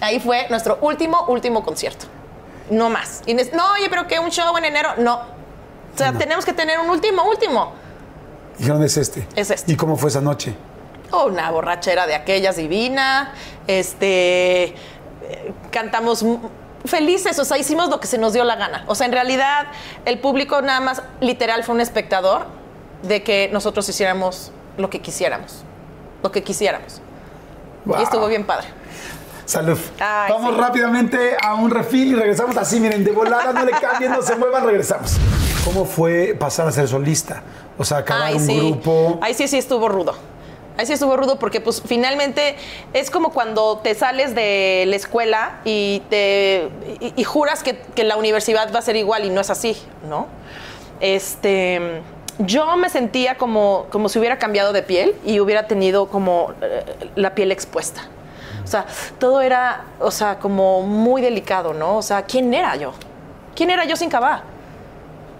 Ahí 0.00 0.18
fue 0.18 0.46
nuestro 0.50 0.78
último, 0.82 1.24
último 1.28 1.64
concierto. 1.64 2.06
No 2.70 2.90
más. 2.90 3.22
Y 3.26 3.34
no, 3.34 3.40
oye, 3.74 3.88
pero 3.88 4.06
que 4.08 4.18
un 4.18 4.30
show 4.30 4.56
en 4.58 4.64
enero. 4.64 4.90
No. 4.98 5.14
O 5.14 5.96
sea, 5.96 6.12
tenemos 6.12 6.44
que 6.44 6.52
tener 6.52 6.78
un 6.80 6.90
último, 6.90 7.22
último. 7.28 7.72
Dijeron, 8.58 8.82
es 8.82 8.96
este. 8.96 9.26
Es 9.36 9.50
este. 9.50 9.70
¿Y 9.72 9.76
cómo 9.76 9.96
fue 9.96 10.10
esa 10.10 10.20
noche? 10.20 10.54
Una 11.22 11.50
borrachera 11.50 12.06
de 12.06 12.14
aquellas 12.14 12.56
divina. 12.56 13.32
Este. 13.66 14.74
Cantamos 15.70 16.24
felices, 16.84 17.38
o 17.38 17.44
sea, 17.44 17.56
hicimos 17.56 17.88
lo 17.88 17.98
que 18.00 18.06
se 18.06 18.18
nos 18.18 18.32
dio 18.32 18.44
la 18.44 18.56
gana. 18.56 18.84
O 18.86 18.94
sea, 18.94 19.06
en 19.06 19.12
realidad, 19.12 19.66
el 20.04 20.18
público 20.18 20.60
nada 20.62 20.80
más 20.80 21.02
literal 21.20 21.64
fue 21.64 21.74
un 21.74 21.80
espectador 21.80 22.46
de 23.02 23.22
que 23.22 23.48
nosotros 23.52 23.88
hiciéramos 23.88 24.52
lo 24.76 24.90
que 24.90 25.00
quisiéramos. 25.00 25.64
Lo 26.22 26.30
que 26.30 26.42
quisiéramos. 26.42 27.00
Wow. 27.84 28.00
Y 28.00 28.02
estuvo 28.02 28.26
bien 28.26 28.44
padre. 28.44 28.66
Salud. 29.44 29.78
Ay, 30.00 30.32
Vamos 30.32 30.54
sí. 30.54 30.60
rápidamente 30.60 31.36
a 31.40 31.54
un 31.54 31.70
refil 31.70 32.12
y 32.12 32.14
regresamos 32.14 32.56
así, 32.56 32.80
miren, 32.80 33.04
de 33.04 33.12
volada, 33.12 33.52
no 33.52 33.64
le 33.64 33.72
cambien, 33.72 34.12
no 34.12 34.22
se 34.22 34.36
muevan, 34.36 34.64
regresamos. 34.64 35.16
¿Cómo 35.64 35.84
fue 35.84 36.34
pasar 36.38 36.66
a 36.68 36.72
ser 36.72 36.88
solista? 36.88 37.42
O 37.76 37.84
sea, 37.84 37.98
acabar 37.98 38.28
Ay, 38.28 38.34
un 38.34 38.46
sí. 38.46 38.56
grupo. 38.56 39.18
Ahí 39.20 39.34
sí, 39.34 39.48
sí 39.48 39.58
estuvo 39.58 39.88
rudo. 39.88 40.14
Ahí 40.76 40.86
sí 40.86 40.92
estuvo 40.92 41.16
rudo 41.16 41.38
porque 41.38 41.60
pues 41.60 41.82
finalmente 41.86 42.56
es 42.92 43.10
como 43.10 43.30
cuando 43.30 43.78
te 43.78 43.94
sales 43.94 44.34
de 44.34 44.84
la 44.88 44.96
escuela 44.96 45.60
y 45.64 46.02
te 46.10 46.68
y, 46.98 47.22
juras 47.22 47.62
que, 47.62 47.78
que 47.94 48.02
la 48.02 48.16
universidad 48.16 48.72
va 48.74 48.80
a 48.80 48.82
ser 48.82 48.96
igual 48.96 49.24
y 49.24 49.30
no 49.30 49.40
es 49.40 49.50
así, 49.50 49.76
¿no? 50.08 50.26
Este 51.00 52.02
yo 52.38 52.76
me 52.76 52.88
sentía 52.88 53.36
como, 53.36 53.86
como 53.90 54.08
si 54.08 54.18
hubiera 54.18 54.38
cambiado 54.38 54.72
de 54.72 54.82
piel 54.82 55.14
y 55.24 55.40
hubiera 55.40 55.66
tenido 55.66 56.08
como 56.08 56.52
eh, 56.60 56.84
la 57.14 57.34
piel 57.34 57.52
expuesta. 57.52 58.02
O 58.64 58.66
sea, 58.66 58.86
todo 59.18 59.42
era, 59.42 59.84
o 60.00 60.10
sea, 60.10 60.38
como 60.38 60.82
muy 60.82 61.22
delicado, 61.22 61.74
¿no? 61.74 61.98
O 61.98 62.02
sea, 62.02 62.22
¿quién 62.22 62.52
era 62.52 62.74
yo? 62.76 62.92
¿Quién 63.54 63.70
era 63.70 63.84
yo 63.84 63.94
sin 63.94 64.08
Cabá? 64.08 64.42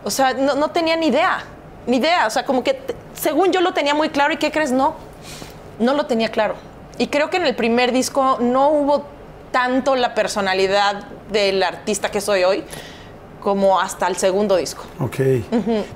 O 0.04 0.10
sea, 0.10 0.34
no, 0.34 0.54
no 0.54 0.70
tenía 0.70 0.94
ni 0.96 1.06
idea, 1.06 1.42
ni 1.86 1.96
idea. 1.96 2.26
O 2.26 2.30
sea, 2.30 2.44
como 2.44 2.62
que 2.62 2.78
según 3.14 3.50
yo 3.50 3.60
lo 3.60 3.72
tenía 3.72 3.94
muy 3.94 4.10
claro 4.10 4.32
y 4.34 4.36
¿qué 4.36 4.52
crees? 4.52 4.70
No, 4.70 4.94
no 5.78 5.94
lo 5.94 6.06
tenía 6.06 6.28
claro. 6.30 6.54
Y 6.98 7.08
creo 7.08 7.30
que 7.30 7.36
en 7.38 7.46
el 7.46 7.54
primer 7.56 7.92
disco 7.92 8.38
no 8.40 8.68
hubo 8.70 9.04
tanto 9.50 9.94
la 9.96 10.14
personalidad 10.14 11.04
del 11.30 11.62
artista 11.62 12.10
que 12.10 12.20
soy 12.20 12.44
hoy 12.44 12.64
como 13.40 13.78
hasta 13.78 14.06
el 14.06 14.16
segundo 14.16 14.56
disco. 14.56 14.84
Ok. 15.00 15.16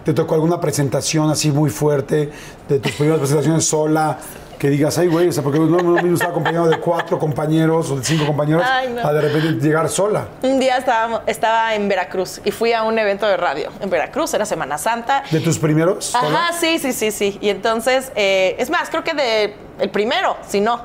¿Te 0.04 0.12
tocó 0.12 0.34
alguna 0.34 0.60
presentación 0.60 1.30
así 1.30 1.50
muy 1.50 1.70
fuerte 1.70 2.30
de 2.68 2.78
tus 2.78 2.92
primeras 2.92 3.20
presentaciones 3.20 3.64
sola? 3.64 4.18
Que 4.58 4.68
digas, 4.70 4.98
ay, 4.98 5.06
güey, 5.06 5.28
o 5.28 5.32
sea, 5.32 5.42
porque 5.44 5.60
no 5.60 5.66
no 5.78 5.92
mismo 6.02 6.14
estar 6.14 6.30
acompañado 6.30 6.68
de 6.68 6.78
cuatro 6.80 7.16
compañeros 7.16 7.90
o 7.92 7.96
de 7.96 8.04
cinco 8.04 8.26
compañeros, 8.26 8.64
Ay, 8.68 8.88
no. 8.92 9.06
a 9.06 9.12
de 9.12 9.20
repente 9.20 9.64
llegar 9.64 9.88
sola. 9.88 10.26
Un 10.42 10.58
día 10.58 10.76
estaba, 10.78 11.22
estaba 11.26 11.74
en 11.76 11.88
Veracruz 11.88 12.40
y 12.44 12.50
fui 12.50 12.72
a 12.72 12.82
un 12.82 12.98
evento 12.98 13.24
de 13.26 13.36
radio 13.36 13.70
en 13.80 13.88
Veracruz, 13.88 14.34
era 14.34 14.44
Semana 14.44 14.76
Santa. 14.76 15.22
¿De 15.30 15.38
tus 15.38 15.60
primeros? 15.60 16.06
sola? 16.06 16.28
Ajá, 16.48 16.52
sí, 16.58 16.80
sí, 16.80 16.92
sí, 16.92 17.12
sí. 17.12 17.38
Y 17.40 17.50
entonces, 17.50 18.10
eh, 18.16 18.56
es 18.58 18.68
más, 18.68 18.90
creo 18.90 19.04
que 19.04 19.14
de 19.14 19.54
el 19.78 19.90
primero, 19.90 20.36
si 20.46 20.60
no. 20.60 20.84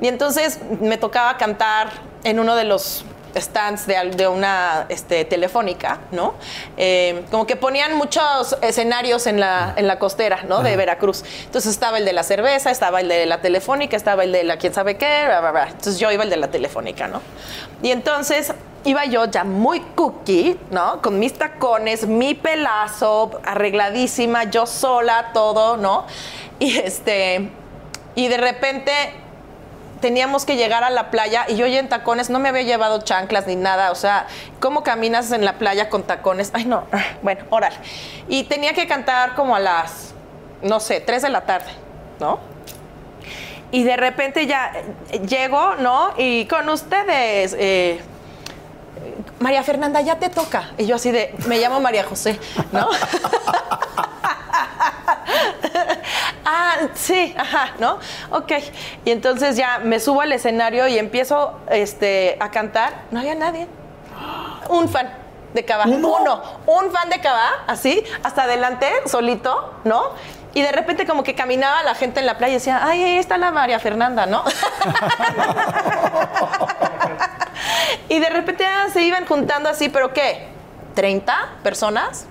Y 0.00 0.08
entonces 0.08 0.60
me 0.80 0.98
tocaba 0.98 1.36
cantar 1.36 1.90
en 2.24 2.38
uno 2.38 2.56
de 2.56 2.64
los 2.64 3.04
stands 3.40 3.86
de, 3.86 4.28
una 4.28 4.86
este, 4.88 5.24
telefónica, 5.24 5.98
¿no? 6.12 6.34
Eh, 6.76 7.24
como 7.30 7.46
que 7.46 7.56
ponían 7.56 7.96
muchos 7.96 8.56
escenarios 8.62 9.26
en 9.26 9.40
la, 9.40 9.74
en 9.76 9.86
la 9.86 9.98
costera, 9.98 10.44
¿no? 10.48 10.62
De 10.62 10.76
Veracruz. 10.76 11.24
Entonces 11.44 11.72
estaba 11.72 11.98
el 11.98 12.04
de 12.04 12.12
la 12.12 12.22
cerveza, 12.22 12.70
estaba 12.70 13.00
el 13.00 13.08
de 13.08 13.26
la 13.26 13.40
telefónica, 13.40 13.96
estaba 13.96 14.24
el 14.24 14.32
de 14.32 14.44
la 14.44 14.56
quién 14.56 14.74
sabe 14.74 14.96
qué, 14.96 15.24
bla, 15.26 15.40
bla, 15.40 15.50
bla. 15.50 15.64
Entonces 15.64 15.98
yo 15.98 16.10
iba 16.12 16.24
el 16.24 16.30
de 16.30 16.36
la 16.36 16.48
telefónica, 16.48 17.08
¿no? 17.08 17.20
Y 17.82 17.90
entonces 17.90 18.52
iba 18.84 19.04
yo 19.06 19.24
ya 19.26 19.44
muy 19.44 19.80
cookie, 19.80 20.58
¿no? 20.70 21.00
Con 21.02 21.18
mis 21.18 21.34
tacones, 21.34 22.06
mi 22.06 22.34
pelazo, 22.34 23.40
arregladísima, 23.44 24.44
yo 24.44 24.66
sola, 24.66 25.30
todo, 25.32 25.76
¿no? 25.76 26.06
Y 26.58 26.78
este, 26.78 27.50
y 28.14 28.28
de 28.28 28.36
repente 28.36 28.92
teníamos 30.00 30.44
que 30.44 30.56
llegar 30.56 30.84
a 30.84 30.90
la 30.90 31.10
playa 31.10 31.46
y 31.48 31.56
yo 31.56 31.66
ya 31.66 31.78
en 31.78 31.88
tacones 31.88 32.28
no 32.28 32.38
me 32.38 32.50
había 32.50 32.62
llevado 32.62 33.02
chanclas 33.02 33.46
ni 33.46 33.56
nada, 33.56 33.90
o 33.90 33.94
sea, 33.94 34.26
¿cómo 34.60 34.82
caminas 34.82 35.32
en 35.32 35.44
la 35.44 35.54
playa 35.54 35.88
con 35.88 36.02
tacones? 36.02 36.50
Ay, 36.52 36.66
no, 36.66 36.84
bueno, 37.22 37.44
órale. 37.50 37.76
Y 38.28 38.44
tenía 38.44 38.74
que 38.74 38.86
cantar 38.86 39.34
como 39.34 39.56
a 39.56 39.60
las 39.60 40.14
no 40.64 40.80
sé, 40.80 41.00
3 41.00 41.22
de 41.22 41.28
la 41.28 41.42
tarde, 41.42 41.70
¿no? 42.18 42.40
Y 43.70 43.84
de 43.84 43.96
repente 43.96 44.46
ya 44.46 44.72
eh, 45.10 45.20
llego, 45.26 45.76
¿no? 45.76 46.12
Y 46.16 46.46
con 46.46 46.68
ustedes, 46.68 47.54
eh, 47.58 48.00
María 49.38 49.62
Fernanda, 49.62 50.00
ya 50.00 50.18
te 50.18 50.28
toca. 50.28 50.70
Y 50.78 50.86
yo 50.86 50.96
así 50.96 51.10
de, 51.10 51.34
me 51.46 51.58
llamo 51.58 51.80
María 51.80 52.04
José, 52.04 52.38
¿no? 52.72 52.88
ah, 56.44 56.76
sí, 56.94 57.34
ajá, 57.36 57.72
¿no? 57.78 57.98
Ok. 58.30 58.52
Y 59.04 59.10
entonces 59.10 59.56
ya 59.56 59.78
me 59.78 60.00
subo 60.00 60.20
al 60.20 60.32
escenario 60.32 60.86
y 60.88 60.98
empiezo 60.98 61.58
este, 61.70 62.36
a 62.40 62.50
cantar. 62.50 63.02
No 63.10 63.20
había 63.20 63.34
nadie. 63.34 63.66
Un 64.68 64.88
fan 64.88 65.10
de 65.52 65.64
Cava. 65.64 65.84
Uno. 65.84 66.42
Un 66.66 66.90
fan 66.90 67.10
de 67.10 67.20
Cava, 67.20 67.64
así, 67.66 68.02
hasta 68.22 68.44
adelante, 68.44 68.90
solito, 69.06 69.74
¿no? 69.84 70.02
Y 70.52 70.62
de 70.62 70.72
repente 70.72 71.06
como 71.06 71.24
que 71.24 71.34
caminaba 71.34 71.82
la 71.82 71.94
gente 71.94 72.20
en 72.20 72.26
la 72.26 72.38
playa 72.38 72.52
y 72.52 72.54
decía, 72.54 72.80
ay, 72.82 73.02
ahí 73.02 73.18
está 73.18 73.38
la 73.38 73.50
María 73.50 73.80
Fernanda, 73.80 74.26
¿no? 74.26 74.44
y 78.08 78.18
de 78.18 78.30
repente 78.30 78.64
ah, 78.64 78.86
se 78.92 79.02
iban 79.02 79.26
juntando 79.26 79.68
así, 79.68 79.88
pero 79.88 80.12
¿qué? 80.12 80.48
¿30 80.96 81.32
personas? 81.62 82.26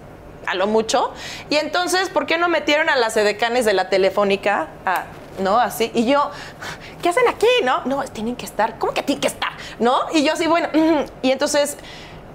A 0.45 0.55
lo 0.55 0.67
mucho. 0.67 1.13
Y 1.49 1.55
entonces, 1.55 2.09
¿por 2.09 2.25
qué 2.25 2.37
no 2.37 2.49
metieron 2.49 2.89
a 2.89 2.95
las 2.97 3.15
edecanes 3.17 3.63
de 3.65 3.73
la 3.73 3.89
telefónica? 3.89 4.67
Ah, 4.85 5.03
¿no? 5.39 5.57
Así. 5.59 5.89
Y 5.93 6.05
yo, 6.05 6.29
¿qué 7.01 7.09
hacen 7.09 7.27
aquí? 7.29 7.47
No, 7.63 7.81
no, 7.85 8.03
tienen 8.05 8.35
que 8.35 8.45
estar. 8.45 8.77
¿Cómo 8.77 8.93
que 8.93 9.03
tienen 9.03 9.21
que 9.21 9.27
estar? 9.27 9.51
¿No? 9.79 9.95
Y 10.13 10.23
yo 10.23 10.33
así, 10.33 10.47
bueno. 10.47 10.67
Y 11.21 11.31
entonces 11.31 11.77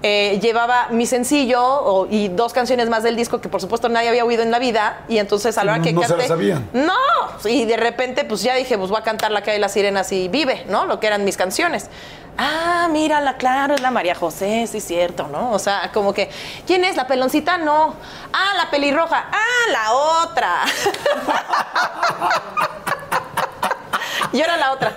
eh, 0.01 0.39
llevaba 0.41 0.87
mi 0.89 1.05
sencillo 1.05 1.61
o- 1.63 2.07
y 2.09 2.29
dos 2.29 2.51
canciones 2.53 2.89
más 2.89 3.03
del 3.03 3.15
disco 3.15 3.41
que 3.41 3.49
por 3.49 3.59
supuesto 3.61 3.89
nadie 3.89 4.09
había 4.09 4.25
oído 4.25 4.41
en 4.41 4.49
la 4.49 4.57
vida. 4.57 5.01
Y 5.07 5.19
entonces 5.19 5.57
a 5.59 5.63
la 5.63 5.73
hora 5.73 5.77
No- 5.79 5.83
que 5.83 5.93
no 5.93 6.01
se 6.01 6.07
canté. 6.07 6.23
la 6.23 6.27
sabían. 6.29 6.69
No. 6.73 6.93
Y 7.45 7.65
de 7.65 7.77
repente, 7.77 8.25
pues 8.25 8.41
ya 8.41 8.55
dije, 8.55 8.75
pues 8.77 8.89
voy 8.89 8.99
a 8.99 9.03
cantar 9.03 9.29
La 9.31 9.41
calle 9.41 9.53
de 9.53 9.59
las 9.59 9.73
sirenas 9.73 10.11
y 10.11 10.27
vive, 10.29 10.65
¿no? 10.67 10.85
Lo 10.85 10.99
que 10.99 11.05
eran 11.07 11.23
mis 11.25 11.37
canciones. 11.37 11.89
Ah, 12.41 12.87
mírala, 12.89 13.35
claro, 13.35 13.75
es 13.75 13.81
la 13.81 13.91
María 13.91 14.15
José, 14.15 14.65
sí, 14.65 14.79
cierto, 14.79 15.27
¿no? 15.27 15.51
O 15.51 15.59
sea, 15.59 15.91
como 15.93 16.13
que, 16.13 16.29
¿quién 16.65 16.85
es? 16.85 16.95
¿La 16.95 17.05
peloncita? 17.05 17.57
No. 17.57 17.95
Ah, 18.31 18.53
la 18.55 18.69
pelirroja. 18.71 19.25
Ah, 19.29 19.71
la 19.71 19.91
otra. 19.93 20.61
Yo 24.31 24.43
era 24.43 24.57
la 24.57 24.71
otra. 24.71 24.93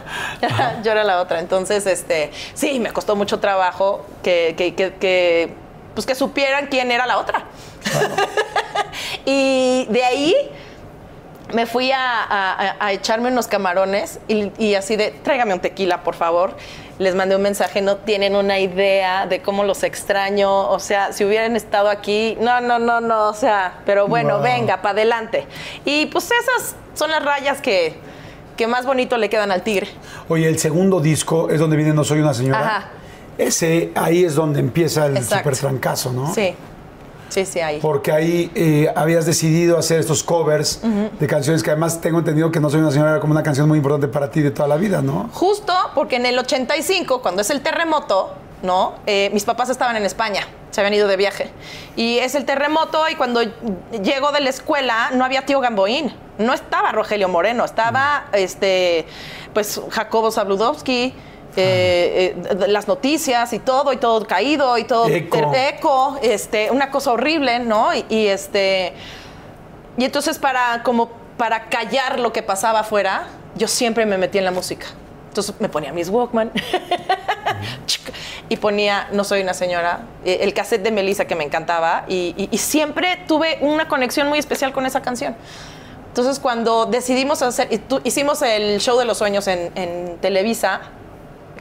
Yo 0.84 0.88
era 0.92 1.04
la 1.04 1.20
otra. 1.20 1.40
Entonces, 1.40 1.86
este, 1.86 2.30
sí, 2.54 2.78
me 2.78 2.92
costó 2.92 3.16
mucho 3.16 3.40
trabajo 3.40 4.04
que, 4.22 4.54
que, 4.56 4.74
que- 4.74 4.94
que, 4.94 5.54
pues 5.94 6.06
que 6.06 6.14
supieran 6.14 6.66
quién 6.68 6.90
era 6.92 7.06
la 7.06 7.18
otra. 7.18 7.44
y 9.24 9.86
de 9.88 10.04
ahí 10.04 10.34
me 11.52 11.66
fui 11.66 11.90
a, 11.92 12.22
a- 12.22 12.76
a 12.78 12.92
echarme 12.92 13.28
unos 13.30 13.46
camarones 13.46 14.18
y, 14.28 14.50
y 14.58 14.74
así 14.74 14.96
de, 14.96 15.10
tráigame 15.10 15.54
un 15.54 15.60
tequila, 15.60 16.02
por 16.02 16.14
favor. 16.14 16.56
Les 16.98 17.14
mandé 17.14 17.34
un 17.36 17.42
mensaje, 17.42 17.80
no 17.80 17.96
tienen 17.96 18.36
una 18.36 18.58
idea 18.58 19.26
de 19.26 19.40
cómo 19.42 19.64
los 19.64 19.82
extraño. 19.82 20.68
O 20.70 20.78
sea, 20.78 21.12
si 21.12 21.24
hubieran 21.24 21.56
estado 21.56 21.88
aquí, 21.88 22.36
no, 22.40 22.60
no, 22.60 22.78
no, 22.78 23.00
no, 23.00 23.28
o 23.28 23.34
sea, 23.34 23.80
pero 23.86 24.06
bueno, 24.08 24.34
Wow. 24.34 24.42
venga, 24.42 24.76
para 24.82 24.92
adelante. 24.92 25.46
Y 25.84 26.06
pues 26.06 26.26
esas 26.26 26.76
son 26.94 27.10
las 27.10 27.24
rayas 27.24 27.60
que, 27.60 27.94
que 28.56 28.66
más 28.66 28.84
bonito 28.86 29.16
le 29.16 29.28
quedan 29.30 29.50
al 29.50 29.62
tigre. 29.62 29.88
Oye, 30.28 30.48
el 30.48 30.58
segundo 30.58 31.00
disco 31.00 31.50
es 31.50 31.58
donde 31.58 31.76
viene 31.76 31.92
No 31.92 32.04
Soy 32.04 32.20
una 32.20 32.34
Señora. 32.34 32.60
Ajá. 32.60 32.88
Ese, 33.38 33.90
ahí 33.94 34.24
es 34.24 34.34
donde 34.34 34.60
empieza 34.60 35.06
el 35.06 35.24
super 35.24 35.56
trancazo, 35.56 36.12
¿no? 36.12 36.32
Sí, 36.34 36.54
sí, 37.32 37.46
sí, 37.46 37.60
ahí. 37.60 37.78
Porque 37.80 38.12
ahí 38.12 38.50
eh, 38.54 38.92
habías 38.94 39.26
decidido 39.26 39.78
hacer 39.78 40.00
estos 40.00 40.22
covers 40.22 40.80
de 41.18 41.26
canciones 41.26 41.62
que 41.62 41.70
además 41.70 42.00
tengo 42.00 42.18
entendido 42.18 42.50
que 42.50 42.60
No 42.60 42.70
Soy 42.70 42.80
una 42.80 42.90
Señora 42.90 43.12
era 43.12 43.20
como 43.20 43.32
una 43.32 43.42
canción 43.42 43.68
muy 43.68 43.78
importante 43.78 44.08
para 44.08 44.30
ti 44.30 44.40
de 44.40 44.50
toda 44.50 44.68
la 44.68 44.76
vida, 44.76 45.02
¿no? 45.02 45.30
Justo 45.32 45.72
porque 45.94 46.16
en 46.16 46.26
el 46.26 46.38
85, 46.38 47.22
cuando 47.22 47.42
es 47.42 47.50
el 47.50 47.62
terremoto, 47.62 48.34
¿no? 48.62 48.94
Eh, 49.06 49.30
mis 49.32 49.44
papás 49.44 49.70
estaban 49.70 49.96
en 49.96 50.04
España, 50.04 50.46
se 50.70 50.80
habían 50.80 50.94
ido 50.94 51.08
de 51.08 51.16
viaje. 51.16 51.50
Y 51.96 52.18
es 52.18 52.34
el 52.34 52.44
terremoto 52.44 53.08
y 53.08 53.14
cuando 53.14 53.40
llego 54.02 54.32
de 54.32 54.40
la 54.40 54.50
escuela 54.50 55.10
no 55.14 55.24
había 55.24 55.46
tío 55.46 55.60
Gamboín, 55.60 56.14
no 56.38 56.52
estaba 56.52 56.92
Rogelio 56.92 57.28
Moreno, 57.28 57.64
estaba 57.64 58.26
este, 58.32 59.06
pues 59.52 59.80
Jacobo 59.90 60.30
Zabludowski. 60.30 61.14
Eh, 61.56 62.34
eh, 62.50 62.66
las 62.68 62.88
noticias 62.88 63.52
y 63.52 63.58
todo, 63.58 63.92
y 63.92 63.96
todo 63.96 64.24
caído, 64.26 64.78
y 64.78 64.84
todo 64.84 65.08
Eco. 65.08 65.52
eco, 65.54 66.18
este, 66.22 66.70
una 66.70 66.90
cosa 66.90 67.12
horrible, 67.12 67.58
¿no? 67.60 67.94
Y, 67.94 68.04
y, 68.08 68.26
este, 68.28 68.92
y 69.96 70.04
entonces 70.04 70.38
para 70.38 70.82
como 70.82 71.10
para 71.36 71.68
callar 71.68 72.18
lo 72.20 72.32
que 72.32 72.42
pasaba 72.42 72.80
afuera, 72.80 73.26
yo 73.56 73.66
siempre 73.68 74.06
me 74.06 74.16
metí 74.18 74.38
en 74.38 74.44
la 74.44 74.50
música. 74.50 74.86
Entonces 75.28 75.54
me 75.60 75.68
ponía 75.68 75.92
mis 75.92 76.08
Walkman 76.10 76.52
y 78.48 78.56
ponía 78.58 79.08
No 79.12 79.24
soy 79.24 79.40
una 79.40 79.54
señora, 79.54 80.00
eh, 80.24 80.38
el 80.42 80.52
cassette 80.54 80.82
de 80.82 80.90
Melissa 80.90 81.24
que 81.24 81.34
me 81.34 81.44
encantaba 81.44 82.04
y, 82.08 82.34
y- 82.36 82.48
y 82.50 82.58
siempre 82.58 83.18
tuve 83.26 83.58
una 83.62 83.88
conexión 83.88 84.28
muy 84.28 84.38
especial 84.38 84.72
con 84.72 84.84
esa 84.86 85.00
canción. 85.02 85.34
Entonces 86.08 86.38
cuando 86.38 86.84
decidimos 86.86 87.40
hacer, 87.40 87.68
hicimos 88.04 88.42
el 88.42 88.78
show 88.80 88.98
de 88.98 89.06
los 89.06 89.16
sueños 89.18 89.46
en, 89.48 89.72
en 89.74 90.18
Televisa, 90.18 90.82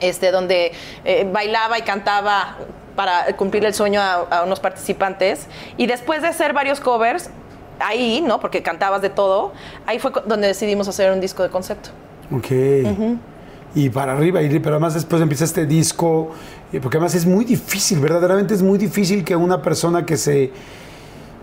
este, 0.02 0.32
donde 0.32 0.74
eh, 1.06 1.30
bailaba 1.32 1.80
y 1.80 1.84
cantaba 1.84 2.58
para 2.96 3.36
cumplir 3.38 3.64
el 3.64 3.74
sueño 3.74 4.02
a, 4.02 4.14
a 4.30 4.44
unos 4.44 4.60
participantes. 4.60 5.48
Y 5.78 5.88
después 5.88 6.22
de 6.22 6.28
hacer 6.28 6.54
varios 6.54 6.80
covers, 6.80 7.30
ahí, 7.80 8.22
¿no? 8.22 8.40
Porque 8.40 8.62
cantabas 8.62 9.02
de 9.02 9.10
todo, 9.10 9.54
ahí 9.86 10.00
fue 10.00 10.12
donde 10.26 10.48
decidimos 10.48 10.88
hacer 10.88 11.12
un 11.12 11.20
disco 11.20 11.44
de 11.44 11.50
concepto. 11.50 11.90
Ok. 12.32 12.48
Y 13.74 13.90
para 13.90 14.14
arriba, 14.14 14.42
y, 14.42 14.60
pero 14.60 14.76
además 14.76 14.94
después 14.94 15.22
empieza 15.22 15.46
este 15.46 15.66
disco, 15.66 16.32
eh, 16.74 16.80
porque 16.82 16.98
además 16.98 17.16
es 17.16 17.26
muy 17.26 17.46
difícil, 17.46 18.00
verdaderamente 18.00 18.54
es 18.54 18.62
muy 18.62 18.78
difícil 18.78 19.24
que 19.24 19.36
una 19.36 19.62
persona 19.62 20.06
que 20.06 20.18
se 20.18 20.52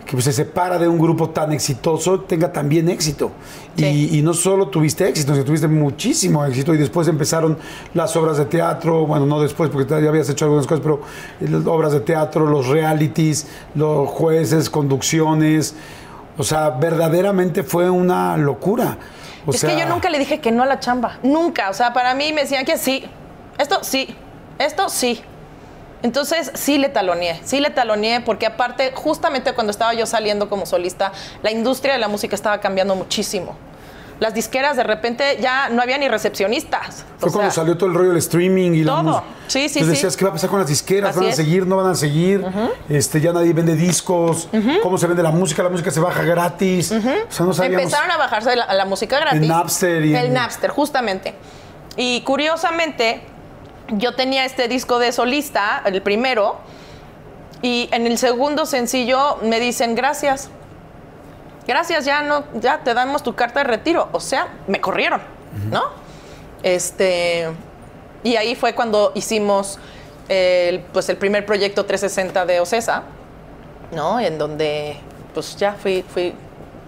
que 0.09 0.13
pues, 0.13 0.25
se 0.25 0.33
separa 0.33 0.79
de 0.79 0.89
un 0.89 0.99
grupo 0.99 1.29
tan 1.29 1.53
exitoso 1.53 2.21
tenga 2.21 2.51
también 2.51 2.89
éxito. 2.89 3.31
Y- 3.77 3.83
Sí. 3.83 4.09
Y, 4.19 4.23
no 4.23 4.33
solo 4.33 4.69
tuviste 4.69 5.07
éxito, 5.07 5.35
sino 5.35 5.45
tuviste 5.45 5.69
muchísimo 5.69 6.45
éxito. 6.47 6.73
Y 6.73 6.79
después 6.79 7.07
empezaron 7.09 7.59
las 7.93 8.17
obras 8.17 8.39
de 8.39 8.47
teatro, 8.47 9.07
bueno, 9.07 9.27
no 9.27 9.39
después, 9.39 9.69
porque 9.69 9.87
ya 10.03 10.09
habías 10.09 10.31
hecho 10.31 10.47
algunas 10.47 10.67
cosas, 10.67 10.81
pero 10.83 11.03
las 11.41 11.67
obras 11.67 11.93
de 11.93 12.01
teatro, 12.01 12.47
los 12.47 12.69
realities, 12.69 13.47
los 13.75 14.09
jueces, 14.09 14.71
conducciones. 14.71 15.75
O 16.39 16.43
sea, 16.43 16.71
verdaderamente 16.71 17.63
fue 17.63 17.91
una 17.91 18.39
locura. 18.39 18.97
O 19.45 19.51
es 19.51 19.61
sea, 19.61 19.75
que 19.75 19.79
yo 19.79 19.87
nunca 19.91 20.09
le 20.09 20.19
dije 20.19 20.41
que 20.41 20.51
no 20.51 20.63
a 20.63 20.67
la 20.67 20.81
chamba, 20.81 21.19
nunca. 21.23 21.69
O 21.69 21.75
sea, 21.75 21.93
para 21.93 22.15
mí 22.15 22.33
me 22.33 22.41
decían 22.43 22.65
que 22.65 22.79
sí, 22.79 23.05
esto 23.59 23.81
sí, 23.83 24.09
esto 24.59 24.89
sí. 24.89 25.21
Entonces 26.03 26.53
sí 26.55 26.79
le 26.79 26.89
taloneé, 26.89 27.41
sí 27.45 27.61
le 27.61 27.71
taloneé, 27.71 28.21
porque 28.21 28.47
aparte, 28.47 28.93
justamente 28.95 29.53
cuando 29.53 29.71
estaba 29.73 29.95
yo 29.95 30.07
saliendo 30.07 30.49
como 30.49 30.65
solista, 30.65 31.13
la 31.43 31.51
industria 31.51 31.95
de 31.95 31.99
la 31.99 32.09
música 32.09 32.35
estaba 32.37 32.61
cambiando 32.61 32.95
muchísimo. 32.95 33.57
Las 34.21 34.35
disqueras 34.35 34.77
de 34.77 34.83
repente 34.83 35.39
ya 35.41 35.69
no 35.69 35.81
había 35.81 35.97
ni 35.97 36.09
recepcionistas. 36.09 37.05
Fue 37.19 37.29
O 37.29 37.33
cuando 37.33 37.53
sea, 37.53 37.63
salió 37.63 37.77
todo 37.79 37.89
el 37.89 37.95
rollo 37.95 38.09
del 38.09 38.19
streaming 38.19 38.73
y 38.73 38.83
la 38.83 38.93
todo. 38.95 39.03
música. 39.05 39.25
Sí, 39.47 39.69
sí, 39.69 39.79
Entonces 39.79 39.85
sí. 39.87 39.89
decías, 39.91 40.17
¿qué 40.17 40.25
va 40.25 40.31
a 40.31 40.33
pasar 40.33 40.51
con 40.51 40.59
las 40.59 40.69
disqueras? 40.69 41.11
Así 41.11 41.21
¿Van 41.21 41.29
a 41.29 41.37
seguir? 41.37 41.67
¿No 41.69 41.77
van 41.77 41.87
a 41.87 41.95
seguir? 41.95 42.45
este, 42.89 43.21
ya 43.21 43.33
nadie 43.33 43.53
vende 43.53 43.77
discos. 43.77 44.49
¿Cómo 44.83 44.99
se 44.99 45.07
vende 45.07 45.23
la 45.23 45.31
música? 45.31 45.63
La 45.63 45.69
música 45.69 45.93
se 45.93 46.01
baja 46.01 46.23
gratis. 46.23 46.91
O 46.91 47.01
sea, 47.33 47.47
no 47.47 47.53
sabíamos. 47.55 47.85
Empezaron 47.85 48.11
a 48.11 48.17
bajarse 48.17 48.57
la, 48.57 48.73
la 48.75 48.85
música 48.87 49.21
gratis. 49.21 49.41
En 49.41 49.49
Napster 49.49 50.05
y 50.05 50.15
El 50.17 50.33
Napster, 50.33 50.71
justamente. 50.71 51.35
Y 51.97 52.21
curiosamente, 52.23 53.21
yo 53.89 54.15
tenía 54.15 54.45
este 54.45 54.69
disco 54.69 54.99
de 54.99 55.13
solista, 55.13 55.83
el 55.85 56.03
primero, 56.03 56.57
y 57.63 57.89
en 57.93 58.07
el 58.07 58.19
segundo 58.19 58.67
sencillo 58.67 59.39
me 59.43 59.61
dicen 59.61 59.95
gracias. 59.95 60.51
Gracias, 61.67 62.05
ya 62.05 62.23
no, 62.23 62.45
ya 62.55 62.81
te 62.81 62.95
damos 62.95 63.23
tu 63.23 63.35
carta 63.35 63.61
de 63.61 63.65
retiro. 63.65 64.09
O 64.13 64.21
sea, 64.21 64.49
me 64.67 64.81
corrieron, 64.81 65.21
¿no? 65.71 65.83
Este. 66.63 67.49
Y 68.23 68.37
ahí 68.37 68.55
fue 68.55 68.75
cuando 68.75 69.13
hicimos 69.15 69.79
el, 70.29 70.81
pues 70.81 71.09
el 71.09 71.17
primer 71.17 71.45
proyecto 71.45 71.85
360 71.85 72.47
de 72.47 72.61
Ocesa, 72.61 73.03
¿no? 73.93 74.19
En 74.19 74.39
donde 74.39 74.97
pues 75.35 75.57
ya 75.57 75.75
fui, 75.75 76.05
fui 76.09 76.35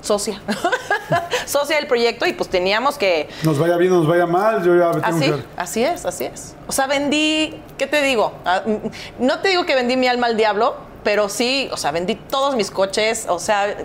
socia. 0.02 0.40
socia 1.46 1.76
del 1.76 1.86
proyecto 1.86 2.26
y 2.26 2.32
pues 2.32 2.48
teníamos 2.48 2.96
que. 2.98 3.28
Nos 3.42 3.58
vaya 3.58 3.76
bien, 3.76 3.92
nos 3.92 4.06
vaya 4.06 4.26
mal. 4.26 4.62
Yo 4.64 4.76
ya 4.76 4.90
tengo 4.92 5.06
Así, 5.06 5.24
que- 5.30 5.44
así 5.56 5.84
es, 5.84 6.04
así 6.06 6.24
es. 6.24 6.54
O 6.66 6.72
sea, 6.72 6.86
vendí, 6.86 7.60
¿qué 7.78 7.86
te 7.86 8.02
digo? 8.02 8.32
Ah, 8.44 8.62
mm, 8.64 9.24
No 9.24 9.40
te 9.40 9.48
digo 9.48 9.64
que 9.66 9.74
vendí 9.74 9.96
mi 9.96 10.06
alma 10.06 10.26
al 10.28 10.36
diablo, 10.36 10.76
pero 11.04 11.28
sí, 11.28 11.68
o 11.72 11.76
sea, 11.76 11.90
vendí 11.90 12.14
todos 12.14 12.56
mis 12.56 12.70
coches, 12.70 13.26
o 13.28 13.38
sea, 13.38 13.76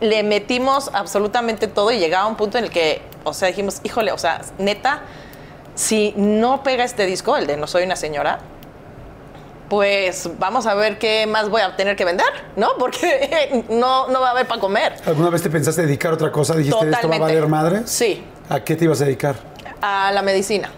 le 0.00 0.22
metimos 0.22 0.90
absolutamente 0.92 1.66
todo 1.68 1.90
y 1.90 1.98
llegaba 1.98 2.26
un 2.26 2.36
punto 2.36 2.58
en 2.58 2.64
el 2.64 2.70
que, 2.70 3.02
o 3.24 3.32
sea, 3.32 3.48
dijimos, 3.48 3.80
híjole, 3.82 4.12
o 4.12 4.18
sea, 4.18 4.42
neta, 4.58 5.02
si 5.74 6.12
no 6.16 6.62
pega 6.62 6.84
este 6.84 7.06
disco, 7.06 7.36
el 7.36 7.46
de 7.46 7.56
No 7.56 7.66
Soy 7.66 7.84
una 7.84 7.96
Señora, 7.96 8.40
pues 9.68 10.28
vamos 10.38 10.66
a 10.66 10.74
ver 10.74 10.98
qué 10.98 11.26
más 11.26 11.48
voy 11.48 11.60
a 11.62 11.74
tener 11.76 11.96
que 11.96 12.04
vender, 12.04 12.26
¿no? 12.56 12.70
Porque 12.78 13.64
no, 13.68 14.08
no 14.08 14.20
va 14.20 14.28
a 14.28 14.30
haber 14.30 14.46
para 14.46 14.60
comer. 14.60 14.94
¿Alguna 15.06 15.30
vez 15.30 15.42
te 15.42 15.50
pensaste 15.50 15.82
dedicar 15.82 16.12
a 16.12 16.14
otra 16.14 16.30
cosa? 16.32 16.54
¿Dijiste 16.54 16.76
esto 16.76 16.86
va 16.86 16.98
a 16.98 17.00
Totalmente. 17.02 17.34
valer 17.34 17.48
madre? 17.48 17.82
Sí. 17.86 18.22
¿A 18.48 18.60
qué 18.60 18.76
te 18.76 18.84
ibas 18.84 19.00
a 19.00 19.04
dedicar? 19.04 19.36
A 19.80 20.12
la 20.12 20.22
medicina. 20.22 20.70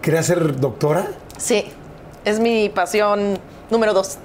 ¿Querías 0.00 0.26
ser 0.26 0.58
doctora? 0.58 1.06
Sí. 1.36 1.72
Es 2.24 2.40
mi 2.40 2.68
pasión 2.68 3.38
número 3.70 3.92
dos. 3.94 4.18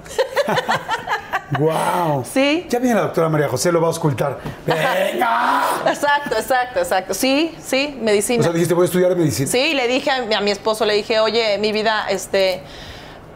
¡Wow! 1.59 2.25
Sí. 2.25 2.65
Ya 2.69 2.79
viene 2.79 2.95
la 2.95 3.03
doctora 3.03 3.29
María 3.29 3.47
José, 3.47 3.71
lo 3.71 3.79
va 3.79 3.87
a 3.87 3.89
auscultar. 3.89 4.39
¡Venga! 4.65 5.61
Exacto, 5.87 6.35
exacto, 6.35 6.79
exacto. 6.79 7.13
Sí, 7.13 7.55
sí, 7.63 7.97
medicina. 8.01 8.41
O 8.41 8.43
sea, 8.43 8.51
dijiste, 8.51 8.73
voy 8.73 8.83
a 8.83 8.85
estudiar 8.85 9.15
medicina. 9.15 9.49
Sí, 9.49 9.73
le 9.73 9.87
dije 9.87 10.11
a 10.11 10.23
mi, 10.23 10.35
a 10.35 10.41
mi 10.41 10.51
esposo, 10.51 10.85
le 10.85 10.95
dije, 10.95 11.19
oye, 11.19 11.57
mi 11.59 11.71
vida, 11.71 12.07
este, 12.09 12.61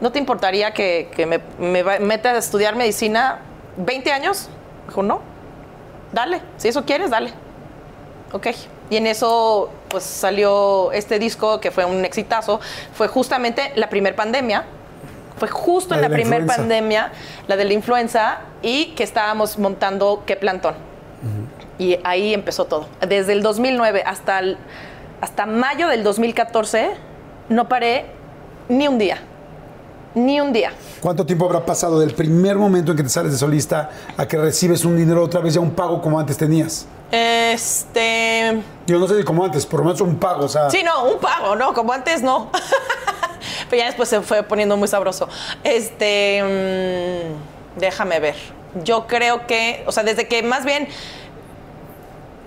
¿no 0.01 0.11
te 0.11 0.19
importaría 0.19 0.71
que, 0.73 1.09
que 1.15 1.25
me, 1.25 1.39
me 1.59 1.83
meta 1.99 2.31
a 2.31 2.37
estudiar 2.37 2.75
medicina 2.75 3.39
20 3.77 4.11
años? 4.11 4.49
Dijo, 4.87 5.01
no, 5.03 5.21
dale, 6.11 6.41
si 6.57 6.67
eso 6.67 6.83
quieres, 6.85 7.09
dale. 7.11 7.31
Ok. 8.33 8.47
Y 8.89 8.97
en 8.97 9.07
eso, 9.07 9.69
pues 9.87 10.03
salió 10.03 10.91
este 10.91 11.17
disco 11.17 11.61
que 11.61 11.71
fue 11.71 11.85
un 11.85 12.03
exitazo. 12.03 12.59
Fue 12.93 13.07
justamente 13.07 13.71
la 13.75 13.89
primer 13.89 14.15
pandemia. 14.15 14.65
Fue 15.37 15.47
justo 15.47 15.91
La 15.91 15.97
en 15.97 16.01
la, 16.03 16.09
la 16.09 16.13
primer 16.15 16.41
influenza. 16.41 16.55
pandemia, 16.57 17.11
la 17.47 17.55
de 17.55 17.65
la 17.65 17.73
influenza, 17.73 18.39
y 18.61 18.87
que 18.95 19.03
estábamos 19.03 19.57
montando 19.57 20.23
qué 20.25 20.35
plantón. 20.35 20.75
Y 21.79 21.97
ahí 22.03 22.33
empezó 22.33 22.65
todo. 22.65 22.87
Desde 23.07 23.31
el 23.33 23.41
2009 23.41 24.03
hasta, 24.05 24.39
el- 24.39 24.57
hasta 25.21 25.45
mayo 25.45 25.87
del 25.87 26.03
2014 26.03 26.91
no 27.49 27.67
paré 27.69 28.05
ni 28.69 28.87
un 28.87 28.97
día. 28.99 29.21
Ni 30.13 30.41
un 30.41 30.51
día. 30.51 30.73
¿Cuánto 30.99 31.25
tiempo 31.25 31.45
habrá 31.45 31.65
pasado 31.65 31.99
del 31.99 32.13
primer 32.13 32.57
momento 32.57 32.91
en 32.91 32.97
que 32.97 33.03
te 33.03 33.09
sales 33.09 33.31
de 33.31 33.37
solista 33.37 33.89
a 34.17 34.27
que 34.27 34.37
recibes 34.37 34.83
un 34.83 34.97
dinero 34.97 35.23
otra 35.23 35.39
vez 35.39 35.53
ya 35.53 35.61
un 35.61 35.71
pago 35.71 36.01
como 36.01 36.19
antes 36.19 36.37
tenías? 36.37 36.85
Este. 37.11 38.61
Yo 38.87 38.99
no 38.99 39.07
sé 39.07 39.17
si 39.17 39.23
como 39.23 39.43
antes, 39.45 39.65
por 39.65 39.79
lo 39.79 39.85
menos 39.85 40.01
un 40.01 40.17
pago, 40.17 40.45
o 40.45 40.49
sea. 40.49 40.69
Sí, 40.69 40.81
no, 40.83 41.05
un 41.05 41.19
pago, 41.19 41.55
¿no? 41.55 41.73
Como 41.73 41.93
antes 41.93 42.21
no. 42.21 42.49
Pero 43.69 43.79
ya 43.81 43.85
después 43.87 44.09
se 44.09 44.21
fue 44.21 44.43
poniendo 44.43 44.75
muy 44.77 44.87
sabroso. 44.87 45.27
Este. 45.63 46.41
mm, 46.43 47.79
déjame 47.79 48.19
ver. 48.19 48.35
Yo 48.83 49.07
creo 49.07 49.47
que. 49.47 49.83
O 49.87 49.91
sea, 49.91 50.03
desde 50.03 50.27
que 50.27 50.43
más 50.43 50.65
bien. 50.65 50.87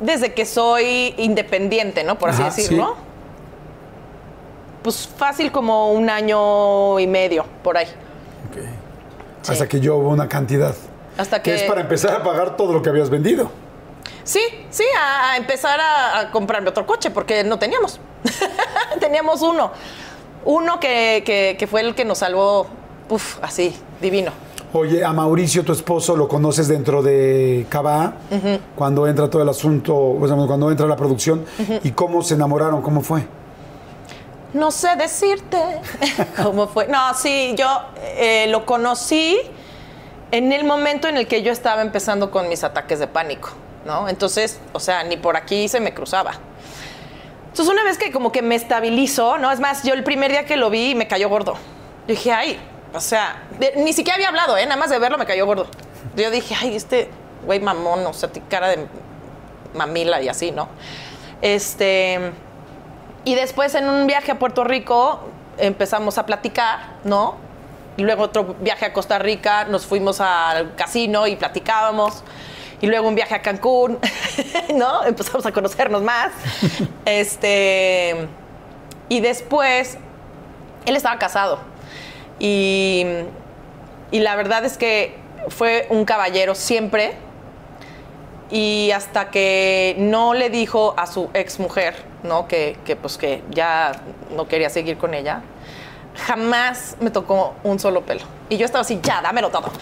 Desde 0.00 0.34
que 0.34 0.44
soy 0.44 1.14
independiente, 1.18 2.04
¿no? 2.04 2.18
Por 2.18 2.30
así 2.30 2.42
Ajá, 2.42 2.54
decirlo. 2.54 2.96
sí. 2.96 3.03
Pues 4.84 5.08
fácil 5.08 5.50
como 5.50 5.90
un 5.92 6.08
año 6.10 7.00
y 7.00 7.06
medio, 7.08 7.44
por 7.64 7.76
ahí. 7.76 7.86
Hasta 9.48 9.66
que 9.66 9.80
yo 9.80 9.96
hubo 9.96 10.10
una 10.10 10.28
cantidad. 10.28 10.74
Hasta 11.18 11.42
Que 11.42 11.50
que. 11.52 11.56
es 11.56 11.62
para 11.64 11.80
empezar 11.80 12.14
a 12.14 12.22
pagar 12.22 12.56
todo 12.56 12.72
lo 12.72 12.82
que 12.82 12.90
habías 12.90 13.10
vendido. 13.10 13.50
Sí, 14.24 14.40
sí, 14.70 14.84
a, 14.98 15.32
a 15.32 15.36
empezar 15.36 15.80
a, 15.80 16.18
a 16.20 16.30
comprarme 16.30 16.68
otro 16.70 16.86
coche, 16.86 17.10
porque 17.10 17.42
no 17.44 17.58
teníamos. 17.58 17.98
teníamos 19.00 19.42
uno. 19.42 19.70
Uno 20.44 20.78
que, 20.80 21.22
que- 21.26 21.56
que 21.58 21.66
fue 21.66 21.80
el 21.80 21.94
que 21.94 22.04
nos 22.04 22.18
salvó, 22.18 22.66
uf, 23.08 23.38
así, 23.42 23.74
divino. 24.00 24.32
Oye, 24.72 25.04
a 25.04 25.12
Mauricio, 25.12 25.62
tu 25.64 25.72
esposo, 25.72 26.16
lo 26.16 26.26
conoces 26.28 26.68
dentro 26.68 27.02
de 27.02 27.64
Cava, 27.70 28.14
cuando 28.74 29.06
entra 29.06 29.30
todo 29.30 29.40
el 29.40 29.48
asunto, 29.48 29.94
o 29.96 30.26
sea, 30.26 30.36
cuando 30.46 30.70
entra 30.70 30.86
la 30.86 30.96
producción, 30.96 31.44
y 31.84 31.92
cómo 31.92 32.22
se 32.22 32.34
enamoraron, 32.34 32.82
cómo 32.82 33.00
fue. 33.00 33.24
No 34.54 34.70
sé 34.70 34.94
decirte 34.96 35.58
cómo 36.42 36.68
fue. 36.68 36.86
No, 36.86 37.12
sí, 37.14 37.54
yo 37.56 37.66
eh, 37.98 38.46
lo 38.48 38.64
conocí 38.64 39.38
en 40.30 40.52
el 40.52 40.64
momento 40.64 41.08
en 41.08 41.16
el 41.16 41.26
que 41.26 41.42
yo 41.42 41.52
estaba 41.52 41.82
empezando 41.82 42.30
con 42.30 42.48
mis 42.48 42.62
ataques 42.62 43.00
de 43.00 43.08
pánico, 43.08 43.50
¿no? 43.84 44.08
Entonces, 44.08 44.60
o 44.72 44.78
sea, 44.78 45.02
ni 45.02 45.16
por 45.16 45.36
aquí 45.36 45.68
se 45.68 45.80
me 45.80 45.92
cruzaba. 45.92 46.34
Entonces, 47.48 47.72
una 47.72 47.82
vez 47.84 47.98
que 47.98 48.12
como 48.12 48.30
que 48.30 48.42
me 48.42 48.54
estabilizó, 48.54 49.38
¿no? 49.38 49.50
Es 49.50 49.58
más, 49.58 49.82
yo 49.82 49.92
el 49.92 50.04
primer 50.04 50.30
día 50.30 50.46
que 50.46 50.56
lo 50.56 50.70
vi 50.70 50.94
me 50.94 51.08
cayó 51.08 51.28
gordo. 51.28 51.54
Yo 52.06 52.14
dije, 52.14 52.32
ay, 52.32 52.60
o 52.92 53.00
sea, 53.00 53.42
ni 53.76 53.92
siquiera 53.92 54.14
había 54.14 54.28
hablado, 54.28 54.56
¿eh? 54.56 54.66
Nada 54.66 54.76
más 54.76 54.90
de 54.90 54.98
verlo 55.00 55.18
me 55.18 55.26
cayó 55.26 55.46
gordo. 55.46 55.66
Yo 56.14 56.30
dije, 56.30 56.54
ay, 56.60 56.76
este 56.76 57.10
güey 57.44 57.58
mamón, 57.58 58.06
o 58.06 58.12
sea, 58.12 58.30
cara 58.48 58.68
de 58.68 58.86
mamila 59.74 60.22
y 60.22 60.28
así, 60.28 60.52
¿no? 60.52 60.68
Este. 61.42 62.32
Y 63.24 63.34
después 63.34 63.74
en 63.74 63.88
un 63.88 64.06
viaje 64.06 64.32
a 64.32 64.38
Puerto 64.38 64.64
Rico 64.64 65.20
empezamos 65.56 66.18
a 66.18 66.26
platicar, 66.26 66.96
¿no? 67.04 67.36
Y 67.96 68.02
luego 68.02 68.24
otro 68.24 68.56
viaje 68.60 68.84
a 68.86 68.92
Costa 68.92 69.18
Rica, 69.18 69.64
nos 69.64 69.86
fuimos 69.86 70.20
al 70.20 70.74
casino 70.74 71.26
y 71.26 71.36
platicábamos. 71.36 72.22
Y 72.80 72.86
luego 72.86 73.08
un 73.08 73.14
viaje 73.14 73.34
a 73.34 73.40
Cancún, 73.40 73.98
¿no? 74.74 75.04
Empezamos 75.04 75.46
a 75.46 75.52
conocernos 75.52 76.02
más. 76.02 76.32
este. 77.04 78.28
Y 79.08 79.20
después, 79.20 79.96
él 80.84 80.96
estaba 80.96 81.18
casado. 81.18 81.60
Y, 82.38 83.06
y 84.10 84.18
la 84.20 84.34
verdad 84.34 84.64
es 84.64 84.76
que 84.76 85.16
fue 85.48 85.86
un 85.88 86.04
caballero 86.04 86.54
siempre. 86.54 87.16
Y 88.54 88.92
hasta 88.92 89.32
que 89.32 89.96
no 89.98 90.32
le 90.32 90.48
dijo 90.48 90.94
a 90.96 91.08
su 91.08 91.28
ex 91.34 91.58
mujer, 91.58 91.96
¿no? 92.22 92.46
Que, 92.46 92.76
que, 92.84 92.94
pues 92.94 93.18
que 93.18 93.42
ya 93.50 93.90
no 94.30 94.46
quería 94.46 94.70
seguir 94.70 94.96
con 94.96 95.12
ella, 95.12 95.42
jamás 96.14 96.96
me 97.00 97.10
tocó 97.10 97.54
un 97.64 97.80
solo 97.80 98.02
pelo. 98.02 98.22
Y 98.48 98.56
yo 98.56 98.64
estaba 98.64 98.82
así, 98.82 99.00
ya, 99.02 99.20
dámelo 99.20 99.50
todo. 99.50 99.72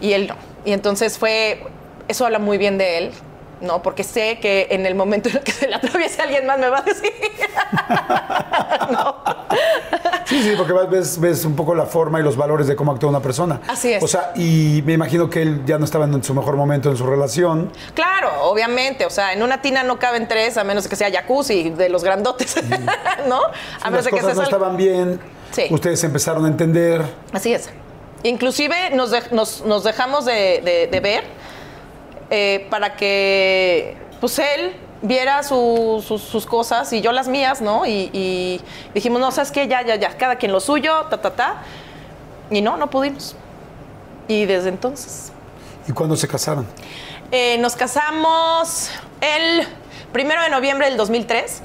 Y 0.00 0.14
él 0.14 0.28
no. 0.28 0.36
Y 0.64 0.72
entonces 0.72 1.18
fue, 1.18 1.62
eso 2.08 2.24
habla 2.24 2.38
muy 2.38 2.56
bien 2.56 2.78
de 2.78 2.96
él, 2.96 3.12
¿no? 3.62 3.80
Porque 3.82 4.04
sé 4.04 4.38
que 4.40 4.66
en 4.70 4.84
el 4.86 4.94
momento 4.94 5.28
en 5.30 5.36
el 5.38 5.42
que 5.42 5.52
se 5.52 5.68
le 5.68 5.74
atraviese 5.76 6.20
alguien 6.20 6.46
más 6.46 6.58
me 6.58 6.68
va 6.68 6.78
a 6.78 6.82
decir. 6.82 7.12
no. 8.90 9.16
Sí, 10.26 10.42
sí, 10.42 10.54
porque 10.56 10.72
ves, 10.90 11.20
ves 11.20 11.44
un 11.44 11.54
poco 11.56 11.74
la 11.74 11.84
forma 11.86 12.20
y 12.20 12.22
los 12.22 12.36
valores 12.36 12.66
de 12.66 12.76
cómo 12.76 12.92
actúa 12.92 13.10
una 13.10 13.20
persona. 13.20 13.60
Así 13.68 13.92
es. 13.92 14.02
O 14.02 14.08
sea, 14.08 14.32
y 14.36 14.82
me 14.86 14.94
imagino 14.94 15.28
que 15.28 15.42
él 15.42 15.62
ya 15.66 15.78
no 15.78 15.84
estaba 15.84 16.04
en 16.06 16.22
su 16.24 16.34
mejor 16.34 16.56
momento 16.56 16.90
en 16.90 16.96
su 16.96 17.06
relación. 17.06 17.70
Claro, 17.94 18.30
obviamente. 18.44 19.04
O 19.06 19.10
sea, 19.10 19.32
en 19.32 19.42
una 19.42 19.60
tina 19.62 19.82
no 19.82 19.98
caben 19.98 20.28
tres, 20.28 20.56
a 20.56 20.64
menos 20.64 20.88
que 20.88 20.96
sea 20.96 21.10
jacuzzi 21.10 21.70
de 21.70 21.88
los 21.88 22.02
grandotes, 22.04 22.56
¿no? 23.28 23.40
A 23.42 23.50
Las 23.82 23.90
menos 23.90 24.04
de 24.04 24.10
que 24.10 24.20
cosas 24.20 24.36
no 24.36 24.42
estaban 24.42 24.76
bien. 24.76 25.20
Sí. 25.50 25.66
Ustedes 25.70 26.02
empezaron 26.04 26.44
a 26.46 26.48
entender. 26.48 27.02
Así 27.32 27.52
es. 27.52 27.68
Inclusive 28.22 28.90
nos, 28.90 29.10
de- 29.10 29.22
nos- 29.32 29.62
nos 29.66 29.84
dejamos 29.84 30.24
de, 30.24 30.62
de- 30.64 30.88
de 30.90 31.00
ver 31.00 31.24
eh, 32.34 32.66
para 32.70 32.96
que 32.96 33.94
pues 34.20 34.38
él 34.38 34.74
viera 35.02 35.42
su- 35.42 36.02
sus- 36.06 36.22
sus 36.22 36.46
cosas 36.46 36.92
y 36.92 37.00
yo 37.02 37.12
las 37.12 37.28
mías, 37.28 37.60
¿no? 37.60 37.84
Y, 37.86 38.08
y 38.12 38.60
dijimos, 38.94 39.20
no, 39.20 39.30
¿sabes 39.32 39.50
qué? 39.52 39.68
Ya, 39.68 39.82
ya, 39.82 39.96
ya, 39.96 40.16
cada 40.16 40.36
quien 40.36 40.50
lo 40.52 40.60
suyo, 40.60 41.06
ta, 41.10 41.20
ta, 41.20 41.34
ta. 41.34 41.62
Y 42.50 42.60
no, 42.62 42.76
no 42.76 42.88
pudimos. 42.88 43.34
Y 44.28 44.46
desde 44.46 44.68
entonces. 44.68 45.32
¿Y 45.88 45.92
cuándo 45.92 46.16
se 46.16 46.26
casaron? 46.28 46.66
Eh, 47.32 47.58
nos 47.58 47.74
casamos 47.76 48.90
el 49.20 49.66
primero 50.12 50.42
de 50.42 50.50
noviembre 50.50 50.86
del 50.88 50.96
2003 50.96 51.62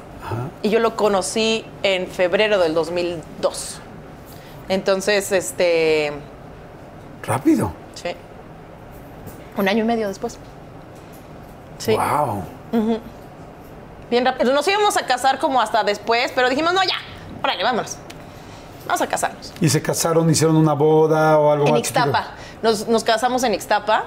y 0.63 0.69
yo 0.69 0.79
lo 0.79 0.95
conocí 0.95 1.63
en 1.83 2.07
febrero 2.07 2.57
del 2.59 2.73
2002. 2.73 3.79
Entonces, 4.69 5.31
este, 5.31 6.11
Rápido. 7.23 7.71
sí, 7.93 8.09
un 9.57 9.67
año 9.69 9.83
y 9.83 9.87
medio 9.87 10.07
después. 10.07 10.37
Sí, 11.77 11.95
Wow. 11.95 12.43
bien 14.09 14.25
rápido. 14.25 14.53
Nos 14.53 14.67
íbamos 14.67 14.97
a 14.97 15.05
casar 15.05 15.39
como 15.39 15.61
hasta 15.61 15.83
después, 15.83 16.31
pero 16.33 16.49
dijimos, 16.49 16.73
no, 16.73 16.83
ya, 16.83 16.95
órale, 17.43 17.63
vámonos. 17.63 17.97
Vamos 18.85 19.01
a 19.01 19.07
casarnos. 19.07 19.53
¿Y 19.59 19.67
se 19.69 19.81
casaron, 19.81 20.29
hicieron 20.29 20.55
una 20.55 20.73
boda 20.73 21.37
o 21.39 21.51
algo 21.51 21.65
En 21.67 21.71
más? 21.73 21.79
Ixtapa. 21.81 22.27
Nos, 22.61 22.87
nos 22.87 23.03
casamos 23.03 23.43
en 23.43 23.53
Ixtapa. 23.53 24.05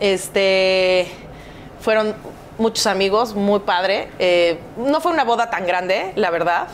Este, 0.00 1.10
fueron 1.80 2.14
muchos 2.58 2.86
amigos, 2.86 3.34
muy 3.34 3.60
padre. 3.60 4.10
Eh, 4.18 4.58
no 4.78 5.00
fue 5.00 5.12
una 5.12 5.24
boda 5.24 5.50
tan 5.50 5.66
grande, 5.66 6.12
la 6.16 6.30
verdad. 6.30 6.68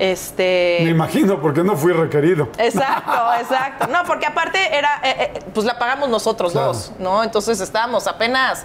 Este, 0.00 0.78
Me 0.82 0.90
imagino, 0.90 1.40
porque 1.40 1.62
no 1.62 1.76
fui 1.76 1.92
requerido. 1.92 2.48
Exacto, 2.58 3.12
exacto. 3.40 3.86
No, 3.88 4.02
porque 4.04 4.26
aparte 4.26 4.76
era, 4.76 5.00
eh, 5.04 5.32
eh, 5.36 5.40
pues 5.54 5.66
la 5.66 5.78
pagamos 5.78 6.08
nosotros 6.08 6.52
Claro. 6.52 6.68
dos, 6.68 6.92
¿no? 6.98 7.22
Entonces 7.24 7.60
estábamos 7.60 8.06
apenas, 8.08 8.64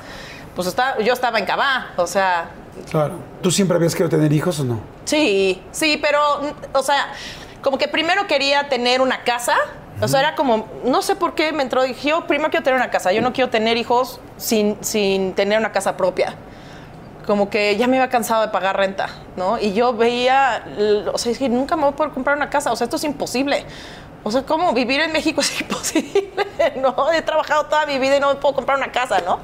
pues 0.56 0.68
está, 0.68 1.00
yo 1.00 1.14
estaba 1.14 1.40
en 1.40 1.46
Cabá, 1.46 1.92
o 1.98 2.08
sea, 2.08 2.50
Claro. 2.90 3.16
¿Tú 3.42 3.52
siempre 3.52 3.78
habías 3.78 3.94
querido 3.94 4.10
tener 4.10 4.34
hijos 4.34 4.60
o 4.60 4.64
no? 4.64 4.80
sí, 5.06 5.62
sí, 5.72 6.00
pero, 6.02 6.20
o 6.74 6.84
sea, 6.84 7.12
como 7.62 7.78
que 7.78 7.88
primero 7.88 8.26
quería 8.28 8.68
tener 8.70 9.02
una 9.02 9.24
casa, 9.24 9.56
o 10.02 10.08
sea, 10.08 10.22
era 10.22 10.36
como, 10.36 10.68
no 10.84 11.02
sé 11.02 11.16
por 11.16 11.36
qué 11.36 11.52
me 11.54 11.64
entró, 11.64 11.84
dije, 11.84 12.10
yo 12.10 12.26
primero 12.26 12.50
quiero 12.50 12.64
tener 12.64 12.80
una 12.80 12.90
casa, 12.90 13.12
yo 13.12 13.22
no 13.22 13.32
quiero 13.32 13.50
tener 13.50 13.78
hijos 13.78 14.20
sin, 14.38 14.78
sin 14.82 15.34
tener 15.34 15.60
una 15.60 15.72
casa 15.72 15.96
propia. 15.96 16.36
Como 17.28 17.50
que 17.50 17.78
ya 17.78 17.88
me 17.88 17.98
había 17.98 18.10
cansado 18.10 18.42
de 18.42 18.50
pagar 18.50 18.76
renta, 18.76 19.08
¿no? 19.38 19.58
Y 19.58 19.74
yo 19.74 19.94
veía, 19.94 20.66
o 21.14 21.18
sea, 21.18 21.34
que 21.34 21.48
nunca 21.48 21.76
me 21.78 21.84
voy 21.84 21.94
a 21.94 21.96
poder 21.96 22.12
comprar 22.12 22.36
una 22.36 22.50
casa, 22.50 22.72
o 22.72 22.76
sea, 22.76 22.86
esto 22.86 22.98
es 22.98 23.04
imposible. 23.06 23.66
O 24.24 24.32
sea, 24.32 24.44
¿cómo 24.44 24.72
vivir 24.74 25.02
en 25.02 25.12
México 25.12 25.42
es 25.42 25.60
imposible? 25.62 26.30
¿No? 26.78 27.12
He 27.12 27.22
trabajado 27.22 27.66
toda 27.66 27.86
mi 27.86 28.00
vida 28.00 28.18
y 28.18 28.20
no 28.20 28.30
me 28.30 28.36
puedo 28.36 28.56
comprar 28.56 28.78
una 28.78 28.92
casa, 28.92 29.22
¿no? 29.26 29.40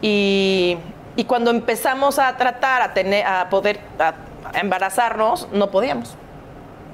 Y, 0.00 0.76
y 1.16 1.24
cuando 1.24 1.50
empezamos 1.50 2.18
a 2.18 2.36
tratar, 2.36 2.82
a, 2.82 2.94
tener, 2.94 3.26
a 3.26 3.48
poder 3.50 3.80
a- 3.98 4.14
embarazarnos, 4.58 5.48
no 5.52 5.70
podíamos. 5.70 6.14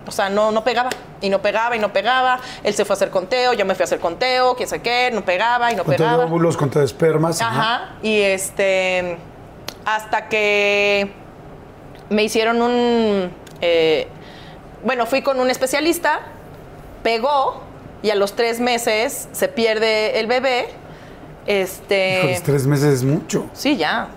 O 0.06 0.12
sea, 0.12 0.30
no, 0.30 0.50
no 0.50 0.64
pegaba. 0.64 0.88
Y 1.20 1.28
no 1.28 1.42
pegaba 1.42 1.76
y 1.76 1.78
no 1.78 1.92
pegaba. 1.92 2.40
Él 2.62 2.72
se 2.72 2.86
fue 2.86 2.94
a 2.94 2.96
hacer 2.96 3.10
conteo, 3.10 3.52
yo 3.52 3.66
me 3.66 3.74
fui 3.74 3.82
a 3.82 3.84
hacer 3.84 4.00
conteo, 4.00 4.56
quién 4.56 4.68
sé 4.68 4.80
qué, 4.80 5.10
no 5.12 5.22
pegaba 5.22 5.70
y 5.72 5.76
no 5.76 5.84
Conteo 5.84 6.06
de 6.06 6.10
pegaba. 6.12 6.24
óvulos, 6.24 6.56
conteo 6.56 6.80
de 6.80 6.86
espermas. 6.86 7.40
Ajá. 7.42 7.96
Y 8.02 8.18
este. 8.20 9.18
Hasta 9.84 10.28
que 10.28 11.12
me 12.08 12.22
hicieron 12.22 12.62
un. 12.62 13.30
eh, 13.60 14.08
bueno, 14.82 15.04
fui 15.04 15.20
con 15.20 15.38
un 15.38 15.50
especialista, 15.50 16.20
pegó, 17.02 17.62
y 18.02 18.10
a 18.10 18.14
los 18.14 18.34
tres 18.34 18.60
meses 18.60 19.28
se 19.32 19.48
pierde 19.48 20.18
el 20.20 20.26
bebé. 20.26 20.68
Este. 21.46 22.18
Híjoles, 22.18 22.42
tres 22.42 22.66
meses 22.66 22.94
es 22.94 23.04
mucho. 23.04 23.46
Sí, 23.52 23.76
ya. 23.76 24.08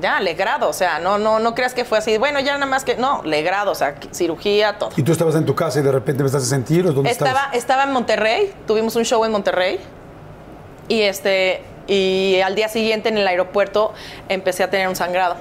Ya, 0.00 0.20
legrado. 0.20 0.68
O 0.68 0.72
sea, 0.72 0.98
no, 0.98 1.18
no, 1.18 1.38
no 1.38 1.54
creas 1.54 1.72
que 1.72 1.84
fue 1.84 1.98
así. 1.98 2.18
Bueno, 2.18 2.40
ya 2.40 2.54
nada 2.54 2.66
más 2.66 2.84
que. 2.84 2.96
No, 2.96 3.22
legrado. 3.22 3.70
O 3.72 3.74
sea, 3.74 3.94
cirugía, 4.12 4.76
todo. 4.78 4.90
¿Y 4.96 5.02
tú 5.02 5.12
estabas 5.12 5.36
en 5.36 5.44
tu 5.46 5.54
casa 5.54 5.78
y 5.80 5.82
de 5.82 5.92
repente 5.92 6.22
me 6.22 6.26
estás 6.26 6.42
a 6.42 6.46
sentir? 6.46 6.84
¿O 6.86 6.92
dónde 6.92 7.10
Estaba, 7.10 7.30
estabas? 7.30 7.56
estaba 7.56 7.82
en 7.84 7.92
Monterrey, 7.92 8.52
tuvimos 8.66 8.96
un 8.96 9.04
show 9.04 9.24
en 9.24 9.30
Monterrey 9.32 9.78
y 10.88 11.02
este 11.02 11.62
y 11.86 12.40
al 12.44 12.54
día 12.54 12.68
siguiente 12.68 13.08
en 13.08 13.18
el 13.18 13.26
aeropuerto 13.28 13.92
empecé 14.28 14.62
a 14.64 14.70
tener 14.70 14.88
un 14.88 14.96
sangrado. 14.96 15.36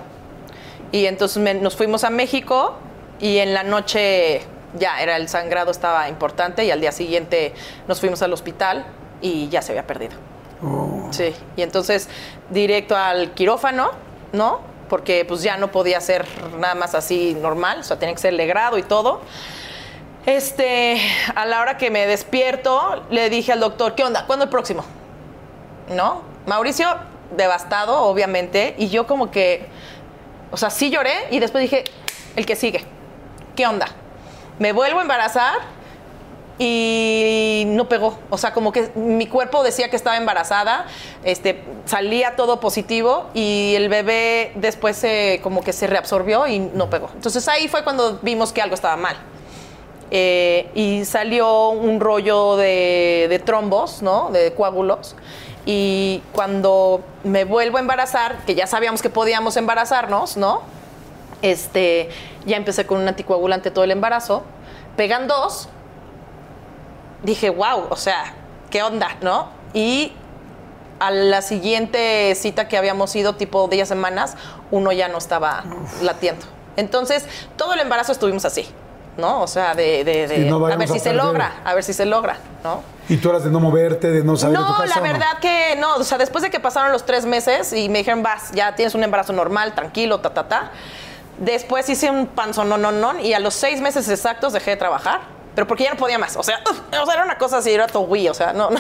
Y 0.92 1.08
entonces 1.08 1.42
me- 1.42 1.56
nos 1.56 1.76
fuimos 1.76 2.04
a 2.04 2.10
México 2.12 2.76
y 3.20 3.38
en 3.40 3.54
la 3.56 3.64
noche 3.64 4.42
ya 4.78 5.02
era 5.02 5.18
el 5.18 5.30
sangrado 5.30 5.72
estaba 5.72 6.10
importante 6.10 6.66
y 6.66 6.72
al 6.72 6.82
día 6.82 6.92
siguiente 6.92 7.54
nos 7.88 8.00
fuimos 8.00 8.22
al 8.22 8.34
hospital 8.34 8.86
y 9.22 9.50
ya 9.50 9.62
se 9.62 9.72
había 9.72 9.88
perdido. 9.88 10.14
Sí, 11.12 11.36
y 11.58 11.62
entonces 11.62 12.10
directo 12.50 12.96
al 12.96 13.34
quirófano, 13.34 13.92
¿no? 14.32 14.62
Porque 14.90 15.26
pues 15.26 15.44
ya 15.44 15.58
no 15.58 15.72
podía 15.72 16.00
ser 16.00 16.26
nada 16.58 16.76
más 16.76 16.96
así 16.96 17.36
normal, 17.40 17.80
o 17.80 17.84
sea, 17.84 18.00
tenía 18.00 18.16
que 18.16 18.22
ser 18.22 18.34
legrado 18.34 18.78
y 18.78 18.84
todo. 18.84 19.22
Este, 20.26 21.02
a 21.36 21.46
la 21.46 21.60
hora 21.60 21.78
que 21.78 21.92
me 21.92 22.08
despierto, 22.08 23.04
le 23.10 23.30
dije 23.30 23.52
al 23.52 23.60
doctor, 23.60 23.94
¿qué 23.96 24.06
onda? 24.06 24.26
¿Cuándo 24.26 24.46
el 24.46 24.50
próximo? 24.50 24.86
¿No? 25.90 26.22
Mauricio, 26.46 26.88
devastado, 27.36 28.04
obviamente, 28.04 28.76
y 28.78 28.88
yo 28.88 29.06
como 29.06 29.32
que, 29.32 29.68
o 30.52 30.58
sea, 30.58 30.70
sí 30.70 30.90
lloré 30.90 31.14
y 31.32 31.40
después 31.40 31.62
dije, 31.62 31.84
el 32.38 32.46
que 32.46 32.56
sigue, 32.56 32.86
¿qué 33.56 33.68
onda? 33.68 33.88
Me 34.60 34.72
vuelvo 34.72 35.00
a 35.00 35.02
embarazar 35.02 35.60
y 36.60 37.64
no 37.68 37.90
pegó. 37.90 38.18
O 38.30 38.38
sea, 38.38 38.54
como 38.54 38.72
que 38.72 38.92
mi 38.96 39.28
cuerpo 39.28 39.64
decía 39.64 39.90
que 39.90 39.96
estaba 39.96 40.18
embarazada, 40.18 40.86
este, 41.24 41.64
salía 41.86 42.36
todo 42.36 42.60
positivo 42.60 43.30
y 43.34 43.74
el 43.76 43.90
bebé 43.90 44.52
después 44.56 44.98
se, 44.98 45.40
como 45.44 45.64
que 45.64 45.74
se 45.74 45.88
reabsorbió 45.88 46.48
y 46.48 46.60
no 46.60 46.90
pegó. 46.90 47.10
Entonces 47.16 47.48
ahí 47.48 47.68
fue 47.68 47.84
cuando 47.84 48.20
vimos 48.22 48.54
que 48.54 48.62
algo 48.62 48.76
estaba 48.76 48.96
mal. 48.96 49.18
Eh, 50.12 50.70
y 50.76 51.06
salió 51.06 51.70
un 51.70 52.00
rollo 52.00 52.56
de, 52.56 53.26
de 53.30 53.40
trombos, 53.40 54.04
¿no? 54.04 54.30
De 54.30 54.54
coágulos. 54.54 55.16
Y 55.66 56.22
cuando 56.34 57.02
me 57.24 57.46
vuelvo 57.46 57.78
a 57.78 57.80
embarazar, 57.80 58.46
que 58.46 58.54
ya 58.54 58.68
sabíamos 58.68 59.02
que 59.02 59.10
podíamos 59.10 59.58
embarazarnos, 59.58 60.38
¿no? 60.38 60.62
Este, 61.42 62.10
ya 62.46 62.58
empecé 62.58 62.86
con 62.86 63.00
un 63.00 63.08
anticoagulante 63.08 63.72
todo 63.72 63.84
el 63.84 63.92
embarazo. 63.92 64.44
Pegan 64.98 65.28
dos. 65.28 65.70
Dije, 67.24 67.50
wow, 67.50 67.88
o 67.90 67.96
sea, 67.96 68.34
¿qué 68.70 68.84
onda, 68.84 69.16
no? 69.22 69.48
Y 69.74 70.12
a 71.00 71.10
la 71.12 71.42
siguiente 71.42 72.34
cita 72.36 72.68
que 72.68 72.78
habíamos 72.78 73.16
ido, 73.16 73.36
tipo 73.36 73.68
10 73.68 73.88
semanas, 73.88 74.36
uno 74.72 74.92
ya 74.92 75.08
no 75.08 75.18
estaba 75.18 75.64
latiendo. 76.02 76.46
Entonces, 76.76 77.26
todo 77.56 77.74
el 77.74 77.80
embarazo 77.80 78.12
estuvimos 78.12 78.44
así, 78.46 78.68
¿no? 79.18 79.42
O 79.42 79.48
sea, 79.48 79.74
de, 79.74 80.04
de- 80.04 80.28
de- 80.28 80.40
no 80.50 80.66
a 80.66 80.76
ver 80.76 80.88
si 80.90 80.98
a 80.98 81.00
se 81.00 81.14
logra, 81.14 81.62
a 81.64 81.74
ver 81.74 81.84
si 81.84 81.94
se 81.94 82.06
logra, 82.06 82.38
¿no? 82.64 82.82
Y 83.10 83.18
tú 83.18 83.30
eras 83.30 83.44
de 83.44 83.50
no 83.52 83.60
moverte, 83.60 84.12
de 84.12 84.24
no 84.24 84.36
salir 84.36 84.58
de 84.58 84.64
tu 84.64 84.70
No, 84.72 84.78
casa. 84.78 84.96
la 84.96 85.02
¿o 85.02 85.06
no? 85.06 85.14
verdad 85.14 85.38
que 85.42 85.76
no. 85.78 85.96
O 85.96 86.04
sea, 86.04 86.18
después 86.18 86.42
de 86.42 86.50
que 86.50 86.60
pasaron 86.60 86.92
los 86.92 87.06
tres 87.06 87.26
meses 87.26 87.72
y 87.74 87.90
me 87.90 88.00
dijeron, 88.00 88.24
vas, 88.24 88.52
ya 88.52 88.76
tienes 88.76 88.96
un 88.96 89.04
embarazo 89.04 89.34
normal, 89.34 89.74
tranquilo, 89.76 90.20
ta, 90.20 90.34
ta, 90.34 90.48
ta. 90.48 90.72
Después 91.38 91.88
hice 91.90 92.10
un 92.12 92.28
no. 92.92 93.20
Y 93.20 93.34
a 93.34 93.40
los 93.40 93.54
seis 93.54 93.82
meses 93.82 94.08
exactos 94.10 94.54
dejé 94.54 94.72
de 94.72 94.78
trabajar. 94.78 95.22
Pero 95.56 95.68
porque 95.68 95.84
ya 95.84 95.92
no 95.92 95.98
podía 95.98 96.18
más. 96.18 96.36
O 96.36 96.44
sea, 96.44 96.60
o 97.02 97.06
sea 97.06 97.14
era 97.14 97.24
una 97.24 97.38
cosa 97.38 97.58
así, 97.58 97.72
era 97.72 97.86
güey, 98.02 98.28
O 98.28 98.34
sea, 98.34 98.54
no. 98.54 98.70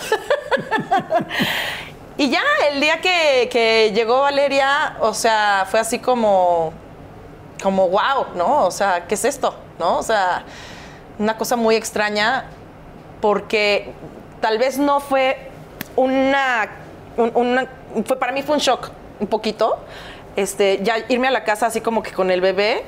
y 2.17 2.30
ya, 2.30 2.41
el 2.71 2.80
día 2.80 3.01
que, 3.01 3.49
llegó 3.93 4.21
Valeria, 4.21 4.97
o 4.99 5.13
sea, 5.13 5.65
fue 5.69 5.80
así 5.80 5.99
como, 5.99 6.73
como 7.61 7.89
wow, 7.89 8.27
¿no? 8.35 8.65
O 8.65 8.71
sea, 8.71 9.05
¿qué 9.07 9.15
es 9.15 9.25
esto? 9.25 9.55
¿No? 9.80 9.97
O 9.97 10.03
sea, 10.03 10.43
una 11.19 11.38
cosa 11.38 11.55
muy 11.55 11.75
extraña 11.75 12.45
porque 13.21 13.91
tal 14.41 14.57
vez 14.57 14.77
no 14.77 14.99
fue 14.99 15.49
una, 15.95 16.69
un- 17.17 17.31
una- 17.35 17.67
fue 18.05 18.17
para 18.17 18.31
mí 18.31 18.43
fue 18.43 18.55
un 18.55 18.61
shock 18.61 18.89
un 19.19 19.27
poquito 19.27 19.80
este 20.35 20.80
ya 20.84 20.95
irme 21.10 21.27
a 21.27 21.31
la 21.31 21.43
casa 21.43 21.68
así 21.68 21.81
como 21.81 22.01
que 22.03 22.11
con 22.11 22.31
el 22.31 22.41
bebé 22.41 22.84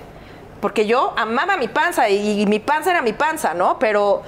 porque 0.61 0.85
yo 0.87 1.13
amaba 1.17 1.57
mi 1.57 1.67
panza 1.67 2.09
y, 2.09 2.41
y 2.41 2.45
mi 2.47 2.59
panza 2.59 2.91
era 2.91 3.01
mi 3.01 3.13
panza 3.13 3.53
no 3.53 3.77
pero 3.79 4.23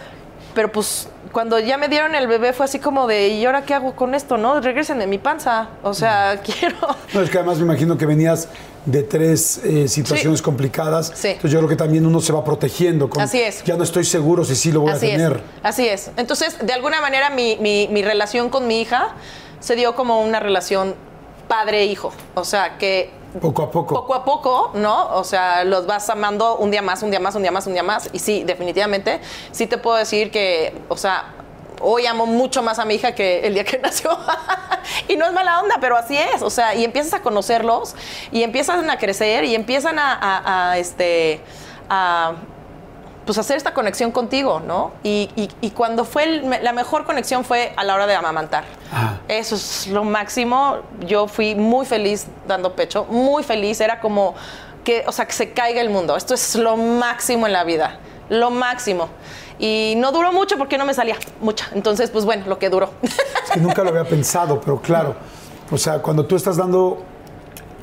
pero 0.54 0.72
pues 0.72 1.10
cuando 1.32 1.60
ya 1.60 1.78
me 1.78 1.88
dieron 1.88 2.16
el 2.16 2.28
bebé 2.28 2.54
fue 2.54 2.66
así 2.66 2.80
como 2.80 3.06
de 3.08 3.28
y 3.30 3.46
ahora 3.46 3.64
qué 3.64 3.74
hago 3.74 3.96
con 3.96 4.16
esto 4.16 4.38
no 4.38 4.60
regresen 4.62 5.00
de 5.00 5.08
mi 5.08 5.18
panza 5.18 5.70
o 5.84 5.94
sea 5.94 6.40
quiero 6.46 6.76
No, 7.14 7.22
es 7.22 7.30
que 7.30 7.38
además 7.38 7.58
me 7.58 7.64
imagino 7.64 7.98
que 7.98 8.06
venías 8.06 8.50
de 8.86 9.04
tres 9.04 9.58
eh, 9.66 9.88
situaciones 9.90 10.40
Sí. 10.40 10.46
complicadas. 10.46 11.12
Sí. 11.14 11.28
Entonces 11.30 11.52
yo 11.52 11.58
creo 11.60 11.68
que 11.68 11.76
también 11.76 12.06
uno 12.06 12.22
se 12.22 12.32
va 12.32 12.42
protegiendo. 12.46 13.10
Con, 13.10 13.22
Así 13.22 13.42
es. 13.42 13.62
Ya 13.66 13.76
no 13.76 13.84
estoy 13.84 14.06
seguro 14.06 14.46
si 14.46 14.56
sí 14.56 14.72
lo 14.72 14.80
voy 14.80 14.92
Así 14.94 15.08
a 15.08 15.18
tener. 15.18 15.32
es, 15.34 15.42
así 15.62 15.88
es. 15.90 16.12
Entonces, 16.16 16.58
de 16.66 16.72
alguna 16.72 17.02
manera, 17.02 17.30
mi, 17.30 17.58
mi- 17.60 17.90
mi 17.92 18.02
relación 18.02 18.48
con 18.50 18.66
mi 18.66 18.80
hija 18.80 19.10
se 19.60 19.76
dio 19.76 19.94
como 19.94 20.22
una 20.24 20.40
relación 20.40 20.96
padre-hijo. 21.48 22.12
O 22.36 22.44
sea, 22.46 22.78
que 22.78 23.12
Poco 23.42 23.64
a 23.64 23.72
poco. 23.72 23.94
poco 23.94 24.16
a 24.16 24.26
poco, 24.26 24.72
¿no? 24.74 25.10
O 25.16 25.24
sea, 25.24 25.64
los 25.64 25.86
vas 25.86 26.10
amando 26.10 26.58
un 26.58 26.72
día 26.72 26.82
más, 26.82 27.04
un 27.04 27.12
día 27.12 27.20
más, 27.20 27.36
un 27.36 27.42
día 27.44 27.52
más, 27.52 27.68
un 27.68 27.74
día 27.74 27.84
más. 27.84 28.10
Y 28.14 28.20
sí, 28.20 28.44
definitivamente, 28.44 29.20
sí 29.52 29.68
te 29.68 29.78
puedo 29.78 29.98
decir 29.98 30.32
que, 30.32 30.74
o 30.90 30.98
sea, 30.98 31.34
hoy 31.82 32.08
amo 32.08 32.26
mucho 32.26 32.64
más 32.64 32.80
a 32.80 32.86
mi 32.86 32.96
hija 32.96 33.14
que 33.14 33.46
el 33.46 33.54
día 33.54 33.64
que 33.64 33.78
nació. 33.84 34.18
y 35.08 35.16
no 35.18 35.26
es 35.26 35.34
mala 35.34 35.62
onda, 35.62 35.78
pero 35.80 35.98
así 35.98 36.18
es. 36.18 36.42
O 36.42 36.50
sea, 36.50 36.74
y 36.74 36.84
empiezas 36.84 37.14
a 37.14 37.22
conocerlos 37.22 37.96
y 38.32 38.42
empiezan 38.44 38.90
a 38.90 38.98
crecer 38.98 39.44
y 39.44 39.54
empiezan 39.54 40.00
a, 40.00 40.14
a- 40.14 40.72
a, 40.72 40.78
este, 40.80 41.42
a 41.90 42.34
pues 43.28 43.38
hacer 43.38 43.58
esta 43.58 43.76
conexión 43.76 44.12
contigo, 44.12 44.60
¿no? 44.60 44.94
Y, 45.04 45.30
y- 45.36 45.50
y 45.62 45.70
cuando 45.72 46.04
fue 46.06 46.24
el- 46.24 46.50
la 46.64 46.74
mejor 46.74 47.06
conexión 47.06 47.46
fue 47.46 47.74
a 47.78 47.84
la 47.84 47.94
hora 47.94 48.08
de 48.08 48.16
amamantar. 48.16 48.64
Ajá. 48.92 49.20
Eso 49.28 49.54
es 49.56 49.86
lo 49.88 50.04
máximo. 50.04 50.78
Yo 51.06 51.28
fui 51.28 51.54
muy 51.54 51.86
feliz 51.86 52.26
dando 52.48 52.74
pecho, 52.76 53.06
muy 53.06 53.44
feliz. 53.44 53.80
Era 53.82 54.00
como 54.00 54.34
que, 54.84 55.04
o 55.06 55.12
sea, 55.12 55.26
que 55.28 55.34
se 55.34 55.52
caiga 55.52 55.82
el 55.82 55.92
mundo. 55.92 56.18
Esto 56.18 56.34
es 56.34 56.56
lo 56.56 56.76
máximo 56.78 57.46
en 57.46 57.54
la 57.54 57.64
vida, 57.64 58.00
lo 58.30 58.50
máximo. 58.50 59.10
Y 59.60 59.96
no 59.98 60.12
duró 60.12 60.32
mucho 60.32 60.58
porque 60.58 60.78
no 60.78 60.86
me 60.86 60.94
salía 60.94 61.18
mucha. 61.42 61.68
Entonces, 61.76 62.10
pues 62.10 62.26
bueno, 62.26 62.46
lo 62.48 62.58
que 62.58 62.70
duró. 62.70 62.90
Es 63.04 63.52
que 63.54 63.60
nunca 63.60 63.84
lo 63.84 63.90
había 63.90 64.06
pensado, 64.06 64.60
pero 64.62 64.82
claro. 64.82 65.16
O 65.70 65.78
sea, 65.78 66.02
cuando 66.02 66.26
tú 66.26 66.36
estás 66.36 66.58
dando 66.58 67.04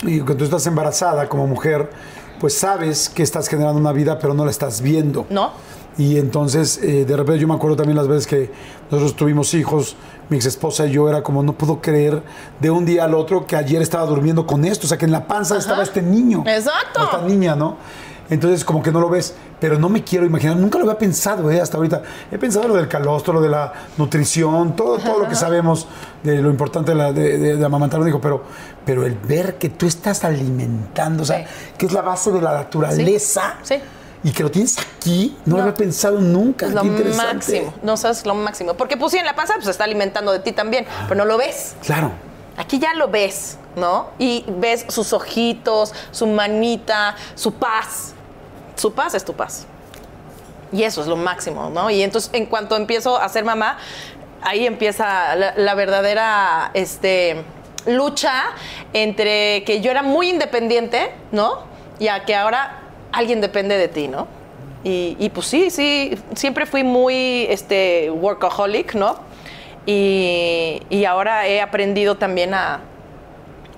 y 0.02 0.18
cuando 0.18 0.36
tú 0.38 0.44
estás 0.44 0.66
embarazada 0.66 1.28
como 1.28 1.46
mujer, 1.46 1.90
pues 2.40 2.54
sabes 2.54 3.08
que 3.08 3.22
estás 3.22 3.48
generando 3.48 3.80
una 3.80 3.92
vida, 3.92 4.18
pero 4.18 4.34
no 4.34 4.44
la 4.44 4.50
estás 4.50 4.80
viendo. 4.80 5.26
¿No? 5.30 5.52
Y 5.96 6.18
entonces, 6.18 6.80
eh, 6.82 7.04
de 7.04 7.16
repente, 7.16 7.40
yo 7.40 7.46
me 7.46 7.54
acuerdo 7.54 7.76
también 7.76 7.96
las 7.96 8.08
veces 8.08 8.26
que 8.26 8.50
nosotros 8.90 9.14
tuvimos 9.14 9.54
hijos, 9.54 9.96
mi 10.28 10.36
ex 10.36 10.46
esposa 10.46 10.86
y 10.86 10.90
yo, 10.90 11.08
era 11.08 11.22
como, 11.22 11.42
no 11.42 11.52
puedo 11.52 11.80
creer 11.80 12.22
de 12.60 12.70
un 12.70 12.84
día 12.84 13.04
al 13.04 13.14
otro 13.14 13.46
que 13.46 13.54
ayer 13.54 13.80
estaba 13.80 14.04
durmiendo 14.06 14.46
con 14.46 14.64
esto, 14.64 14.86
o 14.86 14.88
sea, 14.88 14.98
que 14.98 15.04
en 15.04 15.12
la 15.12 15.26
panza 15.26 15.56
estaba 15.56 15.82
este 15.82 16.02
niño. 16.02 16.42
Exacto. 16.46 17.00
o 17.00 17.04
Esta 17.04 17.22
niña, 17.22 17.54
¿no? 17.54 17.76
Entonces, 18.30 18.64
como 18.64 18.82
que 18.82 18.90
no 18.90 19.00
lo 19.00 19.10
ves, 19.10 19.34
pero 19.60 19.78
no 19.78 19.88
me 19.88 20.02
quiero 20.02 20.24
imaginar, 20.24 20.56
nunca 20.56 20.78
lo 20.78 20.84
había 20.84 20.98
pensado, 20.98 21.50
¿eh? 21.50 21.60
Hasta 21.60 21.76
ahorita. 21.76 22.02
He 22.32 22.38
pensado 22.38 22.68
lo 22.68 22.74
del 22.74 22.88
calostro, 22.88 23.34
lo 23.34 23.40
de 23.42 23.50
la 23.50 23.72
nutrición, 23.98 24.74
todo, 24.76 24.98
todo 24.98 25.18
lo 25.18 25.28
que 25.28 25.34
sabemos 25.34 25.86
de 26.22 26.40
lo 26.40 26.48
importante 26.50 26.92
de, 26.92 26.96
la- 26.96 27.12
de- 27.12 27.38
de- 27.38 27.56
de 27.56 27.64
amamantar 27.64 28.00
un 28.00 28.08
hijo, 28.08 28.20
pero, 28.20 28.42
pero 28.84 29.04
el 29.04 29.14
ver 29.14 29.56
que 29.58 29.68
tú 29.68 29.86
estás 29.86 30.24
alimentando, 30.24 31.22
o 31.22 31.26
sea, 31.26 31.38
Sí. 31.38 31.44
que 31.76 31.86
es 31.86 31.92
la 31.92 32.02
base 32.02 32.30
de 32.32 32.40
la 32.40 32.52
naturaleza. 32.54 33.56
Sí. 33.62 33.76
Y 34.22 34.30
que 34.32 34.42
lo 34.42 34.50
tienes 34.50 34.76
aquí, 34.78 35.36
no, 35.44 35.56
lo 35.56 35.62
había 35.62 35.74
pensado 35.74 36.18
nunca. 36.18 36.64
Es 36.66 36.72
lo 36.72 36.82
máximo. 36.82 37.74
No 37.82 37.96
sabes 37.98 38.24
lo 38.24 38.34
máximo. 38.34 38.72
Porque 38.72 38.96
pues 38.96 39.12
sí, 39.12 39.18
en 39.18 39.26
la 39.26 39.34
panza 39.36 39.52
pues 39.54 39.66
se 39.66 39.70
está 39.70 39.84
alimentando 39.84 40.32
de 40.32 40.38
ti 40.38 40.52
también, 40.52 40.86
pero 41.08 41.18
no 41.18 41.26
lo 41.26 41.36
ves. 41.36 41.74
Claro. 41.84 42.10
Aquí 42.56 42.78
ya 42.78 42.94
lo 42.94 43.08
ves, 43.08 43.58
¿no? 43.76 44.10
Y 44.18 44.44
ves 44.46 44.86
sus 44.88 45.12
ojitos, 45.12 45.92
su 46.10 46.26
manita, 46.26 47.16
su 47.34 47.54
paz. 47.54 48.14
Su 48.76 48.92
paz 48.92 49.14
es 49.14 49.24
tu 49.24 49.34
paz. 49.34 49.66
Y 50.72 50.82
eso 50.82 51.00
es 51.00 51.06
lo 51.06 51.16
máximo, 51.16 51.70
¿no? 51.70 51.90
Y 51.90 52.02
entonces, 52.02 52.30
en 52.32 52.46
cuanto 52.46 52.76
empiezo 52.76 53.16
a 53.16 53.28
ser 53.28 53.44
mamá, 53.44 53.78
ahí 54.42 54.66
empieza 54.66 55.34
la, 55.34 55.74
verdadera 55.74 56.70
este, 56.74 57.44
lucha 57.86 58.44
entre 58.92 59.64
que 59.64 59.80
yo 59.80 59.90
era 59.90 60.02
muy 60.02 60.30
independiente, 60.30 61.12
¿no? 61.32 61.62
Y 61.98 62.08
a 62.08 62.24
que 62.24 62.34
ahora 62.34 62.80
alguien 63.12 63.40
depende 63.40 63.78
de 63.78 63.88
ti, 63.88 64.08
¿no? 64.08 64.26
Y, 64.82 65.16
y 65.18 65.30
pues 65.30 65.46
sí, 65.46 65.70
sí, 65.70 66.18
siempre 66.34 66.66
fui 66.66 66.84
muy 66.84 67.46
este, 67.48 68.10
workaholic, 68.10 68.94
¿no? 68.94 69.16
Y, 69.86 70.82
y 70.88 71.04
ahora 71.04 71.46
he 71.46 71.60
aprendido 71.60 72.16
también 72.16 72.54
a, 72.54 72.80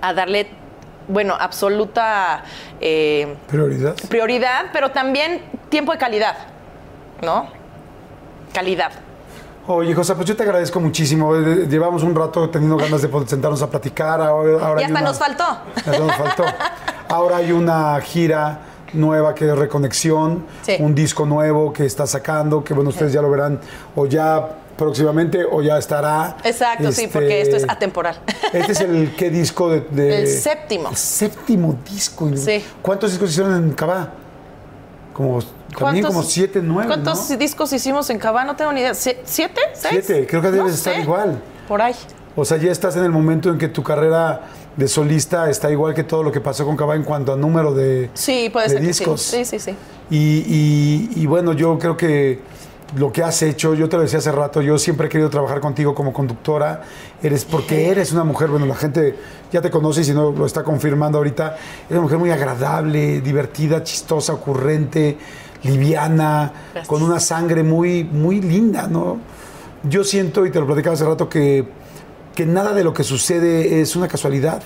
a 0.00 0.14
darle, 0.14 0.46
bueno, 1.08 1.34
absoluta 1.38 2.44
eh, 2.80 3.36
Prioridad. 3.48 3.94
prioridad, 4.08 4.66
pero 4.72 4.90
también 4.92 5.42
tiempo 5.68 5.92
de 5.92 5.98
calidad, 5.98 6.36
¿no? 7.22 7.48
Calidad. 8.52 8.92
Oye, 9.68 9.92
José, 9.94 10.14
pues 10.14 10.28
yo 10.28 10.36
te 10.36 10.44
agradezco 10.44 10.78
muchísimo. 10.78 11.34
Eh, 11.34 11.66
Llevamos 11.68 12.04
un 12.04 12.14
rato 12.14 12.48
teniendo 12.50 12.76
ganas 12.76 13.02
de 13.02 13.10
sentarnos 13.26 13.60
a 13.62 13.68
platicar. 13.68 14.20
Ahora, 14.20 14.64
ahora 14.64 14.80
Y 14.80 14.84
hasta 14.84 14.98
una- 15.00 15.08
nos 15.08 15.18
faltó. 15.18 15.44
Hasta 15.74 15.98
nos 15.98 16.14
faltó. 16.14 16.44
Ahora 17.08 17.38
hay 17.38 17.50
una 17.50 18.00
gira 18.00 18.60
nueva 18.92 19.34
que 19.34 19.44
es 19.48 19.58
Reconexión, 19.58 20.46
Sí. 20.62 20.76
un 20.78 20.94
disco 20.94 21.26
nuevo 21.26 21.72
que 21.72 21.84
está 21.84 22.06
sacando, 22.06 22.62
que 22.62 22.74
bueno, 22.74 22.90
ustedes 22.90 23.12
ya 23.12 23.20
lo 23.20 23.28
verán 23.28 23.58
o 23.96 24.06
ya 24.06 24.48
próximamente 24.76 25.44
o 25.50 25.62
ya 25.62 25.78
estará. 25.78 26.36
Exacto, 26.44 26.92
sí, 26.92 27.04
Este, 27.04 27.12
porque 27.12 27.40
esto 27.40 27.56
es 27.56 27.64
atemporal. 27.68 28.18
Este 28.52 28.72
es 28.72 28.80
el 28.80 29.14
qué 29.16 29.30
disco 29.30 29.70
de, 29.70 29.80
de- 29.90 30.20
El 30.22 30.28
séptimo. 30.28 30.90
El 30.90 30.96
séptimo 30.96 31.78
disco. 31.90 32.30
Sí. 32.36 32.62
¿Cuántos 32.82 33.10
discos 33.10 33.30
hicieron 33.30 33.54
en 33.56 33.72
Cabá? 33.72 34.12
Como 35.12 35.40
también 35.78 36.04
como 36.06 36.22
siete, 36.22 36.60
nueve. 36.62 36.86
¿Cuántos 36.88 37.30
¿no? 37.30 37.36
discos 37.36 37.72
hicimos 37.72 38.08
en 38.10 38.18
Cava? 38.18 38.44
No 38.44 38.54
tengo 38.56 38.72
ni 38.72 38.80
idea. 38.80 38.92
¿Sie- 38.92 39.16
¿Siete? 39.24 39.60
¿Seis? 39.74 40.04
Siete, 40.06 40.26
creo 40.26 40.42
que 40.42 40.48
No 40.48 40.54
debes 40.56 40.74
estar 40.74 40.94
sé. 40.94 41.00
igual. 41.00 41.40
Por 41.68 41.80
ahí. 41.82 41.94
O 42.34 42.44
sea, 42.44 42.58
ya 42.58 42.70
estás 42.70 42.96
en 42.96 43.04
el 43.04 43.10
momento 43.10 43.48
en 43.50 43.56
que 43.56 43.68
tu 43.68 43.82
carrera 43.82 44.42
de 44.76 44.88
solista 44.88 45.48
está 45.48 45.70
igual 45.70 45.94
que 45.94 46.04
todo 46.04 46.22
lo 46.22 46.30
que 46.30 46.40
pasó 46.42 46.66
con 46.66 46.76
Cabá 46.76 46.94
en 46.96 47.02
cuanto 47.02 47.32
a 47.32 47.36
número 47.36 47.72
de, 47.74 48.10
Sí, 48.12 48.50
puede 48.52 48.66
de 48.66 48.72
ser 48.74 48.80
que 48.82 48.86
discos. 48.88 49.22
sí. 49.22 49.44
Sí, 49.46 49.58
sí, 49.58 49.70
sí. 49.70 49.76
Y, 50.10 50.18
y- 51.16 51.22
y 51.22 51.26
bueno, 51.26 51.54
yo 51.54 51.78
creo 51.78 51.96
que 51.96 52.40
lo 52.96 53.10
que 53.12 53.22
has 53.22 53.42
hecho, 53.42 53.74
yo 53.74 53.88
te 53.88 53.96
lo 53.96 54.02
decía 54.02 54.20
hace 54.20 54.30
rato, 54.30 54.62
yo 54.62 54.78
siempre 54.78 55.06
he 55.06 55.10
querido 55.10 55.28
trabajar 55.28 55.60
contigo 55.60 55.94
como 55.94 56.12
conductora, 56.12 56.82
eres 57.22 57.44
porque 57.44 57.88
eres 57.88 58.12
una 58.12 58.22
mujer, 58.22 58.48
bueno, 58.48 58.64
la 58.64 58.76
gente 58.76 59.16
ya 59.52 59.60
te 59.60 59.70
conoce 59.70 60.02
y 60.02 60.04
si 60.04 60.12
no 60.14 60.30
lo 60.30 60.46
está 60.46 60.62
confirmando 60.62 61.18
ahorita, 61.18 61.56
eres 61.86 61.90
una 61.90 62.02
mujer 62.02 62.18
muy 62.18 62.30
agradable, 62.30 63.20
divertida, 63.20 63.82
chistosa, 63.82 64.34
ocurrente, 64.34 65.18
liviana, 65.64 66.52
Gracias. 66.72 66.86
con 66.86 67.02
una 67.02 67.18
sangre 67.18 67.62
muy, 67.64 68.04
muy 68.04 68.40
linda, 68.40 68.86
¿no? 68.86 69.18
Yo 69.82 70.04
siento, 70.04 70.46
y 70.46 70.50
te 70.50 70.60
lo 70.60 70.66
platicaba 70.66 70.94
hace 70.94 71.04
rato, 71.04 71.28
que, 71.28 71.66
que 72.34 72.46
nada 72.46 72.72
de 72.72 72.84
lo 72.84 72.92
que 72.94 73.02
sucede 73.04 73.80
es 73.80 73.96
una 73.96 74.06
casualidad. 74.08 74.62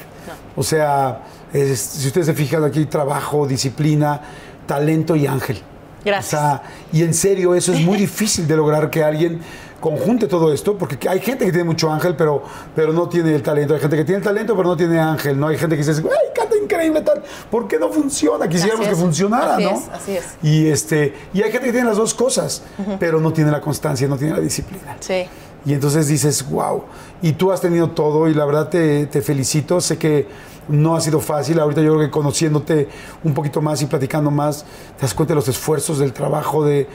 O 0.56 0.62
sea, 0.62 1.22
es- 1.52 1.80
si 1.80 2.06
ustedes 2.08 2.26
se 2.26 2.34
fijan 2.34 2.64
aquí, 2.64 2.84
trabajo, 2.86 3.46
disciplina, 3.46 4.20
talento 4.66 5.16
y 5.16 5.26
ángel. 5.26 5.62
Gracias. 6.04 6.34
O 6.34 6.36
sea, 6.36 6.62
y 6.92 7.02
en 7.02 7.14
serio, 7.14 7.54
eso 7.54 7.72
es 7.72 7.80
muy 7.80 7.98
difícil 8.06 8.46
de 8.46 8.56
lograr 8.56 8.90
que 8.90 9.02
alguien 9.02 9.40
conjunte 9.80 10.26
todo 10.26 10.52
esto, 10.52 10.76
porque 10.76 11.08
hay 11.08 11.20
gente 11.20 11.46
que 11.46 11.52
tiene 11.52 11.64
mucho 11.64 11.90
ángel, 11.90 12.14
pero, 12.14 12.42
pero 12.76 12.92
no 12.92 13.08
tiene 13.08 13.34
el 13.34 13.42
talento. 13.42 13.74
Hay 13.74 13.80
gente 13.80 13.96
que 13.96 14.04
tiene 14.04 14.18
el 14.18 14.24
talento, 14.24 14.54
pero 14.54 14.68
no 14.68 14.76
tiene 14.76 15.00
ángel. 15.00 15.40
No 15.40 15.48
hay 15.48 15.56
gente 15.56 15.76
que 15.76 15.82
dice, 15.82 16.02
¡ay, 16.02 16.28
canta 16.34 16.56
increíble 16.56 17.00
tal! 17.00 17.22
¿Por 17.50 17.66
qué 17.66 17.78
no 17.78 17.90
funciona? 17.90 18.46
Quisiéramos 18.48 18.86
que 18.86 18.94
funcionara, 18.94 19.54
Así 19.54 19.64
¿no? 19.64 19.70
es, 19.70 19.88
así 19.88 20.16
es. 20.16 20.24
Y, 20.42 20.66
este, 20.66 21.14
y 21.32 21.42
hay 21.42 21.50
gente 21.50 21.66
que 21.66 21.72
tiene 21.72 21.88
las 21.88 21.96
dos 21.96 22.14
cosas, 22.14 22.62
pero 22.98 23.20
no 23.20 23.32
tiene 23.32 23.50
la 23.50 23.60
constancia, 23.60 24.06
no 24.06 24.18
tiene 24.18 24.34
la 24.34 24.40
disciplina. 24.40 24.96
Sí. 25.00 25.24
Y 25.64 25.74
entonces 25.74 26.08
dices, 26.08 26.48
wow. 26.48 26.84
Y 27.22 27.32
tú 27.32 27.52
has 27.52 27.60
tenido 27.60 27.90
todo 27.90 28.28
y 28.28 28.34
la 28.34 28.44
verdad 28.44 28.68
te, 28.68 29.06
te 29.06 29.20
felicito. 29.22 29.80
Sé 29.80 29.98
que 29.98 30.26
no 30.68 30.96
ha 30.96 31.00
sido 31.00 31.20
fácil. 31.20 31.58
Ahorita 31.58 31.80
yo 31.80 31.94
creo 31.94 32.06
que 32.06 32.10
conociéndote 32.10 32.88
un 33.24 33.34
poquito 33.34 33.60
más 33.60 33.82
y 33.82 33.86
platicando 33.86 34.30
más, 34.30 34.64
te 34.96 35.02
das 35.02 35.14
cuenta 35.14 35.32
de 35.32 35.36
los 35.36 35.48
esfuerzos, 35.48 35.98
del 35.98 36.12
trabajo, 36.12 36.64
de, 36.64 36.86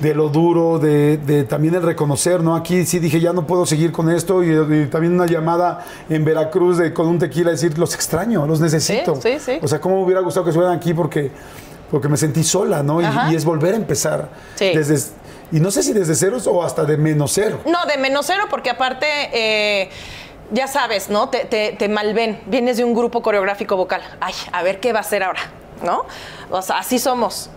de 0.00 0.14
lo 0.14 0.28
duro, 0.28 0.78
de, 0.78 1.18
de 1.18 1.44
también 1.44 1.74
el 1.74 1.82
reconocer, 1.82 2.42
¿no? 2.42 2.56
Aquí 2.56 2.86
sí 2.86 2.98
dije, 2.98 3.20
ya 3.20 3.32
no 3.32 3.46
puedo 3.46 3.66
seguir 3.66 3.92
con 3.92 4.10
esto. 4.10 4.42
Y, 4.42 4.50
y 4.50 4.86
también 4.86 5.12
una 5.12 5.26
llamada 5.26 5.84
en 6.08 6.24
Veracruz 6.24 6.78
de, 6.78 6.92
con 6.94 7.06
un 7.06 7.18
tequila, 7.18 7.50
decir, 7.50 7.78
los 7.78 7.94
extraño, 7.94 8.46
los 8.46 8.60
necesito. 8.60 9.16
Sí, 9.16 9.32
sí, 9.38 9.38
sí. 9.40 9.58
O 9.62 9.68
sea, 9.68 9.80
¿cómo 9.80 9.96
me 9.96 10.04
hubiera 10.04 10.20
gustado 10.20 10.44
que 10.44 10.50
estuvieran 10.50 10.76
aquí? 10.76 10.94
Porque, 10.94 11.30
porque 11.90 12.08
me 12.08 12.16
sentí 12.16 12.44
sola, 12.44 12.82
¿no? 12.82 13.00
Y, 13.02 13.34
es 13.34 13.44
volver 13.44 13.74
a 13.74 13.76
empezar. 13.76 14.30
Sí. 14.54 14.72
Desde, 14.74 14.96
y 15.52 15.58
no 15.58 15.70
sé 15.70 15.82
si 15.82 15.92
desde 15.92 16.14
ceros 16.14 16.46
o 16.46 16.62
hasta 16.62 16.84
de 16.84 16.96
menos 16.96 17.32
cero. 17.34 17.60
No, 17.66 17.84
de 17.84 17.98
menos 17.98 18.26
cero, 18.26 18.44
porque 18.48 18.70
aparte, 18.70 19.06
eh, 19.32 19.90
ya 20.50 20.66
sabes, 20.66 21.08
¿no? 21.10 21.28
Te, 21.28 21.44
te, 21.44 21.72
te 21.78 21.88
malven. 21.88 22.40
Vienes 22.46 22.76
de 22.76 22.84
un 22.84 22.94
grupo 22.94 23.22
coreográfico 23.22 23.76
vocal. 23.76 24.02
Ay, 24.20 24.34
a 24.52 24.62
ver 24.62 24.80
qué 24.80 24.92
va 24.92 24.98
a 24.98 25.02
hacer 25.02 25.22
ahora, 25.22 25.40
¿no? 25.84 26.04
O 26.50 26.62
sea, 26.62 26.78
así 26.78 26.98
somos. 26.98 27.50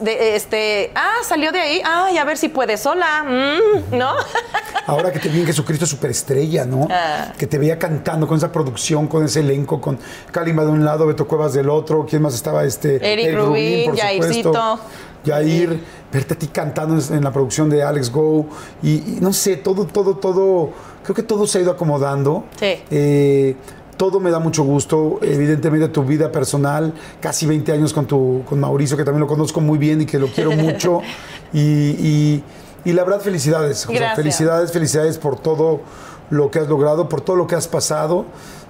De- 0.00 0.34
este, 0.34 0.90
ah, 0.96 1.18
salió 1.22 1.52
de 1.52 1.60
ahí, 1.60 1.82
ay, 1.84 2.18
a 2.18 2.24
ver 2.24 2.36
si 2.36 2.48
puede 2.48 2.76
sola, 2.76 3.22
mm, 3.22 3.96
¿no? 3.96 4.10
Ahora 4.88 5.12
que 5.12 5.20
te 5.20 5.28
vi 5.28 5.38
en 5.38 5.46
Jesucristo 5.46 5.86
superestrella, 5.86 6.64
¿no? 6.64 6.88
Ah. 6.90 7.32
Que 7.38 7.46
te 7.46 7.58
veía 7.58 7.78
cantando 7.78 8.26
con 8.26 8.38
esa 8.38 8.50
producción, 8.50 9.06
con 9.06 9.24
ese 9.24 9.38
elenco, 9.38 9.80
con 9.80 9.96
Kalimba 10.32 10.64
de 10.64 10.72
un 10.72 10.84
lado, 10.84 11.06
Beto 11.06 11.28
Cuevas 11.28 11.52
del 11.52 11.70
otro, 11.70 12.04
¿quién 12.10 12.22
más 12.22 12.34
estaba? 12.34 12.64
Este, 12.64 12.96
Eric 13.12 13.36
Rubin, 13.36 13.96
Jaircito. 13.96 14.80
Jair, 15.24 15.80
verte 16.12 16.34
a 16.34 16.38
ti 16.38 16.46
cantando 16.48 16.94
en, 16.94 17.18
en 17.18 17.22
la 17.22 17.32
producción 17.32 17.70
de 17.70 17.82
Alex 17.82 18.10
Go. 18.10 18.46
Y, 18.82 18.94
y 18.94 19.18
no 19.20 19.32
sé, 19.32 19.56
todo, 19.58 19.84
todo, 19.86 20.16
todo, 20.16 20.70
creo 21.14 21.16
que 21.16 21.22
todo 21.22 21.46
se 21.46 21.56
ha 21.58 21.60
ido 21.62 21.70
acomodando. 21.72 22.44
Sí. 22.60 22.74
Eh, 22.90 23.56
todo 23.96 24.20
me 24.20 24.30
da 24.30 24.38
mucho 24.38 24.62
gusto, 24.62 25.18
evidentemente 25.22 25.88
tu 25.88 26.04
vida 26.04 26.30
personal, 26.30 26.92
casi 27.20 27.46
20 27.46 27.72
años 27.72 27.92
con, 27.94 28.06
tu, 28.06 28.42
con 28.48 28.60
Mauricio, 28.60 28.94
que 28.96 29.04
también 29.04 29.20
lo 29.22 29.26
conozco 29.26 29.60
muy 29.62 29.78
bien 29.78 30.02
y 30.02 30.06
que 30.06 30.18
lo 30.18 30.26
quiero 30.28 30.52
mucho. 30.56 31.00
Y, 31.52 31.60
y- 31.60 32.44
y 32.84 32.92
la 32.92 33.04
verdad, 33.04 33.20
felicidades. 33.20 33.86
Gracias. 33.88 34.14
felicidades, 34.16 34.70
felicidades 34.72 35.18
por 35.18 35.36
todo 35.40 35.80
lo 36.30 36.50
que 36.50 36.58
has 36.60 36.68
logrado, 36.68 37.08
por 37.08 37.22
todo 37.22 37.36
lo 37.36 37.46
que 37.46 37.54
has 37.56 37.66
pasado. 37.66 38.24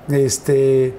Este, 0.09 0.95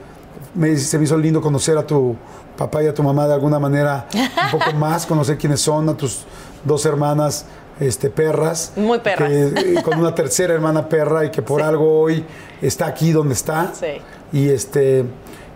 me- 0.55 0.75
se 0.77 0.97
me 0.97 1.05
hizo 1.05 1.17
lindo 1.17 1.41
conocer 1.41 1.77
a 1.77 1.87
tu 1.87 2.15
papá 2.57 2.83
y 2.83 2.87
a 2.87 2.93
tu 2.93 3.01
mamá 3.01 3.27
de 3.27 3.33
alguna 3.33 3.59
manera 3.59 4.07
un 4.13 4.59
poco 4.59 4.71
más, 4.77 5.05
conocer 5.05 5.37
quiénes 5.37 5.61
son, 5.61 5.89
a 5.89 5.95
tus 5.97 6.25
dos 6.65 6.85
hermanas 6.85 7.45
este, 7.79 8.09
perras. 8.09 8.73
Muy 8.75 8.99
perras. 8.99 9.29
que, 9.29 9.47
eh, 9.77 9.83
con 9.83 9.99
una 9.99 10.13
tercera 10.13 10.53
hermana 10.53 10.87
perra 10.89 11.25
y 11.25 11.31
que 11.31 11.41
por 11.41 11.61
Sí. 11.61 11.67
algo 11.67 12.01
hoy 12.01 12.25
está 12.61 12.87
aquí 12.87 13.11
donde 13.11 13.33
está. 13.33 13.71
Sí. 13.73 14.01
Y 14.31 14.49
este 14.49 15.05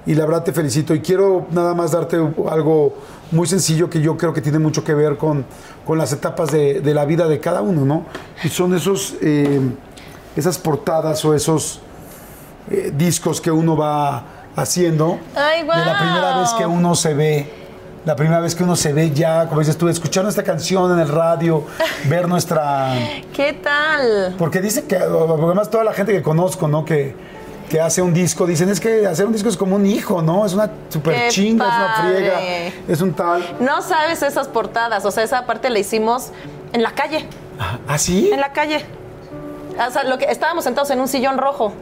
y 0.06 0.16
la 0.16 0.26
verdad 0.26 0.44
te 0.44 0.52
felicito 0.52 0.94
y 0.94 1.00
quiero 1.00 1.48
nada 1.52 1.74
más 1.74 1.92
darte 1.92 2.18
algo 2.50 2.94
muy 3.32 3.48
sencillo 3.48 3.90
que 3.90 4.02
yo 4.02 4.18
creo 4.18 4.34
que 4.34 4.42
tiene 4.42 4.60
mucho 4.60 4.84
que 4.84 4.94
ver 4.94 5.16
con, 5.18 5.46
con 5.86 5.98
las 5.98 6.12
etapas 6.12 6.52
de, 6.52 6.82
de 6.82 6.94
la 6.94 7.06
vida 7.06 7.28
de 7.30 7.40
cada 7.40 7.62
uno, 7.62 7.86
¿no? 7.86 8.06
Y 8.44 8.50
son 8.50 8.76
esos 8.76 9.16
eh, 9.22 9.62
esas 10.36 10.58
portadas 10.58 11.24
o 11.24 11.34
esos 11.34 11.80
eh, 12.70 12.92
discos 12.96 13.40
que 13.40 13.50
uno 13.52 13.78
va 13.78 14.26
haciendo 14.56 15.20
Ay, 15.36 15.62
de 15.62 15.68
la 15.68 15.98
primera 16.00 16.40
vez 16.42 16.50
que 16.58 16.66
uno 16.66 16.96
se 16.96 17.14
ve 17.14 17.63
la 18.06 18.16
primera 18.16 18.40
vez 18.40 18.56
que 18.56 18.64
uno 18.64 18.76
se 18.76 18.92
ve 18.94 19.12
ya, 19.12 19.48
como 19.48 19.60
dices 19.62 19.78
tú, 19.78 19.88
escuchando 19.88 20.30
esta 20.30 20.44
canción 20.44 20.92
en 20.92 21.00
el 21.00 21.08
radio, 21.08 21.64
ver 22.10 22.28
nuestra, 22.28 22.94
¿Qué 23.34 23.54
tal? 23.54 24.36
porque 24.38 24.62
dice 24.62 24.86
que, 24.86 24.98
además 24.98 25.70
toda 25.70 25.84
la 25.84 25.94
gente 25.94 26.12
que 26.12 26.22
conozco, 26.22 26.68
¿no? 26.68 26.84
Que, 26.84 27.16
que 27.70 27.80
hace 27.80 28.02
un 28.02 28.14
disco, 28.14 28.46
dicen, 28.46 28.70
es 28.70 28.80
que 28.80 29.08
hacer 29.08 29.26
un 29.26 29.34
disco 29.34 29.50
es 29.50 29.58
como 29.58 29.76
un 29.78 29.86
hijo, 29.86 30.22
¿no? 30.22 30.46
Es 30.46 30.54
una 30.54 30.70
super 30.90 31.30
chinga, 31.30 31.66
es 31.66 31.74
una 31.76 31.94
friega, 32.14 32.40
es 32.88 33.02
un 33.02 33.14
tal. 33.14 33.42
No 33.60 33.82
sabes 33.82 34.22
esas 34.22 34.48
portadas, 34.48 35.06
o 35.06 35.12
sea, 35.12 35.24
esa 35.24 35.46
parte 35.46 35.70
la 35.70 35.80
hicimos 35.80 36.32
en 36.74 36.84
la 36.84 36.92
calle, 36.92 37.26
¿Ah, 37.88 37.98
sí? 37.98 38.30
en 38.32 38.40
la 38.42 38.52
calle. 38.52 38.86
O 39.88 39.92
sea, 39.92 40.04
lo 40.04 40.18
que 40.20 40.26
estábamos 40.26 40.66
sentados 40.66 40.92
en 40.92 41.00
un 41.00 41.08
sillón 41.08 41.38
rojo. 41.38 41.74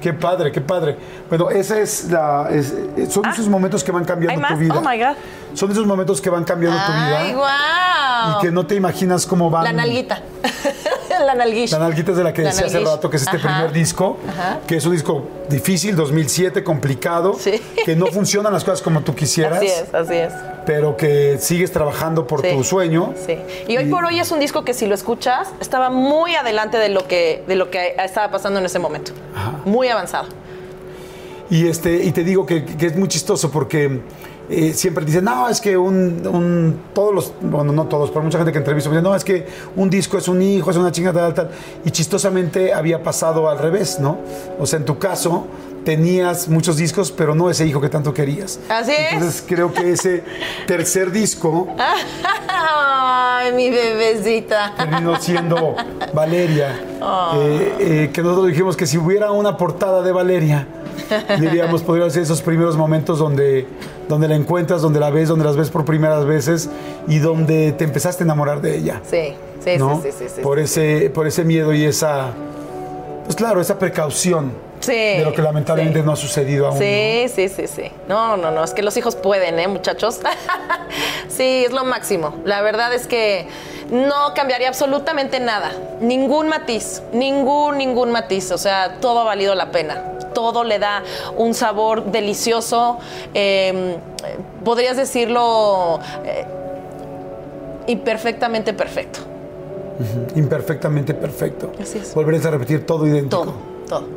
Qué 0.00 0.12
padre, 0.12 0.52
qué 0.52 0.60
padre. 0.60 0.96
Bueno, 1.28 1.50
esa 1.50 1.80
es 1.80 2.04
la. 2.10 2.48
es- 2.52 2.72
son 3.08 3.26
esos 3.26 3.48
momentos 3.48 3.82
que 3.82 3.90
van 3.90 4.04
cambiando 4.04 4.46
tu 4.46 4.56
vida. 4.56 4.74
Oh 4.76 4.80
my 4.80 4.96
God. 4.96 5.16
Son 5.56 5.70
esos 5.70 5.86
momentos 5.86 6.20
que 6.20 6.28
van 6.30 6.44
cambiando 6.44 6.78
tu 6.84 6.92
vida. 6.92 7.18
Ay, 7.20 7.34
wow. 7.34 8.38
Y 8.38 8.42
que 8.44 8.50
no 8.52 8.66
te 8.66 8.74
imaginas 8.74 9.24
cómo 9.26 9.48
van. 9.50 9.64
La 9.64 9.72
nalguita. 9.72 10.20
la 11.24 11.34
nalguilla. 11.34 11.78
La 11.78 11.84
nalguita 11.88 12.10
es 12.10 12.16
de 12.18 12.24
la 12.24 12.32
que 12.32 12.42
La 12.42 12.50
decía 12.50 12.66
hace 12.66 12.80
rato, 12.80 13.08
que 13.08 13.16
es 13.16 13.22
este 13.22 13.36
Ajá. 13.38 13.48
primer 13.48 13.72
disco, 13.72 14.18
Ajá. 14.28 14.60
que 14.66 14.76
es 14.76 14.84
un 14.84 14.92
disco 14.92 15.26
difícil, 15.48 15.96
2007, 15.96 16.62
complicado, 16.62 17.34
Sí. 17.38 17.60
que 17.86 17.96
no 17.96 18.06
funcionan 18.06 18.52
las 18.52 18.64
cosas 18.64 18.82
como 18.82 19.00
tú 19.00 19.14
quisieras, 19.14 19.58
Así 19.58 19.66
es, 19.68 19.94
así 19.94 20.14
es. 20.14 20.32
pero 20.66 20.96
que 20.96 21.38
sigues 21.38 21.72
trabajando 21.72 22.26
por 22.26 22.42
Sí. 22.42 22.48
tu 22.54 22.62
sueño. 22.62 23.14
Sí. 23.26 23.38
Y 23.66 23.78
hoy 23.78 23.86
por 23.86 24.04
hoy 24.04 24.20
es 24.20 24.30
un 24.30 24.40
disco 24.40 24.62
que 24.64 24.74
si 24.74 24.86
lo 24.86 24.94
escuchas, 24.94 25.48
estaba 25.60 25.88
muy 25.88 26.34
adelante 26.34 26.76
de 26.76 26.90
lo 26.90 27.08
que, 27.08 27.44
de 27.48 27.54
lo 27.56 27.70
que 27.70 27.96
estaba 27.98 28.30
pasando 28.30 28.58
en 28.60 28.66
ese 28.66 28.78
momento. 28.78 29.12
Muy 29.64 29.88
avanzado. 29.88 30.26
Y, 31.48 31.68
este, 31.68 32.04
y 32.04 32.10
te 32.12 32.24
digo 32.24 32.44
que, 32.44 32.64
que 32.64 32.86
es 32.86 32.96
muy 32.96 33.08
chistoso 33.08 33.50
porque 33.50 34.02
eh, 34.48 34.72
siempre 34.74 35.04
dicen, 35.04 35.24
no, 35.24 35.48
es 35.48 35.60
que 35.60 35.76
un, 35.76 36.26
un- 36.26 36.80
todos 36.94 37.14
los, 37.14 37.32
bueno, 37.40 37.72
no 37.72 37.86
todos, 37.86 38.10
pero 38.10 38.22
mucha 38.22 38.38
gente 38.38 38.52
que 38.52 38.58
entrevisto 38.58 38.90
me 38.90 38.96
dice, 38.96 39.08
no, 39.08 39.14
es 39.14 39.24
que 39.24 39.46
un 39.76 39.90
disco 39.90 40.18
es 40.18 40.28
un 40.28 40.40
hijo, 40.42 40.70
es 40.70 40.76
una 40.76 40.92
chingada, 40.92 41.32
tal, 41.32 41.34
tal. 41.34 41.50
Y 41.84 41.90
chistosamente 41.90 42.72
había 42.72 43.02
pasado 43.02 43.48
al 43.48 43.58
revés, 43.58 43.98
¿no? 44.00 44.18
O 44.58 44.66
sea, 44.66 44.78
en 44.78 44.84
tu 44.84 44.98
caso, 44.98 45.46
tenías 45.84 46.48
muchos 46.48 46.76
discos, 46.76 47.12
pero 47.12 47.34
no 47.34 47.48
ese 47.48 47.64
hijo 47.66 47.80
que 47.80 47.88
tanto 47.88 48.12
querías. 48.12 48.58
Así 48.68 48.90
es. 48.92 49.12
Entonces 49.12 49.44
creo 49.46 49.72
que 49.72 49.92
ese 49.92 50.24
tercer 50.66 51.10
disco 51.12 51.68
Ay, 52.48 53.52
mi 53.52 53.70
bebecita. 53.70 54.74
terminó 54.76 55.16
siendo 55.20 55.74
Valeria. 56.12 56.80
Eh, 57.36 57.74
eh, 57.78 58.10
que 58.12 58.20
nosotros 58.22 58.48
dijimos 58.48 58.76
que 58.76 58.84
si 58.86 58.98
hubiera 58.98 59.30
una 59.30 59.56
portada 59.56 60.02
de 60.02 60.10
Valeria, 60.10 60.66
diríamos, 61.40 61.82
podría 61.82 62.08
ser 62.10 62.22
esos 62.22 62.42
primeros 62.42 62.76
momentos 62.76 63.18
donde, 63.18 63.66
donde 64.08 64.28
la 64.28 64.36
encuentras, 64.36 64.82
donde 64.82 65.00
la 65.00 65.10
ves, 65.10 65.28
donde 65.28 65.44
las 65.44 65.56
ves 65.56 65.70
por 65.70 65.84
primeras 65.84 66.24
veces 66.24 66.68
y 67.08 67.18
donde 67.18 67.72
te 67.72 67.84
empezaste 67.84 68.22
a 68.22 68.26
enamorar 68.26 68.60
de 68.60 68.76
ella. 68.76 69.00
Sí, 69.08 69.34
sí, 69.64 69.78
¿no? 69.78 70.00
sí, 70.02 70.10
sí, 70.16 70.26
sí. 70.34 70.40
Por 70.40 70.58
ese, 70.58 71.10
por 71.10 71.26
ese 71.26 71.44
miedo 71.44 71.72
y 71.72 71.84
esa, 71.84 72.30
pues 73.24 73.36
claro, 73.36 73.60
esa 73.60 73.78
precaución 73.78 74.66
Sí, 74.80 74.92
de 74.92 75.24
lo 75.24 75.32
que 75.32 75.42
lamentablemente 75.42 76.00
sí. 76.00 76.06
no 76.06 76.12
ha 76.12 76.16
sucedido 76.16 76.66
aún. 76.66 76.78
Sí, 76.78 77.26
sí, 77.34 77.48
sí, 77.48 77.66
sí. 77.66 77.90
No, 78.08 78.36
no, 78.36 78.50
no, 78.50 78.62
es 78.62 78.72
que 78.72 78.82
los 78.82 78.96
hijos 78.96 79.16
pueden, 79.16 79.58
¿eh, 79.58 79.68
muchachos? 79.68 80.20
sí, 81.28 81.64
es 81.64 81.72
lo 81.72 81.84
máximo. 81.84 82.36
La 82.44 82.60
verdad 82.60 82.92
es 82.94 83.06
que 83.06 83.48
no 83.90 84.34
cambiaría 84.34 84.68
absolutamente 84.68 85.38
nada. 85.40 85.72
Ningún 86.00 86.48
matiz, 86.48 87.02
ningún, 87.12 87.78
ningún 87.78 88.10
matiz. 88.10 88.50
O 88.50 88.58
sea, 88.58 88.96
todo 89.00 89.20
ha 89.20 89.24
valido 89.24 89.54
la 89.54 89.70
pena. 89.70 90.12
Todo 90.34 90.64
le 90.64 90.78
da 90.78 91.02
un 91.36 91.54
sabor 91.54 92.04
delicioso. 92.12 92.98
eh, 93.34 93.96
podrías 94.64 94.96
decirlo 94.96 96.00
eh, 96.24 96.44
imperfectamente 97.86 98.72
perfecto. 98.74 99.20
¿no? 99.98 100.38
Imperfectamente 100.40 101.14
perfecto. 101.14 101.72
Así 101.80 101.98
es. 101.98 102.14
Volverías 102.14 102.44
a 102.46 102.50
repetir 102.50 102.84
todo 102.84 103.06
idéntico. 103.06 103.44
Todo, 103.44 103.54
todo. 103.88 104.08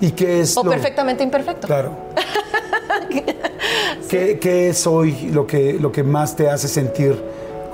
¿Y 0.00 0.10
qué 0.10 0.40
es 0.40 0.56
O 0.56 0.64
lo- 0.64 0.70
perfectamente 0.70 1.22
imperfecto. 1.22 1.66
Claro. 1.66 1.92
¿Qué, 4.10 4.38
qué 4.38 4.68
es 4.68 4.86
hoy 4.86 5.30
lo 5.32 5.46
que, 5.46 5.74
lo 5.74 5.90
que 5.92 6.02
más 6.02 6.36
te 6.36 6.48
hace 6.50 6.68
sentir 6.68 7.20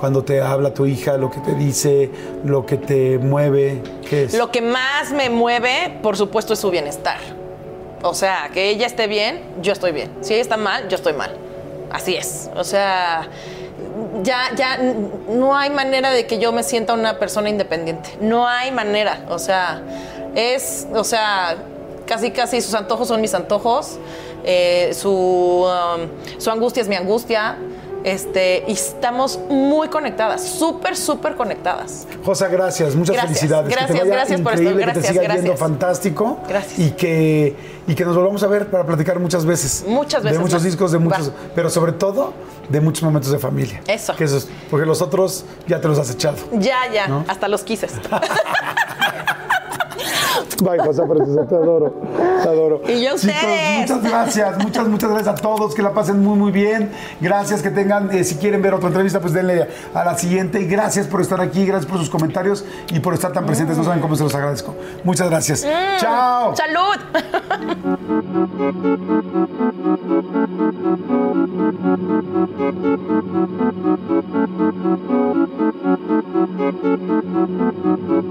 cuando 0.01 0.23
te 0.23 0.41
habla 0.41 0.73
tu 0.73 0.87
hija, 0.87 1.15
lo 1.15 1.29
que 1.29 1.39
te 1.41 1.53
dice, 1.53 2.09
lo 2.43 2.65
que 2.65 2.77
te 2.77 3.19
mueve? 3.19 3.83
¿Qué 4.09 4.23
es? 4.23 4.33
Lo 4.33 4.49
que 4.49 4.59
más 4.59 5.11
me 5.11 5.29
mueve, 5.29 5.99
por 6.01 6.17
supuesto, 6.17 6.53
es 6.53 6.59
su 6.59 6.71
bienestar. 6.71 7.19
O 8.01 8.15
sea, 8.15 8.49
que 8.51 8.69
ella 8.69 8.87
esté 8.87 9.05
bien, 9.05 9.39
yo 9.61 9.71
estoy 9.71 9.91
bien. 9.91 10.09
Si 10.21 10.33
ella 10.33 10.41
está 10.41 10.57
mal, 10.57 10.89
yo 10.89 10.95
estoy 10.95 11.13
mal. 11.13 11.37
Así 11.91 12.15
es. 12.15 12.49
O 12.55 12.63
sea, 12.63 13.27
ya, 14.23 14.55
ya 14.55 14.79
no 15.29 15.55
hay 15.55 15.69
manera 15.69 16.09
de 16.09 16.25
que 16.25 16.39
yo 16.39 16.51
me 16.51 16.63
sienta 16.63 16.95
una 16.95 17.19
persona 17.19 17.49
independiente. 17.49 18.17
No 18.19 18.47
hay 18.47 18.71
manera. 18.71 19.25
O 19.29 19.37
sea, 19.37 19.83
es, 20.33 20.87
o 20.95 21.03
sea, 21.03 21.57
casi, 22.07 22.31
casi 22.31 22.59
sus 22.61 22.73
antojos 22.73 23.07
son 23.07 23.21
mis 23.21 23.35
antojos. 23.35 23.99
eh, 24.43 24.95
su, 24.95 25.11
um, 25.11 26.39
su 26.39 26.49
angustia 26.49 26.81
es 26.81 26.87
mi 26.89 26.95
angustia. 26.95 27.55
Este, 28.03 28.63
y 28.67 28.71
estamos 28.71 29.39
muy 29.49 29.87
conectadas, 29.89 30.41
súper, 30.43 30.97
súper 30.97 31.35
conectadas. 31.35 32.07
Josa, 32.25 32.47
gracias, 32.47 32.95
muchas 32.95 33.15
Gracias, 33.15 33.39
felicidades. 33.39 33.69
que 33.69 33.73
te 33.75 33.79
gracias, 33.79 33.99
vaya 33.99 34.15
gracias 34.15 34.41
por 34.41 34.53
esto, 34.53 34.61
increíble, 34.63 34.85
que 34.85 34.87
te 34.87 34.93
gracias, 34.99 35.11
siga 35.13 35.23
gracias. 35.23 35.45
yendo 35.45 35.57
fantástico. 35.57 36.39
Gracias. 36.49 36.79
Y 36.79 36.91
que, 36.91 37.55
y 37.87 37.93
que 37.95 38.05
nos 38.05 38.15
volvamos 38.15 38.41
a 38.43 38.47
ver 38.47 38.71
para 38.71 38.85
platicar 38.85 39.19
muchas 39.19 39.45
veces. 39.45 39.85
Muchas 39.87 40.23
veces 40.23 40.37
De 40.37 40.43
muchos 40.43 40.55
más. 40.55 40.63
discos, 40.63 40.91
de 40.91 40.97
muchos, 40.99 41.29
Va. 41.29 41.33
pero 41.55 41.69
sobre 41.69 41.91
todo 41.93 42.33
de 42.69 42.81
muchos 42.81 43.03
momentos 43.03 43.31
de 43.31 43.37
familia. 43.39 43.81
Eso. 43.87 44.15
Que 44.15 44.23
es- 44.23 44.47
porque 44.69 44.85
los 44.85 45.01
otros 45.01 45.45
ya 45.67 45.79
te 45.79 45.87
los 45.87 45.99
has 45.99 46.09
echado. 46.09 46.37
Ya, 46.53 46.79
ya, 46.91 47.07
¿No? 47.07 47.23
hasta 47.27 47.47
los 47.47 47.63
quises. 47.63 47.91
Bye, 50.63 50.79
José 50.79 51.03
Preciosa, 51.03 51.47
te 51.47 51.55
adoro. 51.55 51.93
Te 52.43 52.49
adoro. 52.49 52.81
Y 52.87 53.03
yo 53.03 53.15
Chicos, 53.15 53.35
ustedes. 53.35 53.79
muchas 53.79 54.03
gracias, 54.03 54.57
muchas, 54.63 54.87
muchas 54.87 55.09
gracias 55.09 55.39
a 55.39 55.41
todos, 55.41 55.73
que 55.75 55.81
la 55.81 55.93
pasen 55.93 56.23
muy, 56.23 56.37
muy 56.37 56.51
bien. 56.51 56.91
Gracias, 57.19 57.61
que 57.61 57.69
tengan, 57.71 58.09
eh, 58.15 58.23
si 58.23 58.35
quieren 58.35 58.61
ver 58.61 58.73
otra 58.73 58.87
entrevista, 58.87 59.19
pues 59.19 59.33
denle 59.33 59.67
a 59.93 60.05
la 60.05 60.17
siguiente. 60.17 60.61
Y 60.61 60.65
gracias 60.67 61.07
por 61.07 61.21
estar 61.21 61.41
aquí, 61.41 61.65
gracias 61.65 61.89
por 61.89 61.99
sus 61.99 62.09
comentarios 62.09 62.65
y 62.91 62.99
por 62.99 63.13
estar 63.13 63.31
tan 63.31 63.45
presentes. 63.45 63.77
No 63.77 63.83
saben 63.83 63.99
cómo 64.01 64.15
se 64.15 64.23
los 64.23 64.35
agradezco. 64.35 64.75
Muchas 65.03 65.29
gracias. 65.29 65.65
Chao. 65.99 66.55
¡Salud! 66.55 66.97